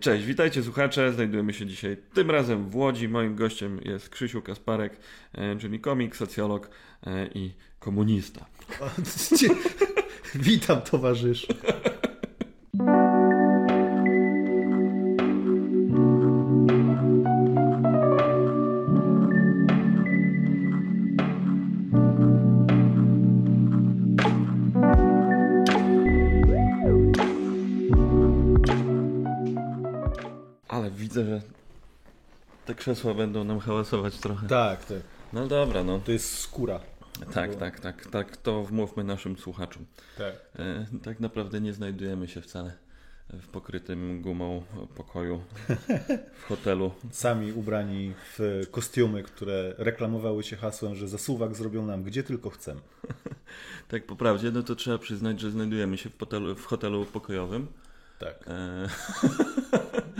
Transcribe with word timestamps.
Cześć, 0.00 0.24
witajcie 0.24 0.62
słuchacze. 0.62 1.12
Znajdujemy 1.12 1.52
się 1.52 1.66
dzisiaj 1.66 1.96
tym 2.14 2.30
razem 2.30 2.70
w 2.70 2.76
Łodzi. 2.76 3.08
Moim 3.08 3.34
gościem 3.34 3.80
jest 3.84 4.08
Krzysiu 4.08 4.42
Kasparek, 4.42 4.96
e, 5.32 5.56
czyli 5.56 5.80
komik, 5.80 6.16
socjolog 6.16 6.70
e, 7.06 7.26
i 7.34 7.52
komunista. 7.78 8.46
Witam 10.34 10.80
towarzyszu. 10.80 11.54
Krzesła 32.92 33.14
będą 33.14 33.44
nam 33.44 33.58
hałasować 33.58 34.18
trochę. 34.18 34.48
Tak, 34.48 34.84
tak. 34.84 34.98
No 35.32 35.46
dobra, 35.46 35.84
no. 35.84 35.98
To 35.98 36.12
jest 36.12 36.38
skóra. 36.38 36.80
Tak, 37.34 37.54
tak, 37.56 37.80
tak, 37.80 38.06
tak. 38.06 38.36
To 38.36 38.64
wmówmy 38.64 39.04
naszym 39.04 39.38
słuchaczom. 39.38 39.84
Tak. 40.18 40.34
E, 40.58 40.86
tak 41.02 41.20
naprawdę 41.20 41.60
nie 41.60 41.72
znajdujemy 41.72 42.28
się 42.28 42.40
wcale 42.40 42.72
w 43.30 43.48
pokrytym 43.48 44.22
gumą 44.22 44.62
pokoju 44.96 45.42
w 46.34 46.44
hotelu. 46.44 46.92
Sami 47.10 47.52
ubrani 47.52 48.12
w 48.38 48.62
kostiumy, 48.70 49.22
które 49.22 49.74
reklamowały 49.78 50.42
się 50.42 50.56
hasłem, 50.56 50.94
że 50.94 51.08
zasuwak 51.08 51.54
zrobią 51.54 51.86
nam 51.86 52.02
gdzie 52.02 52.22
tylko 52.22 52.50
chcemy. 52.50 52.80
Tak 53.88 54.06
po 54.06 54.16
prawdzie, 54.16 54.50
no 54.50 54.62
to 54.62 54.76
trzeba 54.76 54.98
przyznać, 54.98 55.40
że 55.40 55.50
znajdujemy 55.50 55.98
się 55.98 56.10
w 56.10 56.18
hotelu, 56.18 56.54
w 56.54 56.64
hotelu 56.64 57.04
pokojowym. 57.04 57.66
Tak. 58.24 58.48
E, 58.48 58.88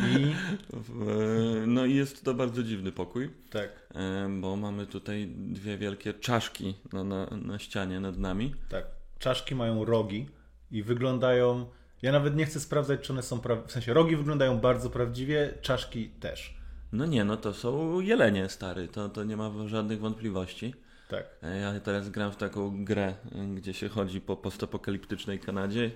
I 0.19 0.35
w, 0.73 1.65
no 1.67 1.85
i 1.85 1.95
jest 1.95 2.25
to 2.25 2.35
bardzo 2.35 2.63
dziwny 2.63 2.93
pokój, 2.93 3.31
tak, 3.51 3.69
e, 3.95 4.29
bo 4.41 4.57
mamy 4.57 4.87
tutaj 4.87 5.27
dwie 5.37 5.79
wielkie 5.79 6.15
czaszki 6.15 6.75
na, 6.93 7.05
na, 7.05 7.27
na 7.27 7.59
ścianie 7.59 8.01
nad 8.01 8.19
nami. 8.19 8.55
tak. 8.69 8.85
Czaszki 9.19 9.55
mają 9.55 9.85
rogi 9.85 10.29
i 10.71 10.83
wyglądają. 10.83 11.67
Ja 12.03 12.13
nawet 12.13 12.37
nie 12.37 12.47
chcę 12.47 12.61
sprawdzać, 12.61 13.01
czy 13.01 13.13
one 13.13 13.23
są. 13.23 13.41
Pra... 13.41 13.57
W 13.57 13.73
sensie 13.73 13.95
rogi 13.95 14.17
wyglądają 14.17 14.59
bardzo 14.59 14.91
prawdziwie, 14.91 15.55
czaszki 15.61 16.09
też. 16.09 16.55
No 16.93 17.07
nie, 17.07 17.25
no 17.25 17.37
to 17.37 17.55
są 17.55 18.01
jelenie, 18.01 18.49
stary, 18.49 18.89
to, 18.89 19.09
to 19.09 19.25
nie 19.25 19.37
ma 19.37 19.51
żadnych 19.67 20.01
wątpliwości. 20.01 20.75
Tak. 21.09 21.25
E, 21.43 21.59
Ja 21.61 21.81
teraz 21.81 22.11
gram 22.11 22.33
w 22.33 22.37
taką 22.37 22.85
grę, 22.85 23.15
e, 23.35 23.45
gdzie 23.55 23.75
się 23.75 23.89
chodzi 23.89 24.21
po 24.21 24.37
postapokaliptycznej 24.37 25.39
Kanadzie 25.39 25.91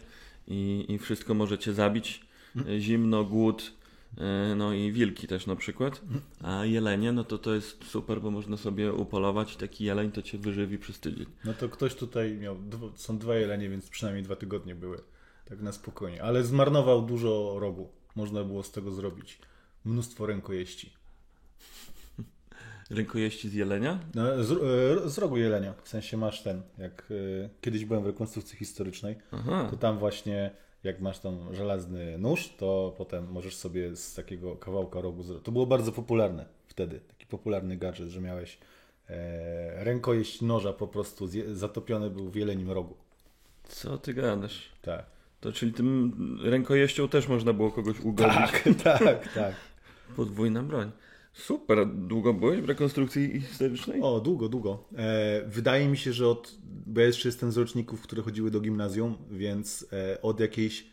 i, 0.48 0.84
i 0.89 0.98
wszystko 0.98 1.34
możecie 1.34 1.72
zabić. 1.72 2.20
E, 2.69 2.80
Zimno, 2.80 3.25
głód, 3.25 3.72
e, 4.19 4.55
no 4.56 4.72
i 4.72 4.92
wilki 4.92 5.27
też 5.27 5.47
na 5.47 5.56
przykład. 5.56 6.00
A 6.42 6.64
jelenie, 6.64 7.12
no 7.12 7.25
to 7.25 7.38
to 7.38 7.55
jest 7.55 7.84
super, 7.84 8.20
bo 8.20 8.30
można 8.30 8.56
sobie 8.56 8.92
upolować 8.92 9.56
taki 9.56 9.84
jeleń 9.84 10.12
to 10.12 10.22
cię 10.22 10.38
wyżywi 10.38 10.78
przez 10.78 11.00
tydzień. 11.00 11.27
No 11.44 11.55
to 11.55 11.69
ktoś 11.69 11.94
tutaj 11.94 12.36
miał. 12.36 12.56
Są 12.94 13.19
dwa 13.19 13.36
jelenie, 13.36 13.69
więc 13.69 13.88
przynajmniej 13.88 14.25
dwa 14.25 14.36
tygodnie 14.36 14.75
były. 14.75 15.00
Tak 15.44 15.61
na 15.61 15.72
spokojnie. 15.72 16.22
Ale 16.22 16.44
zmarnował 16.44 17.03
dużo 17.03 17.56
rogu. 17.58 17.88
Można 18.16 18.44
było 18.44 18.62
z 18.62 18.72
tego 18.72 18.91
zrobić 18.91 19.38
mnóstwo 19.84 20.27
rękojeści. 20.27 20.92
Rękojeści 22.91 23.48
z 23.48 23.55
jelenia? 23.55 23.98
No, 24.15 24.45
z, 24.45 24.53
e, 24.53 25.11
z 25.11 25.19
rogu 25.19 25.37
jelenia. 25.37 25.75
W 25.83 25.89
sensie 25.89 26.17
masz 26.17 26.42
ten, 26.42 26.62
jak 26.79 27.09
e, 27.45 27.48
kiedyś 27.61 27.84
byłem 27.84 28.03
w 28.03 28.06
rekonstrukcji 28.06 28.59
historycznej, 28.59 29.17
Aha, 29.33 29.67
to 29.70 29.77
tam 29.77 29.98
właśnie 29.98 30.51
jak 30.84 31.01
masz 31.01 31.19
tam 31.19 31.55
żelazny 31.55 32.19
nóż, 32.19 32.48
to 32.59 32.95
potem 32.98 33.27
możesz 33.33 33.56
sobie 33.56 33.97
z 33.97 34.15
takiego 34.15 34.56
kawałka 34.56 35.01
rogu 35.01 35.23
zrobić. 35.23 35.45
To 35.45 35.53
było 35.53 35.67
bardzo 35.67 35.93
popularne 35.93 36.47
wtedy, 36.69 37.01
taki 37.09 37.27
popularny 37.27 37.77
gadżet, 37.77 38.09
że 38.09 38.20
miałeś 38.20 38.59
e, 39.11 39.84
rękojeść 39.84 40.43
noża 40.43 40.73
po 40.73 40.89
prostu 40.89 41.28
zatopiony 41.53 42.10
był 42.10 42.31
w 42.31 42.37
jelenim 42.37 42.71
rogu. 42.71 42.97
co 43.65 43.99
ty 43.99 44.15
gadasz? 44.15 44.72
Tak, 44.83 45.06
To 45.41 45.53
czyli 45.53 45.72
tym 45.72 46.12
rękojeścią 46.44 47.09
też 47.09 47.28
można 47.28 47.53
było 47.53 47.71
kogoś 47.71 48.00
ugodzić. 48.00 48.37
tak, 48.83 49.03
tak, 49.05 49.33
tak. 49.33 49.55
Podwójna 50.16 50.62
broń. 50.62 50.91
Super, 51.36 51.86
długo 51.94 52.34
byłeś 52.34 52.60
w 52.60 52.64
rekonstrukcji 52.64 53.41
historycznej? 53.41 54.00
O, 54.02 54.20
długo, 54.20 54.48
długo. 54.48 54.84
E, 54.97 55.44
wydaje 55.47 55.88
mi 55.88 55.97
się, 55.97 56.12
że 56.12 56.28
od, 56.28 56.58
bo 56.86 57.00
ja 57.00 57.06
jeszcze 57.06 57.28
jestem 57.28 57.52
z 57.52 57.56
roczników, 57.56 58.02
które 58.02 58.22
chodziły 58.22 58.50
do 58.50 58.60
gimnazjum, 58.60 59.16
więc 59.30 59.86
e, 59.92 60.22
od 60.22 60.41
jakiejś 60.41 60.86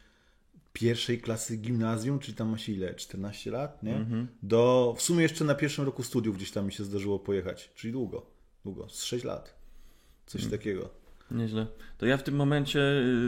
pierwszej 0.73 1.21
klasy 1.21 1.57
gimnazjum, 1.57 2.19
czyli 2.19 2.37
tam 2.37 2.49
ma 2.49 2.57
się 2.57 2.71
ile? 2.71 2.95
14 2.95 3.51
lat, 3.51 3.83
nie? 3.83 4.05
Do, 4.43 4.95
w 4.97 5.01
sumie 5.01 5.21
jeszcze 5.21 5.45
na 5.45 5.55
pierwszym 5.55 5.85
roku 5.85 6.03
studiów 6.03 6.35
gdzieś 6.37 6.51
tam 6.51 6.65
mi 6.65 6.71
się 6.71 6.83
zdarzyło 6.83 7.19
pojechać, 7.19 7.71
czyli 7.75 7.93
długo, 7.93 8.25
długo, 8.63 8.89
z 8.89 9.03
6 9.03 9.23
lat. 9.23 9.55
Coś 10.25 10.45
takiego. 10.45 11.02
Nieźle. 11.31 11.67
To 11.97 12.05
ja 12.05 12.17
w 12.17 12.23
tym 12.23 12.35
momencie 12.35 12.79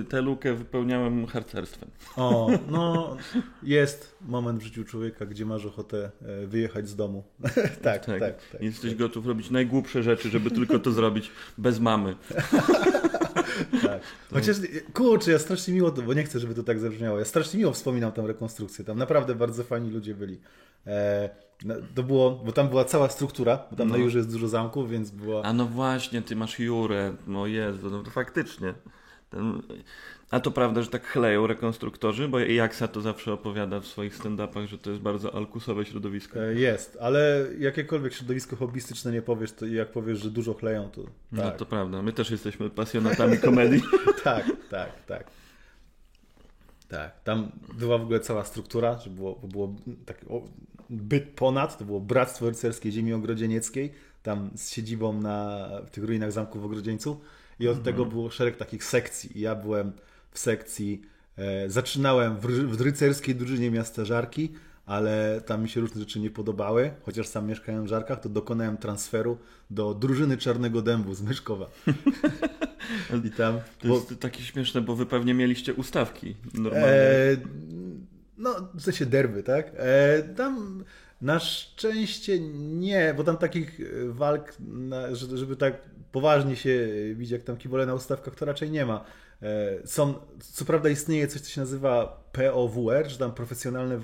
y, 0.01 0.06
tę 0.09 0.22
lukę 0.22 0.53
wypełniałem 0.53 1.25
harcerstwem. 1.25 1.89
O, 2.16 2.50
no 2.69 3.17
jest 3.63 4.16
moment 4.22 4.59
w 4.59 4.63
życiu 4.63 4.83
człowieka, 4.83 5.25
gdzie 5.25 5.45
masz 5.45 5.66
ochotę 5.66 6.11
e, 6.22 6.47
wyjechać 6.47 6.89
z 6.89 6.95
domu. 6.95 7.23
tak, 7.81 8.06
tak, 8.06 8.06
tak. 8.06 8.19
tak. 8.19 8.61
Jesteś 8.61 8.95
gotów 8.95 9.28
robić 9.28 9.50
najgłupsze 9.50 10.03
rzeczy, 10.03 10.29
żeby 10.29 10.51
tylko 10.51 10.79
to 10.79 10.91
zrobić 10.91 11.31
bez 11.57 11.79
mamy. 11.79 12.16
Tak. 13.81 14.01
Chociaż, 14.33 14.57
kurczę, 14.94 15.31
ja 15.31 15.39
strasznie 15.39 15.73
miło, 15.73 15.91
bo 15.91 16.13
nie 16.13 16.23
chcę, 16.23 16.39
żeby 16.39 16.56
to 16.56 16.63
tak 16.63 16.79
zabrzmiało, 16.79 17.19
ja 17.19 17.25
strasznie 17.25 17.59
miło 17.59 17.73
wspominam 17.73 18.12
tę 18.12 18.27
rekonstrukcję, 18.27 18.85
tam 18.85 18.97
naprawdę 18.97 19.35
bardzo 19.35 19.63
fajni 19.63 19.91
ludzie 19.91 20.16
byli. 20.16 20.39
E, 20.88 21.29
no, 21.66 21.75
to 21.95 22.03
było, 22.03 22.31
bo 22.31 22.51
tam 22.51 22.69
była 22.69 22.85
cała 22.85 23.09
struktura, 23.09 23.59
bo 23.71 23.77
tam 23.77 23.88
No. 23.88 23.93
na 23.93 24.03
Jurze 24.03 24.17
jest 24.17 24.31
dużo 24.31 24.47
zamków, 24.47 24.89
więc 24.89 25.11
była... 25.11 25.43
A 25.43 25.53
no 25.53 25.66
właśnie, 25.66 26.21
ty 26.21 26.35
masz 26.35 26.59
Jurę. 26.59 27.13
No 27.27 27.47
Jezu, 27.47 27.89
no 27.89 28.03
to 28.03 28.11
faktycznie. 28.11 28.73
Ten... 29.29 29.61
A 30.31 30.39
to 30.39 30.51
prawda, 30.51 30.81
że 30.81 30.89
tak 30.89 31.07
chleją 31.07 31.47
rekonstruktorzy? 31.47 32.27
Bo 32.27 32.39
Jaksa 32.39 32.88
to 32.88 33.01
zawsze 33.01 33.33
opowiada 33.33 33.79
w 33.79 33.88
swoich 33.88 34.17
stand-upach, 34.17 34.67
że 34.67 34.77
to 34.77 34.89
jest 34.89 35.01
bardzo 35.01 35.35
alkusowe 35.35 35.85
środowisko. 35.85 36.39
E, 36.44 36.53
jest, 36.53 36.97
ale 37.01 37.47
jakiekolwiek 37.59 38.13
środowisko 38.13 38.55
hobbystyczne 38.55 39.11
nie 39.11 39.21
powiesz, 39.21 39.51
to 39.51 39.65
jak 39.65 39.91
powiesz, 39.91 40.19
że 40.19 40.29
dużo 40.29 40.53
chleją, 40.53 40.89
to 40.89 41.01
No 41.31 41.41
tak, 41.44 41.57
to 41.57 41.65
prawda, 41.65 42.01
my 42.01 42.13
też 42.13 42.31
jesteśmy 42.31 42.69
pasjonatami 42.69 43.38
komedii. 43.38 43.81
tak, 44.23 44.45
tak, 44.69 45.05
tak. 45.05 45.27
Tak, 46.88 47.23
tam 47.23 47.51
była 47.77 47.97
w 47.97 48.01
ogóle 48.01 48.19
cała 48.19 48.44
struktura, 48.45 48.99
że 48.99 49.09
było, 49.09 49.35
bo 49.35 49.47
było 49.47 49.75
tak 50.05 50.17
o, 50.29 50.41
byt 50.90 51.23
ponad, 51.35 51.78
to 51.78 51.85
było 51.85 52.00
Bractwo 52.00 52.50
Rycerskie 52.50 52.91
Ziemi 52.91 53.13
Ogrodzienieckiej, 53.13 53.91
tam 54.23 54.50
z 54.56 54.72
siedzibą 54.72 55.22
na 55.22 55.69
w 55.85 55.90
tych 55.90 56.03
ruinach 56.03 56.31
zamku 56.31 56.59
w 56.59 56.66
Ogrodzieńcu 56.66 57.22
i 57.59 57.68
od 57.68 57.84
tego 57.84 58.06
było 58.06 58.29
szereg 58.29 58.57
takich 58.57 58.84
sekcji. 58.84 59.38
I 59.38 59.41
ja 59.41 59.56
byłem 59.56 59.91
w 60.31 60.40
sekcji, 60.40 61.01
e, 61.38 61.69
zaczynałem 61.69 62.38
w, 62.38 62.47
w 62.47 62.81
rycerskiej 62.81 63.35
drużynie 63.35 63.72
miasta 63.72 64.06
Żarki, 64.06 64.53
ale 64.85 65.41
tam 65.45 65.63
mi 65.63 65.69
się 65.69 65.81
różne 65.81 66.01
rzeczy 66.01 66.19
nie 66.19 66.29
podobały, 66.29 66.91
chociaż 67.01 67.28
sam 67.28 67.47
mieszkałem 67.47 67.84
w 67.84 67.88
Żarkach, 67.88 68.19
to 68.19 68.29
dokonałem 68.29 68.78
transferu 68.78 69.38
do 69.69 69.94
drużyny 69.94 70.38
Czarnego 70.38 70.81
Dębu 70.81 71.13
z 71.13 71.22
Myszkowa. 71.22 71.69
I 73.25 73.31
tam... 73.31 73.59
To 73.79 73.88
jest 73.88 74.19
takie 74.19 74.44
śmieszne, 74.44 74.81
bo 74.81 74.95
wy 74.95 75.06
pewnie 75.06 75.34
mieliście 75.34 75.74
ustawki 75.74 76.35
normalnie. 76.53 76.88
E, 76.88 77.38
no, 78.38 78.69
w 78.73 78.81
sensie 78.81 79.06
derby, 79.06 79.44
tak? 79.44 79.72
E, 79.78 80.23
tam 80.23 80.84
na 81.22 81.40
szczęście 81.40 82.40
nie, 82.79 83.13
bo 83.18 83.23
tam 83.23 83.38
takich 83.38 83.79
e, 83.79 83.84
walk, 84.09 84.53
na, 84.59 85.16
że- 85.16 85.38
żeby 85.38 85.56
tak 85.56 85.81
poważnie 86.12 86.56
się 86.56 86.90
bić, 87.16 87.29
jak 87.29 87.44
tam 87.44 87.57
kibole 87.57 87.85
na 87.85 87.94
ustawkach, 87.94 88.35
to 88.35 88.45
raczej 88.45 88.72
nie 88.72 88.85
ma. 88.85 89.06
E, 89.41 89.88
są, 89.88 90.13
co 90.40 90.66
prawda 90.66 90.90
istnieje 90.90 91.28
coś, 91.28 91.41
co 91.41 91.50
się 91.50 91.62
nazywa 91.62 92.25
POWR, 92.31 93.09
że 93.09 93.18
tam 93.18 93.31
profesjonalne, 93.31 94.00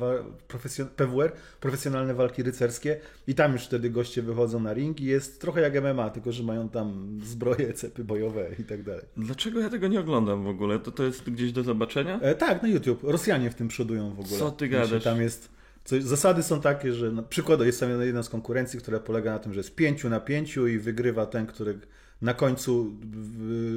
profesjon, 0.48 0.88
PWR, 0.88 1.32
profesjonalne 1.60 2.14
walki 2.14 2.44
rycerskie 2.44 3.00
i 3.28 3.36
tam 3.36 3.54
już 3.54 3.66
wtedy 3.66 3.90
goście 3.90 4.22
wychodzą 4.22 4.60
na 4.60 4.74
ring 4.74 5.02
i 5.02 5.06
jest 5.06 5.42
trochę 5.42 5.62
jak 5.62 5.84
MMA, 5.84 6.10
tylko 6.10 6.32
że 6.32 6.44
mają 6.44 6.70
tam 6.70 7.20
zbroje, 7.24 7.74
cepy 7.74 8.04
bojowe 8.04 8.50
i 8.60 8.64
tak 8.64 8.84
dalej. 8.84 9.06
Dlaczego 9.18 9.60
ja 9.60 9.70
tego 9.70 9.88
nie 9.88 10.00
oglądam 10.00 10.44
w 10.44 10.48
ogóle? 10.48 10.80
To 10.80 10.92
to 10.92 11.04
jest 11.04 11.30
gdzieś 11.30 11.52
do 11.52 11.64
zobaczenia? 11.64 12.20
E, 12.20 12.36
tak, 12.36 12.64
na 12.64 12.70
YouTube. 12.70 13.04
Rosjanie 13.04 13.50
w 13.50 13.56
tym 13.56 13.68
przodują 13.68 14.10
w 14.10 14.20
ogóle. 14.20 14.40
Co 14.40 14.52
ty 14.52 14.68
Znaczy, 14.68 14.90
gadasz? 14.90 15.04
Tam 15.04 15.22
jest. 15.22 15.50
Coś, 15.84 16.04
zasady 16.04 16.44
są 16.44 16.62
takie, 16.62 16.94
że 16.94 17.12
na 17.12 17.24
przykład 17.24 17.62
jest 17.62 17.80
tam 17.80 18.02
jedna 18.02 18.24
z 18.24 18.30
konkurencji, 18.30 18.80
która 18.80 19.00
polega 19.00 19.32
na 19.32 19.40
tym, 19.40 19.54
że 19.54 19.60
jest 19.60 19.76
pięciu 19.76 20.10
na 20.10 20.20
pięciu 20.20 20.68
i 20.68 20.80
wygrywa 20.80 21.26
ten, 21.26 21.46
który 21.46 21.80
na 22.22 22.34
końcu 22.34 22.92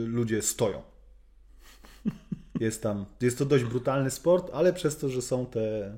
ludzie 0.07 0.43
stoją. 0.43 0.94
Jest 2.61 2.83
tam. 2.83 3.05
Jest 3.21 3.39
to 3.39 3.45
dość 3.45 3.65
brutalny 3.65 4.11
sport, 4.11 4.51
ale 4.53 4.73
przez 4.73 4.97
to, 4.99 5.09
że 5.09 5.23
są 5.23 5.47
te 5.47 5.93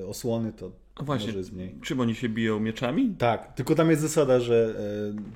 e, 0.00 0.06
osłony, 0.06 0.52
to 0.52 0.72
A 0.94 1.02
właśnie, 1.02 1.26
może 1.26 1.38
jest 1.38 1.52
mniej. 1.52 1.74
czym 1.82 2.00
oni 2.00 2.14
się 2.14 2.28
biją 2.28 2.60
mieczami? 2.60 3.14
Tak, 3.18 3.54
tylko 3.54 3.74
tam 3.74 3.90
jest 3.90 4.02
zasada, 4.02 4.40
że 4.40 4.74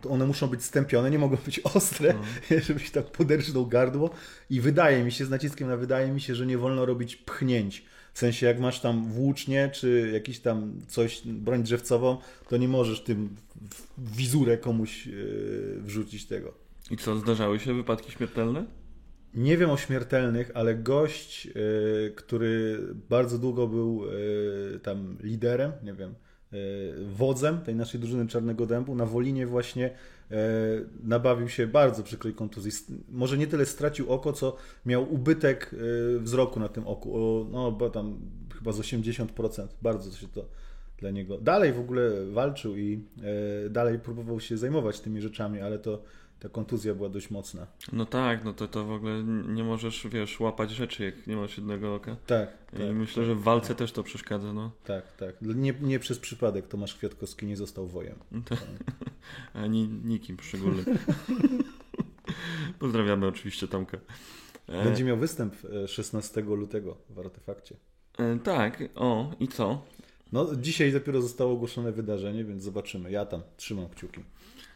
e, 0.05 0.09
one 0.09 0.27
muszą 0.27 0.47
być 0.47 0.63
stępione, 0.63 1.11
nie 1.11 1.19
mogą 1.19 1.37
być 1.45 1.61
ostre, 1.61 2.15
żebyś 2.67 2.91
tak 2.91 3.07
poderżnął 3.07 3.67
gardło 3.67 4.11
i 4.51 4.61
wydaje 4.61 5.05
mi 5.05 5.13
się, 5.13 5.25
z 5.25 5.31
naciskiem 5.31 5.69
na 5.69 5.77
wydaje 5.77 6.13
mi 6.13 6.21
się, 6.21 6.35
że 6.35 6.47
nie 6.47 6.59
wolno 6.59 6.87
robić 6.87 7.17
pchnięć. 7.17 7.85
W 8.13 8.19
sensie 8.19 8.47
jak 8.47 8.61
masz 8.61 8.81
tam 8.81 9.05
włócznie, 9.13 9.71
czy 9.75 10.11
jakiś 10.13 10.41
tam 10.41 10.81
coś, 10.89 11.23
broń 11.27 11.63
drzewcową, 11.63 12.19
to 12.49 12.57
nie 12.57 12.69
możesz 12.69 13.05
tym 13.05 13.37
w 13.99 14.17
wizurę 14.17 14.59
komuś 14.59 15.07
yy, 15.07 15.77
wrzucić 15.81 16.27
tego. 16.27 16.55
I 16.91 16.97
co, 16.97 17.17
zdarzały 17.17 17.61
się 17.61 17.75
wypadki 17.75 18.13
śmiertelne? 18.13 18.65
Nie 19.35 19.57
wiem 19.57 19.71
o 19.71 19.77
śmiertelnych, 19.77 20.51
ale 20.55 20.75
gość, 20.75 21.47
yy, 21.47 22.13
który 22.17 22.79
bardzo 23.09 23.39
długo 23.39 23.67
był 23.67 24.05
yy, 24.05 24.81
tam 24.83 25.17
liderem, 25.23 25.73
nie 25.83 25.95
wiem, 25.95 26.15
wodzem 27.07 27.61
tej 27.61 27.75
naszej 27.75 28.01
drużyny 28.01 28.27
Czarnego 28.27 28.67
Dębu, 28.67 28.95
na 28.95 29.07
Wolinie 29.07 29.47
właśnie 29.47 29.91
nabawił 31.03 31.49
się 31.49 31.67
bardzo 31.67 32.03
przykrej 32.03 32.35
kontuzji. 32.35 32.73
Może 33.09 33.39
nie 33.39 33.47
tyle 33.47 33.67
stracił 33.67 34.13
oko, 34.13 34.33
co 34.33 34.57
miał 34.87 35.15
ubytek 35.15 35.75
wzroku 36.19 36.61
na 36.61 36.69
tym 36.69 36.87
oku, 36.87 37.47
no 37.51 37.73
bo 37.73 37.91
tam 37.91 38.21
chyba 38.59 38.73
z 38.73 38.79
80%, 38.79 39.67
bardzo 39.83 40.17
się 40.17 40.29
to 40.29 40.49
dla 40.99 41.11
niego. 41.11 41.39
Dalej 41.39 41.73
w 41.73 41.81
ogóle 41.81 42.27
walczył 42.27 42.77
i 42.77 43.05
dalej 43.71 43.99
próbował 43.99 44.41
się 44.41 44.57
zajmować 44.57 45.01
tymi 45.01 45.21
rzeczami, 45.21 45.61
ale 45.61 45.79
to 45.79 46.03
ta 46.41 46.49
kontuzja 46.49 46.95
była 46.95 47.09
dość 47.09 47.31
mocna. 47.31 47.67
No 47.93 48.07
tak, 48.07 48.45
no 48.45 48.53
to, 48.53 48.69
to 48.69 48.85
w 48.85 48.93
ogóle 48.93 49.23
nie 49.49 49.65
możesz, 49.65 50.07
wiesz, 50.11 50.41
łapać 50.41 50.71
rzeczy, 50.71 51.05
jak 51.05 51.27
nie 51.27 51.37
masz 51.37 51.57
jednego 51.57 51.95
oka. 51.95 52.17
Tak. 52.27 52.49
I 52.73 52.77
tak, 52.77 52.95
myślę, 52.95 53.25
że 53.25 53.35
w 53.35 53.43
walce 53.43 53.75
też 53.75 53.93
to 53.93 54.03
przeszkadza, 54.03 54.53
no. 54.53 54.71
Tak, 54.85 55.17
tak. 55.17 55.35
Nie, 55.43 55.75
nie 55.81 55.99
przez 55.99 56.19
przypadek 56.19 56.69
Tomasz 56.69 56.95
Kwiatkowski 56.95 57.47
nie 57.47 57.57
został 57.57 57.87
wojem. 57.87 58.19
Tak. 58.49 58.67
Ani 59.65 59.89
nikim 59.89 60.37
szczególnym. 60.41 60.85
Pozdrawiamy 62.79 63.27
oczywiście 63.27 63.69
Tomka. 63.69 63.99
E, 64.69 64.85
Będzie 64.85 65.05
miał 65.05 65.17
występ 65.17 65.57
16 65.87 66.41
e, 66.41 66.45
lutego 66.45 66.97
w 67.11 67.19
Artefakcie. 67.19 67.77
E, 68.19 68.39
tak, 68.39 68.83
o 68.95 69.33
i 69.41 69.49
co? 69.49 69.83
No, 70.33 70.57
dzisiaj 70.57 70.93
dopiero 70.93 71.23
zostało 71.23 71.53
ogłoszone 71.53 71.93
wydarzenie, 71.93 72.45
więc 72.45 72.63
zobaczymy. 72.63 73.11
Ja 73.11 73.27
tam 73.27 73.43
trzymam 73.57 73.89
kciuki. 73.89 74.21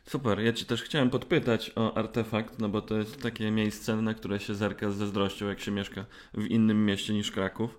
Super, 0.07 0.41
ja 0.41 0.53
Ci 0.53 0.65
też 0.65 0.83
chciałem 0.83 1.11
podpytać 1.11 1.73
o 1.77 1.97
artefakt, 1.97 2.59
no 2.59 2.69
bo 2.69 2.83
to 2.83 2.99
jest 2.99 3.23
takie 3.23 3.51
miejsce, 3.51 3.97
na 3.97 4.15
które 4.15 4.41
się 4.41 4.55
zerka 4.55 4.91
z 4.91 4.97
zazdrością, 4.97 5.49
jak 5.49 5.61
się 5.61 5.71
mieszka 5.71 6.05
w 6.35 6.45
innym 6.45 6.87
mieście 6.87 7.15
niż 7.15 7.31
Kraków, 7.31 7.79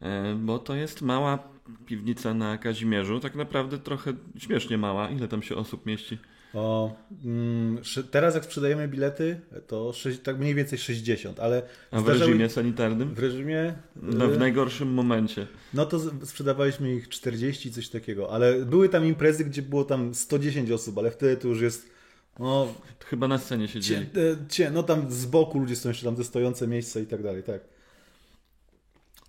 e, 0.00 0.34
bo 0.34 0.58
to 0.58 0.74
jest 0.74 1.02
mała 1.02 1.38
piwnica 1.86 2.34
na 2.34 2.58
Kazimierzu, 2.58 3.20
tak 3.20 3.34
naprawdę 3.34 3.78
trochę 3.78 4.12
śmiesznie 4.38 4.78
mała. 4.78 5.10
Ile 5.10 5.28
tam 5.28 5.42
się 5.42 5.56
osób 5.56 5.86
mieści? 5.86 6.18
O, 6.54 6.96
mm, 7.24 7.78
teraz 8.10 8.34
jak 8.34 8.44
sprzedajemy 8.44 8.88
bilety, 8.88 9.40
to 9.66 9.92
tak 10.22 10.38
mniej 10.38 10.54
więcej 10.54 10.78
60, 10.78 11.40
ale... 11.40 11.62
A 11.90 12.00
w 12.00 12.08
reżimie 12.08 12.50
sanitarnym? 12.50 13.14
W 13.14 13.18
reżimie... 13.18 13.74
No, 13.96 14.28
w 14.28 14.38
najgorszym 14.38 14.88
momencie. 14.88 15.46
No 15.74 15.86
to 15.86 16.00
sprzedawaliśmy 16.26 16.94
ich 16.94 17.08
40, 17.08 17.72
coś 17.72 17.88
takiego, 17.88 18.30
ale 18.30 18.64
były 18.64 18.88
tam 18.88 19.06
imprezy, 19.06 19.44
gdzie 19.44 19.62
było 19.62 19.84
tam 19.84 20.14
110 20.14 20.70
osób, 20.70 20.98
ale 20.98 21.10
wtedy 21.10 21.36
to 21.36 21.48
już 21.48 21.60
jest... 21.60 21.90
No, 22.38 22.74
Chyba 23.04 23.28
na 23.28 23.38
scenie 23.38 23.68
siedzieli. 23.68 24.06
Cie, 24.14 24.36
cie, 24.48 24.70
no 24.70 24.82
tam 24.82 25.12
z 25.12 25.26
boku 25.26 25.58
ludzie 25.58 25.76
są 25.76 25.88
jeszcze 25.88 26.04
tam 26.06 26.16
te 26.16 26.24
stojące 26.24 26.66
miejsca 26.68 27.00
i 27.00 27.06
tak 27.06 27.22
dalej, 27.22 27.42
tak. 27.42 27.60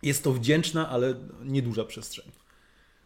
Jest 0.03 0.23
to 0.23 0.33
wdzięczna, 0.33 0.89
ale 0.89 1.15
nieduża 1.43 1.83
przestrzeń. 1.83 2.25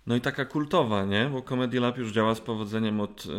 No 0.10 0.16
i 0.16 0.22
taka 0.22 0.46
kultowa, 0.46 1.06
nie? 1.06 1.30
Bo 1.34 1.42
Comedy 1.42 1.80
Lab 1.80 1.98
już 1.98 2.12
działa 2.12 2.36
z 2.36 2.42
powodzeniem 2.42 3.00
od 3.00 3.26
yy, 3.26 3.34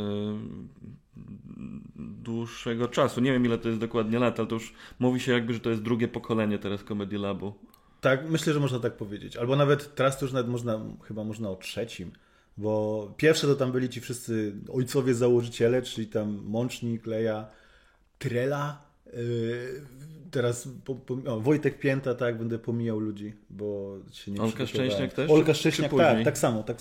dłuższego 1.97 2.89
czasu. 2.89 3.21
Nie 3.21 3.33
wiem 3.33 3.45
ile 3.45 3.59
to 3.59 3.69
jest 3.69 3.81
dokładnie 3.81 4.19
lat, 4.19 4.39
ale 4.39 4.49
to 4.49 4.55
już 4.55 4.75
mówi 4.99 5.21
się 5.21 5.33
jakby, 5.33 5.55
że 5.55 5.61
to 5.61 5.71
jest 5.71 5.83
drugie 5.83 6.09
pokolenie 6.09 6.59
teraz 6.59 6.85
Comedy 6.85 7.19
Labu. 7.19 7.55
Tak, 8.01 8.31
myślę, 8.31 8.53
że 8.53 8.61
można 8.61 8.79
tak 8.79 8.97
powiedzieć. 8.97 9.37
Albo 9.37 9.57
nawet 9.57 9.95
teraz 9.95 10.19
to 10.19 10.25
już 10.25 10.33
nawet 10.33 10.49
można, 10.49 10.81
chyba 11.03 11.25
można 11.25 11.51
o 11.51 11.57
trzecim. 11.57 12.13
Bo 12.59 13.15
pierwsze 13.17 13.47
to 13.47 13.55
tam 13.55 13.73
byli 13.73 13.89
ci 13.89 14.01
wszyscy 14.01 14.55
ojcowie 14.73 15.15
założyciele, 15.15 15.83
czyli 15.83 16.07
tam 16.07 16.43
Mącznik, 16.45 17.07
Leja, 17.07 17.47
Trela, 18.19 18.90
teraz 20.31 20.69
po, 20.85 20.95
po, 20.95 21.15
o, 21.27 21.41
Wojtek 21.41 21.79
Pięta, 21.79 22.15
tak, 22.15 22.39
będę 22.39 22.59
pomijał 22.59 23.01
ludzi, 23.01 23.33
bo 23.51 23.97
się 24.13 24.33
nie 24.33 24.41
Olka 24.41 24.67
Szczęśniak 24.67 25.13
też? 25.13 25.31
Olka 25.31 25.55
Szczęśniak, 25.55 25.93
tak, 25.97 26.25
tak 26.25 26.39
samo, 26.39 26.63
tak, 26.63 26.77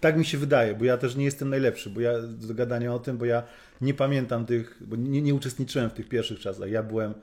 tak 0.00 0.16
mi 0.16 0.24
się 0.24 0.38
wydaje, 0.38 0.74
bo 0.74 0.84
ja 0.84 0.96
też 0.96 1.16
nie 1.16 1.24
jestem 1.24 1.50
najlepszy, 1.50 1.90
bo 1.90 2.00
ja 2.00 2.12
do 2.22 2.54
gadania 2.54 2.94
o 2.94 2.98
tym, 2.98 3.18
bo 3.18 3.24
ja 3.24 3.42
nie 3.80 3.94
pamiętam 3.94 4.46
tych, 4.46 4.82
bo 4.86 4.96
nie, 4.96 5.22
nie 5.22 5.34
uczestniczyłem 5.34 5.90
w 5.90 5.92
tych 5.92 6.08
pierwszych 6.08 6.40
czasach. 6.40 6.70
Ja 6.70 6.82
byłem, 6.82 7.14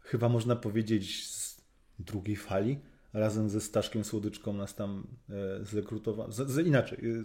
chyba 0.00 0.28
można 0.28 0.56
powiedzieć, 0.56 1.28
z 1.28 1.62
drugiej 1.98 2.36
fali, 2.36 2.78
razem 3.12 3.50
ze 3.50 3.60
Staszkiem 3.60 4.04
Słodyczką 4.04 4.52
nas 4.52 4.74
tam 4.74 5.06
e, 5.30 5.64
zrekrutowano. 5.64 6.32
Z, 6.32 6.50
z, 6.50 6.66
inaczej, 6.66 6.98
e, 6.98 7.24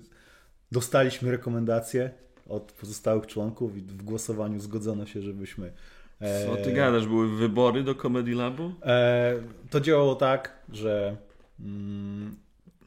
dostaliśmy 0.71 1.31
rekomendacje 1.31 2.11
od 2.45 2.71
pozostałych 2.71 3.27
członków 3.27 3.77
i 3.77 3.81
w 3.81 4.03
głosowaniu 4.03 4.59
zgodzono 4.59 5.05
się, 5.05 5.21
żebyśmy 5.21 5.73
co 6.19 6.63
ty 6.63 6.73
gadasz? 6.73 7.07
Były 7.07 7.37
wybory 7.37 7.83
do 7.83 7.95
Comedy 7.95 8.35
Labu? 8.35 8.71
E, 8.83 9.33
to 9.69 9.79
działało 9.81 10.15
tak, 10.15 10.65
że 10.69 11.17
mm, 11.59 12.35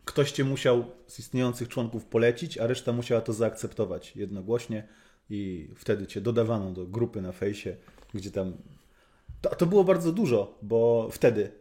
ktoś 0.05 0.33
cię 0.33 0.45
musiał 0.45 0.85
z 1.07 1.19
istniejących 1.19 1.69
członków 1.69 2.05
polecić, 2.05 2.59
a 2.59 2.67
reszta 2.67 2.93
musiała 2.93 3.21
to 3.21 3.33
zaakceptować 3.33 4.17
jednogłośnie 4.17 4.89
i 5.31 5.69
wtedy 5.77 6.07
cię 6.07 6.21
dodawano 6.21 6.71
do 6.71 6.87
grupy 6.87 7.23
na 7.23 7.33
fejsie, 7.33 7.77
gdzie 8.15 8.31
tam... 8.31 8.53
To, 9.41 9.55
to 9.55 9.67
było 9.67 9.85
bardzo 9.85 10.13
dużo, 10.13 10.59
bo 10.63 11.09
wtedy 11.13 11.51
E, 11.51 11.60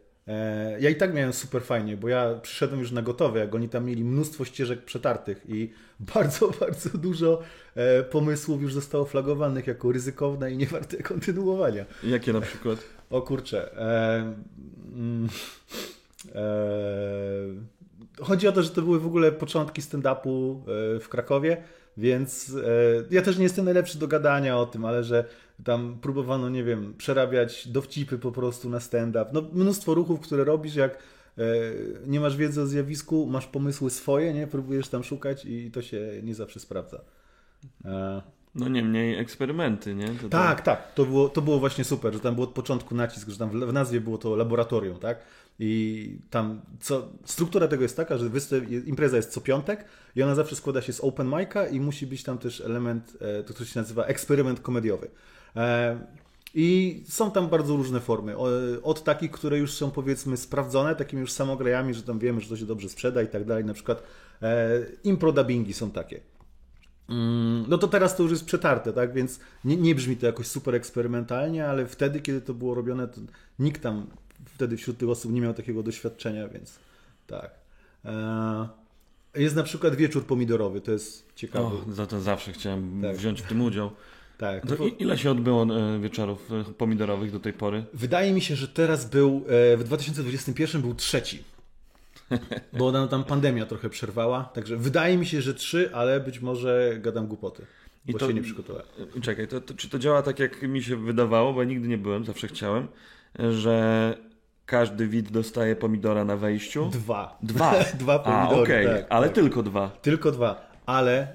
ja 0.80 0.90
i 0.90 0.96
tak 0.96 1.14
miałem 1.14 1.34
super 1.34 1.64
fajnie, 1.64 1.98
bo 1.98 2.08
ja 2.08 2.36
przyszedłem 2.42 2.80
już 2.80 2.92
na 2.92 3.02
gotowe, 3.02 3.40
jak 3.40 3.56
oni 3.56 3.70
tam 3.70 3.86
mieli 3.86 4.04
mnóstwo 4.04 4.46
ścieżek 4.46 4.86
przetartych 4.86 5.46
i 5.48 5.70
bardzo, 6.14 6.52
bardzo 6.60 6.98
dużo 6.98 7.42
e, 7.76 8.04
pomysłów 8.04 8.62
już 8.62 8.74
zostało 8.74 9.06
flagowanych 9.06 9.68
jako 9.68 9.92
ryzykowne 9.92 10.52
i 10.52 10.58
niewarte 10.58 11.04
kontynuowania. 11.04 11.86
Jakie 12.04 12.34
na 12.34 12.42
przykład? 12.42 12.80
O 13.10 13.22
kurczę. 13.22 13.78
E, 13.78 14.34
mm, 14.96 15.30
e, 16.36 18.24
chodzi 18.24 18.48
o 18.48 18.52
to, 18.52 18.64
że 18.64 18.70
to 18.70 18.82
były 18.82 19.00
w 19.00 19.06
ogóle 19.06 19.32
początki 19.32 19.82
stand-upu 19.82 20.56
e, 20.56 21.00
w 21.00 21.10
Krakowie, 21.10 21.64
więc 21.98 22.50
e, 22.50 23.04
ja 23.12 23.22
też 23.22 23.38
nie 23.38 23.44
jestem 23.44 23.66
najlepszy 23.66 24.00
do 24.00 24.08
gadania 24.08 24.58
o 24.58 24.66
tym, 24.66 24.86
ale 24.86 25.04
że 25.04 25.26
tam 25.64 25.98
próbowano, 26.02 26.50
nie 26.50 26.64
wiem, 26.64 26.94
przerabiać 26.98 27.68
dowcipy 27.68 28.18
po 28.18 28.32
prostu 28.32 28.70
na 28.70 28.80
stand-up. 28.80 29.26
No, 29.34 29.42
mnóstwo 29.54 29.94
ruchów, 29.94 30.20
które 30.20 30.44
robisz, 30.44 30.76
jak 30.76 30.98
e, 31.38 31.44
nie 32.08 32.20
masz 32.20 32.38
wiedzy 32.38 32.62
o 32.62 32.68
zjawisku, 32.68 33.26
masz 33.26 33.48
pomysły 33.48 33.90
swoje, 33.90 34.34
nie? 34.34 34.48
Próbujesz 34.48 34.88
tam 34.88 35.04
szukać 35.04 35.46
i 35.46 35.72
to 35.72 35.82
się 35.82 36.00
nie 36.24 36.36
zawsze 36.36 36.60
sprawdza. 36.60 37.02
E... 37.86 38.22
No 38.56 38.70
niemniej 38.70 39.18
eksperymenty, 39.20 39.96
nie? 39.96 40.08
To 40.08 40.30
tak, 40.30 40.62
to... 40.62 40.66
tak. 40.66 40.94
To 40.94 41.06
było, 41.06 41.30
to 41.30 41.42
było 41.42 41.60
właśnie 41.60 41.84
super, 41.84 42.14
że 42.14 42.20
tam 42.20 42.36
był 42.36 42.44
od 42.44 42.50
początku 42.50 42.96
nacisk, 42.96 43.30
że 43.30 43.38
tam 43.38 43.50
w 43.50 43.74
nazwie 43.74 44.02
było 44.02 44.18
to 44.18 44.36
laboratorium, 44.36 45.00
tak? 45.00 45.20
I 45.60 46.18
tam 46.30 46.62
co, 46.80 47.10
struktura 47.26 47.68
tego 47.68 47.84
jest 47.84 47.98
taka, 47.98 48.18
że 48.18 48.30
impreza 48.86 49.18
jest 49.18 49.32
co 49.32 49.42
piątek 49.42 49.86
i 50.16 50.24
ona 50.24 50.36
zawsze 50.36 50.56
składa 50.56 50.82
się 50.82 50.94
z 50.94 51.00
open 51.00 51.30
mic'a 51.30 51.74
i 51.74 51.82
musi 51.82 52.08
być 52.08 52.24
tam 52.24 52.38
też 52.38 52.62
element, 52.62 53.18
e, 53.22 53.44
to 53.44 53.54
co 53.54 53.66
się 53.66 53.80
nazywa 53.80 54.06
eksperyment 54.06 54.60
komediowy. 54.60 55.10
E, 55.56 56.00
I 56.54 57.04
są 57.08 57.32
tam 57.32 57.48
bardzo 57.48 57.76
różne 57.76 58.00
formy. 58.00 58.36
Od 58.84 59.04
takich, 59.04 59.32
które 59.32 59.58
już 59.58 59.74
są 59.74 59.92
powiedzmy 59.92 60.38
sprawdzone, 60.38 60.96
takimi 60.96 61.22
już 61.22 61.32
samograjami, 61.32 61.94
że 61.94 62.04
tam 62.04 62.20
wiemy, 62.20 62.42
że 62.42 62.50
to 62.50 62.58
się 62.58 62.66
dobrze 62.66 62.90
sprzeda 62.90 63.22
i 63.22 63.28
tak 63.28 63.46
dalej. 63.46 63.66
Na 63.66 63.74
przykład 63.74 64.04
e, 64.42 64.70
impro 65.04 65.32
dubbingi 65.32 65.74
są 65.74 65.92
takie. 65.92 66.20
Mm, 67.10 67.66
no 67.68 67.78
to 67.78 67.88
teraz 67.88 68.16
to 68.16 68.24
już 68.24 68.32
jest 68.32 68.46
przetarte, 68.46 68.94
tak? 68.94 69.14
Więc 69.14 69.40
nie, 69.66 69.78
nie 69.78 69.96
brzmi 69.96 70.18
to 70.18 70.26
jakoś 70.26 70.48
super 70.48 70.76
eksperymentalnie, 70.76 71.68
ale 71.68 71.88
wtedy, 71.88 72.22
kiedy 72.22 72.42
to 72.42 72.54
było 72.54 72.76
robione, 72.76 73.08
to 73.08 73.22
nikt 73.60 73.84
tam 73.84 74.08
wtedy 74.46 74.78
wśród 74.78 74.98
tych 74.98 75.10
osób 75.10 75.32
nie 75.32 75.42
miał 75.42 75.54
takiego 75.54 75.84
doświadczenia, 75.84 76.48
więc 76.48 76.80
tak. 77.28 77.52
E, 78.06 78.70
jest 79.36 79.56
na 79.56 79.64
przykład 79.64 79.96
wieczór 79.96 80.26
pomidorowy, 80.26 80.82
to 80.82 80.92
jest 80.92 81.34
ciekawe. 81.36 81.66
O, 81.66 81.92
za 81.92 82.06
to 82.06 82.22
zawsze 82.22 82.54
chciałem 82.54 83.02
tak. 83.02 83.18
wziąć 83.18 83.42
w 83.42 83.48
tym 83.48 83.62
udział. 83.62 83.92
Tak. 84.40 84.66
To 84.66 84.76
ile 85.00 85.18
się 85.18 85.32
odbyło 85.32 85.64
e, 85.64 86.00
wieczorów 86.00 86.52
e, 86.52 86.74
pomidorowych 86.74 87.32
do 87.32 87.40
tej 87.40 87.54
pory? 87.54 87.84
Wydaje 87.94 88.34
mi 88.34 88.42
się, 88.42 88.56
że 88.56 88.68
teraz 88.68 89.10
był, 89.10 89.46
w 89.78 89.84
2021 89.84 90.82
był 90.82 90.96
trzeci. 90.96 91.44
Bo 92.80 92.92
nam 92.92 93.08
tam 93.08 93.24
pandemia 93.24 93.66
trochę 93.66 93.90
przerwała, 93.90 94.44
także 94.44 94.78
wydaje 94.78 95.18
mi 95.18 95.26
się, 95.26 95.42
że 95.42 95.54
trzy, 95.54 95.90
ale 95.94 96.20
być 96.20 96.40
może 96.40 96.98
gadam 97.00 97.28
głupoty. 97.28 97.66
I 98.08 98.12
bo 98.12 98.20
to, 98.20 98.28
się 98.28 98.34
nie 98.34 98.42
przygotowałem. 98.42 98.88
Czekaj, 99.22 99.48
to, 99.48 99.62
to, 99.62 99.74
czy 99.74 99.90
to 99.90 100.00
działa 100.00 100.22
tak, 100.22 100.40
jak 100.40 100.62
mi 100.62 100.84
się 100.84 100.96
wydawało, 100.96 101.54
bo 101.54 101.62
ja 101.62 101.70
nigdy 101.70 101.88
nie 101.88 101.98
byłem, 101.98 102.26
zawsze 102.26 102.48
chciałem, 102.48 102.88
że 103.52 104.18
każdy 104.66 105.08
widz 105.08 105.32
dostaje 105.32 105.76
pomidora 105.76 106.26
na 106.26 106.38
wejściu? 106.38 106.90
Dwa. 106.90 107.38
Dwa? 107.44 107.74
dwa 108.00 108.20
pomidory, 108.20 108.60
A, 108.60 108.64
okay. 108.64 108.86
tak, 108.86 109.06
ale 109.10 109.28
tak. 109.28 109.36
tylko 109.36 109.64
dwa. 109.64 109.90
Tylko 110.02 110.32
dwa. 110.32 110.69
Ale 110.90 111.22
e, 111.22 111.28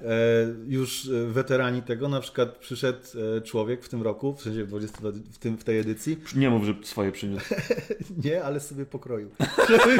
już 0.67 1.05
e, 1.05 1.25
weterani 1.25 1.81
tego, 1.81 2.09
na 2.09 2.19
przykład 2.19 2.57
przyszedł 2.57 2.99
e, 3.37 3.41
człowiek 3.41 3.83
w 3.83 3.89
tym 3.89 4.01
roku, 4.01 4.35
w 4.35 4.41
sensie 4.41 4.63
w, 4.63 4.67
20, 4.67 4.97
w, 5.31 5.37
tym, 5.37 5.57
w 5.57 5.63
tej 5.63 5.79
edycji. 5.79 6.17
Nie 6.35 6.49
mów, 6.49 6.65
że 6.65 6.73
swoje 6.83 7.11
przyniósł. 7.11 7.55
nie, 8.25 8.43
ale 8.43 8.59
sobie 8.59 8.85
pokroił, 8.85 9.29
żeby, 9.69 9.97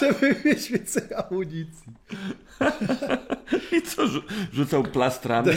żeby 0.00 0.34
mieć 0.44 0.70
więcej 0.70 1.02
amunicji. 1.14 1.92
I 3.76 3.82
co, 3.82 4.02
rzucał 4.52 4.82
plastrami? 4.82 5.52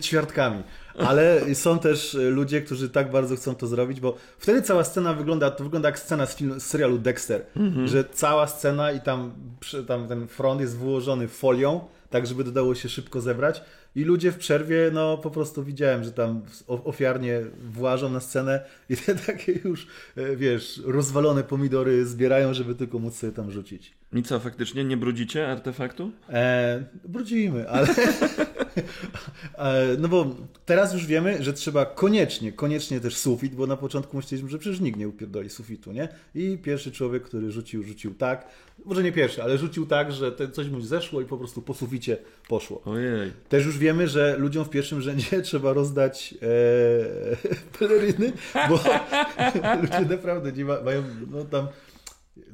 Ćwiartkami. 0.00 0.62
Ale 0.98 1.54
są 1.54 1.78
też 1.78 2.16
ludzie, 2.30 2.62
którzy 2.62 2.90
tak 2.90 3.10
bardzo 3.10 3.36
chcą 3.36 3.54
to 3.54 3.66
zrobić, 3.66 4.00
bo 4.00 4.16
wtedy 4.38 4.62
cała 4.62 4.84
scena 4.84 5.14
wygląda, 5.14 5.50
to 5.50 5.64
wygląda 5.64 5.88
jak 5.88 5.98
scena 5.98 6.26
z, 6.26 6.36
film, 6.36 6.60
z 6.60 6.66
serialu 6.66 6.98
Dexter, 6.98 7.46
mm 7.56 7.72
-hmm. 7.72 7.86
że 7.86 8.04
cała 8.04 8.46
scena 8.46 8.92
i 8.92 9.00
tam, 9.00 9.32
tam 9.86 10.08
ten 10.08 10.28
front 10.28 10.60
jest 10.60 10.78
wyłożony 10.78 11.28
folią, 11.28 11.80
tak 12.10 12.26
żeby 12.26 12.44
dodało 12.44 12.74
się 12.74 12.88
szybko 12.88 13.20
zebrać. 13.20 13.62
I 13.96 14.04
ludzie 14.04 14.32
w 14.32 14.38
przerwie, 14.38 14.90
no 14.92 15.18
po 15.18 15.30
prostu 15.30 15.64
widziałem, 15.64 16.04
że 16.04 16.12
tam 16.12 16.42
ofiarnie 16.66 17.42
włażą 17.70 18.10
na 18.10 18.20
scenę 18.20 18.64
i 18.90 18.96
te 18.96 19.14
takie 19.14 19.60
już, 19.64 19.86
e, 20.16 20.36
wiesz, 20.36 20.82
rozwalone 20.84 21.44
pomidory 21.44 22.06
zbierają, 22.06 22.54
żeby 22.54 22.74
tylko 22.74 22.98
móc 22.98 23.16
sobie 23.16 23.32
tam 23.32 23.50
rzucić. 23.50 23.99
I 24.12 24.22
co, 24.22 24.40
faktycznie 24.40 24.84
nie 24.84 24.96
brudzicie 24.96 25.48
artefaktu? 25.48 26.10
E, 26.28 26.84
brudzimy, 27.04 27.68
ale... 27.68 27.88
E, 29.58 29.96
no 29.98 30.08
bo 30.08 30.36
teraz 30.66 30.94
już 30.94 31.06
wiemy, 31.06 31.42
że 31.42 31.52
trzeba 31.52 31.84
koniecznie, 31.84 32.52
koniecznie 32.52 33.00
też 33.00 33.16
sufit, 33.16 33.54
bo 33.54 33.66
na 33.66 33.76
początku 33.76 34.16
myśleliśmy, 34.16 34.50
że 34.50 34.58
przecież 34.58 34.80
nikt 34.80 34.98
nie 34.98 35.08
upierdoli 35.08 35.50
sufitu, 35.50 35.92
nie? 35.92 36.08
I 36.34 36.58
pierwszy 36.62 36.92
człowiek, 36.92 37.22
który 37.22 37.52
rzucił, 37.52 37.82
rzucił 37.82 38.14
tak, 38.14 38.48
może 38.84 39.02
nie 39.02 39.12
pierwszy, 39.12 39.42
ale 39.42 39.58
rzucił 39.58 39.86
tak, 39.86 40.12
że 40.12 40.32
coś 40.52 40.68
mu 40.68 40.80
zeszło 40.80 41.20
i 41.20 41.24
po 41.24 41.38
prostu 41.38 41.62
po 41.62 41.74
suficie 41.74 42.16
poszło. 42.48 42.82
Ojej. 42.84 43.32
Też 43.48 43.66
już 43.66 43.78
wiemy, 43.78 44.08
że 44.08 44.36
ludziom 44.38 44.64
w 44.64 44.70
pierwszym 44.70 45.00
rzędzie 45.00 45.42
trzeba 45.42 45.72
rozdać 45.72 46.34
e, 46.42 47.76
peleryny, 47.78 48.32
bo 48.68 48.80
ludzie 49.82 50.00
naprawdę 50.10 50.52
nie 50.52 50.64
ma, 50.64 50.80
mają 50.80 51.02
no, 51.30 51.44
tam 51.44 51.66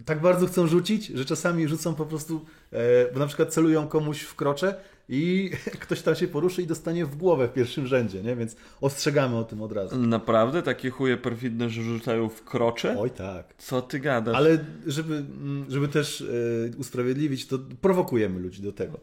tak 0.05 0.21
bardzo 0.21 0.47
chcą 0.47 0.67
rzucić, 0.67 1.07
że 1.07 1.25
czasami 1.25 1.69
rzucą 1.69 1.95
po 1.95 2.07
prostu, 2.07 2.45
e, 2.73 3.13
bo 3.13 3.19
na 3.19 3.27
przykład 3.27 3.53
celują 3.53 3.89
komuś 3.89 4.21
w 4.23 4.35
krocze 4.35 4.75
i 5.09 5.51
ktoś 5.83 6.03
tam 6.03 6.15
się 6.15 6.29
poruszy 6.29 6.63
i 6.63 6.67
dostanie 6.67 7.07
w 7.07 7.17
głowę 7.17 7.49
w 7.49 7.53
pierwszym 7.53 7.87
rzędzie, 7.87 8.23
nie? 8.23 8.37
Więc 8.37 8.57
ostrzegamy 8.81 9.37
o 9.37 9.45
tym 9.45 9.63
od 9.63 9.73
razu. 9.73 9.97
Naprawdę? 9.99 10.63
Takie 10.63 10.91
chuje 10.91 11.17
perfidne, 11.17 11.71
że 11.71 11.83
rzucają 11.83 12.29
w 12.29 12.45
krocze? 12.45 12.97
Oj 12.99 13.11
tak. 13.11 13.55
Co 13.59 13.83
ty 13.83 14.01
gadasz? 14.01 14.37
Ale 14.37 14.59
żeby, 14.87 15.15
mm, 15.15 15.67
żeby 15.69 15.89
też 15.89 16.21
e, 16.21 16.77
usprawiedliwić, 16.77 17.47
to 17.47 17.59
prowokujemy 17.81 18.41
ludzi 18.41 18.63
do 18.63 18.73
tego. 18.73 19.01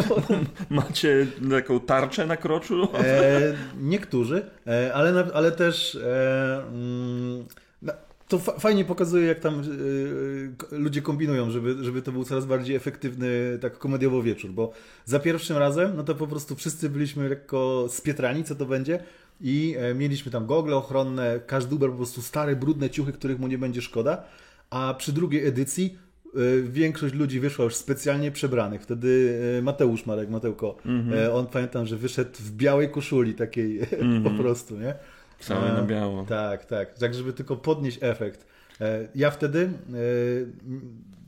Macie 0.70 1.26
taką 1.50 1.80
tarczę 1.80 2.26
na 2.26 2.36
kroczu? 2.36 2.88
E, 2.94 3.54
niektórzy, 3.80 4.46
e, 4.66 4.94
ale, 4.94 5.26
ale 5.34 5.52
też 5.52 5.94
e, 5.94 6.62
mm, 6.68 7.44
to 8.32 8.38
fajnie 8.38 8.84
pokazuje, 8.84 9.26
jak 9.26 9.40
tam 9.40 9.62
yy, 10.70 10.78
ludzie 10.78 11.02
kombinują, 11.02 11.50
żeby, 11.50 11.84
żeby 11.84 12.02
to 12.02 12.12
był 12.12 12.24
coraz 12.24 12.46
bardziej 12.46 12.76
efektywny, 12.76 13.58
tak 13.60 13.78
komediowo 13.78 14.22
wieczór, 14.22 14.50
bo 14.50 14.72
za 15.04 15.20
pierwszym 15.20 15.56
razem, 15.56 15.96
no 15.96 16.02
to 16.02 16.14
po 16.14 16.26
prostu 16.26 16.56
wszyscy 16.56 16.90
byliśmy 16.90 17.28
lekko 17.28 17.86
spietrani, 17.88 18.44
co 18.44 18.54
to 18.54 18.66
będzie 18.66 18.98
i 19.40 19.74
e, 19.78 19.94
mieliśmy 19.94 20.32
tam 20.32 20.46
gogle 20.46 20.76
ochronne, 20.76 21.40
każdy 21.46 21.74
ubrał 21.74 21.90
po 21.90 21.96
prostu 21.96 22.22
stare, 22.22 22.56
brudne 22.56 22.90
ciuchy, 22.90 23.12
których 23.12 23.38
mu 23.38 23.46
nie 23.46 23.58
będzie 23.58 23.82
szkoda, 23.82 24.24
a 24.70 24.94
przy 24.98 25.12
drugiej 25.12 25.46
edycji 25.46 25.98
e, 26.34 26.62
większość 26.62 27.14
ludzi 27.14 27.40
wyszła 27.40 27.64
już 27.64 27.74
specjalnie 27.74 28.30
przebranych. 28.30 28.82
Wtedy 28.82 29.38
e, 29.58 29.62
Mateusz 29.62 30.06
Marek, 30.06 30.30
Matełko, 30.30 30.76
mm 30.86 31.10
-hmm. 31.10 31.34
on 31.34 31.46
pamiętam, 31.46 31.86
że 31.86 31.96
wyszedł 31.96 32.38
w 32.38 32.52
białej 32.52 32.90
koszuli 32.90 33.34
takiej 33.34 33.78
mm 33.78 33.88
-hmm. 34.22 34.24
po 34.24 34.42
prostu, 34.42 34.78
nie? 34.78 34.94
Całe 35.42 35.72
na 35.72 35.82
biało. 35.82 36.24
Tak, 36.24 36.64
tak. 36.64 36.98
Tak, 36.98 37.14
żeby 37.14 37.32
tylko 37.32 37.56
podnieść 37.56 37.98
efekt. 38.00 38.46
E, 38.80 39.08
ja 39.14 39.30
wtedy 39.30 39.60
e, 39.60 39.68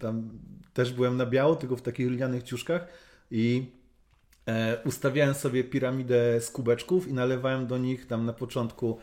tam 0.00 0.30
też 0.75 0.92
byłem 0.92 1.16
na 1.16 1.26
biało, 1.26 1.56
tylko 1.56 1.76
w 1.76 1.83
takich 1.83 2.11
lnianych 2.11 2.42
ciuszkach 2.42 2.88
i 3.30 3.66
e, 4.47 4.78
ustawiałem 4.85 5.35
sobie 5.35 5.64
piramidę 5.64 6.40
z 6.40 6.50
kubeczków 6.50 7.09
i 7.09 7.12
nalewałem 7.12 7.66
do 7.66 7.78
nich 7.78 8.06
tam 8.06 8.26
na 8.26 8.33
początku 8.33 8.99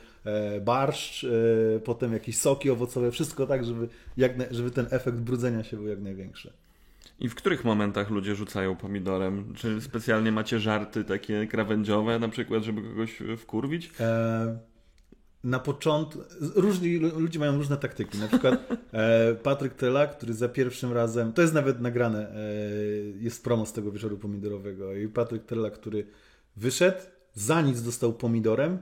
barszcz, 0.62 1.26
potem 1.84 2.14
jakieś 2.14 2.38
soki 2.38 2.70
owocowe, 2.70 3.12
wszystko 3.12 3.48
tak, 3.48 3.66
żeby, 3.66 3.88
jak, 4.18 4.54
żeby 4.54 4.72
ten 4.72 4.88
efekt 4.92 5.18
brudzenia 5.18 5.64
się 5.64 5.78
był 5.78 5.88
jak 5.88 6.00
największy. 6.02 6.54
I 7.20 7.30
w 7.30 7.36
których 7.36 7.66
momentach 7.66 8.10
ludzie 8.10 8.36
rzucają 8.36 8.76
pomidorem? 8.76 9.54
Czy 9.56 9.82
specjalnie 9.82 10.32
macie 10.32 10.60
żarty 10.60 11.04
takie 11.04 11.48
krawędziowe, 11.48 12.20
na 12.20 12.30
przykład, 12.30 12.64
żeby 12.64 12.82
kogoś 12.82 13.20
wkurwić? 13.38 13.92
E 14.00 14.71
na 15.44 15.60
początku, 15.60 16.20
różni 16.56 16.98
ludzie 16.98 17.40
mają 17.40 17.58
różne 17.58 17.78
taktyki. 17.78 18.18
Na 18.18 18.28
przykład 18.28 18.56
e, 18.92 19.36
Patryk 19.36 19.74
Tela, 19.74 20.08
który 20.08 20.34
za 20.34 20.50
pierwszym 20.50 20.94
razem, 20.94 21.34
to 21.34 21.42
jest 21.42 21.54
nawet 21.54 21.82
nagrane, 21.82 22.30
e, 22.30 22.36
jest 23.20 23.44
promo 23.44 23.66
z 23.66 23.74
tego 23.74 23.92
wieczoru 23.92 24.18
pomidorowego. 24.18 24.96
I 24.96 25.08
Patryk 25.08 25.46
Tela, 25.46 25.70
który 25.70 26.08
wyszedł, 26.56 26.98
za 27.34 27.62
nic 27.62 27.82
dostał 27.82 28.14
pomidorem, 28.14 28.78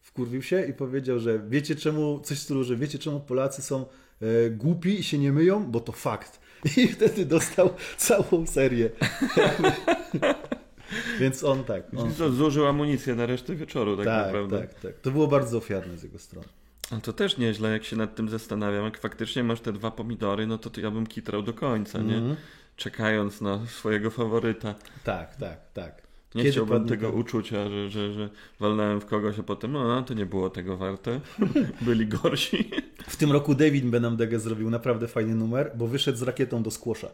wkurwił 0.00 0.42
się 0.42 0.64
i 0.64 0.72
powiedział, 0.72 1.18
że 1.18 1.38
wiecie 1.48 1.76
czemu, 1.76 2.20
coś 2.20 2.38
w 2.38 2.42
stylu, 2.42 2.64
że 2.64 2.76
wiecie 2.76 2.98
czemu 2.98 3.20
Polacy 3.20 3.62
są 3.62 3.86
e, 4.20 4.50
głupi 4.50 5.00
i 5.00 5.02
się 5.02 5.18
nie 5.18 5.32
myją, 5.32 5.70
bo 5.70 5.80
to 5.80 5.92
fakt. 5.92 6.40
I 6.76 6.88
wtedy 6.88 7.26
dostał 7.26 7.70
całą 7.96 8.46
serię. 8.46 8.90
Więc 11.20 11.44
on 11.44 11.64
tak. 11.64 11.82
On... 11.96 12.32
Zużył 12.32 12.66
amunicję 12.66 13.14
na 13.14 13.26
resztę 13.26 13.56
wieczoru, 13.56 13.96
tak, 13.96 14.06
tak 14.06 14.26
naprawdę. 14.26 14.58
Tak, 14.58 14.80
tak. 14.80 14.98
To 14.98 15.10
było 15.10 15.26
bardzo 15.26 15.58
ofiarne 15.58 15.98
z 15.98 16.02
jego 16.02 16.18
strony. 16.18 16.48
No 16.92 17.00
to 17.00 17.12
też 17.12 17.38
nieźle, 17.38 17.70
jak 17.70 17.84
się 17.84 17.96
nad 17.96 18.14
tym 18.14 18.28
zastanawiam. 18.28 18.84
Jak 18.84 18.98
faktycznie 18.98 19.44
masz 19.44 19.60
te 19.60 19.72
dwa 19.72 19.90
pomidory, 19.90 20.46
no 20.46 20.58
to, 20.58 20.70
to 20.70 20.80
ja 20.80 20.90
bym 20.90 21.06
kitrał 21.06 21.42
do 21.42 21.52
końca, 21.52 21.98
nie? 21.98 22.16
Mm 22.16 22.32
-hmm. 22.32 22.36
Czekając 22.76 23.40
na 23.40 23.66
swojego 23.66 24.10
faworyta. 24.10 24.74
Tak, 25.04 25.36
tak, 25.36 25.72
tak. 25.72 26.02
Nie 26.34 26.42
Kiedy 26.42 26.52
chciałbym 26.52 26.88
tego 26.88 27.10
uczucia, 27.10 27.70
że, 27.70 27.90
że, 27.90 28.12
że 28.12 28.30
walnąłem 28.60 29.00
w 29.00 29.06
kogoś, 29.06 29.38
a 29.38 29.42
potem, 29.42 29.72
no 29.72 30.02
to 30.02 30.14
nie 30.14 30.26
było 30.26 30.50
tego 30.50 30.76
warte. 30.76 31.20
Byli 31.80 32.06
gorsi. 32.06 32.70
W 33.08 33.16
tym 33.16 33.32
roku 33.32 33.54
David 33.54 33.84
Benamdege 33.84 34.40
zrobił 34.40 34.70
naprawdę 34.70 35.08
fajny 35.08 35.34
numer, 35.34 35.72
bo 35.74 35.86
wyszedł 35.86 36.18
z 36.18 36.22
rakietą 36.22 36.62
do 36.62 36.70
skłosza. 36.70 37.08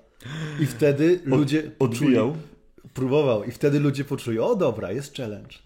I 0.60 0.66
wtedy 0.66 1.20
ludzie 1.24 1.70
Od. 1.78 1.90
Próbował 2.94 3.44
i 3.44 3.50
wtedy 3.50 3.80
ludzie 3.80 4.04
poczują, 4.04 4.46
o 4.46 4.56
dobra, 4.56 4.92
jest 4.92 5.16
challenge. 5.16 5.56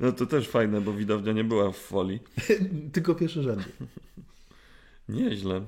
No 0.00 0.12
to 0.12 0.26
też 0.26 0.48
fajne, 0.48 0.80
bo 0.80 0.92
widownia 0.92 1.32
nie 1.32 1.44
była 1.44 1.72
w 1.72 1.76
folii. 1.76 2.20
Tylko 2.92 3.14
pierwsze 3.14 3.42
rzędy. 3.42 3.64
Nieźle. 5.08 5.60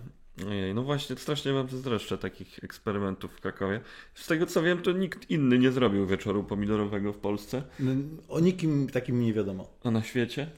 Ojej, 0.49 0.75
no 0.75 0.83
właśnie, 0.83 1.17
strasznie 1.17 1.53
mam 1.53 1.69
zazdroszczę 1.69 2.19
takich 2.19 2.65
eksperymentów 2.65 3.33
w 3.33 3.41
Krakowie. 3.41 3.81
Z 4.15 4.27
tego 4.27 4.47
co 4.47 4.63
wiem, 4.63 4.83
to 4.83 4.93
nikt 4.93 5.31
inny 5.31 5.59
nie 5.59 5.73
zrobił 5.73 6.07
wieczoru 6.07 6.45
pomidorowego 6.45 7.13
w 7.13 7.19
Polsce. 7.19 7.63
No, 7.81 7.93
o 8.29 8.41
nikim 8.41 8.89
takim 8.89 9.21
nie 9.21 9.35
wiadomo. 9.35 9.69
A 9.85 9.91
na 9.91 10.03
świecie? 10.03 10.51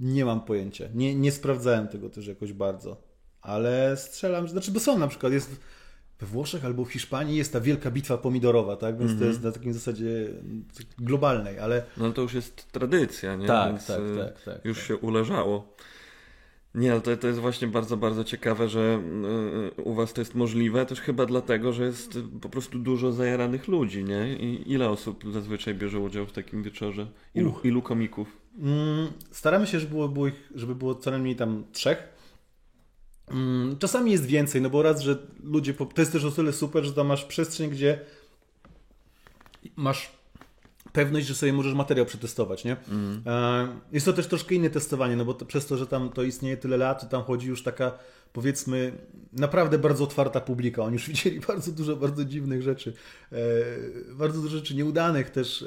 Nie 0.00 0.24
mam 0.24 0.40
pojęcia. 0.40 0.84
Nie, 0.94 1.14
nie 1.14 1.32
sprawdzałem 1.32 1.88
tego 1.88 2.10
też 2.10 2.26
jakoś 2.26 2.52
bardzo. 2.52 3.02
Ale 3.40 3.96
strzelam, 3.96 4.46
że, 4.46 4.52
znaczy, 4.52 4.70
bo 4.70 4.80
są 4.80 4.98
na 4.98 5.08
przykład, 5.08 5.32
jest 5.32 5.60
we 6.18 6.26
Włoszech 6.26 6.64
albo 6.64 6.84
w 6.84 6.92
Hiszpanii 6.92 7.36
jest 7.36 7.52
ta 7.52 7.60
wielka 7.60 7.90
bitwa 7.90 8.18
pomidorowa, 8.18 8.76
tak? 8.76 8.98
Więc 8.98 9.10
mm 9.10 9.16
-hmm. 9.16 9.20
to 9.20 9.26
jest 9.26 9.36
mhm. 9.36 9.52
na 9.54 9.58
takim 9.58 9.72
zasadzie 9.72 10.28
globalnej, 10.98 11.58
ale... 11.58 11.82
No 11.96 12.12
to 12.12 12.22
już 12.22 12.34
jest 12.34 12.72
tradycja, 12.72 13.36
nie? 13.36 13.46
Tak, 13.46 13.72
Więc 13.72 13.86
tak, 13.86 14.00
y, 14.00 14.16
tak, 14.16 14.42
tak. 14.42 14.64
Już 14.64 14.78
tak. 14.78 14.86
się 14.86 14.96
uleżało. 14.96 15.76
Nie, 16.74 16.92
ale 16.92 17.00
to, 17.00 17.16
to 17.16 17.26
jest 17.26 17.40
właśnie 17.40 17.68
bardzo, 17.68 17.96
bardzo 17.96 18.24
ciekawe, 18.24 18.68
że 18.68 19.00
y, 19.78 19.82
u 19.82 19.94
Was 19.94 20.12
to 20.12 20.20
jest 20.20 20.34
możliwe, 20.34 20.86
też 20.86 21.00
chyba 21.00 21.26
dlatego, 21.26 21.72
że 21.72 21.84
jest 21.84 22.18
po 22.40 22.48
prostu 22.48 22.78
dużo 22.78 23.12
zajaranych 23.12 23.68
ludzi, 23.68 24.04
nie? 24.04 24.36
I 24.36 24.72
ile 24.72 24.88
osób 24.88 25.24
zazwyczaj 25.32 25.74
bierze 25.74 25.98
udział 25.98 26.26
w 26.26 26.32
takim 26.32 26.62
wieczorze? 26.62 27.06
Ilu, 27.34 27.54
ilu 27.64 27.82
komików? 27.82 28.36
Mm, 28.58 29.08
staramy 29.30 29.66
się, 29.66 29.80
żeby 29.80 29.90
było, 29.90 30.08
było 30.08 30.26
ich, 30.26 30.52
żeby 30.54 30.74
było 30.74 30.94
co 30.94 31.10
najmniej 31.10 31.36
tam 31.36 31.64
trzech, 31.72 31.98
Mm, 31.98 32.15
czasami 33.78 34.12
jest 34.12 34.26
więcej, 34.26 34.62
no 34.62 34.70
bo 34.70 34.82
raz, 34.82 35.00
że 35.00 35.16
ludzie, 35.42 35.74
to 35.74 36.02
jest 36.02 36.12
też 36.12 36.24
o 36.24 36.30
tyle 36.30 36.52
super, 36.52 36.84
że 36.84 36.92
tam 36.92 37.06
masz 37.06 37.24
przestrzeń, 37.24 37.70
gdzie 37.70 38.00
masz 39.76 40.16
pewność, 40.92 41.26
że 41.26 41.34
sobie 41.34 41.52
możesz 41.52 41.74
materiał 41.74 42.06
przetestować, 42.06 42.64
nie? 42.64 42.76
Mm. 42.88 43.22
Jest 43.92 44.06
to 44.06 44.12
też 44.12 44.26
troszkę 44.26 44.54
inne 44.54 44.70
testowanie, 44.70 45.16
no 45.16 45.24
bo 45.24 45.34
to, 45.34 45.46
przez 45.46 45.66
to, 45.66 45.76
że 45.76 45.86
tam 45.86 46.10
to 46.10 46.22
istnieje 46.22 46.56
tyle 46.56 46.76
lat, 46.76 47.00
to 47.00 47.06
tam 47.06 47.22
chodzi 47.22 47.48
już 47.48 47.62
taka, 47.62 47.98
powiedzmy, 48.32 48.92
naprawdę 49.32 49.78
bardzo 49.78 50.04
otwarta 50.04 50.40
publika. 50.40 50.82
Oni 50.82 50.92
już 50.92 51.08
widzieli 51.10 51.40
bardzo 51.40 51.72
dużo 51.72 51.96
bardzo 51.96 52.24
dziwnych 52.24 52.62
rzeczy, 52.62 52.92
e, 53.32 53.36
bardzo 54.12 54.42
dużo 54.42 54.56
rzeczy 54.56 54.74
nieudanych 54.74 55.30
też, 55.30 55.62
e, 55.62 55.66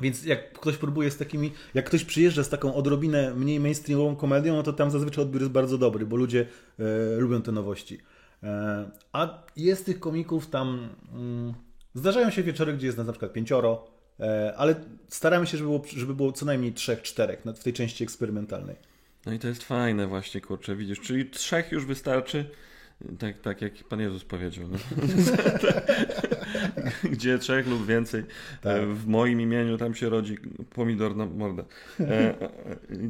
więc 0.00 0.24
jak 0.24 0.52
ktoś 0.52 0.76
próbuje 0.76 1.10
z 1.10 1.16
takimi, 1.16 1.52
jak 1.74 1.86
ktoś 1.86 2.04
przyjeżdża 2.04 2.44
z 2.44 2.48
taką 2.48 2.74
odrobinę 2.74 3.34
mniej 3.34 3.60
mainstreamową 3.60 4.16
komedią, 4.16 4.56
no 4.56 4.62
to 4.62 4.72
tam 4.72 4.90
zazwyczaj 4.90 5.24
odbiór 5.24 5.42
jest 5.42 5.52
bardzo 5.52 5.78
dobry, 5.78 6.06
bo 6.06 6.16
ludzie 6.16 6.46
e, 6.78 7.16
lubią 7.16 7.42
te 7.42 7.52
nowości. 7.52 7.98
E, 8.42 8.90
a 9.12 9.42
jest 9.56 9.86
tych 9.86 10.00
komików 10.00 10.46
tam. 10.46 10.88
Mm, 11.12 11.54
zdarzają 11.94 12.30
się 12.30 12.42
wieczory, 12.42 12.72
gdzie 12.72 12.86
jest 12.86 12.98
nas 12.98 13.06
na 13.06 13.12
przykład 13.12 13.32
pięcioro, 13.32 13.86
e, 14.20 14.54
ale 14.56 14.74
staramy 15.08 15.46
się, 15.46 15.58
żeby 15.58 15.70
było, 15.70 15.82
żeby 15.96 16.14
było 16.14 16.32
co 16.32 16.46
najmniej 16.46 16.72
trzech, 16.72 17.02
czterech 17.02 17.42
w 17.56 17.64
tej 17.64 17.72
części 17.72 18.04
eksperymentalnej. 18.04 18.76
No 19.26 19.32
i 19.32 19.38
to 19.38 19.48
jest 19.48 19.62
fajne 19.62 20.06
właśnie, 20.06 20.40
kurczę, 20.40 20.76
widzisz, 20.76 21.00
czyli 21.00 21.30
trzech 21.30 21.72
już 21.72 21.86
wystarczy, 21.86 22.50
tak, 23.18 23.40
tak 23.40 23.62
jak 23.62 23.72
Pan 23.88 24.00
Jezus 24.00 24.24
powiedział. 24.24 24.68
No. 24.68 24.78
Gdzie 27.12 27.38
trzech 27.38 27.66
lub 27.66 27.86
więcej. 27.86 28.24
Tak. 28.62 28.88
W 28.88 29.06
moim 29.06 29.40
imieniu 29.40 29.78
tam 29.78 29.94
się 29.94 30.08
rodzi 30.08 30.38
pomidor 30.74 31.16
na 31.16 31.26
mordę. 31.26 31.64
E, 32.00 32.04
e, 32.08 32.36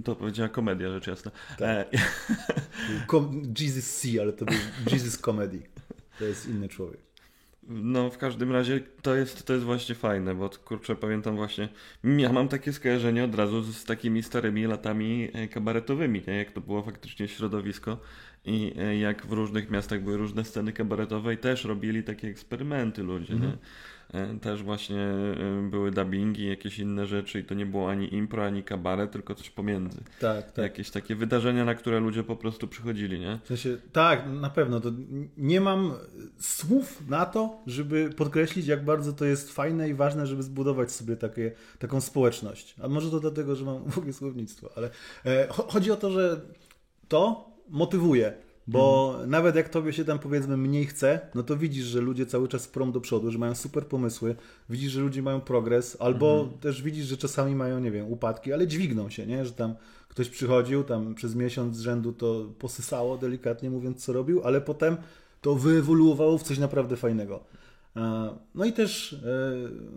to 0.05 0.17
powiedziała 0.17 0.49
komedia, 0.49 0.91
rzecz 0.91 1.07
jasna. 1.07 1.31
Tak. 1.59 1.89
Jesus 3.61 4.01
C, 4.01 4.09
ale 4.21 4.33
to 4.33 4.45
był 4.45 4.57
Jesus 4.93 5.19
Comedy. 5.19 5.63
To 6.19 6.25
jest 6.25 6.49
inny 6.49 6.69
człowiek. 6.69 7.01
No, 7.69 8.11
w 8.11 8.19
każdym 8.19 8.53
razie 8.53 8.81
to 9.03 9.15
jest, 9.15 9.47
to 9.47 9.53
jest 9.53 9.65
właśnie 9.65 9.95
fajne, 9.95 10.35
bo 10.35 10.51
kurczę, 10.65 10.97
pamiętam 10.97 11.37
właśnie, 11.37 11.69
ja 12.05 12.33
mam 12.33 12.49
takie 12.49 12.73
skojarzenie 12.73 13.25
od 13.25 13.35
razu 13.35 13.63
z, 13.63 13.77
z 13.77 13.85
takimi 13.85 14.23
starymi 14.23 14.67
latami 14.67 15.29
e, 15.33 15.49
kabaretowymi, 15.49 16.23
nie? 16.27 16.37
jak 16.37 16.53
to 16.53 16.61
było 16.61 16.83
faktycznie 16.83 17.29
środowisko 17.29 17.99
i 18.45 18.75
e, 18.79 18.99
jak 18.99 19.27
w 19.27 19.33
różnych 19.33 19.71
miastach 19.71 20.03
były 20.03 20.17
różne 20.17 20.45
sceny 20.45 20.73
kabaretowe 20.73 21.35
i 21.35 21.39
też 21.39 21.65
robili 21.65 22.03
takie 22.03 22.29
eksperymenty 22.29 23.03
ludzie, 23.03 23.35
mm 23.35 23.45
-hmm. 23.45 23.53
nie? 23.53 23.59
E, 24.15 24.39
też 24.39 24.63
właśnie 24.63 25.01
e, 25.01 25.69
były 25.71 25.91
dubbingi, 25.91 26.47
jakieś 26.47 26.79
inne 26.79 27.07
rzeczy 27.07 27.41
i 27.41 27.45
to 27.45 27.55
nie 27.55 27.67
było 27.67 27.91
ani 27.91 28.15
impro, 28.15 28.45
ani 28.45 28.63
kabaret, 28.63 29.11
tylko 29.11 29.35
coś 29.35 29.51
pomiędzy. 29.51 29.99
Tak, 30.21 30.53
tak. 30.53 30.59
Jakieś 30.59 30.91
takie 30.91 31.15
wydarzenia, 31.15 31.65
na 31.65 31.75
które 31.75 32.01
ludzie 32.01 32.23
po 32.23 32.37
prostu 32.37 32.69
przychodzili, 32.69 33.21
nie? 33.21 33.39
W 33.45 33.47
sensie, 33.47 33.77
tak, 33.93 34.27
na 34.41 34.51
pewno. 34.51 34.81
To 34.81 34.91
nie 35.37 35.61
mam 35.61 35.93
słów 36.39 37.09
na 37.09 37.27
to, 37.27 37.63
żeby 37.67 38.11
podkreślić, 38.17 38.67
jak 38.67 38.85
bardzo 38.85 39.13
to 39.13 39.25
jest 39.25 39.53
fajne 39.53 39.89
i 39.89 39.95
ważne, 39.95 40.27
żeby 40.27 40.43
zbudować 40.43 40.93
sobie 40.93 41.17
takie, 41.17 41.53
taką 41.79 42.01
społeczność. 42.01 42.75
A 42.83 42.89
może 42.89 43.11
to 43.11 43.21
dlatego, 43.21 43.57
że 43.57 43.65
mam 43.65 43.77
ogóle 43.97 44.13
słownictwo, 44.13 44.71
ale 44.77 44.91
e, 45.27 45.49
chodzi 45.49 45.91
o 45.91 45.97
to, 45.97 46.11
że 46.11 46.41
to 47.09 47.54
motywuje. 47.69 48.35
Bo 48.67 49.11
mhm. 49.11 49.31
nawet 49.31 49.57
jak 49.57 49.69
tobie 49.69 49.93
się 49.93 50.05
tam 50.05 50.19
powiedzmy 50.19 50.57
mniej 50.57 50.87
chce, 50.87 51.21
no 51.35 51.43
to 51.43 51.57
widzisz, 51.57 51.85
że 51.85 52.01
ludzie 52.01 52.27
cały 52.27 52.49
czas 52.49 52.69
prom 52.69 52.93
do 52.93 53.01
przodu, 53.01 53.31
że 53.31 53.39
mają 53.39 53.55
super 53.55 53.87
pomysły, 53.87 54.37
widzisz, 54.71 54.93
że 54.93 55.01
ludzie 55.01 55.23
mają 55.23 55.41
progres, 55.41 55.97
albo 56.01 56.41
mhm. 56.41 56.59
też 56.59 56.83
widzisz, 56.83 57.07
że 57.07 57.17
czasami 57.17 57.55
mają, 57.55 57.81
nie 57.81 57.91
wiem, 57.91 58.13
upadki, 58.13 58.53
ale 58.53 58.67
dźwigną 58.67 59.11
się, 59.11 59.27
nie? 59.27 59.45
Że 59.45 59.53
tam 59.53 59.75
ktoś 60.09 60.29
przychodził, 60.29 60.85
tam 60.85 61.15
przez 61.15 61.35
miesiąc 61.35 61.77
z 61.77 61.81
rzędu 61.81 62.13
to 62.13 62.53
posysało, 62.59 63.19
delikatnie 63.19 63.71
mówiąc, 63.71 64.05
co 64.05 64.13
robił, 64.13 64.43
ale 64.45 64.61
potem 64.61 64.97
to 65.41 65.55
wyewoluowało 65.55 66.39
w 66.39 66.43
coś 66.43 66.59
naprawdę 66.59 66.97
fajnego. 66.97 67.45
No 68.55 68.65
i 68.65 68.73
też, 68.73 69.13
e, 69.13 69.19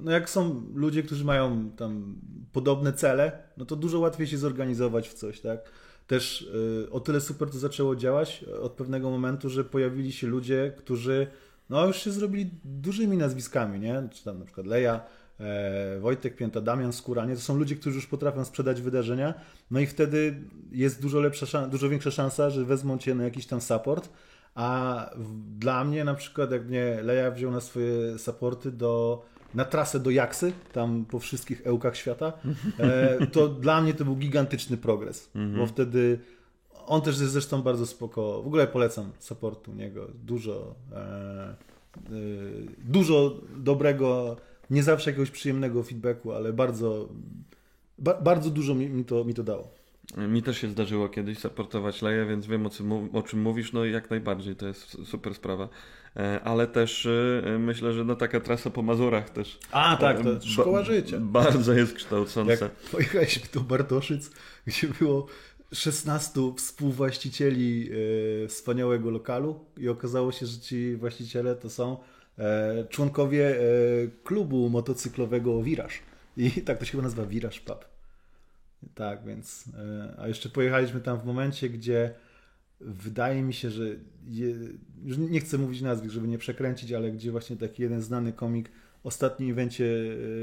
no 0.02 0.12
jak 0.12 0.30
są 0.30 0.64
ludzie, 0.74 1.04
którzy 1.04 1.26
mają 1.26 1.72
tam 1.72 2.16
podobne 2.54 2.94
cele, 2.94 3.32
no 3.58 3.66
to 3.66 3.76
dużo 3.76 4.00
łatwiej 4.00 4.28
się 4.28 4.38
zorganizować 4.38 5.10
w 5.10 5.14
coś, 5.14 5.40
tak? 5.40 5.60
Też 6.08 6.42
y, 6.42 6.92
o 6.92 7.00
tyle 7.00 7.22
super 7.22 7.50
to 7.50 7.58
zaczęło 7.58 7.96
działać 7.96 8.46
od 8.62 8.72
pewnego 8.72 9.10
momentu, 9.10 9.50
że 9.50 9.64
pojawili 9.64 10.12
się 10.12 10.28
ludzie, 10.28 10.74
którzy 10.78 11.28
no 11.70 11.88
już 11.88 11.98
się 11.98 12.12
zrobili 12.12 12.52
dużymi 12.64 13.18
nazwiskami, 13.18 13.80
nie? 13.80 14.10
Czy 14.12 14.24
tam 14.24 14.40
na 14.40 14.46
przykład 14.46 14.68
Leja, 14.68 15.02
e, 15.40 16.00
Wojtek 16.00 16.36
Pięta, 16.36 16.62
Damian 16.62 16.94
Skóra, 16.94 17.26
nie? 17.26 17.36
To 17.36 17.42
są 17.42 17.58
ludzie, 17.58 17.76
którzy 17.76 17.96
już 17.96 18.08
potrafią 18.08 18.46
sprzedać 18.46 18.82
wydarzenia, 18.82 19.34
no 19.72 19.80
i 19.80 19.86
wtedy 19.86 20.44
jest 20.72 21.02
dużo 21.02 21.20
lepsza, 21.20 21.68
dużo 21.68 21.90
większa 21.90 22.12
szansa, 22.12 22.50
że 22.50 22.66
wezmą 22.66 22.98
cię 22.98 23.16
na 23.16 23.24
jakiś 23.24 23.46
tam 23.46 23.62
support, 23.62 24.10
a 24.56 25.10
dla 25.60 25.84
mnie 25.84 26.04
na 26.04 26.14
przykład, 26.14 26.52
jak 26.52 26.66
mnie 26.66 27.00
Leja 27.04 27.32
wziął 27.32 27.52
na 27.52 27.62
swoje 27.62 28.20
supporty 28.20 28.72
do 28.72 29.22
na 29.54 29.66
trasę 29.66 30.00
do 30.00 30.10
Jaksy, 30.10 30.54
tam 30.74 31.06
po 31.06 31.20
wszystkich 31.20 31.68
ełkach 31.68 31.98
świata, 31.98 32.34
e, 32.80 33.27
to 33.27 33.48
dla 33.48 33.82
mnie 33.82 33.94
to 33.94 34.06
był 34.06 34.16
gigantyczny 34.16 34.77
progres, 34.77 35.30
bo 35.36 35.42
mhm. 35.42 35.68
wtedy 35.68 36.20
on 36.88 37.01
też 37.01 37.20
jest 37.20 37.32
zresztą 37.32 37.62
bardzo 37.62 37.86
spoko. 37.86 38.42
W 38.44 38.48
ogóle 38.48 38.68
polecam 38.68 39.12
supportu 39.20 39.74
niego. 39.74 40.08
Dużo, 40.24 40.75
e, 40.92 40.98
e, 40.98 41.56
dużo 42.77 43.36
dobrego, 43.58 44.38
nie 44.70 44.84
zawsze 44.84 45.10
jakiegoś 45.10 45.31
przyjemnego 45.31 45.83
feedbacku, 45.83 46.31
ale 46.31 46.53
bardzo, 46.53 47.10
ba, 48.00 48.22
bardzo 48.22 48.50
dużo 48.50 48.75
mi, 48.75 48.90
mi, 48.90 49.05
to, 49.05 49.24
mi 49.24 49.33
to 49.33 49.44
dało. 49.44 49.76
Mi 50.15 50.43
też 50.43 50.57
się 50.57 50.70
zdarzyło 50.70 51.09
kiedyś 51.09 51.39
supportować 51.39 52.01
Leję, 52.01 52.25
więc 52.25 52.48
wiem 52.48 52.65
o, 52.65 52.70
o 53.13 53.22
czym 53.22 53.41
mówisz, 53.41 53.74
no 53.74 53.85
i 53.85 53.91
jak 53.91 54.09
najbardziej, 54.09 54.55
to 54.55 54.67
jest 54.67 54.98
super 55.05 55.35
sprawa. 55.35 55.70
E, 56.15 56.41
ale 56.43 56.67
też 56.67 57.05
e, 57.05 57.59
myślę, 57.59 57.93
że 57.93 58.03
no 58.03 58.15
taka 58.15 58.39
trasa 58.39 58.70
po 58.70 58.81
Mazurach 58.81 59.29
też. 59.29 59.59
A 59.72 59.98
tak, 59.98 60.24
to 60.24 60.29
jest 60.29 60.46
szkoła 60.46 60.83
życia. 60.83 61.17
Bardzo 61.20 61.74
jest 61.74 61.93
kształcąca. 61.93 62.51
Jak 62.51 62.72
pojechaliśmy 62.72 63.48
do 63.53 63.61
Bartoszyc, 63.61 64.31
gdzie 64.67 64.87
było 64.87 65.27
16 65.74 66.41
współwłaścicieli 66.57 67.89
e, 68.43 68.48
wspaniałego 68.48 69.09
lokalu 69.09 69.59
i 69.77 69.89
okazało 69.89 70.31
się, 70.31 70.46
że 70.46 70.59
ci 70.59 70.96
właściciele 70.96 71.55
to 71.55 71.70
są 71.70 71.98
członkowie 72.89 73.55
klubu 74.24 74.70
motocyklowego 74.70 75.63
Wiraż. 75.63 76.00
I 76.37 76.51
tak 76.51 76.77
to 76.77 76.85
się 76.85 76.91
chyba 76.91 77.03
nazywa 77.03 77.25
Wiraż 77.25 77.59
Pub. 77.59 77.97
Tak, 78.96 79.25
więc. 79.25 79.66
A 80.18 80.27
jeszcze 80.27 80.50
pojechaliśmy 80.50 81.00
tam 81.01 81.20
w 81.20 81.25
momencie, 81.25 81.70
gdzie 81.70 82.13
wydaje 82.81 83.42
mi 83.42 83.53
się, 83.53 83.70
że 83.70 83.85
je, 84.27 84.55
już 85.03 85.18
nie 85.18 85.40
chcę 85.40 85.57
mówić 85.57 85.81
nazwisk, 85.81 86.13
żeby 86.13 86.27
nie 86.27 86.37
przekręcić, 86.37 86.92
ale 86.92 87.11
gdzie 87.11 87.31
właśnie 87.31 87.57
taki 87.57 87.81
jeden 87.81 88.01
znany 88.01 88.33
komik 88.33 88.72
w 89.03 89.05
ostatnim 89.05 89.51
evencie 89.51 89.85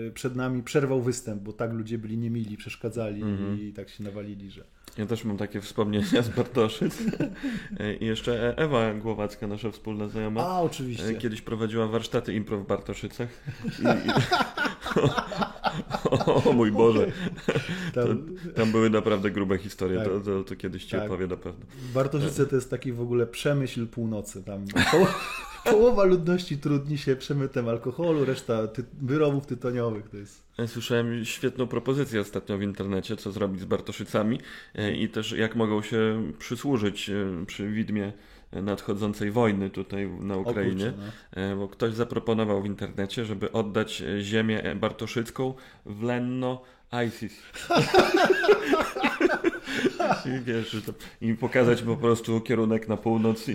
e, 0.08 0.10
przed 0.10 0.36
nami 0.36 0.62
przerwał 0.62 1.02
występ, 1.02 1.42
bo 1.42 1.52
tak 1.52 1.72
ludzie 1.72 1.98
byli 1.98 2.18
niemili, 2.18 2.56
przeszkadzali 2.56 3.22
mm 3.22 3.36
-hmm. 3.36 3.60
i 3.60 3.72
tak 3.72 3.88
się 3.88 4.04
nawalili, 4.04 4.50
że... 4.50 4.64
Ja 4.98 5.06
też 5.06 5.24
mam 5.24 5.36
takie 5.36 5.60
wspomnienia 5.60 6.22
z 6.22 6.28
Bartoszyc. 6.28 6.98
E, 7.80 7.94
I 7.94 8.06
jeszcze 8.06 8.56
Ewa 8.56 8.94
Głowacka, 8.94 9.46
nasza 9.46 9.70
wspólna 9.70 10.08
znajoma. 10.08 10.46
A, 10.46 10.60
oczywiście. 10.60 11.06
E, 11.08 11.14
kiedyś 11.14 11.42
prowadziła 11.42 11.86
warsztaty 11.86 12.34
impro 12.34 12.58
w 12.58 12.66
Bartoszycach. 12.66 13.28
I, 13.64 14.08
i... 14.08 14.12
O, 16.26 16.52
mój 16.52 16.72
Boże. 16.72 17.06
Tam, 17.94 18.04
to, 18.04 18.14
tam 18.54 18.72
były 18.72 18.90
naprawdę 18.90 19.30
grube 19.30 19.58
historie, 19.58 19.98
tak. 19.98 20.08
to, 20.08 20.20
to, 20.20 20.44
to, 20.44 20.56
kiedyś 20.56 20.84
ci 20.84 20.90
tak. 20.90 21.04
opowie 21.04 21.26
na 21.26 21.36
pewno. 21.36 21.66
Bartoszyce 21.94 22.46
to 22.46 22.56
jest 22.56 22.70
taki 22.70 22.92
w 22.92 23.00
ogóle 23.00 23.26
przemyśl 23.26 23.86
północy. 23.86 24.44
Tam 24.44 24.64
połowa 25.70 26.04
ludności 26.04 26.58
trudni 26.58 26.98
się 26.98 27.16
przemytem 27.16 27.68
alkoholu, 27.68 28.24
reszta 28.24 28.68
ty 28.68 28.84
wyrobów 29.02 29.46
tytoniowych. 29.46 30.08
To 30.08 30.16
jest... 30.16 30.44
Słyszałem 30.66 31.24
świetną 31.24 31.66
propozycję 31.66 32.20
ostatnio 32.20 32.58
w 32.58 32.62
internecie, 32.62 33.16
co 33.16 33.32
zrobić 33.32 33.60
z 33.60 33.64
Bartoszycami 33.64 34.40
e, 34.74 34.92
i 34.96 35.08
też 35.08 35.32
jak 35.32 35.56
mogą 35.56 35.82
się 35.82 36.32
przysłużyć 36.38 37.10
e, 37.10 37.46
przy 37.46 37.68
widmie 37.68 38.12
nadchodzącej 38.62 39.30
wojny 39.30 39.70
tutaj 39.70 40.10
na 40.20 40.36
Ukrainie, 40.36 40.92
no. 40.96 41.42
E, 41.42 41.56
bo 41.56 41.68
ktoś 41.68 41.94
zaproponował 41.94 42.62
w 42.62 42.66
internecie, 42.66 43.24
żeby 43.24 43.52
oddać 43.52 44.02
ziemię 44.20 44.76
bartoszycką 44.80 45.54
w 45.86 46.02
Lenno 46.02 46.62
ISIS. 47.06 47.42
I 50.26 50.44
wiesz, 50.44 50.76
i 51.20 51.34
pokazać 51.34 51.82
po 51.82 51.96
prostu 51.96 52.40
kierunek 52.40 52.88
na 52.88 52.96
północ. 52.96 53.48
I... 53.48 53.54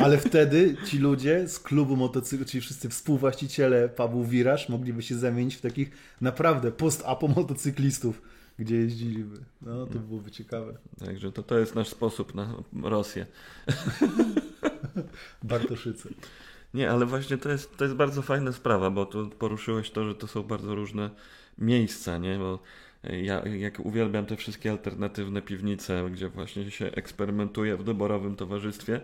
Ale 0.00 0.18
wtedy 0.18 0.76
ci 0.86 0.98
ludzie 0.98 1.48
z 1.48 1.60
klubu 1.60 1.96
motocyklu, 1.96 2.46
czyli 2.46 2.60
wszyscy 2.60 2.88
współwłaściciele 2.88 3.88
pubu 3.88 4.24
Wiraż 4.24 4.68
mogliby 4.68 5.02
się 5.02 5.14
zamienić 5.14 5.54
w 5.54 5.60
takich 5.60 5.90
naprawdę 6.20 6.72
post-apo 6.72 7.28
motocyklistów 7.28 8.22
gdzie 8.58 8.76
jeździliby. 8.76 9.36
No, 9.62 9.86
to 9.86 9.98
byłoby 9.98 10.30
ciekawe. 10.30 10.78
Także 10.98 11.32
to, 11.32 11.42
to 11.42 11.58
jest 11.58 11.74
nasz 11.74 11.88
sposób 11.88 12.34
na 12.34 12.54
Rosję. 12.82 13.26
Bartoszyce. 15.42 16.08
Nie, 16.74 16.90
ale 16.90 17.06
właśnie 17.06 17.38
to 17.38 17.48
jest, 17.48 17.76
to 17.76 17.84
jest 17.84 17.96
bardzo 17.96 18.22
fajna 18.22 18.52
sprawa, 18.52 18.90
bo 18.90 19.06
tu 19.06 19.30
poruszyłeś 19.30 19.90
to, 19.90 20.04
że 20.04 20.14
to 20.14 20.26
są 20.26 20.42
bardzo 20.42 20.74
różne 20.74 21.10
miejsca, 21.58 22.18
nie? 22.18 22.38
Bo 22.38 22.58
ja 23.22 23.48
jak 23.48 23.80
uwielbiam 23.80 24.26
te 24.26 24.36
wszystkie 24.36 24.70
alternatywne 24.70 25.42
piwnice, 25.42 26.10
gdzie 26.10 26.28
właśnie 26.28 26.70
się 26.70 26.86
eksperymentuje 26.86 27.76
w 27.76 27.84
doborowym 27.84 28.36
towarzystwie, 28.36 29.00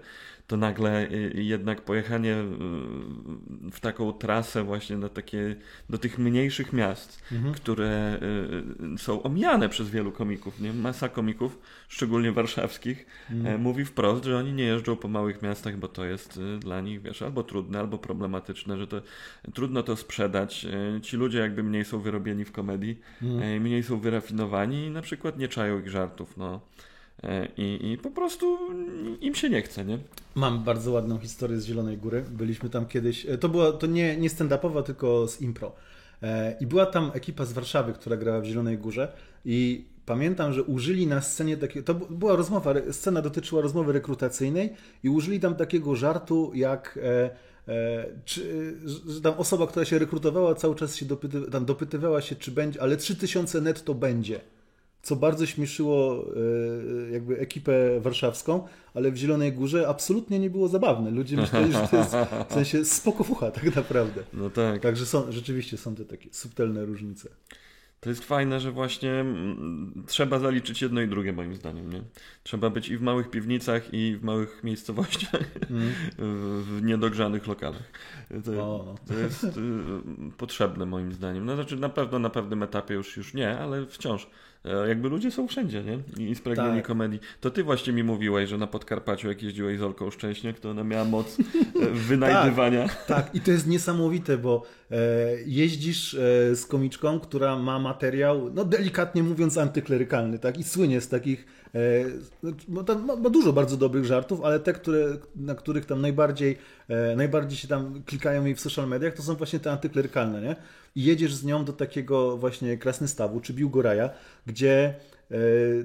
to 0.49 0.57
nagle 0.57 1.11
y, 1.11 1.33
jednak 1.43 1.81
pojechanie 1.81 2.33
y, 2.33 3.71
w 3.73 3.81
taką 3.81 4.13
trasę 4.13 4.65
właśnie 4.65 4.97
na 4.97 5.09
takie, 5.09 5.57
do 5.91 5.99
tych 5.99 6.19
mniejszych 6.19 6.73
miast, 6.73 7.23
mhm. 7.33 7.55
które 7.55 8.21
y, 8.95 8.99
są 8.99 9.23
omijane 9.23 9.69
przez 9.69 9.91
wielu 9.91 10.13
komików, 10.13 10.61
nie? 10.61 10.73
Masa 10.73 11.09
komików, 11.09 11.59
szczególnie 11.89 12.33
warszawskich, 12.33 13.07
mhm. 13.31 13.55
E, 13.55 13.59
mówi 13.59 13.85
wprost, 13.85 14.25
że 14.25 14.39
oni 14.39 14.53
nie 14.53 14.65
jeżdżą 14.65 14.97
po 14.97 15.09
małych 15.09 15.43
miastach, 15.43 15.77
bo 15.77 15.89
to 15.89 16.05
jest 16.05 16.41
dla 16.59 16.81
nich, 16.81 17.03
wiesz, 17.03 17.23
albo 17.23 17.43
trudne, 17.43 17.79
albo 17.79 17.99
problematyczne, 17.99 18.79
że 18.79 18.87
to 18.87 19.03
trudno 19.55 19.83
to 19.83 19.97
sprzedać. 19.97 20.67
E, 20.97 21.01
ci 21.01 21.17
ludzie 21.17 21.39
jakby 21.39 21.63
mniej 21.63 21.85
są 21.85 22.01
wyrobieni 22.01 22.45
w 22.45 22.53
komedii, 22.53 23.01
mhm. 23.23 23.43
E, 23.43 23.61
mniej 23.61 23.83
są 23.83 24.01
wyrafinowani 24.01 24.87
i 24.87 24.91
na 24.91 25.03
przykład 25.03 25.39
nie 25.39 25.49
czają 25.49 25.79
ich 25.79 25.89
żartów, 25.89 26.37
no. 26.37 26.61
E, 27.23 27.49
i, 27.57 27.93
i 27.93 27.99
po 27.99 28.11
prostu 28.11 28.59
im 29.21 29.35
się 29.35 29.51
nie 29.51 29.63
chce, 29.63 29.85
nie? 29.85 29.99
Mam 30.35 30.65
bardzo 30.65 30.93
ładną 30.93 31.19
historię 31.19 31.61
z 31.61 31.65
Zielonej 31.65 31.99
Góry. 31.99 32.25
Byliśmy 32.31 32.71
tam 32.71 32.87
kiedyś, 32.87 33.27
e, 33.27 33.39
to 33.39 33.49
była 33.49 33.73
to 33.73 33.87
nie, 33.87 34.17
nie 34.17 34.29
stand-upowa, 34.29 34.83
tylko 34.83 35.29
z 35.29 35.41
impro. 35.41 35.73
E, 36.23 36.57
I 36.61 36.67
była 36.67 36.87
tam 36.87 37.11
ekipa 37.15 37.45
z 37.45 37.53
Warszawy, 37.53 37.93
która 37.93 38.17
grała 38.17 38.41
w 38.41 38.45
Zielonej 38.45 38.79
Górze 38.79 39.13
i 39.45 39.85
pamiętam, 40.07 40.53
że 40.53 40.63
użyli 40.63 41.07
na 41.07 41.21
scenie 41.21 41.57
takiego, 41.57 41.95
to 41.95 41.95
była 41.95 42.37
rozmowa, 42.37 42.75
scena 42.93 43.23
dotyczyła 43.23 43.63
rozmowy 43.63 43.93
rekrutacyjnej 43.93 44.73
i 45.03 45.09
użyli 45.09 45.41
tam 45.41 45.55
takiego 45.55 45.97
żartu 45.97 46.53
jak 46.55 46.99
czy, 48.25 48.75
że 49.07 49.21
tam 49.21 49.35
osoba, 49.35 49.67
która 49.67 49.85
się 49.85 49.99
rekrutowała 49.99 50.55
cały 50.55 50.75
czas 50.75 50.97
się 50.97 51.07
dopyty, 51.07 51.51
tam 51.51 51.65
dopytywała 51.65 52.21
się, 52.21 52.37
czy 52.37 52.51
będzie, 52.51 52.83
ale 52.83 52.97
3000 52.97 53.61
netto 53.61 53.95
będzie 53.95 54.41
co 55.03 55.17
bardzo 55.17 55.47
śmieszyło 55.47 56.25
e, 57.09 57.13
jakby 57.13 57.39
ekipę 57.39 58.01
warszawską, 58.01 58.69
ale 58.95 59.11
w 59.11 59.17
Zielonej 59.17 59.53
Górze 59.53 59.89
absolutnie 59.89 60.39
nie 60.39 60.51
było 60.51 60.69
zabawne. 60.69 61.11
Ludzie 61.11 61.37
myśleli, 61.37 61.73
że 61.73 61.89
to 61.91 61.97
jest 61.97 62.17
w 62.49 62.53
sensie 62.53 62.85
spokofucha 62.85 63.51
tak 63.51 63.77
naprawdę. 63.77 64.23
No 64.33 64.51
tak. 64.51 64.83
Także 64.83 65.07
są, 65.07 65.33
rzeczywiście 65.33 65.77
są 65.77 65.95
te 65.95 66.05
takie 66.05 66.29
subtelne 66.33 66.85
różnice. 66.85 67.29
To 68.01 68.11
jest 68.11 68.25
fajne, 68.25 68.61
że 68.61 68.73
właśnie 68.73 69.13
mm, 69.13 70.05
trzeba 70.07 70.39
zaliczyć 70.39 70.83
jedno 70.83 71.01
i 71.01 71.09
drugie 71.09 71.33
moim 71.33 71.55
zdaniem. 71.55 71.93
Nie? 71.93 72.03
Trzeba 72.43 72.71
być 72.71 72.89
i 72.89 72.97
w 72.97 73.03
małych 73.03 73.31
piwnicach, 73.31 73.95
i 73.95 74.17
w 74.17 74.25
małych 74.25 74.65
miejscowościach, 74.65 75.41
mm. 75.71 75.93
w 76.63 76.81
niedogrzanych 76.83 77.47
lokalach. 77.47 77.83
To, 78.45 78.95
to 79.07 79.15
jest 79.15 79.45
y, 79.45 79.51
potrzebne 80.37 80.87
moim 80.87 81.13
zdaniem. 81.13 81.47
No, 81.47 81.55
znaczy 81.55 81.77
na 81.77 81.89
pewno 81.89 82.19
na 82.19 82.31
pewnym 82.31 82.63
etapie 82.63 82.95
już, 82.95 83.17
już 83.17 83.35
nie, 83.35 83.59
ale 83.59 83.87
wciąż 83.87 84.31
jakby 84.89 85.09
ludzie 85.09 85.31
są 85.31 85.49
wszędzie, 85.49 85.83
nie? 85.85 86.27
I 86.27 86.35
spragnieni 86.35 86.77
tak. 86.77 86.87
komedii. 86.87 87.21
To 87.41 87.51
ty 87.51 87.65
właśnie 87.65 87.93
mi 87.93 88.03
mówiłeś, 88.03 88.49
że 88.49 88.59
na 88.59 88.67
Podkarpaciu, 88.67 89.29
jak 89.29 89.43
jeździłeś 89.43 89.79
z 89.79 89.83
Olką 89.83 90.11
Szczęśniak, 90.11 90.61
to 90.61 90.71
ona 90.71 90.85
miała 90.85 91.05
moc 91.05 91.37
e, 91.41 91.87
wynajdywania. 92.09 92.89
tak, 92.89 93.07
tak, 93.07 93.35
i 93.35 93.41
to 93.41 93.51
jest 93.51 93.67
niesamowite, 93.67 94.39
bo 94.39 94.63
e, 94.91 94.97
jeździsz 95.47 96.15
e, 96.15 96.57
z 96.57 96.67
komiczką, 96.67 97.21
która 97.21 97.59
ma 97.59 97.79
materiał, 97.79 98.51
no 98.55 98.65
delikatnie 98.65 99.23
mówiąc, 99.23 99.59
antyklerykalny, 99.59 100.39
tak? 100.39 100.59
I 100.59 100.65
słynie 100.65 101.01
z 101.01 101.09
takich 101.09 101.47
no, 102.69 102.85
tam 102.85 103.05
ma, 103.05 103.17
ma, 103.17 103.31
dużo 103.31 103.53
bardzo 103.53 103.77
dobrych 103.77 104.05
żartów, 104.05 104.41
ale 104.45 104.61
te, 104.61 104.73
które, 104.73 105.17
na 105.37 105.55
których 105.55 105.87
tam 105.87 106.01
najbardziej, 106.01 106.59
e, 106.89 107.17
najbardziej 107.17 107.59
się 107.59 107.69
tam 107.69 108.03
klikają 108.07 108.45
jej 108.45 108.55
w 108.55 108.61
social 108.61 108.89
mediach, 108.89 109.15
to 109.15 109.23
są 109.23 109.35
właśnie 109.35 109.61
te 109.61 109.73
antyklerykalne, 109.73 110.43
nie? 110.43 110.57
I 110.97 111.05
jedziesz 111.05 111.35
z 111.35 111.45
nią 111.45 111.65
do 111.65 111.73
takiego 111.73 112.37
właśnie 112.37 112.79
Krasnystawu 112.79 113.41
czy 113.41 113.53
Biłgoraja, 113.53 114.11
gdzie 114.47 114.95
e, 115.31 115.37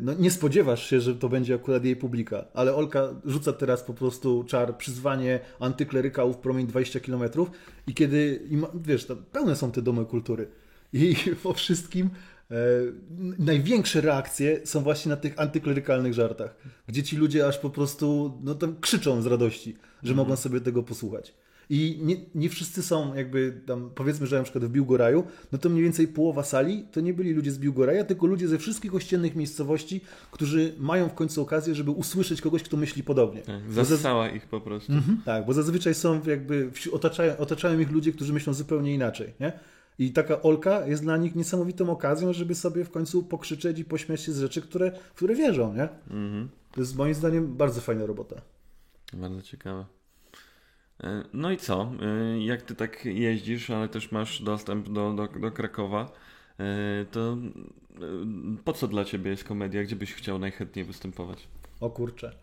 no, 0.02 0.14
nie 0.14 0.32
spodziewasz 0.32 0.90
się, 0.90 1.02
że 1.02 1.16
to 1.16 1.30
będzie 1.30 1.56
akurat 1.56 1.86
jej 1.86 1.96
publika, 1.96 2.46
ale 2.54 2.76
Olka 2.76 3.10
rzuca 3.26 3.54
teraz 3.54 3.84
po 3.84 3.94
prostu 3.94 4.44
czar 4.44 4.78
przyzwanie 4.78 5.40
antyklerykałów 5.60 6.38
promień 6.38 6.68
20 6.68 7.00
km 7.00 7.24
i 7.88 7.94
kiedy, 7.94 8.42
wiesz, 8.76 9.08
pełne 9.32 9.56
są 9.56 9.72
te 9.72 9.82
domy 9.82 10.06
kultury 10.06 10.48
i 10.94 11.16
po 11.44 11.54
wszystkim 11.54 12.10
E, 12.10 12.33
największe 13.40 14.02
reakcje 14.02 14.62
są 14.68 14.82
właśnie 14.82 15.10
na 15.10 15.16
tych 15.16 15.40
antyklerykalnych 15.40 16.14
żartach, 16.14 16.56
gdzie 16.88 17.04
ci 17.04 17.18
ludzie 17.18 17.48
aż 17.48 17.58
po 17.58 17.70
prostu 17.70 18.38
no, 18.44 18.56
tam 18.56 18.76
krzyczą 18.82 19.22
z 19.22 19.26
radości, 19.26 19.76
że 20.04 20.14
mm. 20.14 20.26
mogą 20.26 20.36
sobie 20.36 20.62
tego 20.62 20.84
posłuchać. 20.84 21.34
I 21.70 22.00
nie, 22.02 22.16
nie 22.36 22.50
wszyscy 22.50 22.84
są 22.84 23.16
jakby 23.16 23.62
tam, 23.66 23.92
powiedzmy, 23.96 24.28
że 24.28 24.38
na 24.38 24.44
przykład 24.44 24.66
w 24.66 24.70
Biłgoraju, 24.70 25.24
no 25.52 25.58
to 25.58 25.70
mniej 25.70 25.84
więcej 25.84 26.08
połowa 26.08 26.44
sali 26.44 26.86
to 26.92 27.02
nie 27.02 27.14
byli 27.14 27.34
ludzie 27.34 27.52
z 27.52 27.60
Biłgoraja, 27.60 28.04
tylko 28.04 28.28
ludzie 28.28 28.48
ze 28.48 28.58
wszystkich 28.58 28.96
ościennych 28.96 29.36
miejscowości, 29.36 30.02
którzy 30.32 30.74
mają 30.80 31.10
w 31.10 31.14
końcu 31.14 31.42
okazję, 31.42 31.76
żeby 31.76 31.92
usłyszeć 31.92 32.42
kogoś, 32.42 32.64
kto 32.64 32.78
myśli 32.78 33.04
podobnie. 33.04 33.42
Tak, 33.42 33.72
zasysała 33.72 34.30
ich 34.30 34.48
po 34.48 34.62
prostu. 34.62 34.94
Mhm, 34.94 35.22
tak, 35.26 35.46
bo 35.46 35.54
zazwyczaj 35.54 35.94
są 35.94 36.22
jakby, 36.28 36.72
otaczają, 36.92 37.38
otaczają 37.38 37.80
ich 37.80 37.92
ludzie, 37.92 38.12
którzy 38.12 38.34
myślą 38.34 38.54
zupełnie 38.54 38.94
inaczej, 38.94 39.34
nie? 39.40 39.60
I 40.00 40.12
taka 40.12 40.42
Olka 40.42 40.88
jest 40.88 41.04
dla 41.04 41.18
nich 41.18 41.36
niesamowitą 41.36 41.90
okazją, 41.90 42.34
żeby 42.34 42.56
sobie 42.56 42.86
w 42.86 42.92
końcu 42.92 43.24
pokrzyczeć 43.24 43.80
i 43.80 43.86
pośmiać 43.86 44.22
się 44.22 44.32
z 44.32 44.40
rzeczy, 44.40 44.62
które, 44.62 44.92
w 44.92 45.14
które 45.14 45.36
wierzą, 45.36 45.74
nie? 45.74 45.90
Mhm. 46.10 46.50
To 46.72 46.82
jest 46.82 46.96
moim 46.96 47.14
zdaniem 47.14 47.58
bardzo 47.58 47.82
fajna 47.82 48.06
robota. 48.06 48.36
Bardzo 49.14 49.42
ciekawe. 49.42 49.86
E, 51.04 51.24
no 51.34 51.52
i 51.52 51.58
co? 51.58 51.92
E, 52.02 52.46
jak 52.46 52.62
ty 52.62 52.76
tak 52.76 53.06
jeździsz, 53.06 53.70
ale 53.70 53.90
też 53.90 54.12
masz 54.12 54.42
dostęp 54.42 54.90
do, 54.90 55.14
do, 55.14 55.28
do 55.40 55.52
Krakowa, 55.52 56.12
e, 56.60 57.06
to 57.12 57.38
po 58.66 58.74
co 58.74 58.88
dla 58.88 59.06
ciebie 59.06 59.32
jest 59.32 59.44
komedia? 59.44 59.84
Gdzie 59.84 59.96
byś 59.96 60.14
chciał 60.14 60.40
najchętniej 60.40 60.86
występować? 60.86 61.48
O 61.80 61.90
kurczę. 61.90 62.36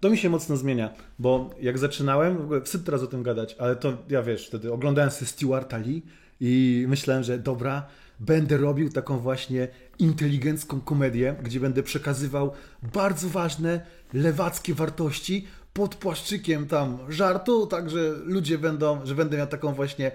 To 0.00 0.10
mi 0.10 0.18
się 0.18 0.30
mocno 0.30 0.56
zmienia, 0.56 0.90
bo 1.18 1.50
jak 1.60 1.78
zaczynałem, 1.78 2.38
w 2.38 2.40
ogóle 2.40 2.60
wstyd 2.60 2.84
teraz 2.84 3.02
o 3.02 3.06
tym 3.06 3.22
gadać, 3.22 3.56
ale 3.58 3.76
to 3.76 3.92
ja 4.08 4.22
wiesz, 4.22 4.46
wtedy 4.46 4.72
oglądałem 4.72 5.10
sobie 5.10 5.26
Stewarta 5.26 5.78
Lee 5.78 6.02
i 6.40 6.84
myślałem, 6.88 7.22
że 7.22 7.38
dobra, 7.38 7.86
będę 8.20 8.56
robił 8.56 8.88
taką 8.88 9.18
właśnie 9.18 9.68
inteligencką 9.98 10.80
komedię, 10.80 11.36
gdzie 11.42 11.60
będę 11.60 11.82
przekazywał 11.82 12.52
bardzo 12.94 13.28
ważne 13.28 13.80
lewackie 14.12 14.74
wartości 14.74 15.46
pod 15.72 15.94
płaszczykiem 15.94 16.66
tam 16.66 16.98
żartu, 17.08 17.66
tak 17.66 17.90
że 17.90 18.12
ludzie 18.24 18.58
będą, 18.58 19.06
że 19.06 19.14
będę 19.14 19.36
miał 19.36 19.46
taką 19.46 19.72
właśnie 19.72 20.10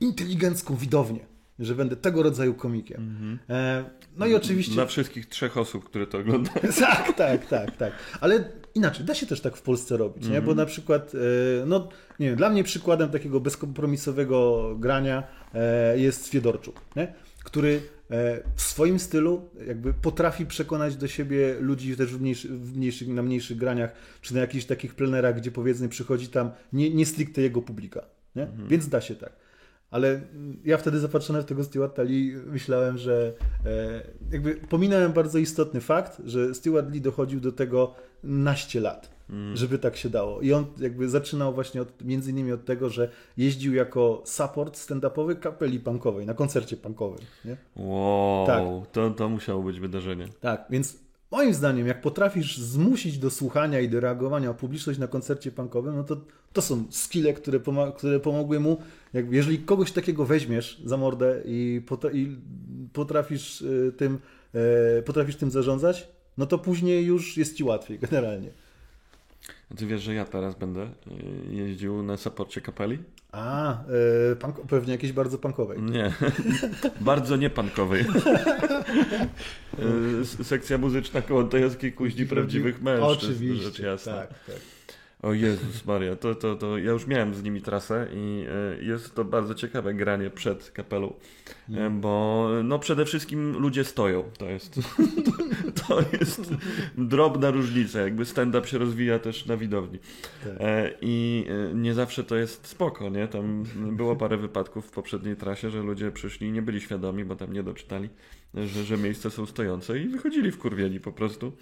inteligencką 0.00 0.76
widownię, 0.76 1.26
że 1.58 1.74
będę 1.74 1.96
tego 1.96 2.22
rodzaju 2.22 2.54
komikiem. 2.54 3.00
Mm 3.00 3.38
-hmm. 3.38 3.52
e, 3.54 3.84
no 4.16 4.26
i 4.26 4.34
oczywiście... 4.34 4.74
Dla 4.74 4.86
wszystkich 4.86 5.26
trzech 5.26 5.56
osób, 5.56 5.84
które 5.84 6.06
to 6.06 6.18
oglądają. 6.18 6.72
tak, 6.80 7.16
tak, 7.16 7.46
tak, 7.46 7.76
tak. 7.76 7.92
Ale 8.20 8.44
inaczej, 8.74 9.06
da 9.06 9.14
się 9.14 9.26
też 9.26 9.40
tak 9.40 9.56
w 9.56 9.62
Polsce 9.62 9.96
robić, 9.96 10.22
mm 10.22 10.30
-hmm. 10.30 10.34
nie? 10.34 10.40
Bo 10.40 10.50
mhm. 10.50 10.56
na 10.56 10.66
przykład, 10.66 11.12
e, 11.14 11.66
no 11.66 11.88
nie 12.18 12.26
wiem, 12.26 12.36
dla 12.36 12.50
mnie 12.50 12.64
przykładem 12.64 13.10
takiego 13.10 13.40
bezkompromisowego 13.40 14.70
grania 14.78 15.39
jest 15.96 16.28
Fiedorczuk, 16.28 16.80
nie? 16.96 17.14
który 17.44 17.82
e, 18.10 18.42
w 18.54 18.62
swoim 18.62 18.98
stylu 18.98 19.50
jakby 19.66 19.94
potrafi 19.94 20.46
przekonać 20.46 20.96
do 20.96 21.08
siebie 21.08 21.56
ludzi 21.60 21.96
też 21.96 22.14
w, 22.14 22.20
mniejszy, 22.20 22.48
w 22.48 22.76
mniejszych, 22.76 23.08
na 23.08 23.22
mniejszych 23.22 23.56
graniach, 23.56 23.92
czy 24.20 24.34
na 24.34 24.40
jakichś 24.40 24.64
takich 24.64 24.94
plenerach, 24.94 25.36
gdzie 25.36 25.50
powiedzmy 25.50 25.88
przychodzi 25.88 26.28
tam 26.28 26.50
nie, 26.72 26.90
nie 26.90 27.06
stricte 27.06 27.42
jego 27.42 27.62
publika. 27.62 28.04
Nie? 28.36 28.42
Mhm. 28.42 28.68
Więc 28.68 28.88
da 28.88 29.00
się 29.00 29.14
tak. 29.14 29.32
Ale 29.90 30.20
ja 30.64 30.78
wtedy 30.78 30.98
zapatrzony 30.98 31.42
w 31.42 31.44
tego 31.44 31.64
Stewarta 31.64 32.02
Lee 32.02 32.36
myślałem, 32.46 32.98
że 32.98 33.32
e, 33.66 34.02
jakby 34.32 34.54
pominąłem 34.54 35.12
bardzo 35.12 35.38
istotny 35.38 35.80
fakt, 35.80 36.22
że 36.24 36.54
Stewart 36.54 36.90
Lee 36.92 37.00
dochodził 37.00 37.40
do 37.40 37.52
tego 37.52 37.94
naście 38.22 38.80
lat 38.80 39.19
mm. 39.30 39.56
żeby 39.56 39.78
tak 39.78 39.96
się 39.96 40.10
dało. 40.10 40.40
I 40.40 40.52
on 40.52 40.66
jakby 40.78 41.08
zaczynał 41.08 41.54
właśnie 41.54 41.82
od, 41.82 42.04
między 42.04 42.30
innymi 42.30 42.52
od 42.52 42.64
tego, 42.64 42.90
że 42.90 43.10
jeździł 43.36 43.74
jako 43.74 44.22
support 44.24 44.76
stand-upowy 44.76 45.38
kapeli 45.38 45.80
punkowej, 45.80 46.26
na 46.26 46.34
koncercie 46.34 46.76
punkowym. 46.76 47.20
Nie? 47.44 47.56
Wow, 47.76 48.46
tak. 48.46 48.62
to, 48.92 49.10
to 49.10 49.28
musiało 49.28 49.62
być 49.62 49.80
wydarzenie. 49.80 50.28
Tak, 50.40 50.66
więc 50.70 50.98
moim 51.30 51.54
zdaniem, 51.54 51.86
jak 51.86 52.00
potrafisz 52.00 52.58
zmusić 52.58 53.18
do 53.18 53.30
słuchania 53.30 53.80
i 53.80 53.88
do 53.88 54.00
reagowania 54.00 54.54
publiczność 54.54 54.98
na 54.98 55.06
koncercie 55.06 55.52
punkowym, 55.52 55.96
no 55.96 56.04
to 56.04 56.16
to 56.52 56.62
są 56.62 56.84
skille, 56.90 57.32
które, 57.32 57.60
poma- 57.60 57.92
które 57.92 58.20
pomogły 58.20 58.60
mu. 58.60 58.78
Jakby, 59.12 59.36
jeżeli 59.36 59.58
kogoś 59.58 59.92
takiego 59.92 60.24
weźmiesz 60.24 60.82
za 60.84 60.96
mordę 60.96 61.42
i, 61.44 61.82
i 62.12 62.36
potrafisz, 62.92 63.62
y, 63.62 63.92
tym, 63.96 64.18
y, 64.98 65.02
potrafisz 65.02 65.36
tym 65.36 65.50
zarządzać, 65.50 66.08
no 66.38 66.46
to 66.46 66.58
później 66.58 67.04
już 67.04 67.36
jest 67.36 67.56
ci 67.56 67.64
łatwiej 67.64 67.98
generalnie. 67.98 68.50
Ty 69.76 69.86
wiesz, 69.86 70.02
że 70.02 70.14
ja 70.14 70.24
teraz 70.24 70.54
będę 70.54 70.82
y, 70.82 70.88
jeździł 71.50 72.02
na 72.02 72.16
saporcie 72.16 72.60
kapeli? 72.60 72.98
A, 73.32 73.78
yy, 74.30 74.66
pewnie 74.68 74.92
jakiejś 74.92 75.12
bardzo 75.12 75.38
punkowej. 75.38 75.82
Nie, 75.82 76.12
bardzo 77.00 77.36
niepankowej. 77.36 78.04
yy, 79.78 80.44
sekcja 80.44 80.78
muzyczna 80.78 81.22
kołątajowskiej 81.22 81.92
kuźni 81.92 82.26
prawdziwych 82.26 82.82
mężczyzn. 82.82 83.26
Oczywiście, 83.32 83.64
rzecz 83.64 83.78
jasna. 83.78 84.12
tak, 84.14 84.28
tak. 84.28 84.56
O 85.22 85.32
Jezus 85.32 85.84
Maria, 85.84 86.16
to, 86.16 86.34
to, 86.34 86.56
to 86.56 86.78
ja 86.78 86.90
już 86.90 87.06
miałem 87.06 87.34
z 87.34 87.42
nimi 87.42 87.62
trasę 87.62 88.08
i 88.14 88.44
e, 88.80 88.84
jest 88.84 89.14
to 89.14 89.24
bardzo 89.24 89.54
ciekawe 89.54 89.94
granie 89.94 90.30
przed 90.30 90.70
kapelą, 90.70 91.14
mm. 91.68 92.00
bo 92.00 92.48
no 92.64 92.78
przede 92.78 93.04
wszystkim 93.04 93.58
ludzie 93.58 93.84
stoją, 93.84 94.22
to 94.38 94.50
jest, 94.50 94.74
to, 95.26 95.82
to 95.86 96.00
jest 96.20 96.54
drobna 96.98 97.50
różnica, 97.50 98.00
jakby 98.00 98.24
stand-up 98.24 98.66
się 98.66 98.78
rozwija 98.78 99.18
też 99.18 99.46
na 99.46 99.56
widowni 99.56 99.98
tak. 100.44 100.58
i 101.00 101.46
nie 101.74 101.94
zawsze 101.94 102.24
to 102.24 102.36
jest 102.36 102.66
spoko, 102.66 103.08
nie, 103.08 103.28
tam 103.28 103.64
było 103.76 104.16
parę 104.16 104.36
wypadków 104.36 104.86
w 104.86 104.90
poprzedniej 104.90 105.36
trasie, 105.36 105.70
że 105.70 105.82
ludzie 105.82 106.10
przyszli 106.10 106.48
i 106.48 106.52
nie 106.52 106.62
byli 106.62 106.80
świadomi, 106.80 107.24
bo 107.24 107.36
tam 107.36 107.52
nie 107.52 107.62
doczytali, 107.62 108.08
że, 108.54 108.84
że 108.84 108.96
miejsca 108.96 109.30
są 109.30 109.46
stojące 109.46 109.98
i 109.98 110.08
wychodzili 110.08 110.50
w 110.50 110.58
kurwieni 110.58 111.00
po 111.00 111.12
prostu 111.12 111.52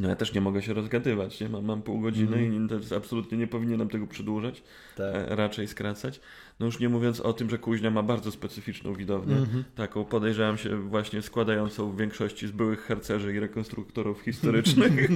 No 0.00 0.08
ja 0.08 0.16
też 0.16 0.34
nie 0.34 0.40
mogę 0.40 0.62
się 0.62 0.74
rozgadywać, 0.74 1.40
nie? 1.40 1.48
Mam, 1.48 1.64
mam 1.64 1.82
pół 1.82 2.00
godziny 2.00 2.36
Mhm. 2.36 2.66
i 2.66 2.88
to 2.88 2.96
absolutnie 2.96 3.38
nie 3.38 3.46
powinienem 3.46 3.88
tego 3.88 4.06
przedłużać, 4.06 4.62
Tak. 4.96 5.14
e, 5.14 5.36
raczej 5.36 5.68
skracać. 5.68 6.20
No 6.60 6.66
już 6.66 6.80
nie 6.80 6.88
mówiąc 6.88 7.20
o 7.20 7.32
tym, 7.32 7.50
że 7.50 7.58
Kuźnia 7.58 7.90
ma 7.90 8.02
bardzo 8.02 8.30
specyficzną 8.30 8.94
widownię, 8.94 9.36
Mhm. 9.36 9.64
taką 9.74 10.04
podejrzewam 10.04 10.58
się 10.58 10.76
właśnie 10.76 11.22
składającą 11.22 11.90
w 11.92 11.98
większości 11.98 12.46
z 12.46 12.50
byłych 12.50 12.80
harcerzy 12.80 13.34
i 13.34 13.38
rekonstruktorów 13.40 14.20
historycznych. 14.22 14.92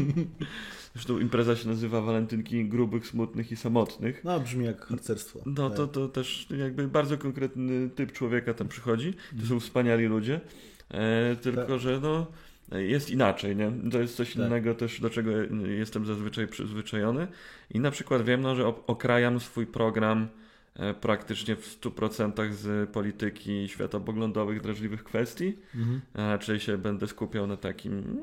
Zresztą 0.94 1.18
impreza 1.18 1.56
się 1.56 1.68
nazywa 1.68 2.00
Walentynki 2.00 2.64
grubych, 2.64 3.06
smutnych 3.06 3.52
i 3.52 3.56
samotnych. 3.56 4.24
No, 4.24 4.40
brzmi 4.40 4.64
jak 4.64 4.86
harcerstwo. 4.86 5.40
No 5.46 5.70
to, 5.70 5.86
Tak. 5.86 5.94
to 5.94 6.08
też 6.08 6.46
jakby 6.58 6.88
bardzo 6.88 7.18
konkretny 7.18 7.90
typ 7.90 8.12
człowieka 8.12 8.54
tam 8.54 8.68
przychodzi. 8.68 9.14
To 9.40 9.46
są 9.46 9.60
wspaniali 9.60 10.06
ludzie, 10.06 10.40
e, 10.90 11.36
tylko 11.36 11.66
Tak. 11.66 11.78
że 11.80 12.00
no 12.02 12.26
jest 12.72 13.11
inaczej, 13.11 13.57
nie? 13.57 13.72
To 13.92 14.00
jest 14.00 14.16
coś 14.16 14.28
Tak. 14.35 14.37
innego 14.46 14.74
też, 14.74 15.00
do 15.00 15.11
czego 15.11 15.31
jestem 15.78 16.07
zazwyczaj 16.07 16.46
przyzwyczajony. 16.46 17.26
I 17.70 17.81
na 17.81 17.90
przykład 17.90 18.22
wiem, 18.24 18.40
no, 18.40 18.54
że 18.57 18.66
okrajam 18.87 19.40
swój 19.40 19.66
program 19.66 20.28
e, 20.76 20.94
praktycznie 20.94 21.57
w 21.57 21.81
100% 21.81 22.52
z 22.52 22.90
polityki 22.90 23.68
światopoglądowych, 23.68 24.61
drażliwych 24.61 25.04
kwestii, 25.04 25.59
Mhm. 25.74 26.00
raczej 26.14 26.61
się 26.61 26.78
będę 26.78 27.07
skupiał 27.07 27.46
na 27.46 27.57
takim, 27.57 28.16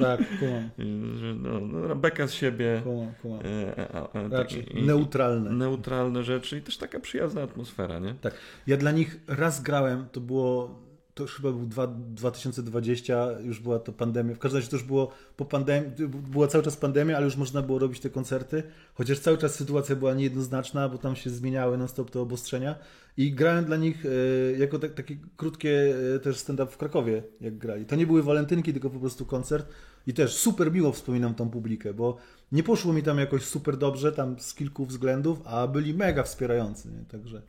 Tak, 0.00 0.20
kumam, 0.40 0.70
no, 1.42 1.60
no, 1.88 1.96
beka 1.96 2.26
z 2.26 2.32
siebie, 2.32 2.80
kumam, 2.84 3.12
kumam. 3.22 3.40
e, 3.44 3.88
a, 3.94 4.28
Raczej 4.28 4.78
i- 4.78 4.82
neutralne. 4.86 5.50
neutralne 5.50 6.22
rzeczy 6.24 6.58
i 6.58 6.62
też 6.62 6.76
taka 6.76 7.00
przyjazna 7.00 7.42
atmosfera, 7.42 7.98
nie? 7.98 8.14
Tak. 8.14 8.34
Ja 8.66 8.76
dla 8.76 8.90
nich 8.90 9.20
raz 9.28 9.62
grałem, 9.62 10.06
to 10.12 10.20
było, 10.20 10.80
to 11.14 11.22
już 11.22 11.34
chyba 11.34 11.52
był 11.52 11.66
dwa, 11.66 11.86
2020, 11.86 13.28
już 13.40 13.60
była 13.60 13.78
to 13.78 13.92
pandemia. 13.92 14.34
W 14.34 14.38
każdym 14.38 14.58
razie 14.58 14.70
to 14.70 14.76
już 14.76 14.84
było 14.84 15.10
po 15.36 15.44
pandemii, 15.44 15.90
była 16.08 16.46
cały 16.46 16.64
czas 16.64 16.76
pandemia, 16.76 17.16
ale 17.16 17.24
już 17.24 17.36
można 17.36 17.62
było 17.62 17.78
robić 17.78 18.00
te 18.00 18.10
koncerty, 18.10 18.62
chociaż 18.94 19.18
cały 19.18 19.38
czas 19.38 19.54
sytuacja 19.54 19.96
była 19.96 20.14
niejednoznaczna, 20.14 20.88
bo 20.88 20.98
tam 20.98 21.16
się 21.16 21.30
zmieniały 21.30 21.78
non-stop 21.78 22.10
te 22.10 22.20
obostrzenia. 22.20 22.78
I 23.16 23.32
grałem 23.32 23.64
dla 23.64 23.76
nich 23.76 24.06
e, 24.06 24.58
jako 24.58 24.78
tak, 24.78 24.94
takie 24.94 25.16
krótkie 25.36 25.94
e, 26.14 26.18
też 26.18 26.36
stand-up 26.36 26.72
w 26.72 26.76
Krakowie, 26.76 27.22
jak 27.40 27.58
grali. 27.58 27.86
To 27.86 27.96
nie 27.96 28.06
były 28.06 28.22
walentynki, 28.22 28.72
tylko 28.72 28.90
po 28.90 29.00
prostu 29.00 29.26
koncert. 29.26 29.68
I 30.06 30.14
też 30.14 30.36
super 30.36 30.72
miło 30.72 30.92
wspominam 30.92 31.34
tą 31.34 31.50
publikę, 31.50 31.94
bo 31.94 32.16
nie 32.52 32.62
poszło 32.62 32.92
mi 32.92 33.02
tam 33.02 33.18
jakoś 33.18 33.44
super 33.44 33.76
dobrze, 33.76 34.12
tam 34.12 34.40
z 34.40 34.54
kilku 34.54 34.86
względów, 34.86 35.42
a 35.44 35.66
byli 35.66 35.94
mega 35.94 36.22
wspierający, 36.22 36.88
nie? 36.88 37.04
także 37.04 37.42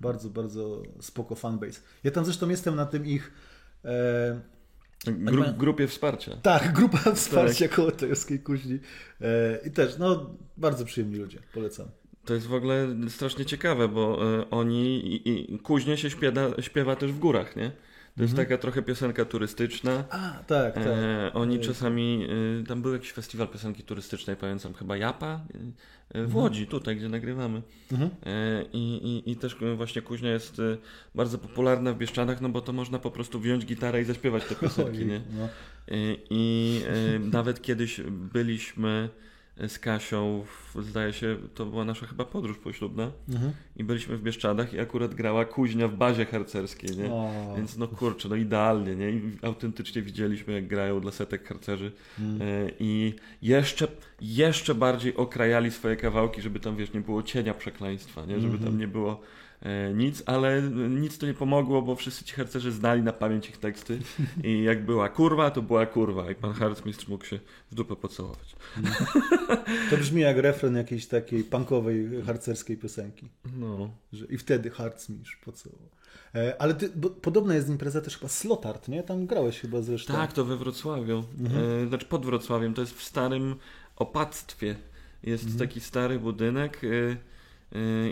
bardzo, 0.00 0.30
bardzo 0.30 0.82
spoko 1.00 1.34
fanbase. 1.34 1.80
Ja 2.04 2.10
tam 2.10 2.24
zresztą 2.24 2.48
jestem 2.48 2.76
na 2.76 2.86
tym 2.86 3.06
ich, 3.06 3.32
e, 3.84 4.40
Gru, 5.06 5.42
ma- 5.42 5.52
grupie 5.52 5.86
wsparcia. 5.86 6.36
tak, 6.42 6.72
grupa 6.72 6.98
wsparcia 7.14 7.68
koło 7.68 7.90
Tajowskiej 7.90 8.40
Kuźni 8.40 8.78
e, 9.20 9.58
i 9.66 9.70
też, 9.70 9.98
no, 9.98 10.30
bardzo 10.56 10.84
przyjemni 10.84 11.16
ludzie, 11.16 11.38
polecam. 11.54 11.86
To 12.24 12.34
jest 12.34 12.46
w 12.46 12.54
ogóle 12.54 12.88
strasznie 13.08 13.44
ciekawe, 13.44 13.88
bo 13.88 14.34
e, 14.40 14.50
oni 14.50 15.06
i, 15.14 15.54
i 15.54 15.58
kuźnie 15.58 15.96
się 15.96 16.10
śpiewa, 16.10 16.40
śpiewa 16.60 16.96
też 16.96 17.12
w 17.12 17.18
górach, 17.18 17.56
nie? 17.56 17.72
To 18.20 18.24
jest 18.24 18.36
taka 18.36 18.58
trochę 18.58 18.82
piosenka 18.82 19.24
turystyczna. 19.24 20.04
A, 20.10 20.32
tak, 20.46 20.74
tak. 20.74 20.86
E, 20.86 21.30
oni 21.34 21.56
Ej. 21.56 21.60
czasami, 21.60 22.26
e, 22.60 22.66
tam 22.66 22.82
był 22.82 22.92
jakiś 22.92 23.12
festiwal 23.12 23.48
piosenki 23.48 23.82
turystycznej, 23.82 24.36
pamiętam, 24.36 24.74
chyba 24.74 24.96
Japa 24.96 25.40
e, 26.14 26.20
e, 26.20 26.26
w 26.26 26.36
Łodzi, 26.36 26.66
tutaj, 26.66 26.96
gdzie 26.96 27.08
nagrywamy. 27.08 27.62
Mhm. 27.92 28.10
E, 28.26 28.64
I, 28.72 29.22
i, 29.26 29.30
I 29.30 29.36
też 29.36 29.56
e, 29.62 29.74
właśnie 29.74 30.02
kuźnia 30.02 30.30
jest 30.30 30.58
e, 30.58 30.76
bardzo 31.14 31.38
popularna 31.38 31.92
w 31.92 31.98
Bieszczadach, 31.98 32.40
no 32.40 32.48
bo 32.48 32.60
to 32.60 32.72
można 32.72 32.98
po 32.98 33.10
prostu 33.10 33.40
wziąć 33.40 33.66
gitarę 33.66 34.02
i 34.02 34.04
zaśpiewać 34.04 34.44
te 34.44 34.54
piosenki, 34.66 34.90
Ojej, 34.90 35.06
nie? 35.06 35.20
no. 35.38 35.48
I, 35.88 36.18
i 36.30 36.82
e, 36.86 37.18
nawet 37.18 37.62
kiedyś 37.62 38.00
byliśmy 38.10 39.08
z 39.68 39.78
Kasią, 39.78 40.44
w, 40.74 40.82
zdaje 40.82 41.12
się, 41.12 41.36
to 41.54 41.66
była 41.66 41.84
nasza 41.84 42.06
chyba 42.06 42.24
podróż 42.24 42.58
poślubna 42.58 43.10
Mhm. 43.28 43.52
i 43.76 43.84
byliśmy 43.84 44.16
w 44.16 44.22
Bieszczadach 44.22 44.74
i 44.74 44.80
akurat 44.80 45.14
grała 45.14 45.44
kuźnia 45.44 45.88
w 45.88 45.94
bazie 45.94 46.24
harcerskiej, 46.24 46.96
nie? 46.96 47.10
O, 47.12 47.30
Więc 47.56 47.76
no 47.76 47.88
kurczę, 47.88 48.28
no 48.28 48.36
idealnie, 48.36 48.96
nie? 48.96 49.10
I 49.10 49.20
autentycznie 49.42 50.02
widzieliśmy, 50.02 50.52
jak 50.52 50.66
grają 50.66 51.00
dla 51.00 51.12
setek 51.12 51.48
harcerzy 51.48 51.92
e, 52.20 52.22
i 52.80 53.14
jeszcze, 53.42 53.88
jeszcze 54.20 54.74
bardziej 54.74 55.16
okrajali 55.16 55.70
swoje 55.70 55.96
kawałki, 55.96 56.42
żeby 56.42 56.60
tam, 56.60 56.76
wiesz, 56.76 56.92
nie 56.92 57.00
było 57.00 57.22
cienia 57.22 57.54
przekleństwa, 57.54 58.24
nie? 58.26 58.34
Żeby 58.40 58.52
tam 58.58 58.62
Mhm. 58.66 58.78
nie 58.78 58.88
było 58.88 59.20
nic, 59.94 60.22
ale 60.26 60.62
nic 60.90 61.18
to 61.18 61.26
nie 61.26 61.34
pomogło, 61.34 61.82
bo 61.82 61.96
wszyscy 61.96 62.24
ci 62.24 62.34
harcerzy 62.34 62.72
znali 62.72 63.02
na 63.02 63.12
pamięć 63.12 63.48
ich 63.48 63.58
teksty 63.58 63.98
i 64.44 64.62
jak 64.62 64.84
była 64.84 65.08
kurwa, 65.08 65.50
to 65.50 65.62
była 65.62 65.86
kurwa 65.86 66.30
i 66.30 66.34
pan 66.34 66.52
harcmistrz 66.52 67.08
mógł 67.08 67.24
się 67.24 67.38
w 67.70 67.74
dupę 67.74 67.96
pocałować. 67.96 68.56
To 69.90 69.96
brzmi 69.96 70.20
jak 70.20 70.36
refren 70.36 70.76
jakiejś 70.76 71.06
takiej 71.06 71.44
punkowej, 71.44 72.22
harcerskiej 72.26 72.76
piosenki. 72.76 73.28
No. 73.56 73.90
Że 74.12 74.24
I 74.26 74.38
wtedy 74.38 74.70
harcmistrz 74.70 75.36
pocałował. 75.36 75.88
E, 76.34 76.62
ale 76.62 76.74
ty, 76.74 76.88
podobna 77.22 77.54
jest 77.54 77.68
impreza 77.68 78.00
też 78.00 78.18
chyba 78.18 78.28
Slotart, 78.28 78.88
nie? 78.88 79.02
Tam 79.02 79.26
grałeś 79.26 79.60
chyba 79.60 79.82
zresztą. 79.82 80.14
Tak, 80.14 80.32
to 80.32 80.44
we 80.44 80.56
Wrocławiu. 80.56 81.24
Mhm. 81.38 81.84
E, 81.84 81.88
znaczy 81.88 82.06
pod 82.06 82.26
Wrocławiem. 82.26 82.74
To 82.74 82.80
jest 82.80 82.94
w 82.94 83.02
starym 83.02 83.56
opactwie. 83.96 84.76
Jest 85.22 85.44
Mhm. 85.44 85.58
taki 85.68 85.80
stary 85.80 86.18
budynek 86.18 86.80
e, 86.84 86.88
e, 86.88 87.16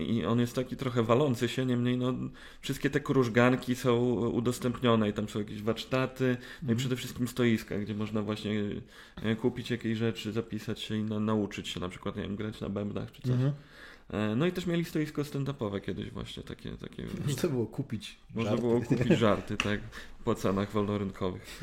i 0.09 0.25
on 0.25 0.41
jest 0.41 0.55
taki 0.55 0.77
trochę 0.77 1.03
walący 1.03 1.49
się, 1.49 1.67
niemniej 1.67 1.97
no, 1.99 2.13
wszystkie 2.61 2.91
te 2.91 3.01
krużganki 3.01 3.75
są 3.77 3.97
udostępnione 4.29 5.09
i 5.09 5.13
tam 5.13 5.29
są 5.29 5.39
jakieś 5.39 5.63
warsztaty, 5.63 6.25
no 6.39 6.39
i 6.59 6.61
Mhm. 6.63 6.79
przede 6.79 6.97
wszystkim 6.97 7.29
stoiska, 7.29 7.79
gdzie 7.79 7.95
można 7.95 8.23
właśnie 8.23 8.63
e, 9.23 9.37
kupić 9.37 9.71
jakieś 9.71 9.99
rzeczy, 9.99 10.33
zapisać 10.33 10.81
się 10.81 10.97
i 10.97 11.03
na, 11.05 11.21
nauczyć 11.21 11.69
się 11.69 11.81
na 11.81 11.89
przykład, 11.89 12.17
nie 12.17 12.23
wiem, 12.23 12.37
grać 12.37 12.61
na 12.61 12.69
bębnach 12.69 13.13
czy 13.13 13.23
coś. 13.23 13.31
Mhm. 13.31 13.53
E, 14.11 14.37
no 14.37 14.47
i 14.47 14.53
też 14.53 14.67
mieli 14.67 14.85
stoisko 14.85 15.23
stand-upowe 15.23 15.81
kiedyś 15.81 16.11
właśnie, 16.11 16.43
takie, 16.43 16.71
takie 16.71 17.07
Można 17.29 17.49
było 17.49 17.67
kupić. 17.67 18.17
można 18.35 18.51
żarty. 18.51 18.63
było 18.67 18.81
kupić 18.81 19.19
żarty, 19.25 19.57
tak, 19.57 19.81
po 20.25 20.35
cenach 20.35 20.73
wolnorynkowych. 20.73 21.43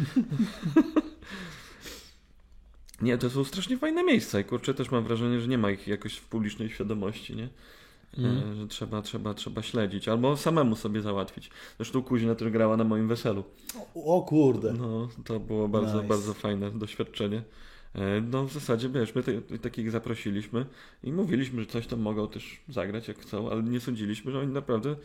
Nie, 3.02 3.18
to 3.18 3.30
są 3.30 3.44
strasznie 3.44 3.78
fajne 3.78 4.04
miejsca 4.04 4.40
i 4.40 4.44
kurczę, 4.44 4.74
też 4.74 4.92
mam 4.92 5.04
wrażenie, 5.04 5.42
że 5.42 5.48
nie 5.48 5.58
ma 5.58 5.72
ich 5.72 5.88
jakoś 5.88 6.16
w 6.18 6.26
publicznej 6.26 6.70
świadomości, 6.70 7.36
nie? 7.36 7.50
E, 8.18 8.56
że 8.56 8.68
trzeba, 8.68 9.02
trzeba, 9.02 9.34
trzeba 9.34 9.62
śledzić, 9.62 10.08
albo 10.08 10.38
samemu 10.38 10.76
sobie 10.76 11.02
załatwić. 11.02 11.50
Zresztą 11.78 12.04
Kuzina 12.04 12.36
też 12.36 12.50
grała 12.50 12.78
na 12.78 12.84
moim 12.84 13.08
weselu. 13.08 13.44
O, 13.96 14.18
o 14.18 14.22
kurde. 14.22 14.74
No, 14.74 15.08
to 15.26 15.40
było 15.40 15.68
bardzo, 15.68 15.96
Nice. 15.96 16.08
bardzo 16.08 16.34
fajne 16.34 16.72
doświadczenie. 16.72 17.44
E, 17.96 18.22
No 18.22 18.44
w 18.46 18.54
zasadzie, 18.54 18.90
wiesz, 18.90 19.16
my 19.16 19.24
te, 19.24 19.42
takich 19.42 19.92
zaprosiliśmy 19.92 20.66
i 21.04 21.12
mówiliśmy, 21.14 21.62
że 21.62 21.68
coś 21.68 21.88
tam 21.88 22.00
mogą 22.00 22.28
też 22.28 22.60
zagrać 22.70 23.08
jak 23.08 23.20
chcą, 23.20 23.50
ale 23.52 23.64
nie 23.64 23.80
sądziliśmy, 23.80 24.32
że 24.32 24.40
oni 24.40 24.54
naprawdę 24.54 24.96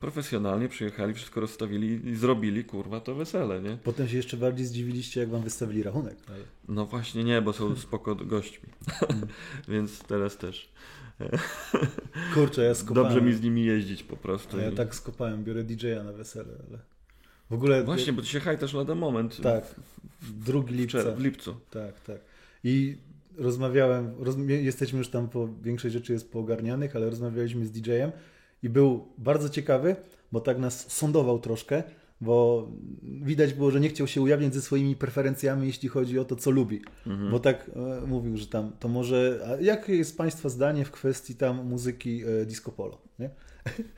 profesjonalnie 0.00 0.68
przyjechali, 0.68 1.14
wszystko 1.14 1.40
rozstawili 1.40 2.08
i 2.08 2.16
zrobili, 2.16 2.64
kurwa, 2.64 3.00
to 3.00 3.14
wesele, 3.14 3.62
nie? 3.62 3.78
Potem 3.84 4.08
się 4.08 4.16
jeszcze 4.16 4.36
bardziej 4.36 4.66
zdziwiliście, 4.66 5.20
jak 5.20 5.28
wam 5.30 5.42
wystawili 5.42 5.82
rachunek. 5.82 6.16
Ale... 6.28 6.38
No 6.68 6.86
właśnie 6.86 7.24
nie, 7.24 7.42
bo 7.42 7.52
są 7.52 7.76
spoko 7.76 8.14
gośćmi. 8.14 8.68
Więc 9.68 9.98
teraz 9.98 10.36
też. 10.36 10.68
Kurczę, 12.34 12.64
ja 12.64 12.74
skopałem. 12.74 13.08
Dobrze 13.08 13.26
mi 13.26 13.32
z 13.32 13.42
nimi 13.42 13.64
jeździć 13.64 14.02
po 14.02 14.16
prostu. 14.16 14.56
A 14.56 14.60
ja 14.60 14.72
tak 14.72 14.94
skopałem, 14.94 15.44
biorę 15.44 15.64
DJ-a 15.64 16.02
na 16.02 16.12
wesele, 16.12 16.54
ale... 16.68 16.78
W 17.50 17.54
ogóle... 17.54 17.84
Właśnie, 17.84 18.12
bo 18.12 18.22
ty 18.22 18.28
się 18.28 18.40
hajtasz 18.40 18.74
lada 18.74 18.94
moment. 18.94 19.40
Tak, 19.40 19.74
drugi 20.22 20.74
lipca. 20.74 21.12
w 21.12 21.20
lipcu. 21.20 21.56
Tak, 21.70 22.00
tak. 22.00 22.18
I 22.64 22.98
rozmawiałem, 23.38 24.14
rozm- 24.14 24.48
jesteśmy 24.48 24.98
już 24.98 25.08
tam 25.08 25.28
po, 25.28 25.48
większość 25.62 25.94
rzeczy 25.94 26.12
jest 26.12 26.32
poogarnianych, 26.32 26.96
ale 26.96 27.10
rozmawialiśmy 27.10 27.66
z 27.66 27.70
DJ-em 27.70 28.12
i 28.62 28.68
był 28.68 29.08
bardzo 29.18 29.48
ciekawy, 29.48 29.96
bo 30.32 30.40
tak 30.40 30.58
nas 30.58 30.92
sądował 30.92 31.38
troszkę, 31.38 31.82
bo 32.20 32.68
widać 33.02 33.54
było, 33.54 33.70
że 33.70 33.80
nie 33.80 33.88
chciał 33.88 34.06
się 34.06 34.22
ujawniać 34.22 34.54
ze 34.54 34.62
swoimi 34.62 34.96
preferencjami, 34.96 35.66
jeśli 35.66 35.88
chodzi 35.88 36.18
o 36.18 36.24
to, 36.24 36.36
co 36.36 36.50
lubi. 36.50 36.82
Mhm. 37.06 37.30
Bo 37.30 37.40
tak 37.40 37.70
e, 38.02 38.06
mówił, 38.06 38.36
że 38.36 38.46
tam 38.46 38.72
to 38.80 38.88
może. 38.88 39.40
A 39.48 39.62
jakie 39.62 39.96
jest 39.96 40.18
Państwa 40.18 40.48
zdanie 40.48 40.84
w 40.84 40.90
kwestii 40.90 41.34
tam 41.34 41.66
muzyki 41.66 42.22
e, 42.24 42.46
disco 42.46 42.72
polo? 42.72 42.98
Nie? 43.18 43.30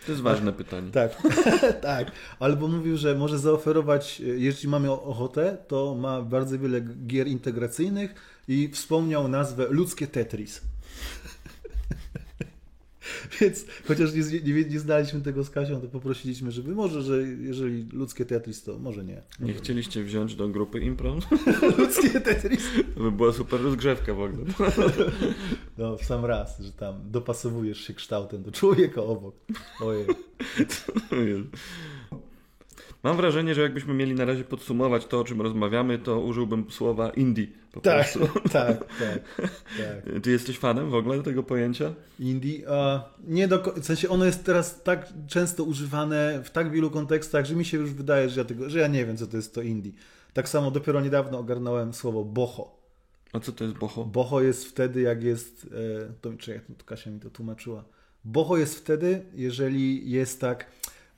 To 0.06 0.12
jest 0.12 0.22
ważne 0.22 0.52
pytanie. 0.52 0.90
Tak, 0.90 1.22
tak. 1.82 2.12
Albo 2.38 2.68
mówił, 2.68 2.96
że 2.96 3.14
może 3.14 3.38
zaoferować, 3.38 4.20
e, 4.20 4.24
jeśli 4.24 4.68
mamy 4.68 4.90
ochotę, 4.90 5.56
to 5.68 5.94
ma 5.94 6.22
bardzo 6.22 6.58
wiele 6.58 6.80
gier 7.06 7.28
integracyjnych 7.28 8.14
i 8.48 8.68
wspomniał 8.68 9.28
nazwę 9.28 9.66
ludzkie 9.70 10.06
Tetris. 10.06 10.60
Więc 13.40 13.64
chociaż 13.88 14.10
nie, 14.14 14.52
nie, 14.52 14.64
nie 14.64 14.80
znaliśmy 14.80 15.20
tego 15.20 15.44
z 15.44 15.50
Kasią, 15.50 15.80
to 15.80 15.88
poprosiliśmy, 15.88 16.52
żeby 16.52 16.74
może, 16.74 17.02
że 17.02 17.22
jeżeli 17.22 17.86
ludzkie 17.92 18.24
Tetris, 18.24 18.62
to 18.62 18.78
może 18.78 19.04
nie. 19.04 19.22
Nie 19.40 19.54
chcieliście 19.54 20.04
wziąć 20.04 20.34
do 20.34 20.48
grupy 20.48 20.80
impro? 20.80 21.16
ludzkie 21.78 22.20
Tetris. 22.20 22.64
To 22.94 23.00
by 23.00 23.12
była 23.12 23.32
super 23.32 23.60
rozgrzewka 23.62 24.14
w 24.14 24.20
ogóle. 24.20 24.44
No, 25.78 25.96
w 25.96 26.04
sam 26.04 26.24
raz, 26.24 26.60
że 26.60 26.72
tam 26.72 27.10
dopasowujesz 27.10 27.80
się 27.80 27.94
kształtem 27.94 28.42
do 28.42 28.52
człowieka 28.52 29.02
obok. 29.02 29.34
Ojej. 29.80 30.06
Mam 33.02 33.16
wrażenie, 33.16 33.54
że 33.54 33.60
jakbyśmy 33.62 33.94
mieli 33.94 34.14
na 34.14 34.24
razie 34.24 34.44
podsumować 34.44 35.06
to, 35.06 35.20
o 35.20 35.24
czym 35.24 35.40
rozmawiamy, 35.40 35.98
to 35.98 36.20
użyłbym 36.20 36.70
słowa 36.70 37.10
indie 37.10 37.46
po 37.72 37.80
Tak, 37.80 38.12
prostu. 38.12 38.38
tak, 38.52 38.78
tak, 38.98 39.20
tak. 39.78 40.20
Ty 40.22 40.30
jesteś 40.30 40.58
fanem 40.58 40.90
w 40.90 40.94
ogóle 40.94 41.22
tego 41.22 41.42
pojęcia? 41.42 41.94
Indie, 42.18 42.68
a 42.70 43.04
nie 43.26 43.48
do, 43.48 43.58
w 43.76 43.84
sensie 43.84 44.08
ono 44.08 44.24
jest 44.24 44.44
teraz 44.44 44.82
tak 44.82 45.08
często 45.26 45.64
używane 45.64 46.40
w 46.44 46.50
tak 46.50 46.70
wielu 46.70 46.90
kontekstach, 46.90 47.44
że 47.46 47.54
mi 47.56 47.64
się 47.64 47.78
już 47.78 47.90
wydaje, 47.92 48.28
że 48.28 48.40
ja, 48.40 48.44
tego, 48.44 48.70
że 48.70 48.78
ja 48.78 48.86
nie 48.86 49.06
wiem, 49.06 49.16
co 49.16 49.26
to 49.26 49.36
jest 49.36 49.54
to 49.54 49.62
indie. 49.62 49.92
Tak 50.32 50.48
samo 50.48 50.70
dopiero 50.70 51.00
niedawno 51.00 51.38
ogarnąłem 51.38 51.94
słowo 51.94 52.24
boho. 52.24 52.80
A 53.32 53.40
co 53.40 53.52
to 53.52 53.64
jest 53.64 53.76
boho? 53.76 54.04
Boho 54.04 54.40
jest 54.40 54.64
wtedy, 54.64 55.00
jak 55.00 55.22
jest. 55.24 55.66
e, 56.06 56.12
To, 56.20 56.32
czekaj, 56.38 56.60
to 56.78 56.84
Kasia 56.84 57.10
mi 57.10 57.20
to 57.20 57.30
tłumaczyła. 57.30 57.84
Boho 58.24 58.56
jest 58.56 58.78
wtedy, 58.78 59.22
jeżeli 59.34 60.10
jest 60.10 60.40
tak. 60.40 60.66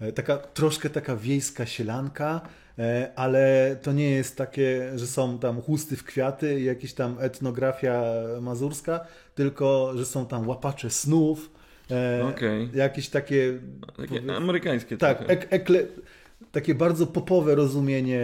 E, 0.03 0.13
Taka 0.13 0.37
troszkę 0.37 0.91
taka 0.91 1.17
wiejska 1.17 1.67
sielanka, 1.67 2.41
e, 2.79 3.13
ale 3.17 3.77
to 3.83 3.93
nie 3.93 4.11
jest 4.11 4.37
takie, 4.37 4.93
że 4.99 5.07
są 5.07 5.39
tam 5.39 5.61
chusty 5.61 5.97
w 5.97 6.05
kwiaty 6.05 6.61
i 6.61 6.65
jakieś 6.65 6.93
tam 6.95 7.17
etnografia 7.21 8.05
mazurska, 8.41 9.01
tylko 9.35 9.93
że 9.97 10.07
są 10.07 10.27
tam 10.27 10.49
łapacze 10.49 10.91
snów, 10.91 11.51
e, 11.91 12.25
Okej. 12.25 12.71
jakieś 12.75 13.09
takie. 13.09 13.59
Takie 13.97 14.21
powie- 14.21 14.37
amerykańskie 14.37 14.97
tak, 14.97 15.25
ek, 15.31 15.47
ekle, 15.51 15.81
takie 16.53 16.75
bardzo 16.75 17.07
popowe 17.07 17.55
rozumienie 17.55 18.21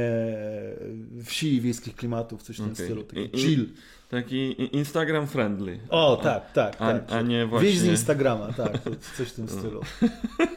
wsi 1.25 1.55
i 1.55 1.61
wiejskich 1.61 1.97
klimatów, 1.97 2.43
coś 2.43 2.57
w 2.57 2.59
tym 2.63 2.73
Okej. 2.73 2.87
stylu. 2.87 3.03
Taki 3.05 3.37
i- 3.37 3.39
chill. 3.39 3.67
Taki 4.09 4.77
Instagram 4.77 5.27
friendly. 5.27 5.79
O, 5.91 6.21
tak, 6.23 6.53
tak, 6.53 6.75
A, 6.79 6.93
tak. 6.93 7.13
a 7.13 7.23
nie 7.23 7.39
Wieś 7.39 7.47
z 7.47 7.51
właśnie... 7.51 7.91
Instagrama, 7.91 8.53
tak, 8.53 8.79
to 8.79 8.91
coś 9.17 9.29
w 9.29 9.35
tym 9.35 9.49
stylu. 9.49 9.81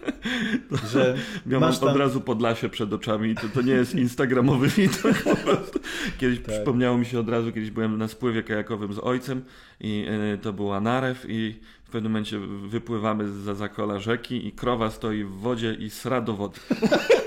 Że 0.93 1.15
Miałem 1.45 1.67
masz 1.69 1.79
tam... 1.79 1.89
od 1.89 1.95
razu 1.97 2.21
Podlasie 2.21 2.69
przed 2.69 2.93
oczami, 2.93 3.35
to, 3.35 3.41
to 3.53 3.61
nie 3.61 3.73
jest 3.73 3.95
instagramowy 3.95 4.67
widok 4.77 5.23
po 5.23 5.35
prostu. 5.35 5.79
Kiedyś 6.17 6.39
Tak. 6.39 6.47
przypomniało 6.55 6.97
mi 6.97 7.05
się 7.05 7.19
od 7.19 7.29
razu, 7.29 7.51
kiedyś 7.51 7.71
byłem 7.71 7.97
na 7.97 8.07
spływie 8.07 8.43
kajakowym 8.43 8.93
z 8.93 8.99
ojcem 8.99 9.41
i 9.79 10.05
e, 10.33 10.37
to 10.37 10.53
była 10.53 10.81
narew 10.81 11.25
i 11.29 11.59
w 11.83 11.89
pewnym 11.89 12.11
momencie 12.11 12.39
wypływamy 12.67 13.31
za 13.31 13.55
zakola 13.55 13.99
rzeki 13.99 14.47
i 14.47 14.51
krowa 14.51 14.91
stoi 14.91 15.23
w 15.23 15.31
wodzie 15.31 15.73
i 15.73 15.89
sra 15.89 16.21
do 16.21 16.33
wody. 16.33 16.59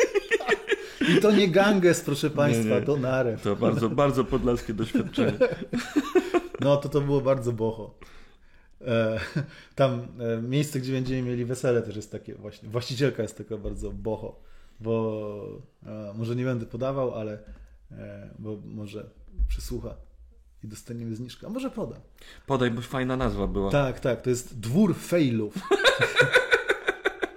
I 1.08 1.20
to 1.20 1.32
nie 1.32 1.48
Ganges, 1.48 2.00
proszę 2.00 2.30
Państwa, 2.30 2.74
Nie, 2.74 2.80
nie. 2.80 2.86
to 2.86 2.96
narew. 2.96 3.42
To 3.42 3.56
bardzo, 3.56 3.90
bardzo 3.90 4.24
podlaskie 4.24 4.74
doświadczenie. 4.74 5.38
No 6.60 6.76
to 6.76 6.88
to 6.88 7.00
było 7.00 7.20
bardzo 7.20 7.52
boho. 7.52 7.94
E, 8.86 9.20
tam 9.74 10.06
e, 10.20 10.42
miejsce, 10.42 10.80
gdzie 10.80 10.92
będziemy 10.92 11.22
mieli 11.22 11.44
wesele 11.44 11.82
też 11.82 11.96
jest 11.96 12.12
takie 12.12 12.34
właśnie, 12.34 12.68
właścicielka 12.68 13.22
jest 13.22 13.38
taka 13.38 13.56
bardzo 13.56 13.90
boho, 13.90 14.40
bo 14.80 15.62
e, 15.86 16.12
może 16.16 16.36
nie 16.36 16.44
będę 16.44 16.66
podawał, 16.66 17.14
ale 17.14 17.38
bo 18.38 18.58
może 18.64 19.10
przysłucha 19.48 19.94
i 20.64 20.68
dostaniemy 20.68 21.16
zniżkę, 21.16 21.46
a 21.46 21.50
może 21.50 21.70
podam. 21.70 22.00
Podaj, 22.46 22.70
bo 22.70 22.80
fajna 22.80 23.16
nazwa 23.16 23.46
była. 23.46 23.70
Tak, 23.70 24.00
tak, 24.00 24.22
to 24.22 24.30
jest 24.30 24.60
dwór 24.60 24.96
failów. 24.96 25.54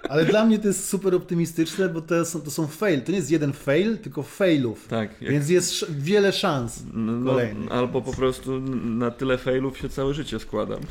Ale 0.08 0.24
dla 0.24 0.44
mnie 0.44 0.58
to 0.58 0.68
jest 0.68 0.88
super 0.88 1.14
optymistyczne, 1.14 1.88
bo 1.88 2.00
to 2.00 2.24
są, 2.24 2.40
to 2.40 2.50
są 2.50 2.66
fail. 2.66 3.02
To 3.02 3.10
nie 3.12 3.18
jest 3.18 3.30
jeden 3.30 3.52
fail, 3.52 3.98
tylko 3.98 4.22
failów. 4.22 4.88
Tak, 4.88 5.22
jak- 5.22 5.32
Więc 5.32 5.48
jest 5.48 5.92
wiele 5.92 6.32
szans 6.32 6.82
No, 6.92 7.30
kolejnych. 7.30 7.72
albo 7.72 8.02
po 8.02 8.12
prostu 8.12 8.60
na 8.84 9.10
tyle 9.10 9.38
failów 9.38 9.78
się 9.78 9.88
całe 9.88 10.14
życie 10.14 10.38
składam. 10.38 10.80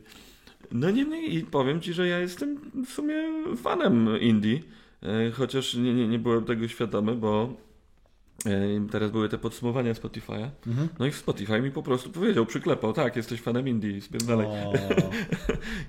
No 0.72 0.90
niemniej 0.90 1.34
i 1.36 1.42
powiem 1.44 1.80
Ci, 1.80 1.92
że 1.92 2.08
ja 2.08 2.18
jestem 2.18 2.58
w 2.86 2.92
sumie 2.92 3.14
fanem 3.62 4.20
indie, 4.20 4.60
e, 5.02 5.30
chociaż 5.30 5.74
nie, 5.74 5.94
nie, 5.94 6.08
nie 6.08 6.18
byłem 6.18 6.44
tego 6.44 6.68
świadomy, 6.68 7.14
bo 7.14 7.54
teraz 8.90 9.10
były 9.10 9.28
te 9.28 9.38
podsumowania 9.38 9.92
Spotify'a. 9.92 10.50
Mhm. 10.66 10.88
No 10.98 11.06
i 11.06 11.12
Spotify 11.12 11.60
mi 11.60 11.70
po 11.70 11.82
prostu 11.82 12.10
powiedział, 12.10 12.46
przyklepał, 12.46 12.92
tak, 12.92 13.16
jesteś 13.16 13.40
fanem 13.40 13.68
indie, 13.68 14.00
spierdalaj. 14.00 14.46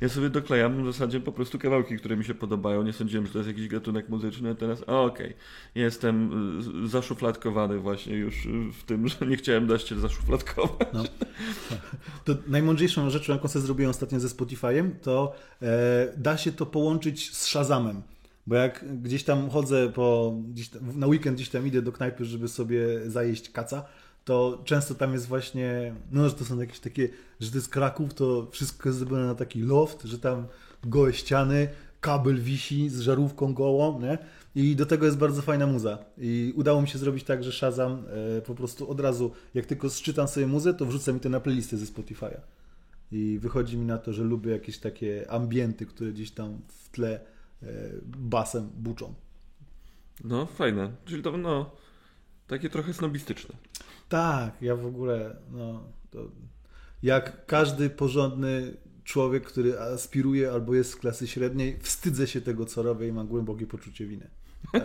Ja 0.01 0.09
sobie 0.09 0.29
doklejam 0.29 0.83
w 0.83 0.85
zasadzie 0.85 1.19
po 1.19 1.31
prostu 1.31 1.59
kawałki, 1.59 1.97
które 1.97 2.17
mi 2.17 2.25
się 2.25 2.33
podobają. 2.33 2.83
Nie 2.83 2.93
sądziłem, 2.93 3.27
że 3.27 3.33
to 3.33 3.39
jest 3.39 3.47
jakiś 3.47 3.67
gatunek 3.67 4.09
muzyczny, 4.09 4.49
a 4.49 4.55
teraz 4.55 4.83
okej. 4.83 5.33
Jestem 5.75 6.31
y, 6.85 6.88
zaszufladkowany 6.88 7.79
właśnie 7.79 8.15
już 8.15 8.45
y, 8.45 8.49
w 8.73 8.83
tym, 8.83 9.07
że 9.07 9.25
nie 9.27 9.38
chciałem 9.38 9.67
dać 9.67 9.83
cię 9.83 9.95
zaszufladkować. 9.95 10.88
no. 10.93 11.03
To 12.25 12.35
najmądrzejszą 12.47 13.09
rzeczą, 13.09 13.33
jaką 13.33 13.47
sobie 13.47 13.65
zrobiłem 13.65 13.89
ostatnio 13.89 14.19
ze 14.19 14.27
Spotify'em, 14.27 14.91
to 15.01 15.35
e, 15.62 16.13
da 16.17 16.38
się 16.38 16.51
to 16.51 16.65
połączyć 16.65 17.38
z 17.38 17.45
Shazamem. 17.45 18.01
Bo 18.49 18.55
jak 18.55 19.01
gdzieś 19.01 19.23
tam 19.23 19.49
chodzę 19.49 19.91
po, 19.95 20.35
tam, 20.73 20.99
na 20.99 21.07
weekend 21.07 21.35
gdzieś 21.35 21.49
tam 21.49 21.67
idę 21.67 21.81
do 21.81 21.91
knajpy, 21.91 22.25
żeby 22.25 22.47
sobie 22.47 23.09
zajeść 23.09 23.49
kaca, 23.49 23.85
to 24.25 24.62
często 24.65 24.95
tam 24.95 25.13
jest 25.13 25.27
właśnie, 25.27 25.95
no 26.12 26.29
że 26.29 26.35
to 26.35 26.45
są 26.45 26.59
jakieś 26.59 26.79
takie, 26.79 27.09
że 27.39 27.51
to 27.51 27.57
jest 27.57 27.69
Kraków, 27.69 28.13
to 28.13 28.47
wszystko 28.51 28.89
jest 28.89 28.99
zrobione 28.99 29.25
na 29.25 29.35
taki 29.35 29.62
loft, 29.62 30.03
że 30.03 30.19
tam 30.19 30.47
gołe 30.83 31.13
ściany, 31.13 31.67
kabel 32.01 32.41
wisi 32.41 32.89
z 32.89 32.99
żarówką 32.99 33.53
gołą, 33.53 34.01
nie? 34.01 34.17
I 34.55 34.75
do 34.75 34.85
tego 34.85 35.05
jest 35.05 35.17
bardzo 35.17 35.41
fajna 35.41 35.67
muza. 35.67 35.97
I 36.17 36.53
udało 36.55 36.81
mi 36.81 36.88
się 36.88 36.99
zrobić 36.99 37.23
tak, 37.23 37.43
że 37.43 37.51
Shazam 37.51 38.03
e, 38.38 38.41
po 38.41 38.55
prostu 38.55 38.89
od 38.89 38.99
razu, 38.99 39.31
jak 39.53 39.65
tylko 39.65 39.89
sczytam 39.89 40.27
sobie 40.27 40.47
muzę, 40.47 40.73
to 40.73 40.85
wrzucę 40.85 41.13
mi 41.13 41.19
to 41.19 41.29
na 41.29 41.39
playlistę 41.39 41.77
ze 41.77 41.85
Spotify'a. 41.85 42.39
I 43.12 43.39
wychodzi 43.41 43.77
mi 43.77 43.85
na 43.85 43.97
to, 43.97 44.13
że 44.13 44.23
lubię 44.23 44.51
jakieś 44.51 44.77
takie 44.77 45.31
ambienty, 45.31 45.85
które 45.85 46.12
gdzieś 46.12 46.31
tam 46.31 46.62
w 46.67 46.89
tle 46.89 47.19
basem 48.05 48.69
buczą. 48.73 49.13
No, 50.23 50.45
fajne. 50.45 50.91
Czyli 51.05 51.23
to, 51.23 51.37
no, 51.37 51.71
takie 52.47 52.69
trochę 52.69 52.93
snobistyczne. 52.93 53.55
Tak, 54.09 54.61
ja 54.61 54.75
w 54.75 54.85
ogóle, 54.85 55.35
no, 55.51 55.83
jak 57.03 57.45
każdy 57.45 57.89
porządny 57.89 58.77
człowiek, 59.03 59.43
który 59.43 59.79
aspiruje 59.79 60.51
albo 60.51 60.75
jest 60.75 60.91
z 60.91 60.95
klasy 60.95 61.27
średniej, 61.27 61.79
wstydzę 61.79 62.27
się 62.27 62.41
tego, 62.41 62.65
co 62.65 62.83
robię 62.83 63.07
i 63.07 63.11
mam 63.11 63.27
głębokie 63.27 63.67
poczucie 63.67 64.05
winy. 64.05 64.29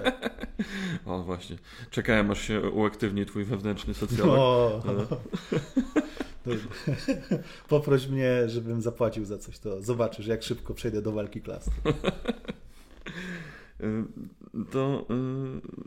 O, 1.04 1.22
właśnie. 1.22 1.58
Czekałem, 1.90 2.30
aż 2.30 2.40
się 2.40 2.70
uaktywni 2.70 3.26
twój 3.26 3.44
wewnętrzny 3.44 3.94
socjolog. 3.94 4.38
O, 4.38 4.82
No. 4.86 5.06
to, 6.44 6.50
poproś 7.68 8.08
mnie, 8.08 8.48
żebym 8.48 8.82
zapłacił 8.82 9.24
za 9.24 9.38
coś, 9.38 9.58
to 9.58 9.82
zobaczysz, 9.82 10.26
jak 10.26 10.42
szybko 10.42 10.74
przejdę 10.74 11.02
do 11.02 11.12
walki 11.12 11.40
klas. 11.40 11.70
Y, 13.84 14.04
To. 14.70 15.06
y, 15.10 15.84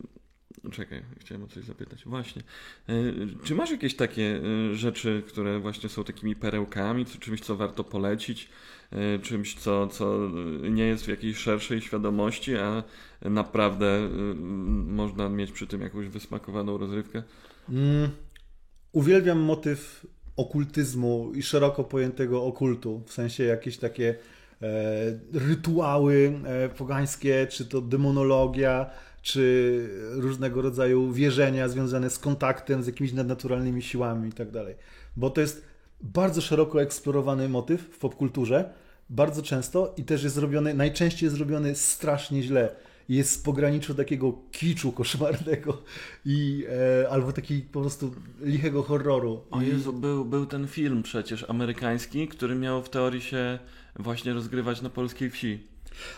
Czekaj, 0.71 1.03
chciałem 1.19 1.43
o 1.43 1.47
coś 1.47 1.63
zapytać. 1.63 2.05
Właśnie. 2.05 2.41
Y, 2.89 3.27
Czy 3.43 3.55
masz 3.55 3.71
jakieś 3.71 3.95
takie 3.95 4.41
rzeczy, 4.73 5.23
które 5.27 5.59
właśnie 5.59 5.89
są 5.89 6.03
takimi 6.03 6.35
perełkami, 6.35 7.05
czymś, 7.05 7.41
co 7.41 7.55
warto 7.55 7.83
polecić, 7.83 8.49
czymś, 9.21 9.55
co, 9.55 9.87
co 9.87 10.29
nie 10.69 10.83
jest 10.83 11.05
w 11.05 11.07
jakiejś 11.07 11.37
szerszej 11.37 11.81
świadomości, 11.81 12.55
a 12.55 12.83
naprawdę 13.21 14.09
można 14.85 15.29
mieć 15.29 15.51
przy 15.51 15.67
tym 15.67 15.81
jakąś 15.81 16.07
wysmakowaną 16.07 16.77
rozrywkę? 16.77 17.23
Mm, 17.69 18.09
uwielbiam 18.91 19.39
motyw 19.39 20.07
okultyzmu 20.37 21.31
i 21.35 21.43
szeroko 21.43 21.83
pojętego 21.83 22.43
okultu, 22.43 23.03
w 23.05 23.13
sensie 23.13 23.43
jakieś 23.43 23.77
takie 23.77 24.15
rytuały 25.33 26.39
e, 26.45 26.69
pogańskie, 26.69 27.47
czy 27.49 27.65
to 27.65 27.81
demonologia, 27.81 28.89
czy 29.21 29.89
różnego 30.11 30.61
rodzaju 30.61 31.11
wierzenia 31.11 31.69
związane 31.69 32.09
z 32.09 32.19
kontaktem 32.19 32.83
z 32.83 32.87
jakimiś 32.87 33.13
nadnaturalnymi 33.13 33.81
siłami 33.81 34.29
i 34.29 34.33
tak 34.33 34.51
dalej. 34.51 34.75
Bo 35.17 35.29
to 35.29 35.41
jest 35.41 35.65
bardzo 36.01 36.41
szeroko 36.41 36.81
eksplorowany 36.81 37.49
motyw 37.49 37.81
w 37.81 37.97
popkulturze, 37.97 38.69
bardzo 39.09 39.41
często 39.41 39.93
i 39.97 40.03
też 40.03 40.23
jest 40.23 40.35
zrobiony, 40.35 40.73
najczęściej 40.73 41.27
jest 41.27 41.35
zrobiony 41.35 41.75
strasznie 41.75 42.43
źle. 42.43 42.75
Jest 43.09 43.31
z 43.31 43.37
pograniczu 43.37 43.95
takiego 43.95 44.33
kiczu 44.51 44.91
koszmarnego 44.91 45.81
i 46.25 46.65
e, 47.03 47.09
albo 47.09 47.33
takiego 47.33 47.65
po 47.71 47.81
prostu 47.81 48.15
lichego 48.41 48.83
horroru. 48.83 49.41
O 49.51 49.61
Jezu, 49.61 49.93
był, 49.93 50.25
był 50.25 50.45
ten 50.45 50.67
film 50.67 51.03
przecież 51.03 51.45
amerykański, 51.49 52.27
który 52.27 52.55
miał 52.55 52.83
w 52.83 52.89
teorii 52.89 53.21
się 53.21 53.59
właśnie 53.95 54.33
rozgrywać 54.33 54.81
na 54.81 54.89
polskiej 54.89 55.29
wsi. 55.29 55.67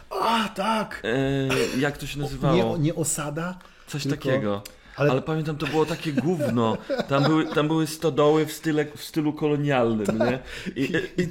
A, 0.10 0.50
tak! 0.50 1.02
E, 1.06 1.80
jak 1.80 1.98
to 1.98 2.08
się 2.08 2.20
nazywało? 2.20 2.78
Nie, 2.78 2.84
nie 2.84 2.96
osada, 2.96 3.60
Coś 3.88 4.04
tylko- 4.04 4.16
takiego. 4.30 4.64
ale, 4.96 5.12
Ale 5.12 5.22
pamiętam, 5.22 5.58
to 5.58 5.68
było 5.68 5.86
takie 5.86 6.14
gówno. 6.14 6.78
Tam 7.08 7.24
były, 7.24 7.46
tam 7.46 7.68
były 7.68 7.88
stodoły 7.88 8.46
w, 8.46 8.52
style, 8.54 8.86
w 8.96 9.04
stylu 9.04 9.34
kolonialnym, 9.34 10.06
nie? 10.20 10.40
I, 10.76 10.82
i, 11.18 11.22
i 11.22 11.28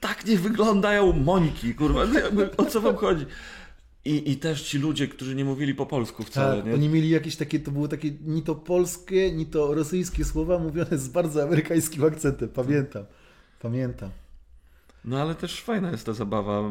tak 0.00 0.26
nie 0.26 0.36
wyglądają 0.38 1.12
mońki, 1.12 1.74
kurwa. 1.74 2.00
O 2.56 2.64
co 2.64 2.80
wam 2.80 2.96
chodzi? 2.96 3.26
I, 4.08 4.30
I 4.30 4.36
też 4.36 4.62
ci 4.62 4.78
ludzie, 4.78 5.08
którzy 5.08 5.34
nie 5.34 5.44
mówili 5.44 5.74
po 5.74 5.86
polsku 5.86 6.22
wcale, 6.22 6.56
tak, 6.56 6.66
nie? 6.66 6.74
oni 6.74 6.88
mieli 6.88 7.10
jakieś 7.10 7.36
takie, 7.36 7.60
to 7.60 7.70
były 7.70 7.88
takie 7.88 8.10
ni 8.10 8.42
to 8.42 8.54
polskie, 8.54 9.32
ni 9.32 9.46
to 9.46 9.74
rosyjskie 9.74 10.24
słowa 10.24 10.58
mówione 10.58 10.98
z 10.98 11.08
bardzo 11.08 11.42
amerykańskim 11.42 12.04
akcentem. 12.04 12.48
Pamiętam, 12.48 13.04
pamiętam. 13.60 14.10
No 15.04 15.22
ale 15.22 15.34
też 15.34 15.62
fajna 15.62 15.90
jest 15.90 16.06
ta 16.06 16.12
zabawa 16.12 16.70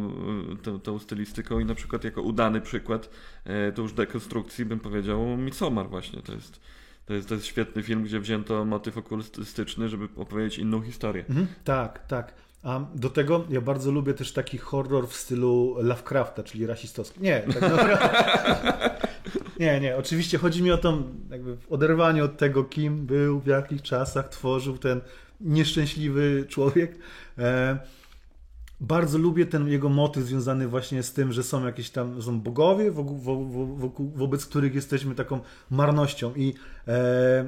tą, 0.64 0.80
tą 0.80 1.00
stylistyką 1.00 1.60
i 1.60 1.66
na 1.66 1.76
przykład 1.76 2.04
jako 2.04 2.22
udany 2.22 2.62
przykład 2.62 3.10
y, 3.70 3.74
to 3.74 3.82
już 3.82 3.94
dekonstrukcji 3.94 4.66
bym 4.66 4.80
powiedział 4.80 5.38
Midsommar 5.38 5.90
właśnie. 5.90 6.22
To 6.22 6.34
jest, 6.34 6.60
to 7.06 7.14
jest, 7.14 7.30
to 7.30 7.36
jest 7.36 7.46
świetny 7.46 7.84
film, 7.84 8.04
gdzie 8.04 8.20
wzięto 8.20 8.66
motyw 8.66 8.98
okultystyczny, 8.98 9.90
żeby 9.90 10.08
opowiedzieć 10.16 10.60
inną 10.60 10.82
historię. 10.82 11.26
Mhm, 11.30 11.48
tak, 11.64 12.08
tak. 12.08 12.34
A 12.64 12.80
do 12.96 13.10
tego 13.10 13.46
ja 13.50 13.62
bardzo 13.62 13.92
lubię 13.92 14.14
też 14.14 14.34
taki 14.34 14.58
horror 14.58 15.08
w 15.08 15.16
stylu 15.16 15.76
Lovecrafta, 15.80 16.44
czyli 16.44 16.66
rasistowski. 16.66 17.22
Nie, 17.22 17.40
tak 17.40 17.62
naprawdę. 17.62 18.10
nie, 19.60 19.80
nie. 19.80 19.98
Oczywiście 19.98 20.38
chodzi 20.38 20.64
mi 20.64 20.72
o 20.72 20.78
to 20.78 21.04
jakby 21.30 21.58
w 21.58 21.72
oderwaniu 21.72 22.26
od 22.26 22.38
tego, 22.38 22.64
kim 22.64 23.06
był, 23.06 23.40
w 23.40 23.48
jakich 23.48 23.82
czasach 23.82 24.30
tworzył 24.30 24.78
ten 24.78 25.02
nieszczęśliwy 25.42 26.46
człowiek. 26.50 26.96
E, 27.38 27.78
bardzo 28.80 29.18
lubię 29.18 29.46
ten 29.46 29.68
jego 29.68 29.90
motyw 29.90 30.24
związany 30.24 30.68
właśnie 30.68 31.04
z 31.04 31.14
tym, 31.14 31.34
że 31.34 31.44
są 31.44 31.66
jakieś 31.66 31.90
tam 31.90 32.22
są 32.22 32.42
bogowie, 32.42 32.92
wokół, 32.92 34.12
wobec 34.16 34.46
których 34.46 34.76
jesteśmy 34.76 35.16
taką 35.16 35.40
marnością. 35.70 36.34
I 36.36 36.54
e, 36.88 37.46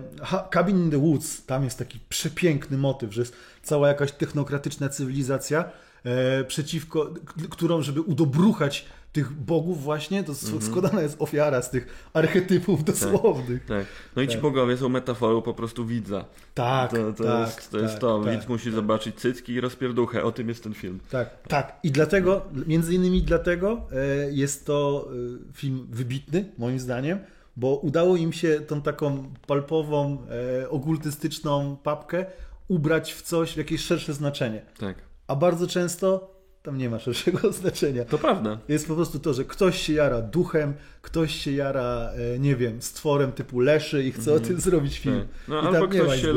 Cabin 0.54 0.78
in 0.78 0.92
the 0.92 0.98
Woods, 0.98 1.46
tam 1.46 1.64
jest 1.64 1.78
taki 1.78 2.00
przepiękny 2.10 2.78
motyw, 2.78 3.14
że 3.14 3.22
jest 3.22 3.36
cała 3.70 3.88
jakaś 3.88 4.12
technokratyczna 4.12 4.90
cywilizacja, 4.90 5.66
e, 6.04 6.44
przeciwko, 6.44 7.14
którą, 7.50 7.82
żeby 7.82 8.02
udobruchać 8.02 8.86
tych 9.14 9.32
bogów 9.34 9.84
właśnie, 9.84 10.24
to 10.24 10.32
mm 10.32 10.60
-hmm. 10.60 10.66
składana 10.66 11.02
jest 11.02 11.22
ofiara 11.22 11.62
z 11.62 11.70
tych 11.70 12.10
archetypów 12.14 12.84
dosłownych. 12.84 13.66
Tak, 13.66 13.78
tak. 13.78 13.88
No 14.16 14.22
i 14.22 14.28
ci 14.28 14.34
tak. 14.34 14.42
bogowie 14.42 14.78
są 14.78 14.90
metaforą 14.90 15.42
po 15.42 15.54
prostu 15.54 15.86
widza. 15.86 16.26
Tak, 16.54 16.92
to, 16.92 17.14
to 17.14 17.24
tak, 17.24 17.48
jest 17.48 17.72
to. 17.72 17.80
Jest 17.80 17.94
tak, 17.94 18.02
to. 18.02 18.22
Widz 18.22 18.48
musi 18.48 18.66
tak. 18.66 18.74
zobaczyć 18.74 19.16
cycki 19.16 19.54
i 19.54 19.62
rozpierduchę. 19.62 20.24
O 20.24 20.32
tym 20.32 20.50
jest 20.50 20.64
ten 20.64 20.74
film. 20.74 21.00
Tak, 21.10 21.48
tak. 21.48 21.80
I 21.84 21.92
dlatego, 21.92 22.42
między 22.68 22.94
innymi 22.94 23.24
dlatego 23.24 23.82
e, 23.92 24.32
jest 24.32 24.66
to 24.66 25.10
e, 25.52 25.54
film 25.54 25.88
wybitny, 25.90 26.52
moim 26.58 26.80
zdaniem, 26.80 27.20
bo 27.58 27.76
udało 27.76 28.18
im 28.18 28.34
się 28.34 28.62
tą 28.62 28.82
taką 28.82 29.34
palpową, 29.48 30.18
e, 30.62 30.70
okultystyczną 30.70 31.78
papkę 31.84 32.26
ubrać 32.70 33.14
w 33.14 33.22
coś, 33.22 33.54
w 33.54 33.58
jakieś 33.58 33.82
szersze 33.82 34.14
znaczenie. 34.14 34.62
Tak. 34.78 34.98
A 35.28 35.36
bardzo 35.36 35.68
często 35.68 36.36
tam 36.64 36.78
nie 36.78 36.90
ma 36.90 37.00
szerszego 37.00 37.52
znaczenia. 37.62 38.06
To 38.06 38.18
prawda. 38.18 38.60
Jest 38.68 38.88
po 38.88 38.96
prostu 38.96 39.20
to, 39.20 39.34
że 39.34 39.46
ktoś 39.46 39.82
się 39.82 39.94
jara 39.94 40.22
duchem, 40.22 40.74
ktoś 41.02 41.36
się 41.36 41.52
jara, 41.52 42.10
e, 42.36 42.40
nie 42.40 42.56
wiem, 42.56 42.82
stworem 42.82 43.32
typu 43.32 43.60
leszy 43.60 44.04
i 44.04 44.12
chce 44.12 44.32
mm. 44.32 44.44
o 44.44 44.48
tym 44.48 44.60
zrobić 44.70 45.00
film. 45.00 45.20
Tak. 45.20 45.48
No, 45.48 45.62
albo 45.62 45.88
ktoś 45.88 46.22
się 46.22 46.34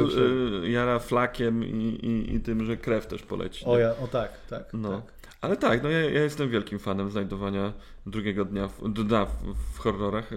e, 0.62 0.70
jara 0.70 0.98
flakiem 0.98 1.64
i, 1.64 1.84
i, 1.86 2.34
i, 2.34 2.40
tym, 2.40 2.64
że 2.64 2.76
krew 2.76 3.06
też 3.06 3.22
poleci. 3.22 3.64
O, 3.64 3.78
ja, 3.78 3.96
o 3.96 4.06
tak, 4.06 4.46
tak. 4.50 4.64
No. 4.72 4.90
tak. 4.90 5.22
Ale 5.40 5.56
tak, 5.56 5.82
no 5.82 5.88
ja, 5.88 6.00
ja, 6.00 6.22
jestem 6.22 6.50
wielkim 6.50 6.78
fanem 6.78 7.10
znajdowania 7.10 7.72
drugiego 8.06 8.44
dnia 8.44 8.68
w, 8.68 8.88
dnia 8.88 9.26
w, 9.26 9.54
w 9.74 9.78
horrorach. 9.78 10.30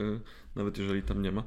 Nawet 0.56 0.78
jeżeli 0.78 1.01
tam 1.01 1.22
nie 1.22 1.32
ma. 1.32 1.43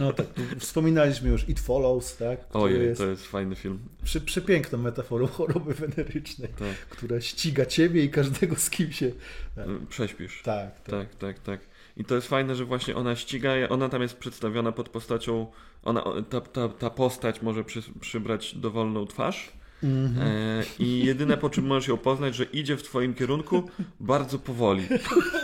No 0.00 0.12
tak, 0.12 0.26
wspominaliśmy 0.58 1.30
już 1.30 1.48
It 1.48 1.60
Follows, 1.60 2.16
tak? 2.16 2.40
Ojej, 2.52 2.82
jest 2.82 3.00
to 3.00 3.06
jest 3.06 3.26
fajny 3.26 3.56
film. 3.56 3.78
Przy, 4.04 4.20
przepiękną 4.20 4.78
metaforą 4.78 5.26
choroby 5.26 5.74
wenerycznej, 5.74 6.48
tak. 6.48 6.76
która 6.90 7.20
ściga 7.20 7.66
ciebie 7.66 8.04
i 8.04 8.10
każdego 8.10 8.56
z 8.56 8.70
kim 8.70 8.92
się... 8.92 9.12
Tak. 9.54 9.66
Prześpisz. 9.88 10.42
Tak, 10.42 10.80
tak, 10.80 10.90
tak, 10.90 11.14
tak, 11.14 11.38
tak. 11.38 11.60
I 11.96 12.04
to 12.04 12.14
jest 12.14 12.28
fajne, 12.28 12.54
że 12.54 12.64
właśnie 12.64 12.96
ona 12.96 13.16
ściga, 13.16 13.50
ona 13.68 13.88
tam 13.88 14.02
jest 14.02 14.16
przedstawiona 14.16 14.72
pod 14.72 14.88
postacią, 14.88 15.46
ona, 15.82 16.04
ta, 16.30 16.40
ta, 16.40 16.68
ta 16.68 16.90
postać 16.90 17.42
może 17.42 17.64
przy, 17.64 17.82
przybrać 18.00 18.54
dowolną 18.54 19.06
twarz, 19.06 19.52
Mm 19.82 20.14
-hmm. 20.14 20.20
e, 20.20 20.64
I 20.78 21.04
jedyne 21.04 21.36
po 21.36 21.50
czym 21.50 21.66
możesz 21.66 21.88
ją 21.88 21.96
poznać, 21.96 22.34
że 22.34 22.44
idzie 22.44 22.76
w 22.76 22.82
twoim 22.82 23.14
kierunku 23.14 23.62
bardzo 24.00 24.38
powoli. 24.38 24.86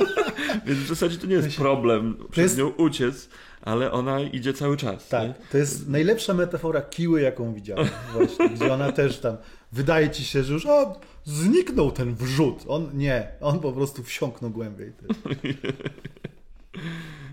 Więc 0.66 0.78
w 0.78 0.86
zasadzie 0.86 1.18
to 1.18 1.26
nie 1.26 1.34
jest 1.34 1.56
problem 1.56 2.16
przed 2.30 2.44
jest... 2.44 2.58
nią 2.58 2.68
uciec, 2.68 3.28
ale 3.62 3.92
ona 3.92 4.20
idzie 4.20 4.52
cały 4.52 4.76
czas. 4.76 5.08
Tak, 5.08 5.28
nie? 5.28 5.34
to 5.52 5.58
jest 5.58 5.88
najlepsza 5.88 6.34
metafora 6.34 6.80
kiły, 6.82 7.20
jaką 7.20 7.54
widziałem. 7.54 7.88
Właśnie, 8.12 8.48
gdzie 8.48 8.74
ona 8.74 8.92
też 8.92 9.18
tam, 9.18 9.36
wydaje 9.72 10.10
ci 10.10 10.24
się, 10.24 10.42
że 10.42 10.52
już 10.52 10.66
o, 10.66 11.00
zniknął 11.24 11.92
ten 11.92 12.14
wrzut. 12.14 12.64
On 12.68 12.90
nie, 12.94 13.28
on 13.40 13.60
po 13.60 13.72
prostu 13.72 14.02
wsiąknął 14.02 14.50
głębiej. 14.50 14.92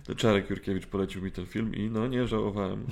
To 0.03 0.15
Czarek 0.15 0.49
Jurkiewicz 0.49 0.85
polecił 0.85 1.21
mi 1.21 1.31
ten 1.31 1.45
film 1.45 1.75
i 1.75 1.89
no 1.89 2.07
nie 2.07 2.27
żałowałem. 2.27 2.85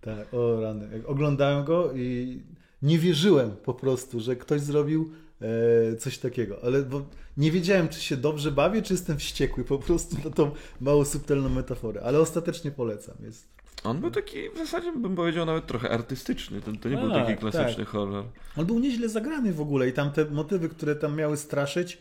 tak, 0.00 0.34
o 0.34 0.60
rany. 0.60 1.02
Oglądałem 1.06 1.64
go 1.64 1.92
i 1.92 2.40
nie 2.82 2.98
wierzyłem 2.98 3.50
po 3.50 3.74
prostu, 3.74 4.20
że 4.20 4.36
ktoś 4.36 4.60
zrobił 4.60 5.10
e, 5.40 5.96
coś 5.96 6.18
takiego. 6.18 6.56
Ale 6.62 6.82
bo 6.82 7.02
nie 7.36 7.50
wiedziałem, 7.50 7.88
czy 7.88 8.00
się 8.00 8.16
dobrze 8.16 8.52
bawię, 8.52 8.82
czy 8.82 8.94
jestem 8.94 9.18
wściekły 9.18 9.64
po 9.64 9.78
prostu 9.78 10.16
na 10.24 10.30
tą 10.30 10.50
mało 10.80 11.04
subtelną 11.04 11.48
metaforę. 11.48 12.02
Ale 12.02 12.20
ostatecznie 12.20 12.70
polecam. 12.70 13.14
Jest... 13.24 13.48
On 13.84 14.00
był 14.00 14.10
taki, 14.10 14.50
w 14.50 14.58
zasadzie 14.58 14.92
bym 14.92 15.16
powiedział, 15.16 15.46
nawet 15.46 15.66
trochę 15.66 15.90
artystyczny. 15.90 16.60
To, 16.60 16.72
to 16.80 16.88
nie 16.88 16.98
A, 16.98 17.00
był 17.00 17.10
taki 17.10 17.36
klasyczny 17.36 17.84
tak. 17.84 17.88
horror. 17.88 18.24
On 18.56 18.66
był 18.66 18.78
nieźle 18.78 19.08
zagrany 19.08 19.52
w 19.52 19.60
ogóle 19.60 19.88
i 19.88 19.92
tam 19.92 20.10
te 20.10 20.24
motywy, 20.24 20.68
które 20.68 20.96
tam 20.96 21.16
miały 21.16 21.36
straszyć, 21.36 21.98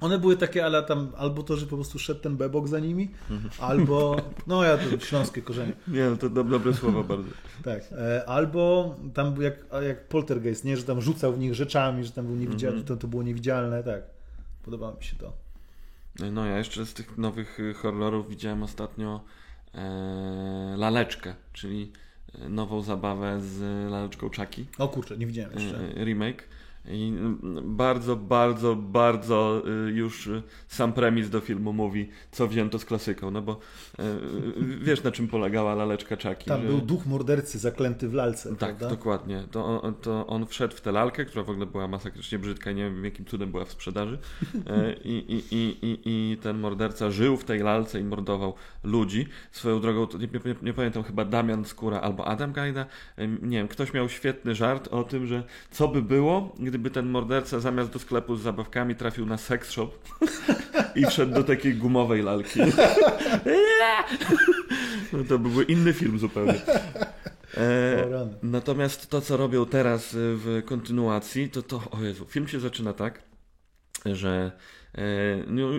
one 0.00 0.18
były 0.18 0.36
takie, 0.36 0.64
ale 0.64 0.82
tam 0.82 1.12
albo 1.16 1.42
to, 1.42 1.56
że 1.56 1.66
po 1.66 1.76
prostu 1.76 1.98
szedł 1.98 2.20
ten 2.20 2.36
bebok 2.36 2.68
za 2.68 2.78
nimi, 2.78 3.10
mhm. 3.30 3.50
albo, 3.58 4.16
no 4.46 4.64
ja 4.64 4.78
to 4.78 4.98
śląskie 5.04 5.42
korzenie. 5.42 5.72
Nie, 5.88 6.10
no 6.10 6.16
to 6.16 6.30
dobre 6.30 6.74
słowa 6.74 7.02
bardzo. 7.02 7.30
tak, 7.64 7.82
e, 7.92 8.28
albo 8.28 8.94
tam 9.14 9.42
jak, 9.42 9.54
jak 9.86 10.08
poltergeist, 10.08 10.64
nie, 10.64 10.76
że 10.76 10.82
tam 10.82 11.00
rzucał 11.00 11.32
w 11.32 11.38
nich 11.38 11.54
rzeczami, 11.54 12.04
że 12.04 12.12
tam 12.12 12.26
był 12.26 12.36
niewidzialny, 12.36 12.80
mhm. 12.80 12.98
to, 12.98 13.02
to 13.02 13.08
było 13.08 13.22
niewidzialne, 13.22 13.84
tak. 13.84 14.02
Podobało 14.62 14.96
mi 14.96 15.04
się 15.04 15.16
to. 15.16 15.32
No 16.32 16.46
ja 16.46 16.58
jeszcze 16.58 16.86
z 16.86 16.94
tych 16.94 17.18
nowych 17.18 17.60
y, 17.60 17.74
horrorów 17.74 18.28
widziałem 18.28 18.62
ostatnio 18.62 19.20
e, 19.74 20.74
Laleczkę, 20.76 21.34
czyli 21.52 21.92
e, 22.34 22.48
nową 22.48 22.82
zabawę 22.82 23.40
z 23.40 23.60
Laleczką 23.90 24.30
Chucky. 24.36 24.66
O 24.78 24.88
kurczę, 24.88 25.18
nie 25.18 25.26
widziałem 25.26 25.52
jeszcze. 25.52 25.78
E, 25.78 26.04
remake. 26.04 26.48
I 26.88 27.12
bardzo, 27.62 28.16
bardzo, 28.16 28.76
bardzo 28.76 29.62
y, 29.88 29.92
już 29.92 30.30
sam 30.68 30.92
premis 30.92 31.30
do 31.30 31.40
filmu 31.40 31.72
mówi, 31.72 32.08
co 32.30 32.48
wzięto 32.48 32.78
z 32.78 32.84
klasyką, 32.84 33.30
no 33.30 33.42
bo 33.42 33.58
y, 33.98 34.04
wiesz 34.80 35.02
na 35.02 35.10
czym 35.10 35.28
polegała 35.28 35.74
laleczka 35.74 36.16
Czaki. 36.16 36.44
Tam 36.48 36.62
że... 36.62 36.68
był 36.68 36.80
duch 36.80 37.06
mordercy 37.06 37.58
zaklęty 37.58 38.08
w 38.08 38.14
lalce, 38.14 38.48
Tak, 38.48 38.58
prawda? 38.58 38.88
dokładnie. 38.88 39.44
To 39.50 39.82
on, 39.82 39.94
to 39.94 40.26
on 40.26 40.46
wszedł 40.46 40.76
w 40.76 40.80
tę 40.80 40.92
lalkę, 40.92 41.24
która 41.24 41.44
w 41.44 41.50
ogóle 41.50 41.66
była 41.66 41.88
masakrycznie 41.88 42.38
brzydka, 42.38 42.72
nie 42.72 42.84
wiem 42.84 43.04
jakim 43.04 43.24
cudem 43.24 43.50
była 43.50 43.64
w 43.64 43.70
sprzedaży 43.70 44.18
e, 44.66 44.92
i, 44.92 45.32
i, 45.34 45.54
i, 45.54 45.86
i, 45.86 46.00
i 46.04 46.36
ten 46.36 46.58
morderca 46.58 47.10
żył 47.10 47.36
w 47.36 47.44
tej 47.44 47.60
lalce 47.60 48.00
i 48.00 48.04
mordował 48.04 48.54
ludzi. 48.84 49.26
Swoją 49.52 49.80
drogą, 49.80 50.08
nie, 50.18 50.28
nie, 50.44 50.54
nie 50.62 50.72
pamiętam, 50.72 51.02
chyba 51.02 51.24
Damian 51.24 51.64
Skóra 51.64 52.00
albo 52.00 52.26
Adam 52.26 52.52
Gajda, 52.52 52.86
nie 53.42 53.58
wiem, 53.58 53.68
ktoś 53.68 53.92
miał 53.92 54.08
świetny 54.08 54.54
żart 54.54 54.88
o 54.88 55.04
tym, 55.04 55.26
że 55.26 55.42
co 55.70 55.88
by 55.88 56.02
było, 56.02 56.54
gdyby 56.70 56.90
ten 56.90 57.08
morderca 57.08 57.60
zamiast 57.60 57.90
do 57.90 57.98
sklepu 57.98 58.36
z 58.36 58.42
zabawkami 58.42 58.94
trafił 58.94 59.26
na 59.26 59.36
sex 59.36 59.70
shop 59.70 59.90
i 60.94 61.06
wszedł 61.06 61.34
do 61.34 61.44
takiej 61.44 61.74
gumowej 61.74 62.22
lalki. 62.22 62.60
no 65.12 65.24
to 65.28 65.38
byłby 65.38 65.62
inny 65.62 65.92
film 65.92 66.18
zupełnie. 66.18 66.60
E, 67.56 68.28
natomiast 68.42 69.10
to, 69.10 69.20
co 69.20 69.36
robią 69.36 69.66
teraz 69.66 70.10
w 70.14 70.62
kontynuacji, 70.66 71.50
to 71.50 71.62
to, 71.62 71.82
o 71.90 72.02
Jezu, 72.02 72.24
film 72.24 72.48
się 72.48 72.60
zaczyna 72.60 72.92
tak, 72.92 73.22
że 74.06 74.52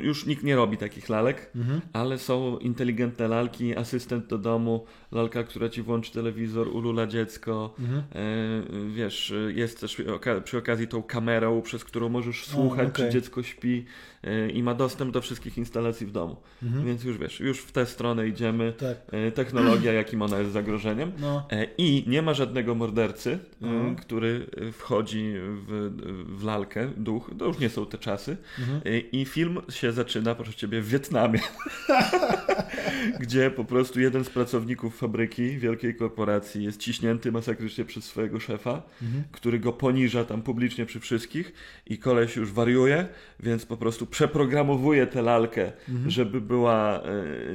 już 0.02 0.26
nikt 0.26 0.44
nie 0.44 0.56
robi 0.56 0.78
takich 0.78 1.10
lalek, 1.10 1.52
mhm. 1.56 1.82
ale 1.94 2.18
są 2.18 2.58
inteligentne 2.58 3.28
lalki, 3.28 3.78
asystent 3.78 4.28
do 4.28 4.38
domu, 4.38 4.86
lalka, 5.12 5.44
która 5.44 5.70
ci 5.70 5.82
włączy 5.82 6.12
telewizor, 6.12 6.68
ulula 6.68 7.08
dziecko. 7.08 7.76
Mhm. 7.80 8.00
E, 8.00 8.90
wiesz, 8.90 9.34
jest 9.56 9.82
też 9.82 10.02
przy 10.44 10.58
okazji 10.58 10.88
tą 10.88 11.04
kamerą, 11.04 11.62
przez 11.62 11.84
którą 11.84 12.10
możesz 12.10 12.46
słuchać, 12.46 12.88
o, 12.88 12.92
okay. 12.92 13.06
czy 13.06 13.12
dziecko 13.12 13.44
śpi 13.44 13.86
e, 13.86 14.11
i 14.54 14.64
ma 14.64 14.74
dostęp 14.74 15.14
do 15.14 15.22
wszystkich 15.22 15.58
instalacji 15.58 16.08
w 16.08 16.12
domu. 16.12 16.36
Mhm. 16.64 16.86
Więc 16.86 17.04
już 17.04 17.18
wiesz, 17.18 17.40
już 17.40 17.60
w 17.60 17.72
tę 17.72 17.86
stronę 17.86 18.28
idziemy. 18.28 18.74
Tak. 18.74 18.98
Technologia, 19.34 19.94
jakim 19.94 20.22
ona 20.22 20.40
jest 20.40 20.52
zagrożeniem. 20.52 21.12
No. 21.20 21.48
I 21.78 22.04
nie 22.08 22.22
ma 22.22 22.34
żadnego 22.34 22.76
mordercy, 22.76 23.40
mhm. 23.62 23.96
który 23.96 24.46
wchodzi 24.74 25.34
w, 25.36 25.92
w 26.40 26.44
lalkę, 26.44 26.92
duch. 26.98 27.32
To 27.40 27.46
już 27.46 27.60
nie 27.60 27.70
są 27.70 27.86
te 27.86 27.98
czasy. 27.98 28.38
Mhm 28.60 28.82
i 29.12 29.26
film 29.26 29.62
się 29.70 29.92
zaczyna, 29.92 30.36
proszę 30.36 30.54
ciebie, 30.54 30.82
w 30.82 30.88
Wietnamie. 30.88 31.40
gdzie 33.20 33.52
po 33.52 33.66
prostu 33.66 34.00
jeden 34.00 34.24
z 34.24 34.30
pracowników 34.30 34.98
fabryki 34.98 35.58
wielkiej 35.58 35.96
korporacji 35.96 36.64
jest 36.64 36.80
ciśnięty 36.80 37.32
masakrycznie 37.32 37.86
przez 37.86 38.04
swojego 38.04 38.40
szefa, 38.40 38.82
mhm. 39.02 39.24
który 39.32 39.60
go 39.60 39.74
poniża 39.74 40.26
tam 40.26 40.42
publicznie 40.42 40.86
przy 40.86 41.00
wszystkich 41.00 41.54
i 41.88 41.98
koleś 41.98 42.36
już 42.36 42.52
wariuje, 42.52 43.08
więc 43.40 43.66
po 43.66 43.78
prostu 43.78 44.06
przeprogramowuje 44.12 45.08
tę 45.08 45.22
lalkę, 45.22 45.72
mhm. 45.90 46.10
żeby 46.10 46.42
była 46.42 47.00
e, 47.00 47.02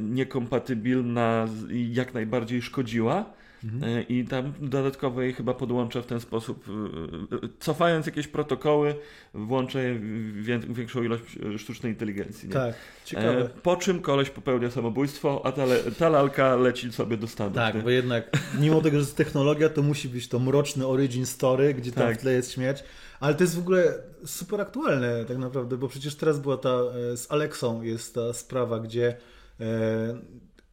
niekompatybilna 0.01 1.49
i 1.71 1.95
jak 1.95 2.15
najbardziej 2.15 2.63
szkodziła 2.63 3.36
mhm. 3.75 4.09
i 4.09 4.25
tam 4.25 4.53
dodatkowo 4.61 5.23
je 5.23 5.33
chyba 5.33 5.55
podłącza 5.55 6.03
w 6.03 6.07
ten 6.07 6.21
sposób, 6.21 6.65
cofając 7.61 8.07
jakieś 8.07 8.29
protokoły, 8.29 8.95
włącza 9.35 9.81
je 9.81 10.01
większą 10.69 11.03
ilość 11.03 11.39
sztucznej 11.59 11.93
inteligencji. 11.93 12.49
Nie? 12.49 12.55
Tak, 12.55 12.75
ciekawe. 13.05 13.51
Po 13.63 13.77
czym 13.77 14.01
koleś 14.01 14.31
popełnia 14.31 14.71
samobójstwo, 14.71 15.41
a 15.45 15.53
ta, 15.53 15.65
le, 15.65 15.79
ta 15.99 16.09
lalka 16.09 16.57
leci 16.57 16.93
sobie 16.93 17.17
do 17.17 17.29
Stanów. 17.29 17.55
Tak, 17.55 17.75
nie? 17.75 17.83
bo 17.83 17.91
jednak 17.91 18.31
mimo 18.61 18.81
tego, 18.81 18.97
że 18.97 19.01
jest 19.01 19.17
technologia, 19.17 19.69
to 19.69 19.83
musi 19.83 20.09
być 20.09 20.29
to 20.29 20.39
mroczny 20.39 20.87
origin 20.87 21.27
story, 21.27 21.75
gdzie 21.75 21.93
tam 21.93 22.05
tak. 22.05 22.19
w 22.19 22.21
tle 22.21 22.33
jest 22.33 22.53
śmierć. 22.53 22.85
Ale 23.21 23.35
to 23.35 23.45
jest 23.45 23.57
w 23.57 23.59
ogóle 23.59 23.95
super 24.25 24.61
aktualne 24.61 25.25
tak 25.25 25.39
naprawdę, 25.39 25.77
bo 25.77 25.89
przecież 25.89 26.15
teraz 26.15 26.39
była 26.39 26.57
ta 26.57 26.69
e, 27.13 27.17
z 27.17 27.33
Alexą 27.33 27.83
jest 27.83 28.15
ta 28.15 28.33
sprawa, 28.33 28.81
gdzie 28.81 29.17
e, 29.61 29.67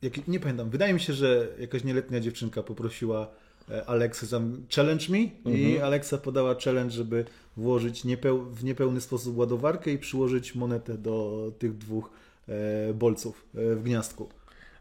jak, 0.04 0.28
nie 0.28 0.40
pamiętam, 0.40 0.70
wydaje 0.70 0.94
mi 0.94 1.00
się, 1.00 1.14
że 1.14 1.48
jakaś 1.60 1.84
nieletnia 1.84 2.20
dziewczynka 2.20 2.64
poprosiła 2.64 3.28
e, 3.70 3.86
Aleksę 3.86 4.28
tam 4.28 4.66
challenge 4.76 5.06
me 5.10 5.18
mhm. 5.18 5.56
i 5.58 5.78
Alexa 5.78 6.18
podała 6.18 6.56
challenge, 6.56 6.92
żeby 6.92 7.26
włożyć 7.58 8.04
niepeł, 8.04 8.46
w 8.46 8.64
niepełny 8.64 9.02
sposób 9.02 9.38
ładowarkę 9.38 9.92
i 9.92 9.98
przyłożyć 9.98 10.56
monetę 10.56 10.98
do 10.98 11.52
tych 11.60 11.78
dwóch 11.78 12.10
e, 12.48 12.94
bolców 12.94 13.46
e, 13.56 13.76
w 13.76 13.84
gniazdku. 13.84 14.30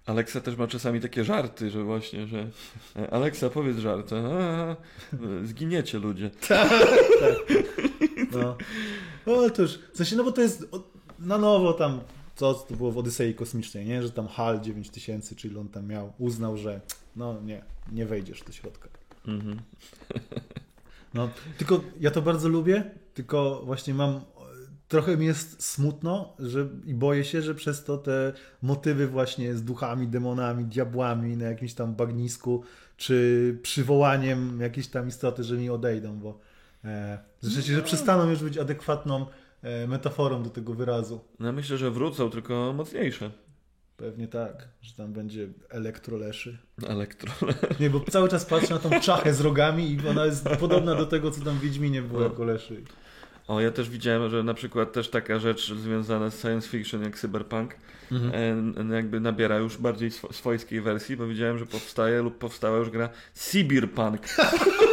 Aleksa 0.06 0.40
też 0.40 0.56
ma 0.56 0.66
czasami 0.66 1.00
takie 1.00 1.24
żarty, 1.24 1.70
że 1.70 1.84
właśnie, 1.84 2.26
że 2.26 2.50
e, 2.96 3.10
Aleksa 3.10 3.50
powiedz 3.50 3.78
żart, 3.78 4.12
a, 4.12 4.76
zginiecie 5.44 5.98
ludzie. 5.98 6.30
tak, 6.48 6.70
tak. 7.20 7.56
No. 8.32 8.56
no 9.26 9.50
to 9.50 9.62
już, 9.62 9.78
w 9.92 9.96
sensie, 9.96 10.16
no 10.16 10.24
bo 10.24 10.32
to 10.32 10.40
jest 10.40 10.68
na 11.18 11.38
nowo 11.38 11.72
tam, 11.72 12.00
co 12.36 12.54
to 12.54 12.76
było 12.76 12.92
w 12.92 12.98
Odysei 12.98 13.34
Kosmicznej, 13.34 13.86
nie? 13.86 14.02
Że 14.02 14.10
tam 14.10 14.28
HAL 14.28 14.60
9000, 14.60 15.34
czyli 15.34 15.58
on 15.58 15.68
tam 15.68 15.86
miał, 15.86 16.12
uznał, 16.18 16.56
że 16.56 16.80
no 17.16 17.40
nie, 17.40 17.64
nie 17.92 18.06
wejdziesz 18.06 18.42
do 18.42 18.52
środka. 18.52 18.88
Mhm. 19.26 19.58
No, 21.14 21.28
tylko 21.58 21.80
ja 22.00 22.10
to 22.10 22.22
bardzo 22.22 22.48
lubię, 22.48 22.90
tylko 23.14 23.62
właśnie 23.64 23.94
mam 23.94 24.20
trochę 24.92 25.16
mi 25.16 25.26
jest 25.26 25.62
smutno 25.62 26.36
że, 26.38 26.68
i 26.84 26.94
boję 26.94 27.24
się, 27.24 27.42
że 27.42 27.54
przez 27.54 27.84
to 27.84 27.98
te 27.98 28.32
motywy 28.62 29.06
właśnie 29.06 29.54
z 29.54 29.64
duchami, 29.64 30.08
demonami, 30.08 30.64
diabłami 30.64 31.36
na 31.36 31.44
jakimś 31.44 31.74
tam 31.74 31.94
bagnisku, 31.94 32.62
czy 32.96 33.58
przywołaniem 33.62 34.60
jakiejś 34.60 34.88
tam 34.88 35.08
istoty, 35.08 35.44
że 35.44 35.56
mi 35.56 35.70
odejdą, 35.70 36.18
bo 36.18 36.38
e, 36.84 37.18
że, 37.42 37.62
że 37.62 37.82
przestaną 37.82 38.30
już 38.30 38.42
być 38.42 38.58
adekwatną 38.58 39.26
metaforą 39.88 40.42
do 40.42 40.50
tego 40.50 40.74
wyrazu. 40.74 41.20
No 41.38 41.52
myślę, 41.52 41.78
że 41.78 41.90
wrócą, 41.90 42.30
tylko 42.30 42.72
mocniejsze. 42.72 43.30
Pewnie 43.96 44.28
tak, 44.28 44.68
że 44.80 44.94
tam 44.94 45.12
będzie 45.12 45.48
elektroleszy. 45.70 46.58
Elektroleszy. 46.86 47.66
Nie, 47.80 47.90
bo 47.90 48.00
cały 48.00 48.28
czas 48.28 48.44
patrzę 48.44 48.74
na 48.74 48.80
tą 48.80 49.00
czachę 49.00 49.34
z 49.34 49.40
rogami 49.40 49.90
i 49.90 50.08
ona 50.08 50.26
jest 50.26 50.48
podobna 50.60 50.94
do 50.94 51.06
tego, 51.06 51.30
co 51.30 51.44
tam 51.44 51.54
w 51.54 51.60
Wiedźminie 51.60 52.02
było 52.02 52.20
no. 52.20 52.26
jako 52.26 52.44
leszy. 52.44 52.82
O, 53.48 53.60
ja 53.60 53.70
też 53.70 53.90
widziałem, 53.90 54.30
że 54.30 54.42
na 54.42 54.54
przykład 54.54 54.92
też 54.92 55.10
taka 55.10 55.38
rzecz 55.38 55.74
związana 55.74 56.30
z 56.30 56.40
science 56.40 56.68
fiction 56.68 57.02
jak 57.02 57.18
cyberpunk 57.18 57.76
mhm. 58.12 58.92
jakby 58.92 59.20
nabiera 59.20 59.56
już 59.56 59.76
bardziej 59.76 60.10
swojskiej 60.10 60.80
wersji, 60.80 61.16
bo 61.16 61.26
widziałem, 61.26 61.58
że 61.58 61.66
powstaje 61.66 62.22
lub 62.22 62.38
powstała 62.38 62.78
już 62.78 62.90
gra 62.90 63.08
Cyberpunk. 63.34 64.20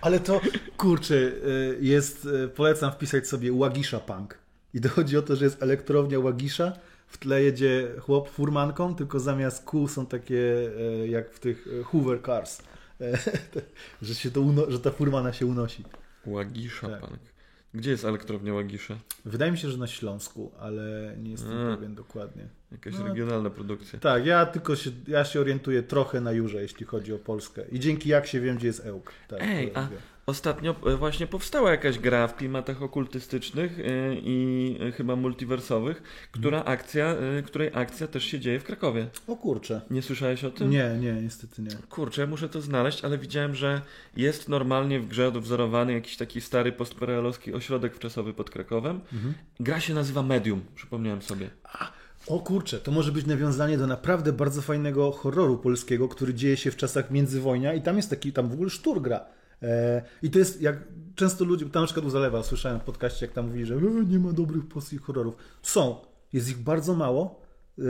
Ale 0.00 0.20
to, 0.20 0.40
kurczę, 0.76 1.14
y, 1.14 1.78
jest, 1.80 2.24
y, 2.24 2.48
polecam 2.48 2.92
wpisać 2.92 3.28
sobie 3.28 3.52
Łagisza 3.52 4.00
Punk. 4.00 4.38
I 4.74 4.80
dochodzi 4.80 5.16
o 5.16 5.22
to, 5.22 5.36
że 5.36 5.44
jest 5.44 5.62
elektrownia 5.62 6.18
Łagisza, 6.18 6.72
w 7.06 7.18
tle 7.18 7.42
jedzie 7.42 7.88
chłop 8.00 8.30
furmanką, 8.30 8.94
tylko 8.94 9.20
zamiast 9.20 9.64
kół 9.64 9.88
są 9.88 10.06
takie 10.06 10.70
y, 11.04 11.08
jak 11.08 11.30
w 11.30 11.40
tych 11.40 11.68
Hoover 11.84 12.22
Cars. 12.22 12.62
że, 14.02 14.14
się 14.14 14.30
to 14.30 14.70
że 14.70 14.80
ta 14.80 14.90
furmana 14.90 15.32
się 15.32 15.46
unosi. 15.46 15.84
Łagisza 16.26 16.88
tak. 16.88 17.00
Punk. 17.00 17.35
Gdzie 17.76 17.90
jest 17.90 18.04
elektrownia 18.04 18.54
Łagisze? 18.54 18.96
Wydaje 19.24 19.52
mi 19.52 19.58
się, 19.58 19.70
że 19.70 19.78
na 19.78 19.86
Śląsku, 19.86 20.52
ale 20.58 21.14
nie 21.18 21.30
jestem 21.30 21.72
A, 21.72 21.76
pewien 21.76 21.94
dokładnie. 21.94 22.48
Jakaś 22.72 22.94
no, 22.98 23.06
regionalna 23.06 23.50
produkcja. 23.50 23.98
Tak, 23.98 24.26
ja 24.26 24.46
tylko 24.46 24.76
się, 24.76 24.90
ja 25.08 25.24
się 25.24 25.40
orientuję 25.40 25.82
trochę 25.82 26.20
na 26.20 26.32
Jurze, 26.32 26.62
jeśli 26.62 26.86
chodzi 26.86 27.12
o 27.12 27.18
Polskę. 27.18 27.64
I 27.72 27.80
dzięki 27.80 28.08
jak 28.08 28.26
się 28.26 28.40
wiem, 28.40 28.56
gdzie 28.56 28.66
jest 28.66 28.86
Ełk. 28.86 29.12
Tak, 29.28 29.40
Ej, 29.42 29.72
a 29.74 29.88
Ostatnio 30.26 30.74
e, 30.86 30.96
właśnie 30.96 31.26
powstała 31.26 31.70
jakaś 31.70 31.98
gra 31.98 32.28
w 32.28 32.36
klimatach 32.36 32.82
okultystycznych 32.82 33.78
e, 33.80 33.82
i 34.14 34.78
e, 34.80 34.92
chyba 34.92 35.16
multiwersowych, 35.16 36.02
która 36.32 36.64
akcja, 36.64 37.16
której 37.46 37.70
akcja 37.74 38.06
też 38.06 38.24
się 38.24 38.40
dzieje 38.40 38.60
w 38.60 38.64
Krakowie. 38.64 39.06
O 39.26 39.36
kurczę. 39.36 39.80
Nie 39.90 40.02
słyszałeś 40.02 40.44
o 40.44 40.50
tym? 40.50 40.70
Nie, 40.70 40.96
nie, 41.00 41.12
niestety 41.12 41.62
nie. 41.62 41.70
Kurczę, 41.90 42.20
ja 42.20 42.26
muszę 42.26 42.48
to 42.48 42.60
znaleźć, 42.60 43.04
ale 43.04 43.18
widziałem, 43.18 43.54
że 43.54 43.80
jest 44.16 44.48
normalnie 44.48 45.00
w 45.00 45.08
grze 45.08 45.28
odwzorowany 45.28 45.92
jakiś 45.92 46.16
taki 46.16 46.40
stary 46.40 46.72
postperelowski 46.72 47.54
ośrodek 47.54 47.94
wczasowy 47.94 48.34
pod 48.34 48.50
Krakowem. 48.50 49.00
Mhm. 49.12 49.34
Gra 49.60 49.80
się 49.80 49.94
nazywa 49.94 50.22
Medium, 50.22 50.60
przypomniałem 50.74 51.22
sobie. 51.22 51.50
A. 51.64 51.92
O 52.26 52.40
kurczę, 52.40 52.80
to 52.80 52.92
może 52.92 53.12
być 53.12 53.26
nawiązanie 53.26 53.78
do 53.78 53.86
naprawdę 53.86 54.32
bardzo 54.32 54.62
fajnego 54.62 55.12
horroru 55.12 55.58
polskiego, 55.58 56.08
który 56.08 56.34
dzieje 56.34 56.56
się 56.56 56.70
w 56.70 56.76
czasach 56.76 57.10
międzywojnia 57.10 57.74
i 57.74 57.82
tam 57.82 57.96
jest 57.96 58.10
taki, 58.10 58.32
tam 58.32 58.48
w 58.48 58.52
ogóle 58.52 58.70
sztur 58.70 59.02
gra. 59.02 59.24
E, 59.66 60.02
I 60.22 60.30
to 60.30 60.38
jest, 60.38 60.62
jak 60.62 60.76
często 61.14 61.44
ludzie, 61.44 61.66
tam 61.66 61.82
na 61.82 61.86
przykład 61.86 62.06
u 62.06 62.10
Zalewa 62.10 62.42
słyszałem 62.42 62.80
w 62.80 62.82
podcaście, 62.82 63.26
jak 63.26 63.34
tam 63.34 63.46
mówi, 63.46 63.64
że 63.64 63.74
e, 63.74 63.80
nie 64.08 64.18
ma 64.18 64.32
dobrych 64.32 64.68
polskich 64.68 65.02
horrorów. 65.02 65.34
Są, 65.62 65.96
jest 66.32 66.48
ich 66.48 66.58
bardzo 66.58 66.94
mało, 66.94 67.40
e, 67.78 67.82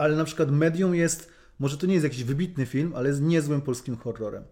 ale 0.00 0.16
na 0.16 0.24
przykład 0.24 0.50
Medium 0.50 0.94
jest, 0.94 1.30
może 1.58 1.78
to 1.78 1.86
nie 1.86 1.94
jest 1.94 2.04
jakiś 2.04 2.24
wybitny 2.24 2.66
film, 2.66 2.92
ale 2.96 3.08
jest 3.08 3.22
niezłym 3.22 3.62
polskim 3.62 3.96
horrorem. 3.96 4.44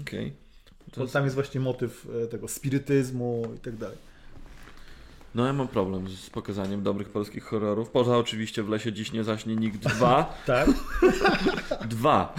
Okej. 0.00 0.32
Okay. 0.92 1.02
Jest... 1.02 1.12
Tam 1.12 1.24
jest 1.24 1.34
właśnie 1.34 1.60
motyw 1.60 2.08
tego 2.30 2.48
spirytyzmu 2.48 3.42
i 3.56 3.58
tak 3.58 3.76
dalej. 3.76 3.98
No 5.34 5.46
ja 5.46 5.52
mam 5.52 5.68
problem 5.68 6.08
z 6.08 6.30
pokazaniem 6.30 6.82
dobrych 6.82 7.08
polskich 7.08 7.44
horrorów. 7.44 7.90
Poza 7.90 8.18
oczywiście 8.18 8.62
w 8.62 8.68
lesie 8.68 8.92
dziś 8.92 9.12
nie 9.12 9.24
zaśnie 9.24 9.56
nikt 9.56 9.88
dwa. 9.88 10.34
tak? 10.46 10.68
dwa. 11.88 12.34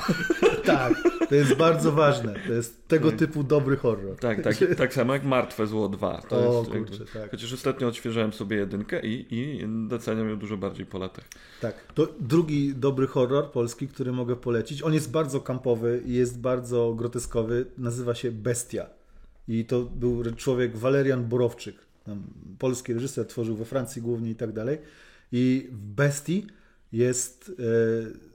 tak, 0.65 0.93
to 1.29 1.35
jest 1.35 1.53
bardzo 1.53 1.91
ważne. 1.91 2.35
To 2.47 2.53
jest 2.53 2.87
tego 2.87 3.09
tak. 3.09 3.19
typu 3.19 3.43
dobry 3.43 3.77
horror. 3.77 4.15
Tak, 4.15 4.43
tak, 4.43 4.55
tak 4.77 4.93
samo 4.93 5.13
jak 5.13 5.23
Martwe 5.23 5.67
Zło 5.67 5.89
2. 5.89 6.21
To 6.21 6.35
o, 6.35 6.59
jest, 6.59 6.71
kurczę, 6.71 6.93
jakby, 6.93 7.19
tak. 7.19 7.31
Chociaż 7.31 7.53
ostatnio 7.53 7.87
odświeżałem 7.87 8.33
sobie 8.33 8.57
jedynkę 8.57 9.01
i, 9.01 9.25
i 9.29 9.67
doceniam 9.87 10.29
ją 10.29 10.39
dużo 10.39 10.57
bardziej 10.57 10.85
po 10.85 10.99
latach. 10.99 11.25
Tak, 11.61 11.93
to 11.93 12.07
drugi 12.19 12.75
dobry 12.75 13.07
horror 13.07 13.51
polski, 13.51 13.87
który 13.87 14.11
mogę 14.11 14.35
polecić. 14.35 14.83
On 14.83 14.93
jest 14.93 15.11
bardzo 15.11 15.41
kampowy 15.41 16.01
i 16.05 16.13
jest 16.13 16.39
bardzo 16.39 16.93
groteskowy. 16.93 17.65
Nazywa 17.77 18.15
się 18.15 18.31
Bestia. 18.31 18.85
I 19.47 19.65
to 19.65 19.81
był 19.81 20.23
człowiek 20.35 20.77
Walerian 20.77 21.25
Borowczyk 21.25 21.89
polski 22.59 22.93
reżyser 22.93 23.27
tworzył 23.27 23.55
we 23.55 23.65
Francji 23.65 24.01
głównie 24.01 24.29
i 24.29 24.35
tak 24.35 24.51
dalej. 24.51 24.77
I 25.31 25.67
w 25.71 25.77
Bestii 25.77 26.47
jest. 26.91 27.51
E, 27.59 28.29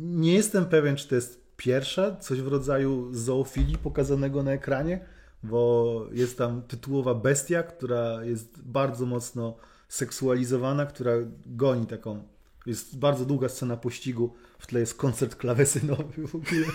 nie 0.00 0.34
jestem 0.34 0.64
pewien, 0.64 0.96
czy 0.96 1.08
to 1.08 1.14
jest 1.14 1.43
pierwsza, 1.64 2.16
coś 2.16 2.40
w 2.40 2.48
rodzaju 2.48 3.14
zoofilii 3.14 3.78
pokazanego 3.78 4.42
na 4.42 4.52
ekranie, 4.52 5.00
bo 5.42 6.06
jest 6.12 6.38
tam 6.38 6.62
tytułowa 6.62 7.14
bestia, 7.14 7.62
która 7.62 8.24
jest 8.24 8.62
bardzo 8.62 9.06
mocno 9.06 9.56
seksualizowana, 9.88 10.86
która 10.86 11.12
goni 11.46 11.86
taką. 11.86 12.22
Jest 12.66 12.98
bardzo 12.98 13.24
długa 13.24 13.48
scena 13.48 13.76
pościgu, 13.76 14.34
w 14.58 14.66
tle 14.66 14.80
jest 14.80 14.94
koncert 14.94 15.36
klawesynowy 15.36 16.26
w 16.26 16.34
ogóle. 16.34 16.66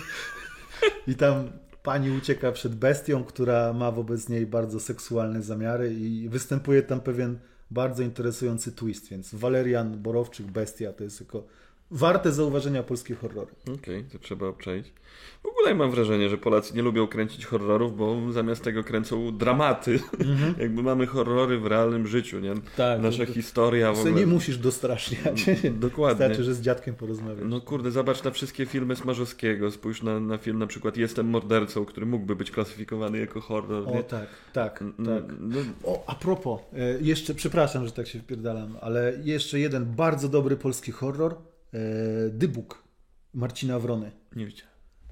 I 1.06 1.14
tam 1.14 1.50
pani 1.82 2.10
ucieka 2.10 2.52
przed 2.52 2.74
bestią, 2.74 3.24
która 3.24 3.72
ma 3.72 3.90
wobec 3.90 4.28
niej 4.28 4.46
bardzo 4.46 4.80
seksualne 4.80 5.42
zamiary 5.42 5.94
i 5.94 6.28
występuje 6.28 6.82
tam 6.82 7.00
pewien 7.00 7.38
bardzo 7.70 8.02
interesujący 8.02 8.72
twist, 8.72 9.08
więc 9.08 9.34
Walerian 9.34 10.02
Borowczyk, 10.02 10.46
Bestia 10.46 10.92
to 10.92 11.04
jest 11.04 11.18
tylko 11.18 11.46
warte 11.90 12.32
zauważenia 12.32 12.82
polskie 12.82 13.14
horrory. 13.14 13.52
Okej, 13.62 13.74
okay, 13.74 14.04
to 14.12 14.18
trzeba 14.18 14.46
obczaić. 14.46 14.92
W 15.42 15.46
ogóle 15.46 15.74
mam 15.74 15.90
wrażenie, 15.90 16.28
że 16.28 16.38
Polacy 16.38 16.76
nie 16.76 16.82
lubią 16.82 17.06
kręcić 17.06 17.46
horrorów, 17.46 17.96
bo 17.96 18.32
zamiast 18.32 18.64
tego 18.64 18.84
kręcą 18.84 19.36
dramaty. 19.36 19.98
Mm-hmm. 19.98 20.58
Jakby 20.62 20.82
mamy 20.82 21.06
horrory 21.06 21.58
w 21.58 21.66
realnym 21.66 22.06
życiu, 22.06 22.40
nie? 22.40 22.54
Tak. 22.76 23.00
Nasza 23.00 23.26
to, 23.26 23.32
historia 23.32 23.92
w 23.92 23.98
ogóle. 23.98 24.14
nie 24.14 24.26
musisz 24.26 24.58
dostraszniać. 24.58 25.46
Dokładnie. 25.72 26.18
Wystarczy, 26.18 26.44
że 26.44 26.54
z 26.54 26.60
dziadkiem 26.60 26.94
porozmawiać. 26.94 27.44
No 27.48 27.60
kurde, 27.60 27.90
zobacz 27.90 28.24
na 28.24 28.30
wszystkie 28.30 28.66
filmy 28.66 28.96
Smarzowskiego. 28.96 29.70
Spójrz 29.70 30.02
na, 30.02 30.20
na 30.20 30.38
film 30.38 30.58
na 30.58 30.66
przykład 30.66 30.96
Jestem 30.96 31.26
mordercą, 31.26 31.84
który 31.84 32.06
mógłby 32.06 32.36
być 32.36 32.50
klasyfikowany 32.50 33.18
jako 33.18 33.40
horror. 33.40 33.88
O 33.88 33.94
nie? 33.94 34.02
tak, 34.02 34.26
tak, 34.52 34.84
tak. 35.06 35.24
No, 35.38 35.56
o, 35.84 36.04
a 36.06 36.14
propos, 36.14 36.60
e, 36.72 37.00
jeszcze, 37.00 37.34
przepraszam, 37.34 37.86
że 37.86 37.92
tak 37.92 38.06
się 38.06 38.18
wpierdalam, 38.18 38.76
ale 38.80 39.12
jeszcze 39.24 39.58
jeden 39.58 39.84
bardzo 39.84 40.28
dobry 40.28 40.56
polski 40.56 40.92
horror, 40.92 41.36
Dybuk 42.30 42.82
Marcina 43.34 43.78
Wrony. 43.78 44.12
Nie 44.36 44.46
widziałem 44.46 44.70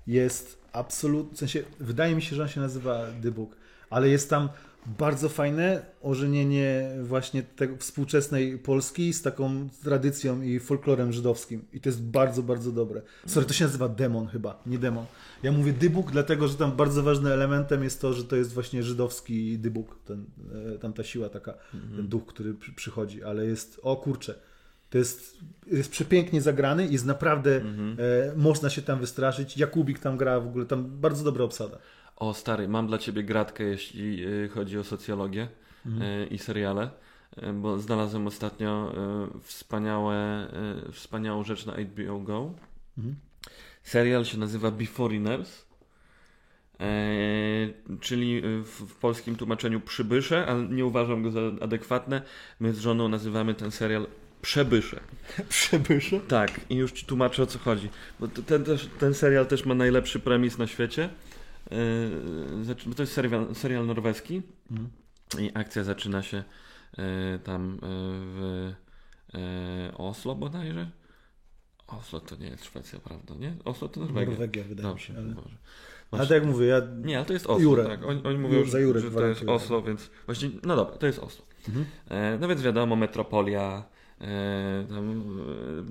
jest 0.09 0.59
absolutnie, 0.73 1.35
w 1.35 1.39
sensie, 1.39 1.63
wydaje 1.81 2.15
mi 2.15 2.23
się, 2.23 2.37
że 2.37 2.43
on 2.43 2.49
się 2.49 2.61
nazywa 2.61 3.07
Book, 3.35 3.57
ale 3.91 4.09
jest 4.09 4.31
tam 4.31 4.49
bardzo 4.87 5.29
fajne 5.29 5.87
ożenienie 6.03 6.91
właśnie 7.03 7.43
tego 7.43 7.77
współczesnej 7.77 8.59
Polski 8.59 9.13
z 9.13 9.23
taką 9.23 9.69
tradycją 9.83 10.43
i 10.43 10.61
folklorem 10.61 11.13
żydowskim. 11.13 11.65
I 11.73 11.81
to 11.81 11.89
jest 11.89 12.03
bardzo, 12.03 12.43
bardzo 12.43 12.73
dobre. 12.73 13.03
Sorry, 13.27 13.47
to 13.47 13.53
się 13.53 13.65
nazywa 13.65 13.89
demon 13.89 14.27
chyba, 14.27 14.63
nie 14.67 14.79
demon. 14.79 15.07
Ja 15.43 15.53
mówię 15.53 15.73
dybuk, 15.73 16.11
dlatego 16.13 16.49
że 16.49 16.55
tam 16.55 16.77
bardzo 16.77 17.03
ważnym 17.03 17.33
elementem 17.33 17.85
jest 17.85 18.01
to, 18.01 18.13
że 18.13 18.25
to 18.25 18.37
jest 18.37 18.55
właśnie 18.55 18.83
żydowski 18.83 19.59
dybuk, 19.59 19.99
ten, 20.05 20.25
e, 20.75 20.79
tam 20.79 20.93
ta 20.93 21.05
siła 21.05 21.29
taka, 21.29 21.55
mhm. 21.75 21.97
ten 21.97 22.09
duch, 22.09 22.27
który 22.27 22.55
przy, 22.55 22.73
przychodzi, 22.73 23.23
ale 23.23 23.47
jest, 23.47 23.81
o 23.83 23.97
kurczę, 23.97 24.35
to 24.91 24.99
jest, 24.99 25.39
jest 25.66 25.91
przepięknie 25.91 26.43
zagrany 26.43 26.86
i 26.86 26.93
jest 26.93 27.07
naprawdę, 27.07 27.57
mhm. 27.57 27.97
e, 28.01 28.36
można 28.36 28.70
się 28.70 28.82
tam 28.82 29.01
wystraszyć. 29.01 29.57
Jakubik 29.57 29.99
tam 29.99 30.16
gra 30.16 30.41
w 30.41 30.47
ogóle, 30.47 30.66
tam 30.66 31.01
bardzo 31.01 31.24
dobra 31.24 31.45
obsada. 31.45 31.78
O 32.16 32.34
stary, 32.34 32.68
mam 32.68 32.86
dla 32.86 32.99
ciebie 32.99 33.22
gratkę, 33.22 33.64
jeśli 33.64 34.26
y, 34.26 34.49
chodzi 34.49 34.78
o 34.78 34.84
socjologię 34.84 35.49
mhm. 35.86 36.03
Y, 36.03 36.26
i 36.26 36.39
seriale, 36.39 36.91
y, 37.39 37.53
bo 37.53 37.78
znalazłem 37.78 38.26
ostatnio 38.26 38.95
wspaniałe, 39.43 40.49
wspaniałą 40.93 41.45
rzecz 41.45 41.66
na 41.66 41.72
HBO 41.72 42.18
Go. 42.18 42.55
Mhm. 42.99 43.16
Serial 43.82 44.24
się 44.24 44.39
nazywa 44.39 44.70
Beforeigners, 44.70 45.68
czyli 48.01 48.43
w, 48.43 48.64
w, 48.64 48.97
polskim 48.97 49.36
tłumaczeniu 49.36 49.80
przybysze, 49.80 50.47
ale 50.47 50.68
nie 50.68 50.86
uważam 50.86 51.22
go 51.22 51.30
za 51.30 51.41
adekwatne. 51.61 52.22
My 52.61 52.72
z 52.72 52.78
żoną 52.78 53.09
nazywamy 53.09 53.55
ten 53.55 53.70
serial 53.70 54.07
Przebysze. 54.43 55.01
Przebysze? 55.49 56.20
Tak, 56.20 56.61
i 56.70 56.76
już 56.76 56.93
ci 56.93 57.07
tłumaczę 57.07 57.43
o 57.43 57.47
co 57.47 57.59
chodzi. 57.59 57.91
Bo 58.20 58.28
ten, 58.28 58.64
ten 58.99 59.14
serial 59.14 59.47
też 59.47 59.64
ma 59.64 59.74
najlepszy 59.74 60.20
premis 60.20 60.59
na 60.59 60.66
świecie. 60.66 61.09
Yy, 61.70 62.95
to 62.97 63.03
jest 63.03 63.12
serial, 63.12 63.55
serial 63.55 63.86
norweski 63.86 64.43
mhm. 64.70 64.91
i 65.39 65.51
akcja 65.55 65.84
zaczyna 65.84 66.22
się 66.22 66.45
yy, 66.99 67.05
tam 67.45 67.72
yy, 67.72 67.78
w 68.24 68.72
Oslo 69.95 70.34
bodajże. 70.34 70.91
Oslo 71.86 72.20
to 72.20 72.36
nie 72.36 72.47
jest 72.47 72.64
Szwecja, 72.64 72.99
prawda? 72.99 73.34
Nie? 73.34 73.55
Oslo 73.64 73.89
to 73.89 74.01
Norwegia. 74.01 74.30
Norwegia 74.30 74.64
wydaje 74.64 74.89
Dobrze, 74.89 75.12
mi 75.12 75.18
się. 75.18 75.22
Ale... 75.24 75.34
Może. 75.34 75.57
Ale 76.11 76.22
tak 76.22 76.30
jak 76.30 76.45
mówię, 76.45 76.66
ja... 76.66 76.82
Nie, 77.05 77.16
ale 77.16 77.26
to 77.26 77.32
jest 77.32 77.47
Oslo. 77.47 77.62
Jurę. 77.62 77.84
Tak. 77.84 78.05
Oni, 78.05 78.22
oni 78.24 78.39
mówią, 78.39 78.64
że, 78.64 79.01
że 79.01 79.11
to 79.11 79.26
jest 79.26 79.43
Oslo, 79.47 79.82
więc 79.82 80.11
właśnie, 80.26 80.51
no 80.62 80.76
dobra, 80.76 80.97
to 80.97 81.07
jest 81.07 81.18
Oslo. 81.18 81.45
Mhm. 81.68 81.86
No 82.41 82.49
więc 82.49 82.62
wiadomo, 82.62 82.97
metropolia, 82.97 83.84
tam 84.89 85.25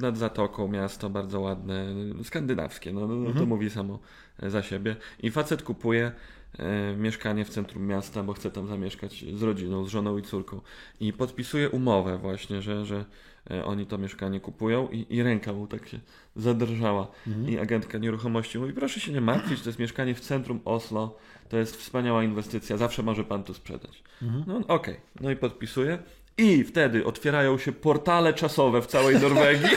nad 0.01 0.17
zatoką 0.17 0.67
miasto 0.67 1.09
bardzo 1.09 1.39
ładne, 1.39 1.85
skandynawskie, 2.23 2.93
no, 2.93 3.07
no 3.07 3.15
mhm. 3.15 3.37
to 3.37 3.45
mówi 3.45 3.69
samo 3.69 3.99
za 4.43 4.63
siebie. 4.63 4.95
I 5.19 5.31
facet 5.31 5.63
kupuje 5.63 6.11
e, 6.59 6.95
mieszkanie 6.95 7.45
w 7.45 7.49
centrum 7.49 7.87
miasta, 7.87 8.23
bo 8.23 8.33
chce 8.33 8.51
tam 8.51 8.67
zamieszkać 8.67 9.25
z 9.33 9.41
rodziną, 9.41 9.85
z 9.85 9.89
żoną 9.89 10.17
i 10.17 10.21
córką. 10.21 10.61
I 10.99 11.13
podpisuje 11.13 11.69
umowę 11.69 12.17
właśnie, 12.17 12.61
że, 12.61 12.85
że 12.85 13.05
e, 13.51 13.65
oni 13.65 13.85
to 13.85 13.97
mieszkanie 13.97 14.39
kupują 14.39 14.89
i, 14.89 15.05
i 15.09 15.23
ręka 15.23 15.53
mu 15.53 15.67
tak 15.67 15.87
się 15.87 15.99
zadrżała. 16.35 17.07
Mhm. 17.27 17.49
I 17.49 17.59
agentka 17.59 17.97
nieruchomości 17.97 18.59
mówi, 18.59 18.73
proszę 18.73 18.99
się 18.99 19.11
nie 19.11 19.21
martwić, 19.21 19.61
to 19.61 19.69
jest 19.69 19.79
mieszkanie 19.79 20.15
w 20.15 20.19
centrum 20.19 20.59
Oslo, 20.65 21.17
to 21.49 21.57
jest 21.57 21.75
wspaniała 21.75 22.23
inwestycja, 22.23 22.77
zawsze 22.77 23.03
może 23.03 23.23
pan 23.23 23.43
to 23.43 23.53
sprzedać. 23.53 24.03
Mhm. 24.21 24.43
No 24.47 24.57
okej, 24.57 24.67
okay. 24.67 24.97
no 25.21 25.31
i 25.31 25.35
podpisuje. 25.35 25.99
I 26.37 26.63
wtedy 26.63 27.05
otwierają 27.05 27.57
się 27.57 27.71
portale 27.71 28.33
czasowe 28.33 28.81
w 28.81 28.87
całej 28.87 29.19
Norwegii. 29.19 29.69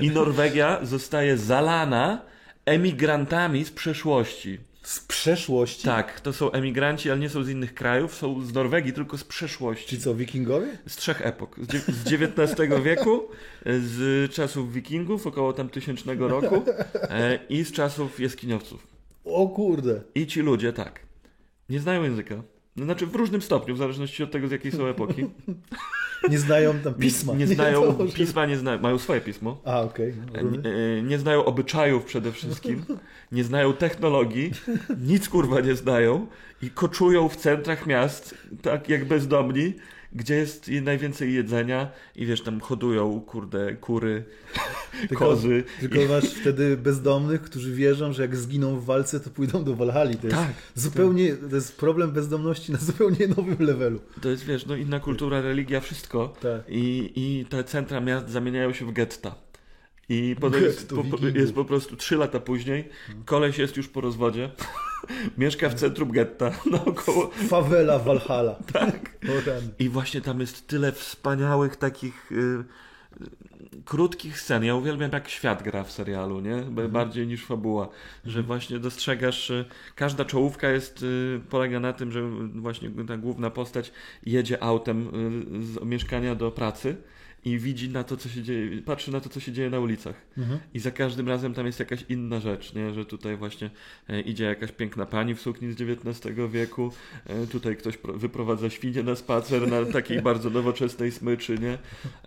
I 0.00 0.10
Norwegia 0.10 0.78
zostaje 0.82 1.36
zalana 1.36 2.22
emigrantami 2.66 3.64
z 3.64 3.70
przeszłości. 3.70 4.58
Z 4.82 5.00
przeszłości? 5.00 5.84
Tak, 5.84 6.20
to 6.20 6.32
są 6.32 6.52
emigranci, 6.52 7.10
ale 7.10 7.20
nie 7.20 7.28
są 7.28 7.42
z 7.42 7.48
innych 7.48 7.74
krajów, 7.74 8.14
są 8.14 8.42
z 8.42 8.52
Norwegii, 8.52 8.92
tylko 8.92 9.18
z 9.18 9.24
przeszłości. 9.24 9.96
Czy 9.96 10.02
co, 10.02 10.14
wikingowie? 10.14 10.78
Z 10.86 10.96
trzech 10.96 11.26
epok. 11.26 11.56
Z, 11.88 12.12
XIX 12.12 12.82
wieku, 12.82 13.28
z 13.66 14.32
czasów 14.32 14.72
wikingów, 14.72 15.26
około 15.26 15.52
tam 15.52 15.68
tysięcznego 15.68 16.28
roku 16.28 16.64
e, 16.94 17.38
i 17.48 17.64
z 17.64 17.72
czasów 17.72 18.20
jaskiniowców. 18.20 18.86
O 19.24 19.48
kurde. 19.48 20.00
I 20.14 20.26
ci 20.26 20.40
ludzie, 20.40 20.72
tak, 20.72 21.00
nie 21.68 21.80
znają 21.80 22.02
języka. 22.02 22.42
Znaczy 22.84 23.06
w 23.06 23.14
różnym 23.14 23.42
stopniu, 23.42 23.74
w 23.74 23.78
zależności 23.78 24.22
od 24.22 24.30
tego, 24.30 24.48
z 24.48 24.50
jakiej 24.50 24.72
są 24.72 24.86
epoki. 24.86 25.26
Nie 26.30 26.38
znają 26.38 26.78
tam 26.78 26.94
pisma. 26.94 27.32
Nie, 27.32 27.38
nie 27.38 27.46
znają 27.46 28.04
nie 28.04 28.12
pisma, 28.12 28.46
nie 28.46 28.56
znają, 28.62 28.80
mają 28.80 28.98
swoje 28.98 29.20
pismo. 29.20 29.60
A, 29.64 29.80
okej. 29.80 30.14
Okay. 30.30 30.44
Nie, 30.44 30.70
e, 30.70 31.02
nie, 31.02 31.18
znają 31.18 31.44
obyczajów 31.44 32.04
przede 32.04 32.32
wszystkim, 32.32 32.84
nie 33.32 33.44
znają 33.44 33.72
technologii, 33.72 34.50
nic 34.98 35.28
kurwa 35.28 35.60
nie 35.60 35.74
znają 35.74 36.26
i 36.62 36.70
koczują 36.70 37.28
w 37.28 37.36
centrach 37.36 37.86
miast, 37.86 38.34
tak 38.62 38.88
jak 38.88 39.04
bezdomni, 39.04 39.74
gdzie 40.12 40.34
jest 40.34 40.70
najwięcej 40.82 41.34
jedzenia 41.34 41.90
i 42.16 42.26
wiesz, 42.26 42.42
tam 42.42 42.60
hodują, 42.60 43.20
kurde, 43.20 43.76
kury, 43.76 44.24
tylko, 45.08 45.24
kozy. 45.24 45.64
Tylko 45.80 46.00
i... 46.00 46.08
masz 46.08 46.24
wtedy 46.24 46.76
bezdomnych, 46.76 47.42
którzy 47.42 47.74
wierzą, 47.74 48.12
że 48.12 48.22
jak 48.22 48.36
zginą 48.36 48.80
w 48.80 48.84
walce, 48.84 49.20
to 49.20 49.30
pójdą 49.30 49.64
do 49.64 49.76
Walhali. 49.76 50.16
To 50.16 50.26
jest 50.26 50.38
tak, 50.38 50.52
zupełnie, 50.74 51.36
to... 51.36 51.48
to 51.48 51.54
jest 51.54 51.76
problem 51.76 52.10
bezdomności 52.12 52.72
na 52.72 52.78
zupełnie 52.78 53.28
nowym 53.36 53.56
levelu. 53.58 54.00
To 54.22 54.28
jest, 54.28 54.44
wiesz, 54.44 54.66
no 54.66 54.76
inna 54.76 55.00
kultura, 55.00 55.40
religia, 55.40 55.80
wszystko. 55.80 56.34
Tak. 56.40 56.62
I, 56.68 57.12
I 57.16 57.46
te 57.46 57.64
centra 57.64 58.00
miast 58.00 58.30
zamieniają 58.30 58.72
się 58.72 58.86
w 58.86 58.92
getta. 58.92 59.34
I 60.08 60.36
potem 60.40 60.62
jest 60.62 60.88
po, 60.88 61.04
jest 61.34 61.54
po 61.54 61.64
prostu 61.64 61.96
trzy 61.96 62.16
lata 62.16 62.40
później, 62.40 62.88
koleś 63.24 63.58
jest 63.58 63.76
już 63.76 63.88
po 63.88 64.00
rozwodzie, 64.00 64.50
mieszka 65.38 65.68
w 65.68 65.74
centrum 65.74 66.12
getta, 66.12 66.50
naokoło. 66.72 67.30
Fawela 67.48 67.98
Walhalla. 67.98 68.56
Tak. 68.72 69.18
I 69.78 69.88
właśnie 69.88 70.20
tam 70.20 70.40
jest 70.40 70.66
tyle 70.66 70.92
wspaniałych 70.92 71.76
takich 71.76 72.32
y, 72.32 72.64
krótkich 73.84 74.40
scen. 74.40 74.64
Ja 74.64 74.74
uwielbiam 74.74 75.10
jak 75.12 75.28
świat 75.28 75.62
gra 75.62 75.84
w 75.84 75.92
serialu, 75.92 76.40
nie? 76.40 76.54
Mhm. 76.54 76.90
Bardziej 76.90 77.26
niż 77.26 77.44
fabuła. 77.44 77.88
Że 78.24 78.42
właśnie 78.42 78.78
dostrzegasz, 78.78 79.50
y, 79.50 79.64
każda 79.94 80.24
czołówka 80.24 80.70
jest, 80.70 81.02
y, 81.02 81.40
polega 81.50 81.80
na 81.80 81.92
tym, 81.92 82.12
że 82.12 82.22
właśnie 82.54 82.90
ta 83.08 83.16
główna 83.16 83.50
postać 83.50 83.92
jedzie 84.26 84.62
autem 84.62 85.08
y, 85.60 85.64
z 85.64 85.84
mieszkania 85.84 86.34
do 86.34 86.50
pracy 86.50 86.96
i 87.44 87.58
widzi 87.58 87.88
na 87.88 88.04
to, 88.04 88.16
co 88.16 88.28
się 88.28 88.42
dzieje, 88.42 88.82
patrzy 88.82 89.12
na 89.12 89.20
to, 89.20 89.28
co 89.28 89.40
się 89.40 89.52
dzieje 89.52 89.70
na 89.70 89.80
ulicach. 89.80 90.14
Mhm. 90.38 90.60
I 90.74 90.78
za 90.78 90.90
każdym 90.90 91.28
razem 91.28 91.54
tam 91.54 91.66
jest 91.66 91.78
jakaś 91.78 92.04
inna 92.08 92.40
rzecz, 92.40 92.74
nie? 92.74 92.94
że 92.94 93.04
tutaj 93.04 93.36
właśnie 93.36 93.70
e, 94.08 94.20
idzie 94.20 94.44
jakaś 94.44 94.72
piękna 94.72 95.06
pani 95.06 95.34
w 95.34 95.40
sukni 95.40 95.72
z 95.72 95.80
XIX 95.80 96.36
wieku, 96.50 96.92
e, 97.26 97.46
tutaj 97.46 97.76
ktoś 97.76 97.98
wyprowadza 98.14 98.70
świnie 98.70 99.02
na 99.02 99.16
spacer 99.16 99.68
na 99.68 99.84
takiej 99.84 100.22
bardzo 100.22 100.50
nowoczesnej 100.50 101.12
smyczy. 101.12 101.58
Nie? 101.58 101.78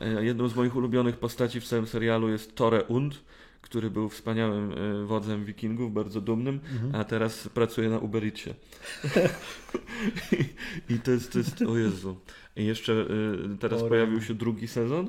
E, 0.01 0.25
jedną 0.25 0.47
z 0.47 0.55
moich 0.55 0.75
ulubionych 0.75 1.17
postaci 1.17 1.61
w 1.61 1.67
całym 1.67 1.87
serialu 1.87 2.29
jest 2.29 2.55
Tore 2.55 2.83
Und, 2.83 3.23
który 3.61 3.89
był 3.89 4.09
wspaniałym 4.09 4.73
wodzem 5.07 5.45
wikingów, 5.45 5.93
bardzo 5.93 6.21
dumnym, 6.21 6.59
mhm. 6.73 6.95
a 6.95 7.03
teraz 7.03 7.47
pracuje 7.47 7.89
na 7.89 7.99
Uber 7.99 8.23
Eatsie. 8.23 8.49
I, 10.89 10.93
I, 10.93 10.99
to 10.99 11.11
jest, 11.11 11.31
to 11.31 11.37
jest, 11.37 11.61
o 11.61 11.77
Jezu. 11.77 12.17
I 12.55 12.65
jeszcze 12.65 12.93
y, 13.53 13.57
teraz 13.59 13.83
pojawił 13.83 14.21
się 14.21 14.33
drugi 14.33 14.67
sezon 14.67 15.07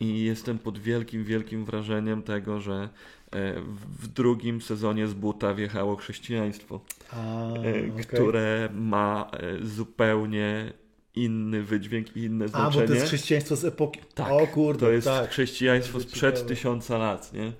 i 0.00 0.24
jestem 0.24 0.58
pod 0.58 0.78
wielkim, 0.78 1.24
wielkim 1.24 1.64
wrażeniem 1.64 2.22
tego, 2.22 2.60
że 2.60 2.88
e, 3.32 3.60
w 4.00 4.08
drugim 4.08 4.60
sezonie 4.60 5.08
z 5.08 5.14
buta 5.14 5.54
wjechało 5.54 5.96
chrześcijaństwo, 5.96 6.80
A, 7.10 7.48
okay. 7.48 7.92
które 8.08 8.68
ma 8.74 9.30
zupełnie 9.62 10.72
inny 11.14 11.62
wydźwięk 11.62 12.16
i 12.16 12.20
inne 12.20 12.48
znaczenie. 12.48 12.84
A, 12.84 12.86
bo 12.86 12.86
to 12.86 12.94
jest 12.94 13.06
chrześcijaństwo 13.06 13.56
z 13.56 13.64
epoki... 13.64 14.00
Tak, 14.14 14.32
o 14.32 14.46
kurde, 14.46 14.80
to 14.80 14.92
jest 14.92 15.06
tak. 15.06 15.30
chrześcijaństwo 15.30 16.00
sprzed 16.00 16.46
tysiąca 16.46 16.98
lat, 16.98 17.32
nie? 17.32 17.52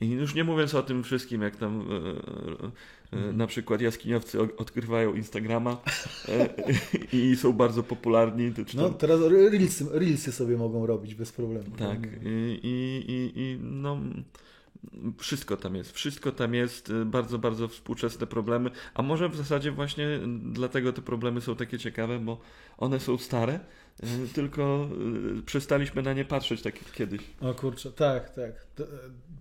I 0.00 0.10
już 0.10 0.34
nie 0.34 0.44
mówiąc 0.44 0.74
o 0.74 0.82
tym 0.82 1.02
wszystkim, 1.02 1.42
jak 1.42 1.56
tam 1.56 1.88
e, 3.12 3.16
e, 3.16 3.32
na 3.32 3.46
przykład 3.46 3.80
jaskiniowcy 3.80 4.56
odkrywają 4.56 5.14
Instagrama 5.14 5.76
e, 6.28 6.48
i 7.12 7.36
są 7.36 7.52
bardzo 7.52 7.82
popularni. 7.82 8.52
No 8.74 8.90
teraz 8.90 9.20
reelsy, 9.20 9.86
reelsy 9.90 10.32
sobie 10.32 10.56
mogą 10.56 10.86
robić 10.86 11.14
bez 11.14 11.32
problemu. 11.32 11.70
Tak. 11.78 11.98
I, 12.24 12.60
i, 12.62 13.40
i 13.40 13.58
no 13.62 13.98
wszystko 15.18 15.56
tam 15.56 15.74
jest, 15.74 15.92
wszystko 15.92 16.32
tam 16.32 16.54
jest, 16.54 16.92
bardzo, 17.04 17.38
bardzo 17.38 17.68
współczesne 17.68 18.26
problemy, 18.26 18.70
a 18.94 19.02
może 19.02 19.28
w 19.28 19.36
zasadzie 19.36 19.72
właśnie 19.72 20.20
dlatego 20.52 20.92
te 20.92 21.02
problemy 21.02 21.40
są 21.40 21.56
takie 21.56 21.78
ciekawe, 21.78 22.18
bo 22.18 22.40
one 22.78 23.00
są 23.00 23.18
stare, 23.18 23.60
tylko 24.34 24.88
przestaliśmy 25.46 26.02
na 26.02 26.12
nie 26.12 26.24
patrzeć 26.24 26.62
tak 26.62 26.82
jak 26.82 26.92
kiedyś. 26.92 27.20
O 27.40 27.54
kurczę, 27.54 27.92
tak, 27.92 28.30
tak. 28.30 28.66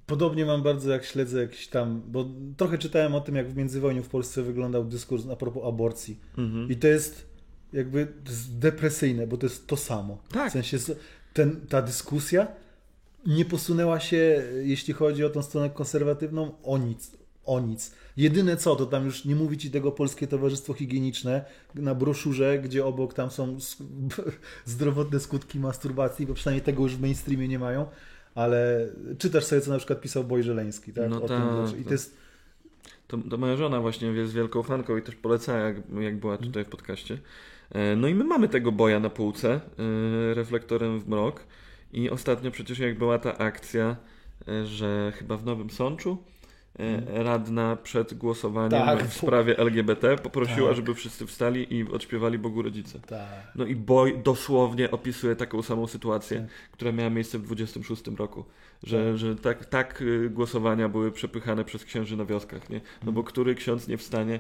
Podobnie 0.05 0.45
mam 0.45 0.63
bardzo, 0.63 0.91
jak 0.91 1.05
śledzę 1.05 1.41
jakiś 1.41 1.67
tam, 1.67 2.01
bo 2.07 2.29
trochę 2.57 2.77
czytałem 2.77 3.15
o 3.15 3.21
tym, 3.21 3.35
jak 3.35 3.49
w 3.49 3.55
międzywojniu 3.55 4.03
w 4.03 4.09
Polsce 4.09 4.43
wyglądał 4.43 4.85
dyskurs 4.85 5.23
a 5.31 5.35
propos 5.35 5.63
aborcji. 5.67 6.19
Mhm. 6.37 6.69
I 6.69 6.75
to 6.75 6.87
jest 6.87 7.35
jakby 7.73 8.07
depresyjne, 8.49 9.27
bo 9.27 9.37
to 9.37 9.45
jest 9.45 9.67
to 9.67 9.77
samo. 9.77 10.17
Tak. 10.31 10.49
W 10.49 10.53
sensie 10.53 10.77
ten, 11.33 11.61
ta 11.67 11.81
dyskusja 11.81 12.47
nie 13.26 13.45
posunęła 13.45 13.99
się, 13.99 14.43
jeśli 14.63 14.93
chodzi 14.93 15.26
o 15.26 15.30
tą 15.30 15.41
stronę 15.41 15.69
konserwatywną, 15.69 16.51
o 16.63 16.78
nic. 16.78 17.11
o 17.45 17.59
nic. 17.59 17.91
Jedyne 18.17 18.57
co, 18.57 18.76
to 18.76 18.86
tam 18.86 19.05
już 19.05 19.26
nie 19.26 19.36
mówi 19.36 19.57
ci 19.57 19.71
tego 19.71 19.91
Polskie 19.91 20.28
Towarzystwo 20.28 20.73
Higieniczne 20.73 21.45
na 21.76 21.95
broszurze, 21.95 22.59
gdzie 22.59 22.86
obok 22.86 23.13
tam 23.13 23.32
są 23.32 23.57
zdrowotne 24.65 25.19
skutki 25.19 25.59
masturbacji, 25.59 26.28
bo 26.28 26.34
przynajmniej 26.34 26.65
tego 26.65 26.84
już 26.84 26.95
w 26.95 27.01
mainstreamie 27.01 27.47
nie 27.47 27.59
mają, 27.59 27.86
ale 28.36 28.88
czytasz 29.17 29.43
sobie, 29.43 29.61
co 29.61 29.71
na 29.71 29.78
przykład 29.78 30.01
pisał 30.01 30.23
Boj 30.23 30.43
Żeleński, 30.43 30.93
tak? 30.93 31.09
No 31.09 31.23
o 31.23 31.28
tak, 31.28 31.69
tym, 31.71 31.82
I 31.82 31.84
to 31.84 31.91
jest 31.91 32.17
to, 33.07 33.17
to, 33.17 33.38
moja 33.38 33.55
żona 33.55 33.82
właśnie 33.82 34.07
jest 34.07 34.34
wielką 34.34 34.63
fanką 34.63 34.97
i 34.97 35.01
też 35.01 35.15
polecała, 35.15 35.59
jak, 35.59 35.76
jak 35.99 36.19
była 36.19 36.38
tutaj 36.38 36.65
w 36.65 36.69
podcaście. 36.69 37.17
E, 37.71 37.95
no 37.95 38.07
i 38.07 38.15
my 38.15 38.23
mamy 38.23 38.49
tego 38.49 38.71
boja 38.71 38.99
na 38.99 39.09
półce, 39.09 39.53
e, 40.30 40.34
reflektorem 40.34 40.99
w 40.99 41.07
mrok. 41.07 41.43
I 41.95 42.09
ostatnio 42.09 42.51
przecież 42.51 42.79
jak 42.79 42.97
była 42.97 43.19
ta 43.19 43.37
akcja, 43.37 43.95
e, 44.47 44.65
że 44.65 45.13
chyba 45.15 45.37
w 45.37 45.45
Nowym 45.45 45.69
Sączu 45.69 46.17
E, 46.79 47.23
radna 47.23 47.75
przed 47.75 48.13
głosowaniem 48.13 48.85
tak, 48.85 49.03
w 49.03 49.13
sprawie 49.13 49.57
LGBT 49.57 50.15
poprosiła, 50.17 50.67
tak. 50.67 50.75
żeby 50.75 50.95
wszyscy 50.95 51.25
wstali 51.25 51.75
i 51.75 51.91
odśpiewali 51.91 52.39
Bogu 52.39 52.61
Rodzice. 52.61 52.99
Tak. 52.99 53.51
No 53.55 53.65
i 53.65 53.75
dosłownie 54.23 54.91
opisuje 54.91 55.35
taką 55.35 55.61
samą 55.61 55.87
sytuację, 55.87 56.39
tak. 56.39 56.49
która 56.71 56.91
miała 56.91 57.09
miejsce 57.09 57.39
w 57.39 57.41
26 57.41 58.07
roku. 58.07 58.45
Że, 58.84 59.05
tak. 59.05 59.17
że 59.17 59.36
tak, 59.36 59.65
tak 59.65 60.01
y, 60.01 60.30
głosowania 60.30 60.89
były 60.89 61.11
przepychane 61.11 61.65
przez 61.65 61.86
księży 61.86 62.17
na 62.17 62.26
wioskach, 62.26 62.69
nie? 62.69 62.82
No 63.03 63.11
bo 63.11 63.23
który 63.23 63.55
ksiądz 63.55 63.88
nie 63.88 63.97
wstanie, 63.97 64.39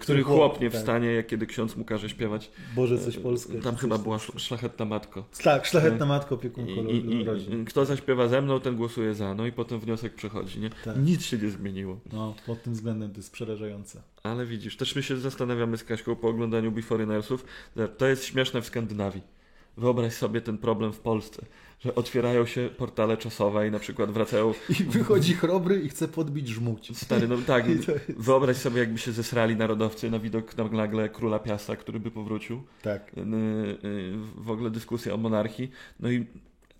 który 0.00 0.22
chłop 0.22 0.60
nie 0.60 0.70
tak. 0.70 0.80
wstanie, 0.80 1.12
jak 1.12 1.26
kiedy 1.26 1.46
ksiądz 1.46 1.76
mu 1.76 1.84
każe 1.84 2.08
śpiewać. 2.08 2.50
Boże, 2.76 2.98
coś 2.98 3.16
polskie. 3.18 3.60
Tam 3.60 3.76
chyba 3.76 3.98
była 3.98 4.18
szlachetna 4.18 4.84
matko. 4.84 5.24
Tak, 5.44 5.66
szlachetna 5.66 6.06
matko 6.06 6.34
opiekunko 6.34 6.72
I, 6.72 7.24
i, 7.60 7.64
Kto 7.64 7.84
zaśpiewa 7.84 8.28
ze 8.28 8.42
mną, 8.42 8.60
ten 8.60 8.76
głosuje 8.76 9.14
za. 9.14 9.34
No 9.34 9.46
i 9.46 9.52
potem 9.52 9.80
wniosek 9.80 10.14
przechodzi, 10.14 10.60
nie? 10.60 10.70
Nic 10.96 11.22
się 11.22 11.38
nie 11.38 11.50
zmieniło. 11.50 12.00
No, 12.12 12.34
pod 12.46 12.62
tym 12.62 12.72
względem 12.72 13.10
to 13.10 13.16
jest 13.16 13.32
przerażające. 13.32 14.02
Ale 14.22 14.46
widzisz, 14.46 14.76
też 14.76 14.96
my 14.96 15.02
się 15.02 15.16
zastanawiamy 15.16 15.76
z 15.76 15.84
Kaśką 15.84 16.16
po 16.16 16.28
oglądaniu 16.28 16.72
Beforeigners 16.72 17.28
to 17.98 18.06
jest 18.06 18.24
śmieszne 18.24 18.62
w 18.62 18.66
Skandynawii. 18.66 19.22
Wyobraź 19.76 20.12
sobie 20.12 20.40
ten 20.40 20.58
problem 20.58 20.92
w 20.92 21.00
Polsce, 21.00 21.42
że 21.84 21.94
otwierają 21.94 22.46
się 22.46 22.70
portale 22.76 23.16
czasowe 23.16 23.68
i 23.68 23.70
na 23.70 23.78
przykład 23.78 24.10
wracają... 24.10 24.54
I 24.68 24.84
wychodzi 24.84 25.34
chrobry 25.34 25.80
i 25.80 25.88
chce 25.88 26.08
podbić 26.08 26.48
żmuć. 26.48 26.98
Stary, 26.98 27.28
no 27.28 27.36
tak, 27.46 27.64
wyobraź 28.08 28.56
sobie 28.56 28.80
jakby 28.80 28.98
się 28.98 29.12
zesrali 29.12 29.56
narodowcy 29.56 30.10
na 30.10 30.18
widok 30.18 30.54
nagle 30.72 31.08
króla 31.08 31.38
piasta, 31.38 31.76
który 31.76 32.00
by 32.00 32.10
powrócił. 32.10 32.62
Tak. 32.82 33.12
W 34.36 34.50
ogóle 34.50 34.70
dyskusja 34.70 35.14
o 35.14 35.16
monarchii. 35.16 35.70
No 36.00 36.10
i 36.10 36.26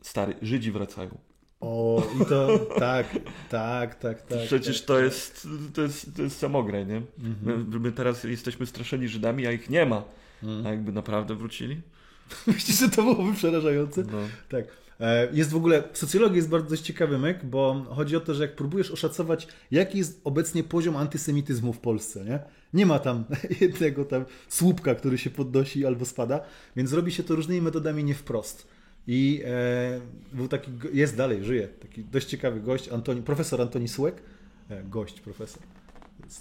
stary, 0.01 0.35
Żydzi 0.43 0.73
wracają. 0.73 1.19
O, 1.61 2.03
i 2.23 2.27
to 2.27 2.59
tak, 2.79 3.07
tak, 3.49 3.95
tak, 3.95 4.23
tak. 4.23 4.39
Przecież 4.47 4.81
tak, 4.81 4.87
to, 4.87 4.95
tak. 4.95 5.05
Jest, 5.05 5.49
to, 5.75 5.83
jest, 5.83 6.17
to 6.17 6.23
jest 6.23 6.39
samograj, 6.39 6.87
nie? 6.87 6.97
Mhm. 6.97 7.71
My, 7.73 7.81
my, 7.81 7.93
teraz 7.93 8.25
jesteśmy 8.25 8.67
straszeni 8.67 9.09
Żydami, 9.09 9.47
a 9.47 9.53
ich 9.53 9.71
nie 9.71 9.87
ma. 9.87 10.03
Mhm. 10.43 10.67
A 10.67 10.71
jakby 10.71 10.93
naprawdę 10.93 11.35
wrócili? 11.35 11.81
Myślisz, 12.47 12.79
że 12.79 12.89
to 12.89 13.03
byłoby 13.03 13.35
przerażające? 13.35 14.03
No. 14.03 14.19
Tak. 14.49 14.65
E, 15.03 15.29
jest 15.33 15.51
w 15.51 15.57
ogóle, 15.57 15.83
w 15.93 15.99
socjologii 15.99 16.37
jest 16.37 16.49
bardzo 16.49 16.77
ciekawy 16.77 17.19
myk, 17.19 17.45
bo 17.45 17.87
chodzi 17.91 18.17
o 18.17 18.21
to, 18.21 18.35
że 18.35 18.43
jak 18.43 18.57
próbujesz 18.57 18.91
oszacować, 18.91 19.49
jaki 19.71 19.99
jest 19.99 20.21
obecnie 20.25 20.65
poziom 20.65 20.97
antysemityzmu 20.97 21.73
w 21.73 21.79
Polsce, 21.79 22.25
nie? 22.25 22.39
Nie 22.75 22.87
ma 22.87 22.99
tam 22.99 23.25
jednego 23.61 24.05
tam 24.05 24.25
słupka, 24.49 24.95
który 24.95 25.19
się 25.19 25.31
podnosi 25.31 25.87
albo 25.87 26.05
spada, 26.05 26.41
więc 26.77 26.93
robi 26.93 27.13
się 27.13 27.23
to 27.23 27.37
różnymi 27.37 27.63
metodami 27.63 28.05
nie 28.05 28.15
wprost. 28.15 28.67
I 29.07 29.43
e, 29.45 30.01
był 30.33 30.49
taki, 30.49 30.71
jest 30.93 31.17
dalej, 31.17 31.45
żyje, 31.45 31.69
taki 31.69 32.05
dość 32.05 32.27
ciekawy 32.27 32.61
gość, 32.61 32.89
Antoni, 32.89 33.23
profesor 33.23 33.61
Antoni 33.61 33.89
Sułek, 33.89 34.23
e, 34.69 34.83
gość, 34.83 35.21
profesor. 35.21 35.63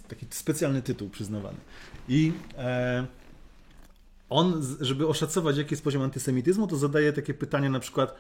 Taki 0.08 0.26
specjalny 0.30 0.82
tytuł 0.82 1.10
przyznawany. 1.10 1.58
I 2.10 2.32
e, 2.58 3.06
on, 4.32 4.66
żeby 4.82 5.08
oszacować, 5.08 5.58
jaki 5.58 5.74
jest 5.74 5.84
poziom 5.84 6.02
antysemityzmu, 6.02 6.68
to 6.68 6.78
zadaje 6.78 7.14
takie 7.14 7.34
pytanie 7.34 7.70
na 7.70 7.80
przykład, 7.80 8.16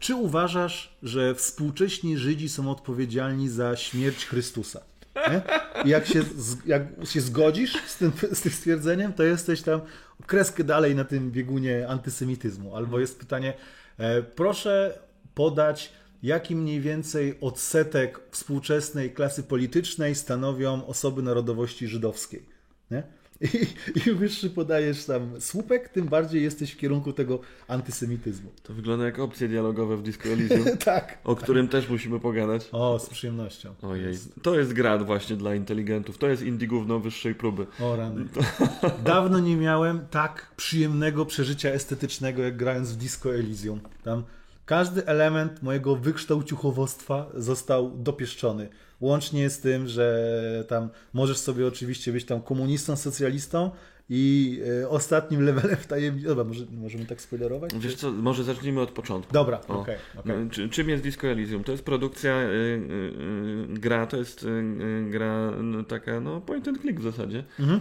czy 0.00 0.14
uważasz, 0.14 0.96
że 1.02 1.34
współcześni 1.34 2.18
Żydzi 2.18 2.48
są 2.48 2.70
odpowiedzialni 2.70 3.48
za 3.48 3.76
śmierć 3.76 4.26
Chrystusa? 4.26 4.80
Nie? 5.16 5.42
I 5.84 5.88
jak 5.88 6.06
się, 6.06 6.22
jak 6.66 6.82
się 7.04 7.20
zgodzisz 7.20 7.76
z 7.86 7.96
tym, 7.96 8.12
z 8.32 8.40
tym 8.40 8.52
stwierdzeniem, 8.52 9.12
to 9.12 9.22
jesteś 9.22 9.62
tam 9.62 9.80
kreskę 10.26 10.64
dalej 10.64 10.94
na 10.94 11.04
tym 11.04 11.30
biegunie 11.30 11.88
antysemityzmu. 11.88 12.76
Albo 12.76 13.00
jest 13.00 13.18
pytanie, 13.18 13.54
E, 14.00 14.22
proszę 14.22 14.98
podać, 15.34 15.92
jaki 16.22 16.56
mniej 16.56 16.80
więcej 16.80 17.40
odsetek 17.40 18.20
współczesnej 18.30 19.10
klasy 19.10 19.42
politycznej 19.42 20.14
stanowią 20.14 20.86
osoby 20.86 21.22
narodowości 21.22 21.88
żydowskiej. 21.88 22.46
Nie? 22.90 23.02
I, 23.54 24.08
Im 24.08 24.16
wyższy 24.16 24.50
podajesz 24.50 25.04
tam 25.04 25.40
słupek, 25.40 25.88
tym 25.88 26.06
bardziej 26.08 26.42
jesteś 26.42 26.72
w 26.72 26.76
kierunku 26.76 27.12
tego 27.12 27.40
antysemityzmu. 27.68 28.50
To 28.62 28.74
wygląda 28.74 29.04
jak 29.04 29.18
opcje 29.18 29.48
dialogowe 29.48 29.96
w 29.96 30.02
Disco 30.02 30.28
Elysium, 30.32 30.64
tak. 30.84 31.18
o 31.24 31.36
którym 31.36 31.68
też 31.68 31.88
musimy 31.88 32.20
pogadać. 32.20 32.68
O, 32.72 32.98
z 32.98 33.08
przyjemnością. 33.10 33.74
Ojej, 33.82 34.14
to 34.42 34.58
jest 34.58 34.72
grad 34.72 35.06
właśnie 35.06 35.36
dla 35.36 35.54
inteligentów. 35.54 36.18
To 36.18 36.28
jest 36.28 36.42
indie 36.42 36.68
gówno 36.68 37.00
wyższej 37.00 37.34
próby. 37.34 37.66
O 37.80 37.96
rany. 37.96 38.24
Dawno 39.04 39.40
nie 39.40 39.56
miałem 39.56 40.06
tak 40.10 40.52
przyjemnego 40.56 41.26
przeżycia 41.26 41.68
estetycznego, 41.68 42.42
jak 42.42 42.56
grając 42.56 42.92
w 42.92 42.96
Disco 42.96 43.34
Elysium. 43.34 43.80
Tam 44.02 44.22
każdy 44.70 45.06
element 45.06 45.62
mojego 45.62 45.96
wykształciuchowostwa 45.96 47.30
został 47.34 47.90
dopieszczony. 47.90 48.68
Łącznie 49.00 49.50
z 49.50 49.60
tym, 49.60 49.88
że 49.88 50.64
tam 50.68 50.88
możesz 51.12 51.38
sobie 51.38 51.66
oczywiście 51.66 52.12
być 52.12 52.24
tam 52.24 52.42
komunistą, 52.42 52.96
socjalistą 52.96 53.70
i 54.08 54.58
y, 54.82 54.88
ostatnim 54.88 55.42
levelem 55.42 55.76
w 55.76 55.86
tajemnicy. 55.86 56.26
Dobra, 56.26 56.44
może, 56.44 56.64
możemy 56.72 57.06
tak 57.06 57.20
spoilerować? 57.20 57.70
Wiesz 57.74 57.94
co, 57.94 58.12
może 58.12 58.44
zacznijmy 58.44 58.80
od 58.80 58.90
początku. 58.90 59.32
Dobra, 59.32 59.60
okej. 59.60 59.80
Okay, 59.80 59.98
okay. 60.16 60.44
No, 60.44 60.68
czym 60.70 60.88
jest 60.88 61.02
Disco 61.02 61.26
Elysium? 61.26 61.64
To 61.64 61.72
jest 61.72 61.84
produkcja, 61.84 62.42
y, 62.42 62.46
y, 62.46 63.66
gra, 63.68 64.06
to 64.06 64.16
jest 64.16 64.46
gra 65.10 65.50
no, 65.50 65.84
taka, 65.84 66.20
no 66.20 66.40
point 66.40 66.68
and 66.68 66.80
click 66.80 67.00
w 67.00 67.02
zasadzie. 67.02 67.44
Mhm. 67.60 67.80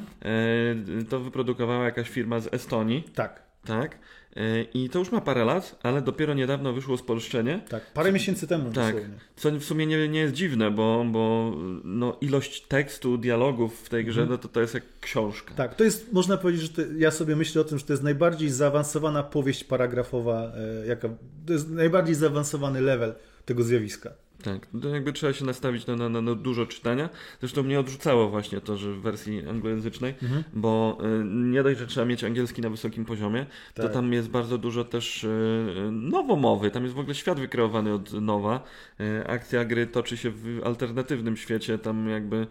to 1.10 1.20
wyprodukowała 1.20 1.86
jakaś 1.86 2.10
firma 2.10 2.40
z 2.40 2.54
Estonii. 2.54 3.04
Tak. 3.16 3.49
Tak. 3.70 3.98
E, 4.36 4.62
I 4.74 4.90
to 4.90 5.00
już 5.00 5.12
ma 5.12 5.22
parę 5.22 5.46
lat, 5.46 5.80
ale 5.84 6.02
dopiero 6.02 6.34
niedawno 6.34 6.74
wyszło 6.74 6.98
spolszczenie. 6.98 7.62
Tak, 7.70 7.94
parę 7.94 8.12
miesięcy 8.12 8.48
temu. 8.48 8.72
Tak, 8.72 8.96
co 9.36 9.52
w 9.52 9.64
sumie 9.64 9.86
nie, 9.86 10.08
nie 10.08 10.20
jest 10.20 10.34
dziwne, 10.34 10.72
bo, 10.72 11.06
bo 11.12 11.54
no, 11.84 12.18
ilość 12.22 12.62
tekstu, 12.62 13.18
dialogów 13.18 13.82
w 13.82 13.90
tej 13.90 14.06
grze, 14.06 14.22
mhm. 14.22 14.30
no, 14.30 14.38
to, 14.38 14.48
to 14.48 14.62
jest 14.62 14.74
jak 14.74 14.84
książka. 15.02 15.54
Tak, 15.54 15.76
to 15.76 15.84
jest, 15.84 16.14
można 16.14 16.38
powiedzieć, 16.38 16.62
że 16.62 16.70
to, 16.70 16.82
ja 16.98 17.12
sobie 17.12 17.36
myślę 17.36 17.62
o 17.62 17.64
tym, 17.64 17.78
że 17.78 17.86
to 17.86 17.94
jest 17.94 18.04
najbardziej 18.04 18.50
zaawansowana 18.50 19.24
powieść 19.24 19.64
paragrafowa, 19.64 20.52
e, 20.84 20.88
jaka, 20.88 21.10
to 21.46 21.54
jest 21.54 21.70
najbardziej 21.70 22.16
zaawansowany 22.16 22.82
level 22.82 23.14
tego 23.46 23.64
zjawiska. 23.64 24.14
Tak, 24.44 24.68
to 24.82 24.90
jakby 24.90 25.14
trzeba 25.14 25.34
się 25.34 25.46
nastawić 25.46 25.88
na, 25.88 25.96
na, 25.96 26.22
na, 26.22 26.36
dużo 26.36 26.66
czytania. 26.66 27.10
Zresztą 27.40 27.64
mnie 27.64 27.80
odrzucało 27.80 28.30
właśnie 28.30 28.62
to, 28.62 28.78
że 28.78 28.92
w 28.92 29.02
wersji 29.02 29.48
anglojęzycznej, 29.48 30.14
mhm. 30.24 30.44
bo 30.54 30.98
y, 31.22 31.26
nie 31.26 31.64
dość, 31.64 31.80
że 31.80 31.88
trzeba 31.88 32.06
mieć 32.06 32.24
angielski 32.24 32.62
na 32.62 32.70
wysokim 32.70 33.06
poziomie, 33.06 33.46
tak. 33.74 33.86
to 33.86 33.94
tam 33.94 34.14
jest 34.14 34.30
bardzo 34.30 34.58
dużo 34.58 34.86
też 34.86 35.24
y, 35.24 35.90
nowomowy. 35.92 36.72
Tam 36.72 36.84
jest 36.84 36.96
w 36.96 37.00
ogóle 37.00 37.16
świat 37.16 37.40
wykreowany 37.40 37.94
od 37.94 38.14
nowa. 38.14 38.64
Y, 39.00 39.28
akcja 39.28 39.66
gry 39.66 39.88
toczy 39.88 40.18
się 40.18 40.32
w 40.32 40.62
alternatywnym 40.64 41.38
świecie, 41.38 41.78
tam 41.78 42.10
jakby 42.10 42.48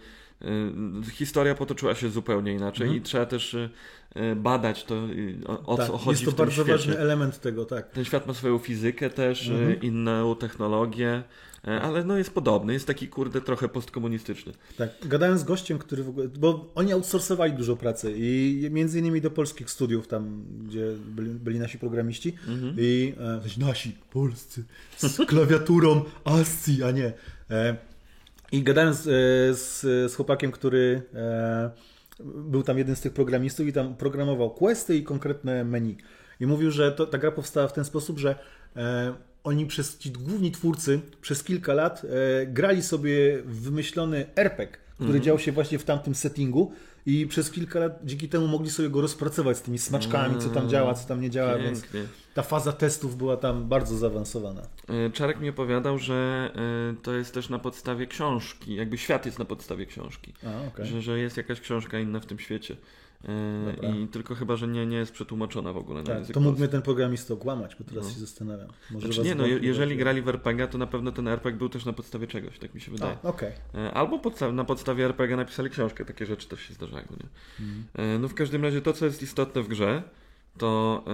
historia 1.12 1.54
potoczyła 1.54 1.94
się 1.94 2.10
zupełnie 2.10 2.52
inaczej 2.52 2.86
mhm. 2.86 3.02
i 3.02 3.02
trzeba 3.02 3.26
też 3.26 3.56
badać 4.36 4.84
to, 4.84 4.94
o, 5.66 5.76
tak, 5.76 5.86
co 5.86 5.98
chodzi 5.98 6.24
Jest 6.24 6.36
to 6.36 6.42
bardzo 6.42 6.62
świecie. 6.62 6.72
ważny 6.72 6.98
element 6.98 7.40
tego, 7.40 7.64
tak. 7.64 7.90
Ten 7.90 8.04
świat 8.04 8.26
ma 8.26 8.34
swoją 8.34 8.58
fizykę 8.58 9.10
też, 9.10 9.48
mhm. 9.48 9.82
inną 9.82 10.36
technologię. 10.36 11.22
E, 11.66 11.80
ale 11.80 12.04
no 12.04 12.18
jest 12.18 12.30
podobny, 12.30 12.72
jest 12.72 12.86
taki 12.86 13.08
kurde 13.08 13.40
trochę 13.40 13.68
postkomunistyczny. 13.68 14.52
Tak, 14.76 14.90
gadałem 15.02 15.38
z 15.38 15.44
gościem, 15.44 15.78
który 15.78 16.04
w 16.04 16.08
ogóle, 16.08 16.28
bo 16.28 16.72
oni 16.74 16.92
outsourcowali 16.92 17.52
dużo 17.52 17.76
pracy 17.76 18.12
i 18.16 18.68
między 18.70 18.98
innymi 18.98 19.20
do 19.20 19.30
polskich 19.30 19.70
studiów, 19.70 20.08
tam 20.08 20.44
gdzie 20.64 20.92
byli, 21.06 21.30
byli 21.30 21.58
nasi 21.58 21.78
programiści 21.78 22.34
mhm. 22.48 22.74
i 22.78 23.14
e, 23.60 23.66
nasi, 23.66 23.96
polscy, 24.10 24.64
z 24.96 25.16
klawiaturą 25.30 26.04
ASCII, 26.24 26.82
a 26.82 26.90
nie. 26.90 27.12
E, 27.50 27.76
I 28.52 28.62
gadałem 28.62 28.94
z, 28.94 28.98
e, 28.98 29.54
z, 29.54 29.80
z 30.12 30.14
chłopakiem, 30.14 30.52
który 30.52 31.02
e, 31.14 31.70
był 32.20 32.62
tam 32.62 32.78
jeden 32.78 32.96
z 32.96 33.00
tych 33.00 33.12
programistów 33.12 33.66
i 33.66 33.72
tam 33.72 33.94
programował 33.94 34.50
questy 34.50 34.96
i 34.96 35.02
konkretne 35.02 35.64
menu. 35.64 35.96
I 36.40 36.46
mówił, 36.46 36.70
że 36.70 36.92
to, 36.92 37.06
ta 37.06 37.18
gra 37.18 37.32
powstała 37.32 37.68
w 37.68 37.72
ten 37.72 37.84
sposób, 37.84 38.18
że 38.18 38.38
e, 38.76 39.14
oni 39.48 39.66
przez 39.66 39.98
ci 39.98 40.10
główni 40.10 40.52
twórcy 40.52 41.00
przez 41.20 41.44
kilka 41.44 41.74
lat 41.74 42.02
e, 42.04 42.46
grali 42.46 42.82
sobie 42.82 43.42
w 43.42 43.60
wymyślony 43.60 44.26
RPG, 44.36 44.78
który 44.94 45.08
mhm. 45.08 45.24
dział 45.24 45.38
się 45.38 45.52
właśnie 45.52 45.78
w 45.78 45.84
tamtym 45.84 46.14
settingu 46.14 46.72
i 47.06 47.26
przez 47.26 47.50
kilka 47.50 47.78
lat 47.78 47.98
dzięki 48.04 48.28
temu 48.28 48.46
mogli 48.46 48.70
sobie 48.70 48.90
go 48.90 49.00
rozpracować 49.00 49.56
z 49.56 49.62
tymi 49.62 49.78
smaczkami, 49.78 50.40
co 50.40 50.48
tam 50.48 50.68
działa, 50.68 50.94
co 50.94 51.08
tam 51.08 51.20
nie 51.20 51.30
działa, 51.30 51.58
więc 51.58 51.80
Pięknie. 51.82 52.04
ta 52.34 52.42
faza 52.42 52.72
testów 52.72 53.16
była 53.16 53.36
tam 53.36 53.68
bardzo 53.68 53.96
zaawansowana. 53.96 54.62
E, 54.88 55.10
Czarek 55.10 55.40
mi 55.40 55.48
opowiadał, 55.48 55.98
że 55.98 56.50
e, 56.92 57.02
to 57.02 57.14
jest 57.14 57.34
też 57.34 57.48
na 57.48 57.58
podstawie 57.58 58.06
książki, 58.06 58.74
jakby 58.74 58.98
świat 58.98 59.26
jest 59.26 59.38
na 59.38 59.44
podstawie 59.44 59.86
książki. 59.86 60.32
A, 60.46 60.68
okej. 60.68 60.86
Że, 60.86 61.02
że 61.02 61.18
jest 61.18 61.36
jakaś 61.36 61.60
książka 61.60 61.98
inna 61.98 62.20
w 62.20 62.26
tym 62.26 62.38
świecie. 62.38 62.76
Dobra. 63.74 63.88
I 63.90 64.08
tylko 64.08 64.34
chyba, 64.34 64.56
że 64.56 64.68
nie, 64.68 64.86
nie 64.86 64.96
jest 64.96 65.12
przetłumaczona 65.12 65.72
w 65.72 65.76
ogóle 65.76 66.00
na 66.00 66.06
Tak, 66.06 66.16
język 66.16 66.34
to 66.34 66.40
mógł 66.40 66.58
mnie 66.58 66.68
ten 66.68 66.82
programista 66.82 67.34
okłamać, 67.34 67.76
bo 67.78 67.84
teraz 67.84 68.04
No. 68.04 68.10
się 68.10 68.20
zastanawiam. 68.20 68.68
Może 68.90 69.06
Znaczy, 69.06 69.22
nie, 69.28 69.34
no, 69.34 69.46
jeżeli 69.46 69.90
że- 69.90 69.96
grali 69.96 70.22
w 70.22 70.28
RPG, 70.28 70.68
to 70.68 70.78
na 70.78 70.86
pewno 70.86 71.12
ten 71.12 71.28
RPG 71.28 71.58
był 71.58 71.68
też 71.68 71.84
na 71.84 71.92
podstawie 71.92 72.26
czegoś, 72.26 72.58
tak 72.58 72.74
mi 72.74 72.80
się 72.80 72.92
wydaje. 72.92 73.16
A, 73.24 73.28
okej. 73.28 73.52
E, 73.74 73.94
Albo 73.94 74.18
podsta- 74.18 74.52
na 74.52 74.64
podstawie 74.64 75.04
RPG 75.04 75.36
napisali 75.36 75.70
książkę, 75.70 76.04
takie 76.04 76.26
rzeczy 76.26 76.48
też 76.48 76.60
się 76.60 76.74
zdarzają. 76.74 77.06
Nie? 77.10 77.28
Mhm. 77.66 77.84
E, 77.94 78.18
No 78.18 78.28
w 78.28 78.34
każdym 78.34 78.62
razie 78.62 78.80
to, 78.82 78.92
co 78.92 79.04
jest 79.04 79.22
istotne 79.22 79.62
w 79.62 79.68
grze, 79.68 80.02
to 80.58 81.04
e, 81.06 81.10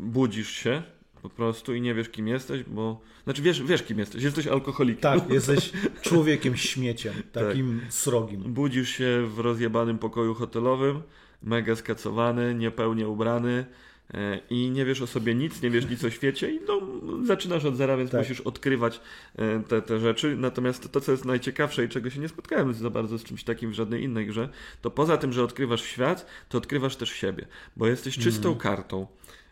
budzisz 0.00 0.50
się 0.50 0.82
po 1.22 1.28
prostu 1.28 1.74
i 1.74 1.80
nie 1.80 1.94
wiesz, 1.94 2.08
kim 2.08 2.28
jesteś, 2.28 2.62
bo... 2.62 3.00
Znaczy 3.24 3.42
wiesz, 3.42 3.62
wiesz 3.62 3.82
kim 3.82 3.98
jesteś, 3.98 4.22
jesteś 4.22 4.46
alkoholikiem. 4.46 5.02
Tak, 5.02 5.30
jesteś 5.32 5.72
człowiekiem 6.02 6.56
śmieciem, 6.56 7.14
takim 7.32 7.80
srogim. 7.88 8.42
Budzisz 8.42 8.90
się 8.90 9.26
w 9.34 9.38
rozjebanym 9.38 9.98
pokoju 9.98 10.34
hotelowym, 10.34 11.02
mega 11.42 11.76
skacowany, 11.76 12.54
niepełnie 12.54 13.08
ubrany 13.08 13.66
e, 14.14 14.40
i 14.50 14.70
nie 14.70 14.84
wiesz 14.84 15.02
o 15.02 15.06
sobie 15.06 15.34
nic, 15.34 15.62
nie 15.62 15.70
wiesz 15.70 15.88
nic 15.90 16.04
o 16.04 16.10
świecie 16.10 16.50
i 16.50 16.60
no, 16.68 16.80
zaczynasz 17.26 17.64
od 17.64 17.76
zera, 17.76 17.96
więc 17.96 18.10
Tak. 18.10 18.20
musisz 18.20 18.40
odkrywać 18.40 19.00
e, 19.36 19.60
te, 19.60 19.82
te 19.82 20.00
rzeczy. 20.00 20.36
Natomiast 20.36 20.92
to, 20.92 21.00
co 21.00 21.12
jest 21.12 21.24
najciekawsze 21.24 21.84
i 21.84 21.88
czego 21.88 22.10
się 22.10 22.20
nie 22.20 22.28
spotkałem 22.28 22.74
za 22.74 22.90
bardzo 22.90 23.18
z 23.18 23.24
czymś 23.24 23.44
takim 23.44 23.70
w 23.70 23.74
żadnej 23.74 24.02
innej 24.02 24.26
grze, 24.26 24.48
to 24.82 24.90
poza 24.90 25.16
tym, 25.16 25.32
że 25.32 25.44
odkrywasz 25.44 25.82
świat, 25.82 26.26
to 26.48 26.58
odkrywasz 26.58 26.96
też 26.96 27.10
siebie, 27.10 27.46
bo 27.76 27.86
jesteś 27.86 28.18
czystą 28.18 28.54
kartą. 28.54 29.06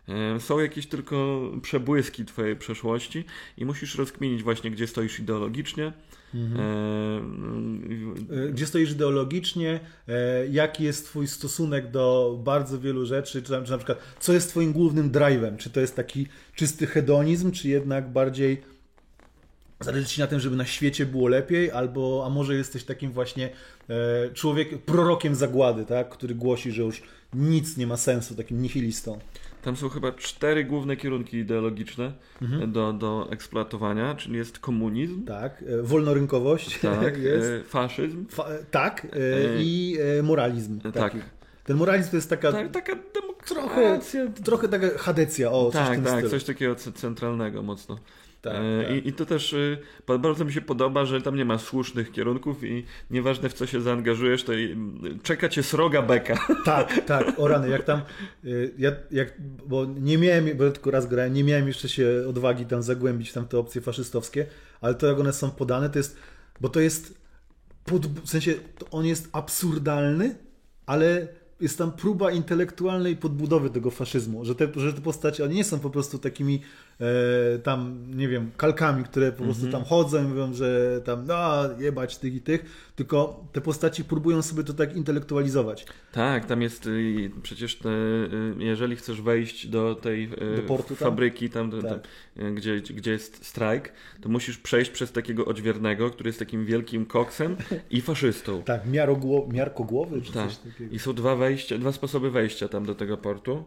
E, 0.07 0.39
Są 0.39 0.59
jakieś 0.59 0.87
tylko 0.87 1.41
przebłyski 1.61 2.25
twojej 2.25 2.55
przeszłości 2.55 3.25
i 3.57 3.65
musisz 3.65 3.95
rozkminić 3.95 4.43
właśnie, 4.43 4.71
gdzie 4.71 4.87
stoisz 4.87 5.19
ideologicznie. 5.19 5.93
E, 6.35 7.07
Y, 8.31 8.51
Gdzie 8.51 8.67
stoisz 8.67 8.91
ideologicznie, 8.91 9.79
e, 10.07 10.47
jaki 10.47 10.83
jest 10.83 11.05
twój 11.05 11.27
stosunek 11.27 11.91
do 11.91 12.37
bardzo 12.43 12.79
wielu 12.79 13.05
rzeczy, 13.05 13.41
czy, 13.43 13.51
na 13.51 13.77
przykład 13.77 13.99
co 14.19 14.33
jest 14.33 14.49
twoim 14.49 14.73
głównym 14.73 15.11
drive'em, 15.11 15.57
czy 15.57 15.69
to 15.69 15.79
jest 15.79 15.95
taki 15.95 16.27
czysty 16.55 16.87
hedonizm, 16.87 17.51
czy 17.51 17.69
jednak 17.69 18.09
bardziej 18.09 18.61
zależy 19.79 20.07
ci 20.07 20.21
na 20.21 20.27
tym, 20.27 20.39
żeby 20.39 20.55
na 20.55 20.65
świecie 20.65 21.05
było 21.05 21.27
lepiej, 21.27 21.71
albo 21.71 22.23
a 22.25 22.29
może 22.29 22.55
jesteś 22.55 22.83
takim 22.83 23.11
właśnie 23.11 23.49
e, 23.89 24.33
człowiek, 24.33 24.81
prorokiem 24.81 25.35
zagłady, 25.35 25.85
tak, 25.85 26.09
który 26.09 26.35
głosi, 26.35 26.71
że 26.71 26.81
już 26.81 27.01
nic 27.33 27.77
nie 27.77 27.87
ma 27.87 27.97
sensu, 27.97 28.35
takim 28.35 28.61
nihilistą. 28.61 29.19
Tam 29.67 29.75
są 29.75 29.89
chyba 29.89 30.11
cztery 30.11 30.63
główne 30.63 30.95
kierunki 30.97 31.37
ideologiczne 31.37 32.13
Mhm. 32.41 32.71
do, 32.71 32.93
do 32.93 33.27
eksploatowania, 33.31 34.15
czyli 34.15 34.37
jest 34.37 34.59
komunizm, 34.59 35.25
Tak, 35.25 35.63
e, 35.79 35.83
wolnorynkowość 35.83 36.79
tak, 36.79 37.17
jest. 37.23 37.47
e, 37.47 37.63
faszyzm, 37.63 38.25
Fa- 38.29 38.47
tak, 38.71 39.05
e, 39.05 39.17
E, 39.17 39.63
i 39.63 39.97
e, 40.19 40.23
moralizm. 40.23 40.79
tak. 40.81 40.93
Taki. 40.93 41.17
Ten 41.63 41.77
moralizm 41.77 42.09
to 42.09 42.15
jest 42.15 42.29
taka 42.29 42.51
tak, 42.51 42.71
taka 42.71 42.95
trochę, 43.45 43.75
demokracja. 43.75 44.27
trochę 44.43 44.67
taka 44.67 44.97
hadecja, 44.97 45.51
o, 45.51 45.71
coś 45.71 45.87
Tak, 45.87 46.03
tak, 46.03 46.27
coś 46.29 46.43
takiego 46.43 46.75
centralnego 46.75 47.63
mocno. 47.63 47.97
Tak, 48.41 48.55
E, 48.55 48.83
tak. 48.83 48.95
I, 48.95 49.07
I 49.09 49.13
to 49.13 49.25
też 49.25 49.53
y, 49.53 49.77
bardzo 50.19 50.45
mi 50.45 50.53
się 50.53 50.61
podoba, 50.61 51.05
że 51.05 51.21
tam 51.21 51.35
nie 51.35 51.45
ma 51.45 51.57
słusznych 51.57 52.11
kierunków 52.11 52.63
i 52.63 52.85
nieważne 53.11 53.49
w 53.49 53.53
co 53.53 53.65
się 53.65 53.81
zaangażujesz, 53.81 54.43
to 54.43 54.51
czeka 55.23 55.49
cię 55.49 55.63
sroga 55.63 56.01
beka. 56.01 56.37
Tak, 56.65 57.05
tak, 57.05 57.39
o 57.39 57.47
rany, 57.47 57.69
jak 57.69 57.83
tam, 57.83 58.01
y, 58.45 58.73
ja, 58.77 58.91
jak, 59.11 59.33
bo 59.67 59.85
nie 59.85 60.17
miałem, 60.17 60.57
bo 60.57 60.63
ja 60.63 60.71
tylko 60.71 60.91
raz 60.91 61.07
grałem, 61.07 61.33
nie 61.33 61.43
miałem 61.43 61.67
jeszcze 61.67 61.89
się 61.89 62.09
odwagi 62.29 62.65
tam 62.65 62.83
zagłębić 62.83 63.33
tam 63.33 63.47
te 63.47 63.57
opcje 63.57 63.81
faszystowskie, 63.81 64.45
ale 64.81 64.95
to 64.95 65.07
jak 65.07 65.19
one 65.19 65.33
są 65.33 65.51
podane, 65.51 65.89
to 65.89 65.99
jest, 65.99 66.17
bo 66.61 66.69
to 66.69 66.79
jest, 66.79 67.17
pod, 67.85 68.07
w 68.07 68.29
sensie, 68.29 68.53
on 68.91 69.05
jest 69.05 69.29
absurdalny, 69.31 70.35
ale 70.85 71.27
jest 71.61 71.77
tam 71.77 71.91
próba 71.91 72.31
intelektualnej 72.31 73.15
podbudowy 73.15 73.69
tego 73.69 73.91
faszyzmu, 73.91 74.45
że 74.45 74.55
te, 74.55 74.67
że 74.75 74.93
te 74.93 75.01
postacie, 75.01 75.43
one 75.43 75.53
nie 75.53 75.63
są 75.63 75.79
po 75.79 75.89
prostu 75.89 76.19
takimi 76.19 76.61
tam, 77.63 77.97
nie 78.15 78.27
wiem, 78.27 78.51
kalkami, 78.57 79.03
które 79.03 79.31
po 79.31 79.43
prostu 79.43 79.71
tam 79.71 79.83
chodzą 79.83 80.23
i 80.23 80.27
mówią, 80.27 80.53
że 80.53 81.01
tam, 81.05 81.25
no, 81.25 81.63
jebać 81.79 82.17
tych 82.17 82.35
i 82.35 82.41
tych, 82.41 82.89
tylko 82.95 83.43
te 83.51 83.61
postaci 83.61 84.03
próbują 84.03 84.41
sobie 84.41 84.63
to 84.63 84.73
tak 84.73 84.95
intelektualizować. 84.95 85.85
Tak, 86.11 86.45
tam 86.45 86.61
jest 86.61 86.87
y, 86.87 87.31
przecież 87.43 87.75
te, 87.75 87.89
y, 87.89 88.53
jeżeli 88.59 88.95
chcesz 88.95 89.21
wejść 89.21 89.67
do 89.67 89.95
tej 89.95 90.23
y, 90.23 90.55
Do 90.55 90.61
portu 90.67 90.87
tam? 90.95 90.97
fabryki, 91.09 91.49
tam, 91.49 91.71
Tak. 91.71 91.81
tam 91.81 91.99
y, 92.47 92.53
gdzie, 92.53 92.81
gdzie 92.81 93.11
jest 93.11 93.45
strajk, 93.45 93.91
to 94.21 94.29
musisz 94.29 94.57
przejść 94.57 94.91
przez 94.91 95.11
takiego 95.11 95.45
odźwiernego, 95.45 96.09
który 96.09 96.29
jest 96.29 96.39
takim 96.39 96.65
wielkim 96.65 97.05
koksem 97.05 97.55
i 97.91 98.01
faszystą. 98.01 98.63
Tak, 98.63 98.85
miarogło, 98.87 99.47
miarkogłowy 99.51 100.21
czy 100.21 100.33
Tak. 100.33 100.47
coś 100.47 100.57
takiego. 100.57 100.95
I 100.95 100.99
są 100.99 101.13
dwa 101.13 101.35
wejścia, 101.35 101.77
dwa 101.77 101.91
sposoby 101.91 102.31
wejścia 102.31 102.67
tam 102.67 102.85
do 102.85 102.95
tego 102.95 103.17
portu. 103.17 103.63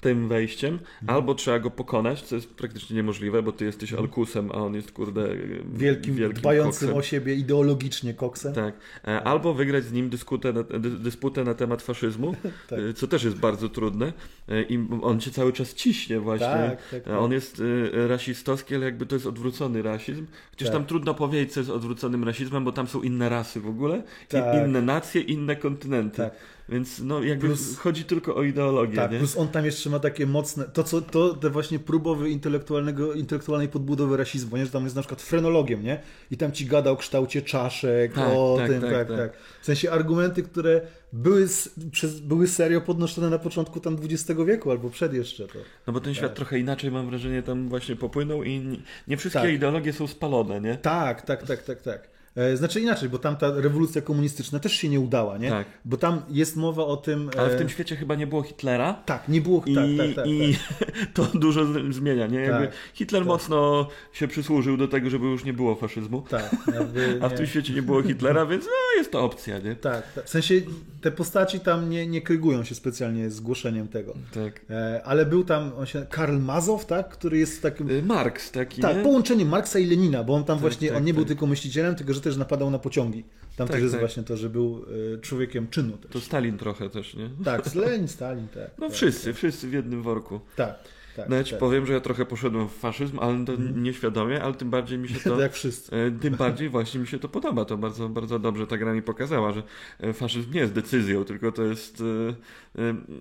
Tym 0.00 0.28
wejściem. 0.28 0.74
Mhm. 0.74 1.16
Albo 1.16 1.34
trzeba 1.34 1.58
go 1.58 1.70
pokonać, 1.70 2.22
co 2.22 2.34
jest 2.34 2.54
praktycznie 2.54 2.96
niemożliwe, 2.96 3.42
bo 3.42 3.52
ty 3.52 3.64
jesteś 3.64 3.92
Alkusem, 3.92 4.50
a 4.50 4.54
on 4.54 4.74
jest 4.74 4.92
kurde 4.92 5.20
yy, 5.28 5.62
Wielkim, 5.74 6.32
dbającym 6.32 6.88
koksem. 6.88 6.96
o 6.96 7.02
siebie 7.02 7.34
ideologicznie 7.34 8.14
koksem. 8.14 8.52
Tak. 8.54 8.74
E, 9.08 9.22
Albo 9.22 9.54
wygrać 9.54 9.84
z 9.84 9.92
nim 9.92 10.10
dyskutę 10.10 10.52
na, 10.52 10.62
dy, 10.62 10.90
dysputę 10.90 11.44
na 11.44 11.54
temat 11.54 11.82
faszyzmu, 11.82 12.34
Tak. 12.68 12.78
e, 12.78 12.92
co 12.94 13.06
też 13.06 13.24
jest 13.24 13.36
bardzo 13.36 13.68
trudne. 13.68 14.12
E, 14.48 14.62
I 14.62 14.86
on 15.02 15.20
cię 15.20 15.30
cały 15.30 15.52
czas 15.52 15.74
ciśnie 15.74 16.20
właśnie. 16.20 16.46
Tak, 16.46 16.88
tak, 16.90 17.02
tak. 17.02 17.14
On 17.18 17.32
jest 17.32 17.62
rasistowski, 18.08 18.74
ale 18.74 18.84
jakby 18.84 19.06
to 19.06 19.16
jest 19.16 19.26
odwrócony 19.26 19.82
rasizm. 19.82 20.26
Chociaż 20.50 20.68
Tak. 20.68 20.76
tam 20.76 20.86
trudno 20.86 21.14
powiedzieć, 21.14 21.52
co 21.52 21.60
jest 21.60 21.70
odwróconym 21.70 22.24
rasizmem, 22.24 22.64
bo 22.64 22.72
tam 22.72 22.86
są 22.86 23.02
inne 23.02 23.28
rasy 23.28 23.60
w 23.60 23.68
ogóle, 23.68 24.02
Tak. 24.28 24.66
inne 24.68 24.82
nacje, 24.82 25.20
inne 25.20 25.56
kontynenty. 25.56 26.30
Więc 26.68 26.98
no 27.00 27.22
jakby 27.22 27.46
Plus- 27.46 27.76
chodzi 27.78 28.04
tylko 28.04 28.36
o 28.36 28.42
ideologię, 28.42 28.96
Tak, 28.96 29.12
nie? 29.12 29.18
plus 29.18 29.36
on 29.36 29.48
tam 29.48 29.64
jeszcze 29.64 29.90
ma 29.90 29.98
takie 29.98 30.26
mocne, 30.26 30.64
to 30.64 30.84
co, 30.84 31.00
to 31.00 31.34
te 31.34 31.50
właśnie 31.50 31.78
próbowy 31.78 32.30
intelektualnego, 32.30 33.12
intelektualnej 33.12 33.68
podbudowy 33.68 34.16
rasizmu, 34.16 34.56
nie? 34.56 34.64
że 34.66 34.72
tam 34.72 34.84
jest 34.84 34.96
na 34.96 35.02
przykład 35.02 35.22
frenologiem, 35.22 35.82
nie? 35.82 36.00
I 36.30 36.36
tam 36.36 36.52
ci 36.52 36.66
gada 36.66 36.90
o 36.90 36.96
kształcie 36.96 37.42
czaszek, 37.42 38.12
Tak, 38.12 38.28
o 38.32 38.54
tak, 38.58 38.68
tym, 38.68 38.80
tak, 38.80 38.90
tak, 38.90 39.08
tak. 39.08 39.16
tak, 39.18 39.32
W 39.62 39.64
sensie 39.66 39.90
argumenty, 39.90 40.42
które 40.42 40.80
były, 41.12 41.46
przez, 41.92 42.20
były 42.20 42.48
serio 42.48 42.80
podnoszone 42.80 43.30
na 43.30 43.38
początku 43.38 43.80
tam 43.80 43.96
XX 44.04 44.40
wieku, 44.46 44.70
albo 44.70 44.90
przed 44.90 45.14
jeszcze 45.14 45.46
to. 45.48 45.58
No 45.86 45.92
bo 45.92 46.00
ten 46.00 46.14
świat 46.14 46.30
Tak. 46.30 46.36
trochę 46.36 46.58
inaczej, 46.58 46.90
mam 46.90 47.10
wrażenie, 47.10 47.42
tam 47.42 47.68
właśnie 47.68 47.96
popłynął 47.96 48.42
i 48.44 48.58
nie- 48.60 48.78
nie 49.08 49.16
wszystkie 49.16 49.40
Tak. 49.42 49.50
ideologie 49.50 49.92
są 49.92 50.06
spalone, 50.06 50.60
nie? 50.60 50.76
Tak, 50.76 51.22
tak, 51.22 51.46
tak, 51.46 51.62
tak, 51.62 51.82
tak. 51.82 52.17
E, 52.38 52.56
Znaczy 52.56 52.80
inaczej, 52.80 53.08
bo 53.08 53.18
tam 53.18 53.36
ta 53.36 53.50
rewolucja 53.54 54.02
komunistyczna 54.02 54.58
też 54.58 54.72
się 54.72 54.88
nie 54.88 55.00
udała, 55.00 55.38
nie? 55.38 55.50
Tak. 55.50 55.66
Bo 55.84 55.96
tam 55.96 56.22
jest 56.30 56.56
mowa 56.56 56.84
o 56.84 56.96
tym... 56.96 57.30
Ale 57.38 57.50
w 57.50 57.52
e, 57.52 57.58
tym 57.58 57.68
świecie 57.68 57.96
chyba 57.96 58.14
nie 58.14 58.26
było 58.26 58.42
Hitlera. 58.42 58.94
Tak, 58.94 59.28
nie 59.28 59.40
było... 59.40 59.62
I, 59.66 59.74
tak, 59.74 59.84
tak, 59.98 60.16
tak, 60.16 60.26
i 60.26 60.56
tak. 60.78 60.92
to 61.14 61.38
dużo 61.38 61.66
zmienia, 61.92 62.26
nie? 62.26 62.40
Jakby 62.40 62.66
Tak, 62.66 62.76
Hitler 62.94 63.24
mocno 63.24 63.88
się 64.12 64.28
przysłużył 64.28 64.76
do 64.76 64.88
tego, 64.88 65.10
żeby 65.10 65.26
już 65.26 65.44
nie 65.44 65.52
było 65.52 65.74
faszyzmu. 65.74 66.22
tak 66.28 66.56
jakby 66.74 67.18
A 67.22 67.28
w 67.28 67.34
tym 67.34 67.46
świecie 67.46 67.74
nie 67.74 67.82
było 67.82 68.02
Hitlera, 68.02 68.46
więc 68.46 68.64
no, 68.64 68.98
jest 68.98 69.12
to 69.12 69.24
opcja, 69.24 69.58
nie? 69.58 69.76
Tak. 69.76 70.04
W 70.24 70.30
sensie 70.30 70.54
te 71.00 71.10
postaci 71.10 71.60
tam 71.60 71.90
nie, 71.90 72.06
nie 72.06 72.22
krygują 72.22 72.64
się 72.64 72.74
specjalnie 72.74 73.30
z 73.30 73.40
głoszeniem 73.40 73.88
tego. 73.88 74.14
Tak. 74.34 74.60
E, 74.70 75.00
ale 75.04 75.26
był 75.26 75.44
tam 75.44 75.72
on 75.78 75.86
się, 75.86 76.06
Karl 76.10 76.38
Mazow, 76.38 76.86
tak? 76.86 77.08
Który 77.08 77.38
jest 77.38 77.62
takim. 77.62 77.90
Y, 77.90 78.02
Marks 78.02 78.50
taki, 78.50 78.82
Tak, 78.82 78.96
nie? 78.96 79.02
połączenie 79.02 79.44
Marksa 79.44 79.78
i 79.78 79.86
Lenina, 79.86 80.24
bo 80.24 80.34
on 80.34 80.44
tam 80.44 80.58
właśnie, 80.58 80.96
on 80.96 81.04
nie 81.04 81.14
był 81.14 81.24
tylko 81.24 81.46
myślicielem, 81.46 81.94
tylko 81.94 82.14
że 82.14 82.20
też 82.28 82.36
napadał 82.36 82.70
na 82.70 82.78
pociągi. 82.78 83.24
Tam 83.56 83.66
Tak, 83.68 83.74
też 83.74 83.82
jest 83.82 83.94
tak. 83.94 84.00
właśnie 84.00 84.22
to, 84.22 84.36
że 84.36 84.50
był 84.50 84.84
e, 85.14 85.18
człowiekiem 85.20 85.68
czynu 85.68 85.96
też. 85.96 86.10
To 86.10 86.20
Stalin 86.20 86.58
trochę 86.58 86.90
też, 86.90 87.14
nie? 87.14 87.30
Tak, 87.44 87.74
Lenin, 87.74 88.08
Stalin, 88.08 88.48
tak. 88.48 88.70
No 88.78 88.86
tak, 88.86 88.96
wszyscy, 88.96 89.34
wszyscy 89.34 89.68
w 89.68 89.72
jednym 89.72 90.02
worku. 90.02 90.40
Tak, 90.56 90.78
tak. 91.16 91.28
No 91.28 91.36
ja 91.36 91.44
ci 91.44 91.50
tak. 91.50 91.60
powiem, 91.60 91.86
że 91.86 91.92
ja 91.92 92.00
trochę 92.00 92.26
poszedłem 92.26 92.68
w 92.68 92.72
faszyzm, 92.72 93.18
ale 93.18 93.44
to 93.44 93.52
nieświadomie, 93.56 94.42
ale 94.42 94.54
tym 94.54 94.70
bardziej 94.70 94.98
mi 94.98 95.08
się 95.08 95.20
to... 95.30 95.40
Jak 95.40 95.52
wszyscy. 95.52 95.96
E, 95.96 96.10
Tym 96.10 96.34
bardziej 96.34 96.68
właśnie 96.68 97.00
mi 97.00 97.06
się 97.06 97.18
to 97.18 97.28
podoba. 97.28 97.64
To 97.64 97.76
bardzo, 97.76 98.08
bardzo 98.08 98.38
dobrze 98.38 98.66
ta 98.66 98.76
gra 98.78 98.92
mi 98.94 99.02
pokazała, 99.02 99.52
że 99.52 99.62
e, 100.00 100.12
faszyzm 100.12 100.52
nie 100.52 100.60
jest 100.60 100.72
decyzją, 100.72 101.24
tylko 101.24 101.52
to 101.52 101.62
jest. 101.62 102.02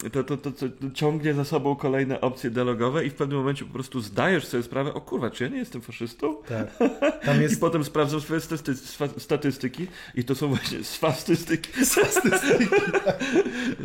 E, 0.06 0.10
To, 0.10 0.24
to, 0.24 0.38
to, 0.38 0.52
to 0.52 0.66
ciągnie 0.94 1.34
za 1.34 1.46
sobą 1.46 1.76
kolejne 1.76 2.22
opcje 2.22 2.50
dialogowe 2.50 3.06
i 3.06 3.10
w 3.10 3.14
pewnym 3.14 3.38
momencie 3.38 3.66
po 3.66 3.74
prostu 3.74 4.02
zdajesz 4.02 4.46
sobie 4.46 4.64
sprawę, 4.64 4.94
o 4.94 5.02
kurwa, 5.02 5.30
czy 5.30 5.44
ja 5.44 5.50
nie 5.50 5.58
jestem 5.58 5.82
faszystą? 5.82 6.36
Tak. 6.48 6.78
Tam 7.26 7.38
I 7.40 7.42
jest. 7.42 7.62
potem 7.62 7.84
sprawdzam 7.84 8.22
swoje 8.22 8.42
statystyki 9.18 9.88
i 10.16 10.24
to 10.24 10.36
są 10.36 10.48
właśnie 10.48 10.84
swastystyki. 10.96 11.70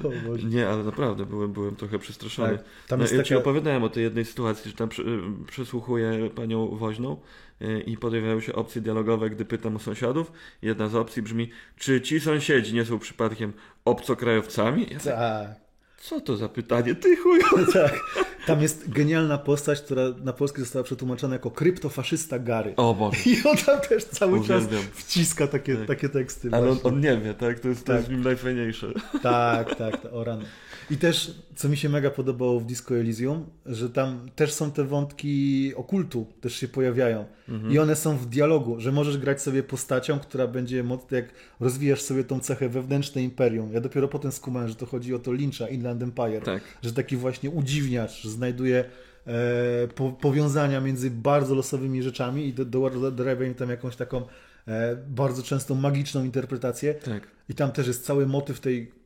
O 0.05 0.29
Boże. 0.29 0.49
Nie, 0.49 0.69
ale 0.69 0.85
naprawdę 0.85 1.27
byłem, 1.27 1.53
byłem 1.53 1.77
trochę 1.77 1.99
przestraszony. 1.99 2.59
Tak, 2.59 2.67
tam 2.89 2.99
no, 2.99 3.05
jest 3.05 3.15
ja 3.15 3.23
ci 3.23 3.29
taka- 3.29 3.41
opowiadałem 3.41 3.83
o 3.83 3.89
tej 3.89 4.03
jednej 4.03 4.25
sytuacji, 4.25 4.71
że 4.71 4.77
tam 4.77 4.89
przy, 4.89 5.05
przysłuchuję 5.47 6.31
panią 6.35 6.67
woźną 6.77 7.17
y, 7.63 7.81
i 7.87 7.97
pojawiają 7.97 8.41
się 8.41 8.53
opcje 8.53 8.83
dialogowe, 8.83 9.31
gdy 9.31 9.45
pytam 9.45 9.77
o 9.77 9.79
sąsiadów. 9.79 10.33
Jedna 10.63 10.89
z 10.89 10.95
opcji 10.95 11.23
brzmi, 11.23 11.51
czy 11.77 12.01
ci 12.01 12.21
sąsiedzi 12.21 12.75
nie 12.75 12.85
są 12.85 12.99
przypadkiem 12.99 13.53
obcokrajowcami? 13.85 14.83
Ja 14.91 14.99
tak, 14.99 15.03
Tak. 15.05 15.62
Co 16.03 16.21
to 16.21 16.37
za 16.37 16.49
pytanie? 16.49 16.95
Ty 16.95 17.17
chuju! 17.17 17.43
tak. 17.73 18.01
Tam 18.47 18.63
jest 18.63 18.91
genialna 18.91 19.39
postać, 19.39 19.81
która 19.83 20.03
na 20.25 20.33
polski 20.33 20.61
została 20.61 20.83
przetłumaczona 20.83 21.35
jako 21.35 21.51
kryptofaszysta 21.51 22.39
Gary. 22.39 22.73
O 22.77 22.95
Boże. 22.95 23.19
I 23.27 23.37
on 23.49 23.57
tam 23.57 23.81
też 23.81 24.05
cały 24.05 24.39
czas 24.45 24.65
Uwielbiam. 24.65 24.91
wciska 24.95 25.47
takie, 25.47 25.77
Tak. 25.77 25.87
takie 25.87 26.09
teksty. 26.09 26.49
Ale 26.53 26.71
on, 26.71 26.79
on 26.85 27.01
nie 27.01 27.17
wie, 27.17 27.35
tak? 27.35 27.61
To 27.61 27.69
jest, 27.69 27.81
to 27.81 27.87
Tak. 27.87 27.97
jest 27.97 28.09
w 28.09 28.13
nim 28.13 28.23
najfajniejsze. 28.23 28.93
Tak, 29.23 29.75
tak, 29.75 30.01
tak, 30.03 30.13
o 30.13 30.25
rany. 30.25 30.45
I 30.91 30.97
też, 30.97 31.35
co 31.57 31.69
mi 31.69 31.77
się 31.77 31.89
mega 31.89 32.11
podobało 32.11 32.61
w 32.61 32.65
Disco 32.67 32.97
Elysium, 32.97 33.47
że 33.67 33.91
tam 33.91 34.29
też 34.37 34.53
są 34.53 34.71
te 34.71 34.85
wątki 34.85 35.73
okultu, 35.77 36.27
też 36.41 36.57
się 36.57 36.69
pojawiają. 36.69 37.25
I 37.71 37.79
one 37.79 37.97
są 37.97 38.17
w 38.17 38.27
dialogu, 38.27 38.81
że 38.81 38.93
możesz 38.93 39.19
grać 39.19 39.43
sobie 39.43 39.63
postacią, 39.63 40.19
która 40.19 40.47
będzie 40.47 40.83
mocno, 40.83 41.17
jak 41.17 41.27
rozwijasz 41.61 42.03
sobie 42.03 42.25
tą 42.25 42.41
cechę 42.41 42.69
wewnętrzne 42.69 43.23
imperium. 43.23 43.73
Ja 43.73 43.81
dopiero 43.81 44.09
potem 44.09 44.33
skumałem, 44.33 44.69
że 44.69 44.75
to 44.75 44.87
chodzi 44.87 45.15
o 45.15 45.19
to 45.19 45.33
Lyncha, 45.33 45.69
Inland 45.69 45.92
Empire. 46.01 46.43
Tak. 46.43 46.63
Że 46.83 46.93
taki 46.93 47.17
właśnie 47.17 47.51
udziwniacz, 47.51 48.25
znajduje 48.25 48.85
e, 49.27 49.89
po, 49.95 50.13
powiązania 50.13 50.81
między 50.81 51.11
bardzo 51.11 51.55
losowymi 51.55 52.03
rzeczami 52.03 52.47
i 52.47 52.53
do, 52.53 52.65
do, 52.65 53.11
dorabia 53.11 53.47
im 53.47 53.55
tam 53.55 53.71
jakąś 53.71 53.97
taką 53.97 54.23
e, 54.69 54.97
bardzo 55.09 55.43
często 55.43 55.75
magiczną 55.75 56.25
interpretację. 56.25 56.95
Tak. 56.95 57.27
I 57.49 57.55
tam 57.55 57.73
też 57.73 57.87
jest 57.87 58.05
cały 58.05 58.27
motyw 58.27 58.61
tej 58.61 59.03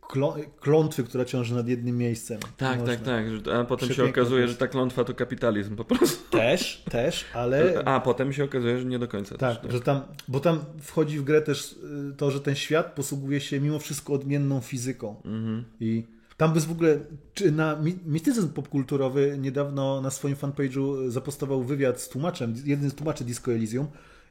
klątwy, 0.60 1.04
która 1.04 1.24
ciąży 1.24 1.54
nad 1.54 1.68
jednym 1.68 1.98
miejscem. 1.98 2.40
Tak, 2.56 2.78
Można. 2.78 2.96
tak, 2.96 3.04
tak. 3.04 3.54
A 3.54 3.64
potem 3.64 3.92
się 3.92 4.04
okazuje, 4.04 4.48
że 4.48 4.54
ta 4.54 4.66
klątwa 4.66 5.04
to 5.04 5.14
kapitalizm 5.14 5.76
po 5.76 5.84
prostu. 5.84 6.30
Też, 6.30 6.84
też, 6.90 7.24
ale 7.34 7.82
A 7.84 8.00
potem 8.00 8.32
się 8.32 8.44
okazuje, 8.44 8.78
że 8.78 8.84
nie 8.84 8.98
do 8.98 9.08
końca. 9.08 9.38
tak, 9.38 9.60
też, 9.60 9.72
że 9.72 9.80
tam, 9.80 10.00
bo 10.28 10.40
tam 10.40 10.64
wchodzi 10.80 11.18
w 11.18 11.24
grę 11.24 11.42
też 11.42 11.72
y, 11.72 12.16
to, 12.16 12.30
że 12.30 12.40
ten 12.40 12.54
świat 12.54 12.94
posługuje 12.94 13.40
się 13.40 13.60
mimo 13.60 13.78
wszystko 13.78 14.12
odmienną 14.12 14.60
fizyką. 14.60 15.16
Mhm. 15.24 15.64
I 15.80 16.04
tam 16.36 16.52
bez 16.52 16.64
w 16.64 16.72
ogóle, 16.72 16.98
czy 17.34 17.52
na 17.52 17.76
mi- 17.76 17.98
mistycyzm 18.06 18.48
popkulturowy 18.48 19.38
niedawno 19.38 20.00
na 20.00 20.10
swoim 20.10 20.36
fanpage'u 20.36 21.10
zapostował 21.10 21.62
wywiad 21.64 22.00
z 22.00 22.08
tłumaczem, 22.08 22.54
jeden 22.64 22.90
z 22.90 22.94
tłumaczy 22.94 23.24
Disco 23.24 23.52
Elysium 23.52 23.86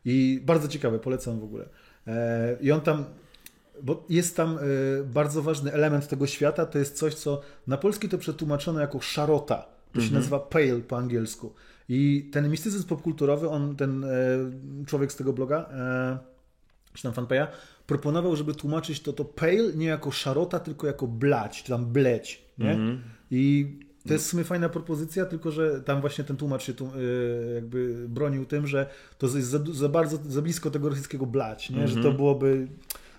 i 0.05 0.41
bardzo 0.45 0.67
ciekawe, 0.67 0.99
polecam 0.99 1.39
w 1.39 1.43
ogóle. 1.43 1.65
E, 2.07 2.57
I 2.61 2.71
on 2.71 2.81
tam, 2.81 3.05
bo 3.83 4.05
jest 4.09 4.35
tam 4.35 4.57
e, 4.57 4.61
bardzo 5.03 5.41
ważny 5.41 5.73
element 5.73 6.07
tego 6.07 6.27
świata, 6.27 6.65
to 6.65 6.79
jest 6.79 6.97
coś, 6.97 7.13
co 7.13 7.41
na 7.67 7.77
polski 7.77 8.09
to 8.09 8.17
przetłumaczono 8.17 8.79
jako 8.79 8.99
szarota. 9.01 9.65
To 9.93 10.01
się 10.01 10.13
nazywa 10.13 10.39
pale 10.39 10.79
po 10.87 10.97
angielsku. 10.97 11.53
I 11.89 12.29
ten 12.33 12.49
mistycyzm 12.49 12.87
popkulturowy, 12.87 13.49
on, 13.49 13.75
ten 13.75 14.03
e, 14.03 14.07
człowiek 14.85 15.11
z 15.11 15.15
tego 15.15 15.33
bloga, 15.33 15.69
e, 15.71 16.17
czy 16.93 17.03
tam 17.03 17.13
fanpaya, 17.13 17.47
proponował, 17.87 18.35
żeby 18.35 18.53
tłumaczyć 18.53 18.99
to, 18.99 19.13
to 19.13 19.25
pale 19.25 19.73
nie 19.75 19.85
jako 19.85 20.11
szarota, 20.11 20.59
tylko 20.59 20.87
jako 20.87 21.07
blać, 21.07 21.63
czy 21.63 21.69
tam 21.69 21.85
bleć, 21.85 22.45
nie? 22.57 22.73
I 23.31 23.67
to 24.07 24.13
jest 24.13 24.25
w 24.25 24.29
sumie 24.29 24.43
fajna 24.43 24.69
propozycja, 24.69 25.25
tylko 25.25 25.51
że 25.51 25.81
tam 25.81 26.01
właśnie 26.01 26.23
ten 26.23 26.37
tłumacz 26.37 26.63
się 26.63 26.73
tu, 26.73 26.85
y, 26.85 27.53
jakby 27.55 28.05
bronił 28.09 28.45
tym, 28.45 28.67
że 28.67 28.89
to 29.17 29.27
jest 29.27 29.47
za, 29.47 29.59
za 29.71 29.89
bardzo, 29.89 30.17
za 30.25 30.41
blisko 30.41 30.71
tego 30.71 30.89
rosyjskiego 30.89 31.25
blać, 31.25 31.69
nie? 31.69 31.87
Że 31.87 32.03
to 32.03 32.11
byłoby, 32.11 32.67